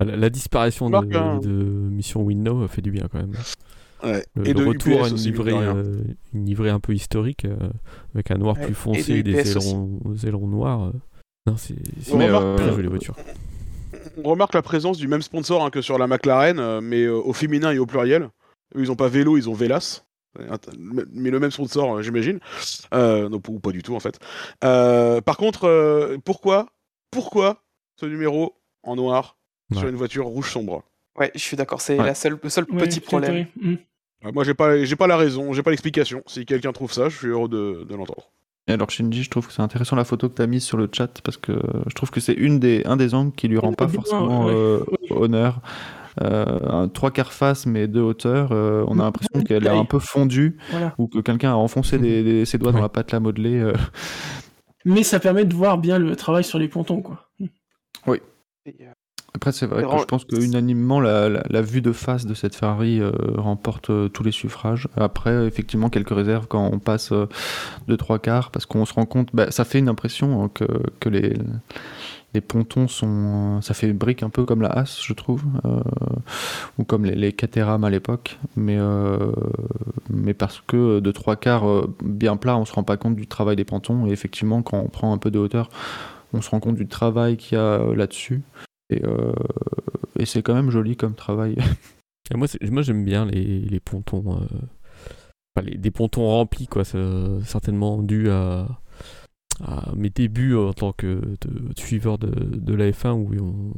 La, 0.04 0.16
la 0.16 0.30
disparition 0.30 0.90
de, 0.90 0.96
hein. 1.16 1.40
de 1.42 1.48
Mission 1.50 2.22
Winnow 2.22 2.62
a 2.64 2.68
fait 2.68 2.82
du 2.82 2.90
bien 2.90 3.06
quand 3.10 3.18
même. 3.18 3.32
Ouais. 4.02 4.22
Le, 4.34 4.46
Et 4.48 4.52
le 4.52 4.60
de 4.60 4.66
retour 4.66 5.00
UPS 5.00 5.04
à 5.04 5.08
une 5.08 5.16
livrée, 5.16 5.52
euh, 5.54 6.02
une 6.34 6.44
livrée 6.44 6.68
un 6.70 6.80
peu 6.80 6.92
historique, 6.92 7.46
euh, 7.46 7.56
avec 8.14 8.30
un 8.30 8.36
noir 8.36 8.56
Ouais, 8.56 8.64
plus 8.64 8.72
et 8.72 8.74
foncé 8.74 9.12
de 9.14 9.18
et 9.18 9.22
des 9.22 9.50
ailerons, 9.50 9.98
des 10.06 10.26
ailerons 10.28 10.48
noirs. 10.48 10.92
Euh. 11.46 11.50
Non, 11.50 11.56
c'est 11.56 11.74
euh, 12.14 12.56
très 12.56 12.82
voiture. 12.82 13.14
On 14.22 14.30
remarque 14.30 14.54
la 14.54 14.62
présence 14.62 14.98
du 14.98 15.08
même 15.08 15.22
sponsor 15.22 15.64
hein, 15.64 15.70
que 15.70 15.80
sur 15.82 15.98
la 15.98 16.06
McLaren, 16.06 16.58
euh, 16.58 16.80
mais 16.80 17.02
euh, 17.04 17.14
au 17.14 17.32
féminin 17.32 17.72
et 17.72 17.78
au 17.78 17.86
pluriel. 17.86 18.28
Eux, 18.76 18.80
ils 18.80 18.90
ont 18.90 18.96
pas 18.96 19.08
vélo, 19.08 19.36
ils 19.36 19.48
ont 19.48 19.54
Vélas. 19.54 20.04
Mais 21.12 21.30
le 21.30 21.38
même 21.38 21.52
sponsor, 21.52 21.96
euh, 21.96 22.02
j'imagine. 22.02 22.40
Euh, 22.92 23.28
non, 23.28 23.40
ou 23.48 23.60
pas 23.60 23.70
du 23.70 23.82
tout, 23.82 23.94
en 23.94 24.00
fait. 24.00 24.18
Euh, 24.64 25.20
par 25.20 25.36
contre, 25.36 25.64
euh, 25.68 26.16
pourquoi 26.24 26.66
Pourquoi 27.10 27.62
ce 28.00 28.06
numéro 28.06 28.56
en 28.82 28.96
noir 28.96 29.36
sur 29.72 29.86
une 29.86 29.94
voiture 29.94 30.26
rouge 30.26 30.50
sombre? 30.50 30.82
Ouais, 31.16 31.30
je 31.34 31.40
suis 31.40 31.56
d'accord, 31.56 31.80
c'est 31.80 31.96
Ouais. 31.98 32.06
la 32.06 32.14
seule, 32.14 32.38
le 32.42 32.48
seul 32.50 32.64
Ouais, 32.70 32.78
petit 32.78 32.98
problème. 33.00 33.46
Mm. 33.60 33.74
Euh, 34.24 34.32
Moi, 34.32 34.42
j'ai 34.42 34.54
pas, 34.54 34.82
j'ai 34.84 34.96
pas 34.96 35.06
la 35.06 35.16
raison, 35.16 35.52
j'ai 35.52 35.62
pas 35.62 35.70
l'explication. 35.70 36.22
Si 36.26 36.44
quelqu'un 36.44 36.72
trouve 36.72 36.92
ça, 36.92 37.08
je 37.08 37.16
suis 37.16 37.28
heureux 37.28 37.48
de, 37.48 37.84
de 37.88 37.94
l'entendre. 37.94 38.28
Et 38.66 38.72
alors 38.72 38.90
Shinji, 38.90 39.22
je 39.22 39.30
trouve 39.30 39.46
que 39.46 39.52
c'est 39.52 39.60
intéressant 39.62 39.94
la 39.96 40.04
photo 40.04 40.28
que 40.30 40.36
tu 40.36 40.42
as 40.42 40.46
mise 40.46 40.64
sur 40.64 40.78
le 40.78 40.88
chat 40.90 41.20
parce 41.22 41.36
que 41.36 41.52
je 41.86 41.94
trouve 41.94 42.10
que 42.10 42.20
c'est 42.20 42.32
une 42.32 42.58
des, 42.58 42.82
un 42.86 42.96
des 42.96 43.14
angles 43.14 43.32
qui 43.34 43.46
lui 43.48 43.58
rend 43.58 43.74
pas 43.74 43.88
forcément 43.88 44.46
ouais. 44.46 44.52
euh, 44.54 44.80
honneur. 45.10 45.60
Euh, 46.22 46.46
un 46.70 46.86
trois 46.88 47.10
quarts 47.10 47.32
face 47.32 47.66
mais 47.66 47.88
deux 47.88 48.00
hauteurs, 48.00 48.52
euh, 48.52 48.84
on 48.86 49.00
a 49.00 49.02
l'impression 49.02 49.30
Bonne 49.34 49.44
qu'elle 49.44 49.66
est 49.66 49.68
un 49.70 49.84
peu 49.84 49.98
fondue 49.98 50.56
Voilà. 50.70 50.94
ou 50.96 51.08
que 51.08 51.18
quelqu'un 51.18 51.50
a 51.50 51.56
enfoncé 51.56 51.98
des- 51.98 52.22
des- 52.22 52.44
ses 52.44 52.56
doigts 52.56 52.70
dans 52.72 52.80
la 52.80 52.88
pâte 52.88 53.10
la 53.12 53.18
modelée. 53.20 53.58
euh. 53.58 53.72
Mais 54.86 55.02
ça 55.02 55.18
permet 55.18 55.44
de 55.44 55.52
voir 55.54 55.76
bien 55.76 55.98
le 55.98 56.14
travail 56.14 56.44
sur 56.44 56.58
les 56.58 56.68
pontons, 56.68 57.02
quoi. 57.02 57.28
Et, 58.66 58.76
euh, 58.80 58.92
Après 59.36 59.50
c'est 59.52 59.66
vrai 59.66 59.82
que 59.82 59.88
je 59.98 60.04
pense 60.04 60.24
que 60.24 60.36
unanimement 60.42 61.00
la, 61.00 61.28
la- 61.28 61.42
la 61.50 61.60
vue 61.62 61.80
de 61.82 61.92
face 61.92 62.24
de 62.24 62.34
cette 62.34 62.54
Ferrari 62.54 63.00
euh, 63.00 63.10
remporte 63.36 63.90
euh, 63.90 64.08
tous 64.08 64.22
les 64.22 64.30
suffrages. 64.30 64.88
Après 64.96 65.46
effectivement 65.46 65.90
quelques 65.90 66.14
réserves 66.14 66.46
quand 66.46 66.70
on 66.72 66.78
passe 66.78 67.10
euh, 67.12 67.26
de 67.88 67.96
trois 67.96 68.18
quarts 68.20 68.50
parce 68.52 68.64
qu'on 68.64 68.84
se 68.84 68.94
rend 68.94 69.06
compte, 69.06 69.30
bah, 69.34 69.50
ça 69.50 69.64
fait 69.64 69.80
une 69.80 69.88
impression 69.88 70.44
hein, 70.44 70.50
que, 70.54 70.64
que 71.00 71.08
les 71.08 71.34
les 72.32 72.40
pontons 72.40 72.88
sont. 72.88 73.60
Ça 73.62 73.74
fait 73.74 73.92
brique 73.92 74.24
un 74.24 74.28
peu 74.30 74.44
comme 74.44 74.60
la 74.60 74.68
As, 74.70 75.00
je 75.00 75.12
trouve, 75.12 75.44
ou 76.78 76.82
comme 76.84 77.04
les, 77.04 77.14
les 77.14 77.32
Caterham 77.32 77.84
à 77.84 77.90
l'époque, 77.90 78.40
mais, 78.56 78.76
mais 80.10 80.34
parce 80.34 80.60
que 80.66 80.98
de 80.98 81.10
trois 81.12 81.36
quarts 81.36 81.86
bien 82.02 82.36
plat, 82.36 82.56
on 82.56 82.64
se 82.64 82.72
rend 82.72 82.82
pas 82.82 82.96
compte 82.96 83.14
du 83.14 83.28
travail 83.28 83.54
des 83.54 83.64
pontons, 83.64 84.08
et 84.08 84.10
effectivement, 84.10 84.62
quand 84.62 84.78
on 84.80 84.88
prend 84.88 85.12
un 85.12 85.18
peu 85.18 85.30
de 85.30 85.38
hauteur, 85.38 85.68
on 86.32 86.42
se 86.42 86.50
rend 86.50 86.58
compte 86.58 86.74
du 86.74 86.88
travail 86.88 87.36
qu'il 87.36 87.56
y 87.56 87.60
a 87.60 87.78
là-dessus, 87.94 88.42
et, 88.96 89.04
euh, 89.04 89.32
et 90.18 90.26
c'est 90.26 90.42
quand 90.42 90.54
même 90.54 90.70
joli 90.70 90.96
comme 90.96 91.14
travail. 91.14 91.56
Et 92.32 92.36
moi, 92.38 92.46
moi 92.70 92.80
j'aime 92.80 93.04
bien 93.04 93.26
les, 93.26 93.60
les 93.60 93.80
pontons. 93.80 94.24
euh, 94.40 94.46
enfin, 95.54 95.66
les, 95.66 95.76
des 95.76 95.90
pontons 95.90 96.26
remplis, 96.26 96.66
quoi. 96.66 96.82
C'est 96.84 96.98
certainement 97.44 98.02
dû 98.02 98.30
à, 98.30 98.66
à 99.62 99.92
mes 99.94 100.08
débuts 100.08 100.56
en 100.56 100.72
tant 100.72 100.92
que 100.92 101.20
de- 101.42 101.68
de 101.68 101.78
suiveur 101.78 102.16
de, 102.16 102.28
de 102.30 102.74
la 102.74 102.90
F1 102.90 103.12
où 103.12 103.30
on- 103.38 103.72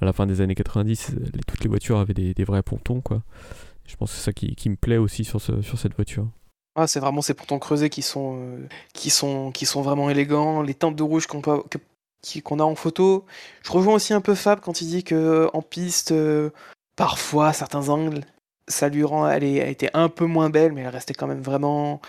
à 0.00 0.06
la 0.06 0.14
fin 0.14 0.26
des 0.26 0.40
années 0.40 0.54
90, 0.54 1.16
les- 1.34 1.40
toutes 1.46 1.62
les 1.64 1.68
voitures 1.68 1.98
avaient 1.98 2.14
des, 2.14 2.32
des 2.32 2.44
vrais 2.44 2.62
pontons, 2.62 3.02
quoi. 3.02 3.22
Je 3.86 3.94
pense 3.96 4.10
que 4.10 4.16
c'est 4.16 4.24
ça 4.24 4.32
qui, 4.32 4.54
qui 4.56 4.70
me 4.70 4.76
plaît 4.76 4.96
aussi 4.96 5.24
sur, 5.24 5.40
ce- 5.42 5.60
sur 5.60 5.78
cette 5.78 5.94
voiture. 5.96 6.26
Ah, 6.76 6.86
c'est 6.86 7.00
vraiment 7.00 7.20
ces 7.20 7.34
pontons 7.34 7.58
creusés 7.58 7.90
qui 7.90 8.00
sont, 8.02 8.38
euh, 8.40 8.66
qui 8.94 9.10
sont, 9.10 9.50
qui 9.52 9.66
sont 9.66 9.82
vraiment 9.82 10.08
élégants. 10.08 10.62
Les 10.62 10.72
teintes 10.74 10.96
de 10.96 11.02
rouge 11.02 11.26
qu'on 11.26 11.42
peut- 11.42 11.62
qu'on 12.42 12.58
a 12.60 12.64
en 12.64 12.74
photo. 12.74 13.24
Je 13.62 13.72
rejoins 13.72 13.94
aussi 13.94 14.12
un 14.12 14.20
peu 14.20 14.34
Fab 14.34 14.60
quand 14.60 14.80
il 14.80 14.88
dit 14.88 15.04
que 15.04 15.48
en 15.52 15.62
piste, 15.62 16.12
euh, 16.12 16.50
parfois 16.96 17.52
certains 17.52 17.88
angles, 17.88 18.20
ça 18.68 18.88
lui 18.88 19.04
rend, 19.04 19.28
elle, 19.28 19.44
est, 19.44 19.54
elle 19.56 19.70
était 19.70 19.90
un 19.94 20.08
peu 20.08 20.26
moins 20.26 20.50
belle, 20.50 20.72
mais 20.72 20.82
elle 20.82 20.88
restait 20.88 21.14
quand 21.14 21.26
même 21.26 21.42
vraiment, 21.42 22.00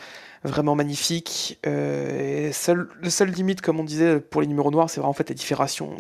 vraiment 0.44 0.76
magnifique. 0.76 1.60
Euh, 1.68 2.52
le 3.02 3.10
seul 3.10 3.30
limite, 3.30 3.62
comme 3.62 3.80
on 3.80 3.84
disait 3.84 4.20
pour 4.20 4.42
les 4.42 4.48
numéros 4.48 4.72
noirs, 4.72 4.90
c'est 4.90 5.00
vraiment 5.00 5.12
en 5.12 5.14
fait 5.14 5.30
la 5.30 5.36
différenciation, 5.36 5.96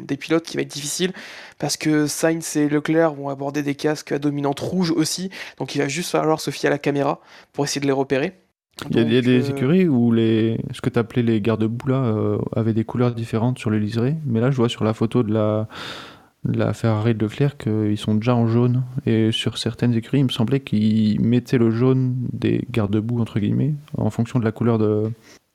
des 0.00 0.16
pilotes 0.16 0.44
qui 0.44 0.56
va 0.56 0.62
être 0.62 0.68
difficile, 0.68 1.12
parce 1.58 1.76
que 1.76 2.06
Sainz 2.06 2.56
et 2.56 2.68
Leclerc 2.68 3.14
vont 3.14 3.28
aborder 3.28 3.62
des 3.62 3.74
casques 3.74 4.12
à 4.12 4.18
dominante 4.18 4.60
rouge 4.60 4.90
aussi. 4.92 5.30
Donc 5.58 5.74
il 5.74 5.78
va 5.78 5.88
juste 5.88 6.10
falloir 6.10 6.40
se 6.40 6.50
fier 6.50 6.68
à 6.68 6.70
la 6.70 6.78
caméra 6.78 7.20
pour 7.52 7.64
essayer 7.64 7.80
de 7.80 7.86
les 7.86 7.92
repérer. 7.92 8.34
Il 8.90 8.96
y 8.96 9.00
a, 9.00 9.02
il 9.02 9.12
y 9.12 9.16
a 9.16 9.20
Donc, 9.20 9.24
des 9.30 9.46
euh, 9.48 9.50
écuries 9.50 9.88
où 9.88 10.12
les, 10.12 10.60
ce 10.72 10.80
que 10.80 10.88
tu 10.90 10.98
appelais 10.98 11.22
les 11.22 11.40
garde-boue 11.40 11.88
là 11.88 12.04
euh, 12.04 12.38
avaient 12.54 12.74
des 12.74 12.84
couleurs 12.84 13.12
différentes 13.12 13.58
sur 13.58 13.70
le 13.70 13.78
liseré, 13.78 14.16
mais 14.24 14.40
là 14.40 14.50
je 14.50 14.56
vois 14.56 14.68
sur 14.68 14.84
la 14.84 14.94
photo 14.94 15.22
de 15.24 15.32
la, 15.32 15.66
la 16.44 16.72
Ferrari 16.72 17.14
de 17.14 17.24
Leclerc 17.24 17.56
qu'ils 17.58 17.98
sont 17.98 18.14
déjà 18.14 18.34
en 18.36 18.46
jaune. 18.46 18.84
Et 19.04 19.32
sur 19.32 19.58
certaines 19.58 19.94
écuries, 19.94 20.20
il 20.20 20.24
me 20.26 20.30
semblait 20.30 20.60
qu'ils 20.60 21.20
mettaient 21.20 21.58
le 21.58 21.70
jaune 21.70 22.14
des 22.32 22.64
garde-boue, 22.70 23.20
entre 23.20 23.40
guillemets, 23.40 23.74
en 23.96 24.10
fonction 24.10 24.38
de 24.38 24.44
la 24.44 24.52
couleur 24.52 24.78
de, 24.78 25.10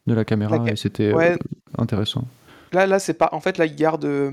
de 0.08 0.14
la 0.14 0.26
caméra. 0.26 0.58
La 0.58 0.74
Et 0.74 0.76
c'était 0.76 1.14
Ouais. 1.14 1.32
euh, 1.32 1.38
intéressant. 1.78 2.26
Là, 2.74 2.88
là, 2.88 2.98
c'est 3.00 3.14
pas. 3.14 3.30
En 3.34 3.40
fait, 3.40 3.58
là, 3.60 3.66
ils 3.66 3.76
gardent. 3.76 4.06
euh, 4.06 4.32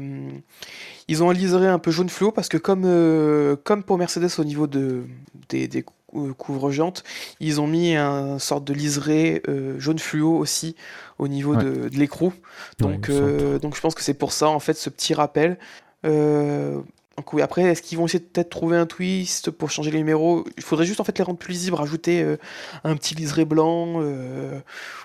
Ils 1.09 1.23
ont 1.23 1.29
un 1.31 1.35
liseré 1.35 1.67
un 1.67 1.79
peu 1.79 1.91
jaune 1.91 2.09
fluo 2.09 2.33
parce 2.33 2.49
que 2.49 2.57
comme, 2.57 2.85
euh, 2.87 3.55
comme 3.65 3.83
pour 3.83 3.99
Mercedes 3.99 4.31
au 4.39 4.45
niveau 4.45 4.67
de, 4.67 5.03
des, 5.51 5.69
des 5.69 5.85
cou- 6.11 6.35
couvre-jantes, 6.35 7.05
ils 7.41 7.61
ont 7.61 7.66
mis 7.66 7.95
un 7.95 8.39
sorte 8.39 8.65
de 8.65 8.73
liseré 8.74 9.43
euh, 9.49 9.78
jaune 9.78 9.99
fluo 9.99 10.37
aussi 10.37 10.77
au 11.19 11.28
niveau 11.28 11.55
Ouais. 11.55 11.65
de, 11.65 11.89
de 11.89 11.97
l'écrou. 11.97 12.32
Donc, 12.78 13.09
euh, 13.09 13.59
donc 13.59 13.77
je 13.77 13.81
pense 13.81 13.95
que 13.95 14.03
c'est 14.03 14.15
pour 14.15 14.32
ça 14.32 14.49
en 14.49 14.61
fait 14.61 14.74
ce 14.74 14.91
petit 14.91 15.15
rappel. 15.15 15.59
Euh, 16.05 16.81
donc 17.16 17.35
oui, 17.35 17.43
après, 17.43 17.62
est-ce 17.65 17.82
qu'ils 17.82 17.99
vont 17.99 18.07
essayer 18.07 18.20
de 18.20 18.24
peut-être 18.24 18.49
trouver 18.49 18.78
un 18.78 18.87
twist 18.87 19.51
pour 19.51 19.70
changer 19.70 19.91
les 19.91 19.99
numéros? 19.99 20.47
Il 20.57 20.62
faudrait 20.62 20.87
juste 20.87 21.01
en 21.01 21.05
fait 21.05 21.19
les 21.19 21.24
rendre 21.24 21.39
plus 21.39 21.53
lisibles, 21.53 21.77
rajouter 21.77 22.23
euh, 22.23 22.39
un 22.82 22.97
petit 22.97 23.15
liseré 23.15 23.45
blanc. 23.45 24.01
euh, 24.01 24.59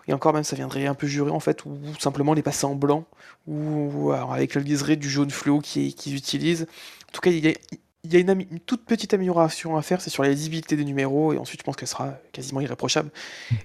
et 0.08 0.14
encore 0.14 0.34
même, 0.34 0.46
ça 0.46 0.56
viendrait 0.56 0.86
un 0.86 0.94
peu 0.94 1.08
jurer 1.08 1.32
en 1.32 1.42
fait, 1.42 1.66
ou 1.66 1.78
simplement 2.00 2.34
les 2.34 2.44
passer 2.44 2.66
en 2.66 2.76
blanc, 2.76 3.04
ou 3.48 4.12
alors, 4.12 4.34
avec 4.34 4.56
le 4.56 4.62
liseré 4.62 4.96
du 4.96 5.10
jaune 5.10 5.30
fluo 5.32 5.60
qui- 5.60 5.94
qu'ils 5.94 6.16
utilisent. 6.16 6.68
En 7.10 7.12
tout 7.12 7.20
cas, 7.22 7.32
il 7.32 7.44
y 7.46 7.50
a, 7.50 7.54
il 8.06 8.14
y 8.14 8.18
a 8.18 8.20
une, 8.20 8.60
toute 8.66 8.86
petite 8.86 9.14
amélioration 9.14 9.76
à 9.78 9.82
faire, 9.82 10.02
c'est 10.02 10.10
sur 10.10 10.24
la 10.24 10.30
lisibilité 10.30 10.76
des 10.76 10.86
numéros, 10.86 11.34
et 11.34 11.38
ensuite 11.38 11.60
je 11.62 11.64
pense 11.66 11.76
qu'elle 11.76 11.88
sera 11.88 12.18
quasiment 12.32 12.62
irréprochable. 12.62 13.10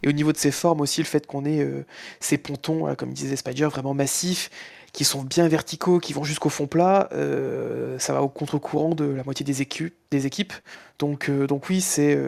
Et 0.02 0.08
au 0.08 0.12
niveau 0.12 0.32
de 0.32 0.38
ses 0.38 0.50
formes 0.50 0.80
aussi, 0.80 1.00
le 1.00 1.06
fait 1.06 1.26
qu'on 1.26 1.44
ait 1.44 1.60
euh, 1.60 1.84
ces 2.20 2.38
pontons, 2.38 2.88
euh, 2.88 2.94
comme 2.94 3.12
disait 3.12 3.36
Spider, 3.36 3.66
vraiment 3.66 3.94
massifs, 3.94 4.50
qui 4.92 5.04
sont 5.04 5.22
bien 5.22 5.46
verticaux, 5.46 6.00
qui 6.00 6.12
vont 6.12 6.24
jusqu'au 6.24 6.48
fond 6.48 6.66
plat, 6.66 7.08
euh, 7.12 7.96
ça 8.00 8.12
va 8.12 8.22
au 8.22 8.28
contre-courant 8.28 8.94
de 8.96 9.04
la 9.04 9.22
moitié 9.22 9.44
des, 9.44 9.62
écu- 9.62 9.92
des 10.10 10.26
équipes. 10.26 10.52
Donc, 10.98 11.30
donc 11.30 11.68
oui, 11.68 11.80
c'est 11.80 12.18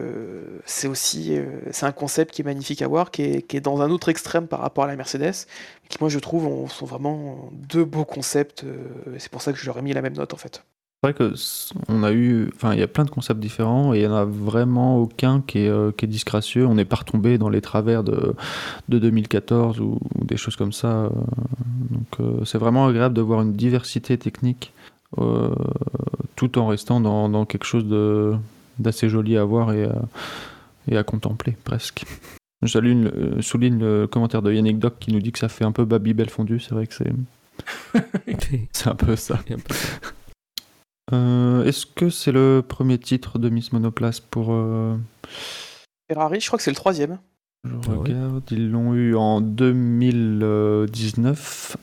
c'est 0.65 0.87
aussi 0.87 1.37
c'est 1.71 1.85
un 1.85 1.91
concept 1.91 2.33
qui 2.33 2.41
est 2.41 2.45
magnifique 2.45 2.81
à 2.81 2.87
voir, 2.87 3.11
qui 3.11 3.21
est, 3.23 3.41
qui 3.41 3.57
est 3.57 3.61
dans 3.61 3.81
un 3.81 3.91
autre 3.91 4.07
extrême 4.09 4.47
par 4.47 4.61
rapport 4.61 4.85
à 4.85 4.87
la 4.87 4.95
Mercedes, 4.95 5.45
qui 5.89 5.97
moi 5.99 6.09
je 6.09 6.19
trouve 6.19 6.47
ont- 6.47 6.67
sont 6.69 6.85
vraiment 6.85 7.49
deux 7.51 7.83
beaux 7.85 8.05
concepts. 8.05 8.65
c'est 9.19 9.29
pour 9.29 9.41
ça 9.41 9.51
que 9.51 9.59
je 9.59 9.65
leur 9.65 9.77
ai 9.77 9.81
mis 9.81 9.93
la 9.93 10.01
même 10.01 10.15
note 10.15 10.33
en 10.33 10.37
fait. 10.37 10.63
C'est 11.03 11.11
vrai 11.11 11.13
que 11.29 11.33
on 11.89 12.01
a 12.03 12.13
eu, 12.13 12.49
enfin, 12.55 12.73
il 12.73 12.79
y 12.79 12.81
a 12.81 12.87
plein 12.87 13.03
de 13.03 13.09
concepts 13.09 13.41
différents 13.41 13.93
et 13.93 13.99
il 13.99 14.03
y 14.03 14.07
en 14.07 14.15
a 14.15 14.23
vraiment 14.23 14.97
aucun 14.99 15.41
qui 15.41 15.59
est, 15.59 15.67
euh, 15.67 15.91
qui 15.91 16.05
est 16.05 16.07
disgracieux. 16.07 16.65
On 16.65 16.75
n'est 16.75 16.85
pas 16.85 16.95
retombé 16.95 17.37
dans 17.37 17.49
les 17.49 17.59
travers 17.59 18.05
de, 18.05 18.33
de 18.87 18.99
2014 18.99 19.81
ou, 19.81 19.99
ou 20.15 20.23
des 20.23 20.37
choses 20.37 20.55
comme 20.55 20.71
ça. 20.71 20.87
euh, 20.87 21.09
donc, 21.89 22.07
euh, 22.21 22.45
c'est 22.45 22.57
vraiment 22.57 22.87
agréable 22.87 23.13
de 23.15 23.19
voir 23.19 23.41
une 23.41 23.51
diversité 23.51 24.17
technique 24.17 24.71
euh, 25.17 25.53
tout 26.37 26.57
en 26.57 26.67
restant 26.67 27.01
dans, 27.01 27.27
dans 27.27 27.45
quelque 27.45 27.65
chose 27.65 27.85
de 27.85 28.33
d'assez 28.79 29.09
joli 29.09 29.35
à 29.35 29.43
voir 29.43 29.73
et 29.73 29.83
à, 29.83 30.01
et 30.87 30.95
à 30.95 31.03
contempler 31.03 31.57
presque. 31.65 32.05
Je 32.61 32.77
euh, 32.77 33.41
souligne 33.41 33.77
le 33.77 34.07
commentaire 34.07 34.41
de 34.41 34.53
Yannick 34.53 34.79
Doc 34.79 34.93
qui 35.01 35.11
nous 35.11 35.19
dit 35.19 35.33
que 35.33 35.39
ça 35.39 35.49
fait 35.49 35.65
un 35.65 35.73
peu 35.73 35.83
Babybel 35.83 36.29
fondu. 36.29 36.61
C'est 36.61 36.73
vrai 36.73 36.87
que 36.87 36.93
c'est 36.93 37.11
c'est 38.71 38.87
un 38.87 38.95
peu 38.95 39.17
ça. 39.17 39.41
Un 39.51 39.55
peu- 39.57 39.75
Euh, 41.13 41.63
Est-ce 41.65 41.85
que 41.85 42.09
c'est 42.09 42.31
le 42.31 42.63
premier 42.67 42.97
titre 42.97 43.37
de 43.39 43.49
Miss 43.49 43.71
Monoplace 43.71 44.19
pour. 44.19 44.47
euh, 44.51 44.97
Ferrari, 46.09 46.39
je 46.41 46.47
crois 46.47 46.57
que 46.57 46.63
c'est 46.63 46.71
le 46.71 46.75
troisième. 46.75 47.19
Je 47.65 47.71
Ah 47.85 47.89
ouais. 47.91 47.95
regarde, 47.97 48.43
ils 48.51 48.69
l'ont 48.69 48.93
eu 48.93 49.15
en 49.15 49.39
2019. 49.41 51.77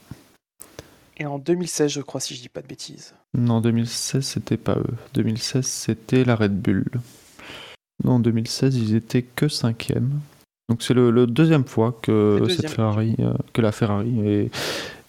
Et 1.18 1.26
en 1.26 1.38
2016, 1.38 1.92
je 1.92 2.00
crois, 2.00 2.20
si 2.20 2.34
je 2.34 2.40
dis 2.40 2.48
pas 2.48 2.62
de 2.62 2.66
bêtises. 2.66 3.14
Non, 3.34 3.60
2016, 3.60 4.24
c'était 4.24 4.56
pas 4.56 4.76
eux. 4.78 4.94
2016, 5.14 5.64
c'était 5.66 6.24
la 6.24 6.34
Red 6.34 6.60
Bull. 6.60 6.86
Non, 8.04 8.12
en 8.14 8.20
2016, 8.20 8.74
ils 8.76 8.94
étaient 8.94 9.22
que 9.22 9.48
cinquième. 9.48 10.20
Donc 10.68 10.82
c'est 10.82 10.94
le, 10.94 11.10
le 11.10 11.26
deuxième 11.26 11.64
fois 11.66 11.98
que 12.00 12.42
cette. 12.48 12.70
Ferrari, 12.70 13.16
euh, 13.18 13.34
que 13.52 13.60
la 13.60 13.72
Ferrari 13.72 14.20
est, 14.26 14.50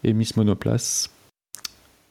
est 0.04 0.14
Miss 0.14 0.36
Monoplace. 0.36 1.10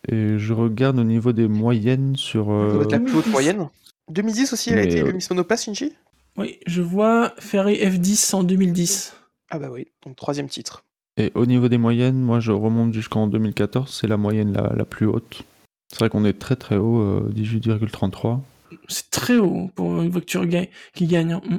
Et 0.08 0.38
je 0.38 0.52
regarde 0.54 0.98
au 0.98 1.04
niveau 1.04 1.32
des 1.32 1.48
moyennes 1.48 2.16
sur. 2.16 2.46
Ça 2.46 2.50
euh, 2.52 2.72
doit 2.74 2.82
être 2.84 2.92
la 2.92 3.00
plus 3.00 3.16
haute 3.18 3.24
2010. 3.26 3.30
moyenne. 3.32 3.68
2010 4.10 4.52
aussi, 4.52 4.70
elle 4.70 4.78
a 4.78 4.82
été 4.82 5.02
euh, 5.02 5.12
Miss 5.12 5.28
Monoplace, 5.30 5.64
Shinji? 5.64 5.92
Oui, 6.36 6.58
je 6.66 6.80
vois 6.82 7.32
Ferrari 7.38 7.74
F10 7.76 8.34
en 8.34 8.42
2010. 8.42 9.14
Ah 9.50 9.58
bah 9.58 9.68
oui, 9.70 9.88
donc 10.04 10.16
troisième 10.16 10.48
titre. 10.48 10.84
Et 11.16 11.32
au 11.34 11.44
niveau 11.44 11.68
des 11.68 11.76
moyennes, 11.78 12.20
moi 12.20 12.40
je 12.40 12.50
remonte 12.52 12.92
jusqu'en 12.94 13.26
2014, 13.26 13.92
c'est 14.00 14.06
la 14.06 14.16
moyenne 14.16 14.52
la, 14.52 14.72
la 14.74 14.84
plus 14.84 15.06
haute. 15.06 15.42
C'est 15.88 15.98
vrai 15.98 16.08
qu'on 16.08 16.24
est 16.24 16.38
très 16.38 16.56
très 16.56 16.76
haut, 16.76 17.00
euh, 17.00 17.32
18,33. 17.34 18.40
C'est 18.88 19.10
très 19.10 19.36
haut 19.36 19.70
pour 19.74 20.00
une 20.02 20.08
voiture 20.10 20.46
ga- 20.46 20.66
qui 20.94 21.06
gagne. 21.06 21.32
hein. 21.34 21.42
Mm. 21.48 21.56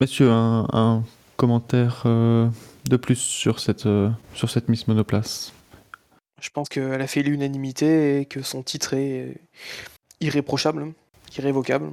Messieurs, 0.00 0.30
un, 0.30 0.66
un 0.72 1.04
commentaire 1.36 2.02
euh, 2.06 2.48
de 2.90 2.96
plus 2.96 3.18
sur 3.18 3.60
cette, 3.60 3.86
euh, 3.86 4.10
sur 4.34 4.50
cette 4.50 4.68
Miss 4.68 4.88
Monoplace. 4.88 5.52
Je 6.44 6.50
pense 6.50 6.68
qu'elle 6.68 7.00
a 7.00 7.06
fait 7.06 7.22
l'unanimité 7.22 8.20
et 8.20 8.26
que 8.26 8.42
son 8.42 8.62
titre 8.62 8.92
est 8.92 9.40
irréprochable, 10.20 10.92
irrévocable. 11.38 11.86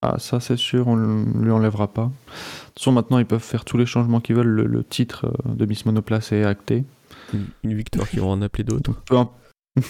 Ah, 0.00 0.18
ça 0.18 0.40
c'est 0.40 0.56
sûr, 0.56 0.88
on 0.88 0.96
ne 0.96 1.44
lui 1.44 1.50
enlèvera 1.50 1.88
pas. 1.88 2.04
De 2.04 2.10
toute 2.68 2.78
façon, 2.78 2.92
maintenant 2.92 3.18
ils 3.18 3.26
peuvent 3.26 3.42
faire 3.42 3.66
tous 3.66 3.76
les 3.76 3.84
changements 3.84 4.20
qu'ils 4.20 4.36
veulent, 4.36 4.46
le, 4.46 4.64
le 4.64 4.82
titre 4.82 5.26
euh, 5.26 5.54
de 5.54 5.66
Miss 5.66 5.84
Monoplace 5.84 6.32
est 6.32 6.44
acté. 6.44 6.84
Une, 7.34 7.48
une 7.64 7.74
victoire 7.74 8.08
qui 8.08 8.16
va 8.16 8.26
en 8.28 8.40
appeler 8.40 8.64
d'autres. 8.64 8.92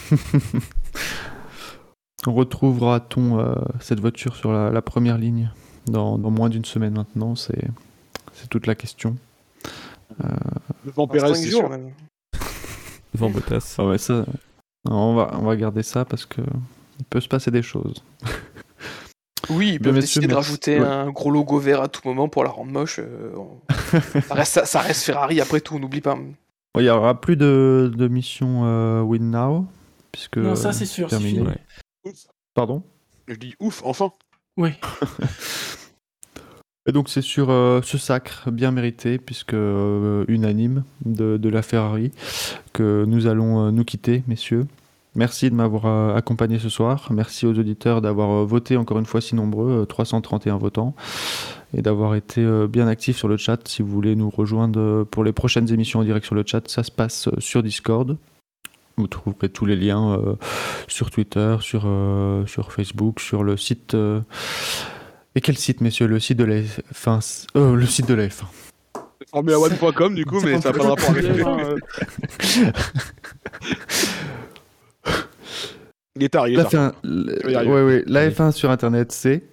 Retrouvera-t-on 2.26 3.38
euh, 3.38 3.54
cette 3.78 4.00
voiture 4.00 4.34
sur 4.34 4.52
la, 4.52 4.70
la 4.70 4.82
première 4.82 5.16
ligne 5.16 5.52
dans, 5.86 6.18
dans 6.18 6.32
moins 6.32 6.48
d'une 6.48 6.64
semaine 6.64 6.94
maintenant? 6.94 7.36
C'est 7.36 7.70
toute 8.50 8.66
la 8.66 8.74
question. 8.74 9.16
C'est 10.18 11.50
jours, 11.50 11.60
sûr. 11.60 11.70
même. 11.70 11.92
Devant 13.14 13.30
Bottas. 13.30 13.76
Ah 13.78 13.86
ouais, 13.86 13.98
ça, 13.98 14.24
on 14.88 15.14
va, 15.14 15.30
on 15.34 15.44
va 15.44 15.56
garder 15.56 15.82
ça 15.82 16.04
parce 16.04 16.26
que 16.26 16.40
il 16.98 17.04
peut 17.04 17.20
se 17.20 17.28
passer 17.28 17.50
des 17.50 17.62
choses. 17.62 18.02
Oui, 19.50 19.68
ils 19.74 19.78
Bien, 19.78 19.92
peuvent 19.92 20.00
décider 20.02 20.26
de 20.26 20.34
rajouter 20.34 20.78
Ouais. 20.78 20.86
un 20.86 21.10
gros 21.10 21.30
logo 21.30 21.58
vert 21.58 21.80
à 21.80 21.88
tout 21.88 22.02
moment 22.04 22.28
pour 22.28 22.44
la 22.44 22.50
rendre 22.50 22.70
moche. 22.70 22.98
euh, 22.98 23.32
on- 23.34 23.60
ça, 24.20 24.34
reste, 24.34 24.52
ça, 24.52 24.66
ça 24.66 24.80
reste 24.80 25.04
Ferrari 25.04 25.40
après 25.40 25.62
tout, 25.62 25.76
on 25.76 25.78
n'oublie 25.78 26.02
pas. 26.02 26.18
Il 26.76 26.82
n'y 26.82 26.90
aura 26.90 27.18
plus 27.18 27.36
de, 27.36 27.90
de 27.96 28.08
mission 28.08 28.64
euh, 28.66 29.00
Win 29.00 29.30
Now 29.30 29.64
puisque 30.12 30.36
Non, 30.36 30.54
ça 30.54 30.74
c'est 30.74 30.84
sûr, 30.84 31.08
terminé. 31.08 31.38
fini. 31.38 31.46
Ouais. 31.46 32.12
Pardon? 32.52 32.82
Je 33.26 33.36
dis 33.36 33.54
ouf, 33.58 33.80
enfin. 33.86 34.12
Oui. 34.58 34.72
Et 36.88 36.92
donc 36.92 37.10
c'est 37.10 37.22
sur 37.22 37.50
euh, 37.50 37.82
ce 37.82 37.98
sacre 37.98 38.50
bien 38.50 38.70
mérité, 38.70 39.18
puisque 39.18 39.52
euh, 39.52 40.24
unanime 40.26 40.84
de, 41.04 41.48
la 41.48 41.60
Ferrari, 41.60 42.12
que 42.72 43.04
nous 43.06 43.26
allons 43.26 43.66
euh, 43.66 43.70
nous 43.70 43.84
quitter, 43.84 44.22
messieurs. 44.26 44.66
Merci 45.14 45.50
de 45.50 45.54
m'avoir 45.54 46.16
accompagné 46.16 46.58
ce 46.58 46.70
soir. 46.70 47.08
Merci 47.10 47.44
aux 47.44 47.58
auditeurs 47.58 48.00
d'avoir 48.00 48.44
voté 48.46 48.76
encore 48.76 48.98
une 48.98 49.04
fois 49.04 49.20
si 49.20 49.34
nombreux, 49.34 49.82
euh, 49.82 49.84
331 49.84 50.56
votants, 50.56 50.94
et 51.74 51.82
d'avoir 51.82 52.14
été 52.14 52.42
bien 52.68 52.88
actifs 52.88 53.18
sur 53.18 53.28
le 53.28 53.36
chat. 53.36 53.68
Si 53.68 53.82
vous 53.82 53.90
voulez 53.90 54.16
nous 54.16 54.30
rejoindre 54.30 55.04
pour 55.04 55.24
les 55.24 55.32
prochaines 55.32 55.70
émissions 55.70 56.00
en 56.00 56.04
direct 56.04 56.24
sur 56.24 56.34
le 56.34 56.44
chat, 56.46 56.66
ça 56.68 56.82
se 56.84 56.90
passe 56.90 57.28
sur 57.38 57.62
Discord. 57.62 58.16
Vous 58.96 59.08
trouverez 59.08 59.50
tous 59.50 59.66
les 59.66 59.76
liens 59.76 60.18
sur 60.88 61.10
Twitter, 61.10 61.56
sur, 61.60 61.86
sur 62.46 62.72
Facebook, 62.72 63.20
sur 63.20 63.44
le 63.44 63.56
site. 63.56 63.94
Et 65.38 65.40
quel 65.40 65.56
site, 65.56 65.80
messieurs 65.82 66.08
Le 66.08 66.18
site 66.18 66.36
de 66.36 66.42
la 66.44 66.56
F1. 66.56 67.46
euh, 67.54 67.76
le 67.76 67.86
site 67.86 68.08
de 68.08 68.14
la 68.14 68.26
F1. 68.26 68.42
Formula1.com 69.32 70.12
du 70.16 70.24
coup, 70.24 70.40
mais 70.40 70.60
ça 70.60 70.72
n'a 70.72 70.78
pas 70.78 70.82
de 70.84 70.88
rapport 70.88 71.10
avec 71.10 71.24
Il 76.16 76.24
est 76.24 76.28
tard, 76.28 76.48
il 76.48 76.54
est 76.54 76.56
La 76.56 76.64
tard. 76.64 76.90
F1, 76.90 76.94
le- 77.04 77.38
Je 77.40 77.46
vais 77.46 77.52
y 77.52 77.54
arriver. 77.54 77.72
ouais, 77.72 77.82
ouais, 77.84 78.02
la 78.08 78.28
F1 78.28 78.50
sur 78.50 78.68
internet, 78.72 79.12
c'est. 79.12 79.44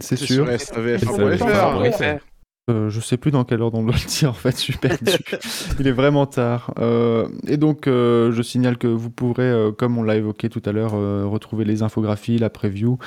C'est 0.00 0.16
C'est 0.16 0.24
sûr. 0.24 0.46
sur 0.46 0.54
SAVF1.fr. 0.78 2.20
SAVF1.fr. 2.68 2.70
Euh, 2.70 2.90
je 2.90 3.00
sais 3.00 3.16
plus 3.16 3.30
dans 3.30 3.44
quel 3.44 3.60
ordre 3.62 3.78
on 3.78 3.82
doit 3.82 3.94
le 3.94 4.08
dire 4.08 4.30
en 4.30 4.34
fait, 4.34 4.56
je 4.56 4.62
suis 4.62 4.76
perdu. 4.76 5.12
Il 5.80 5.86
est 5.86 5.92
vraiment 5.92 6.26
tard. 6.26 6.72
Euh, 6.78 7.28
et 7.46 7.56
donc, 7.56 7.86
euh, 7.86 8.32
je 8.32 8.42
signale 8.42 8.78
que 8.78 8.86
vous 8.86 9.10
pourrez, 9.10 9.42
euh, 9.42 9.72
comme 9.72 9.98
on 9.98 10.02
l'a 10.02 10.16
évoqué 10.16 10.48
tout 10.48 10.62
à 10.64 10.72
l'heure, 10.72 10.92
retrouver 10.92 11.64
les 11.64 11.82
infographies, 11.82 12.38
la 12.38 12.50
preview, 12.50 12.98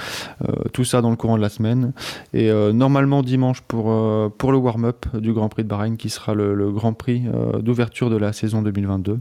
tout 0.73 0.84
ça 0.84 1.01
dans 1.01 1.09
le 1.09 1.15
courant 1.15 1.38
de 1.38 1.41
la 1.41 1.49
semaine. 1.49 1.93
Et 2.34 2.51
normalement 2.73 3.23
dimanche 3.23 3.61
pour, 3.61 3.85
pour 4.38 4.51
le 4.51 4.57
warm-up 4.57 5.05
du 5.15 5.34
Grand 5.34 5.49
Prix 5.49 5.63
de 5.63 5.69
Bahreïn, 5.69 5.97
qui 5.97 6.09
sera 6.09 6.34
le, 6.34 6.53
le 6.53 6.71
Grand 6.71 6.93
Prix 6.93 7.23
d'ouverture 7.59 8.09
de 8.09 8.17
la 8.17 8.34
saison 8.34 8.61
2022. 8.61 9.19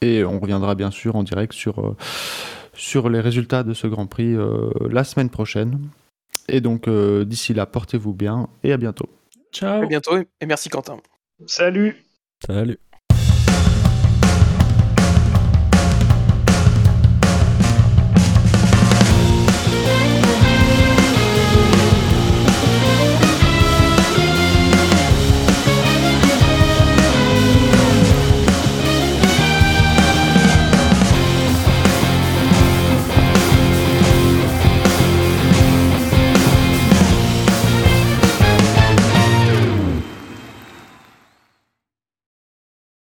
Et 0.00 0.24
on 0.24 0.40
reviendra 0.40 0.74
bien 0.74 0.90
sûr 0.90 1.16
en 1.16 1.22
direct 1.22 1.52
sur, 1.52 1.94
sur 2.74 3.08
les 3.08 3.20
résultats 3.20 3.62
de 3.62 3.74
ce 3.74 3.86
Grand 3.86 4.06
Prix 4.06 4.36
la 4.90 5.04
semaine 5.04 5.30
prochaine. 5.30 5.78
Et 6.48 6.60
donc, 6.60 6.88
d'ici 6.88 7.54
là, 7.54 7.66
portez-vous 7.66 8.12
bien 8.12 8.48
et 8.64 8.72
à 8.72 8.76
bientôt. 8.76 9.08
Ciao. 9.52 9.82
À 9.82 9.86
bientôt 9.86 10.16
et 10.16 10.46
merci 10.46 10.68
Quentin. 10.68 10.98
Salut 11.46 11.96
Salut. 12.44 12.78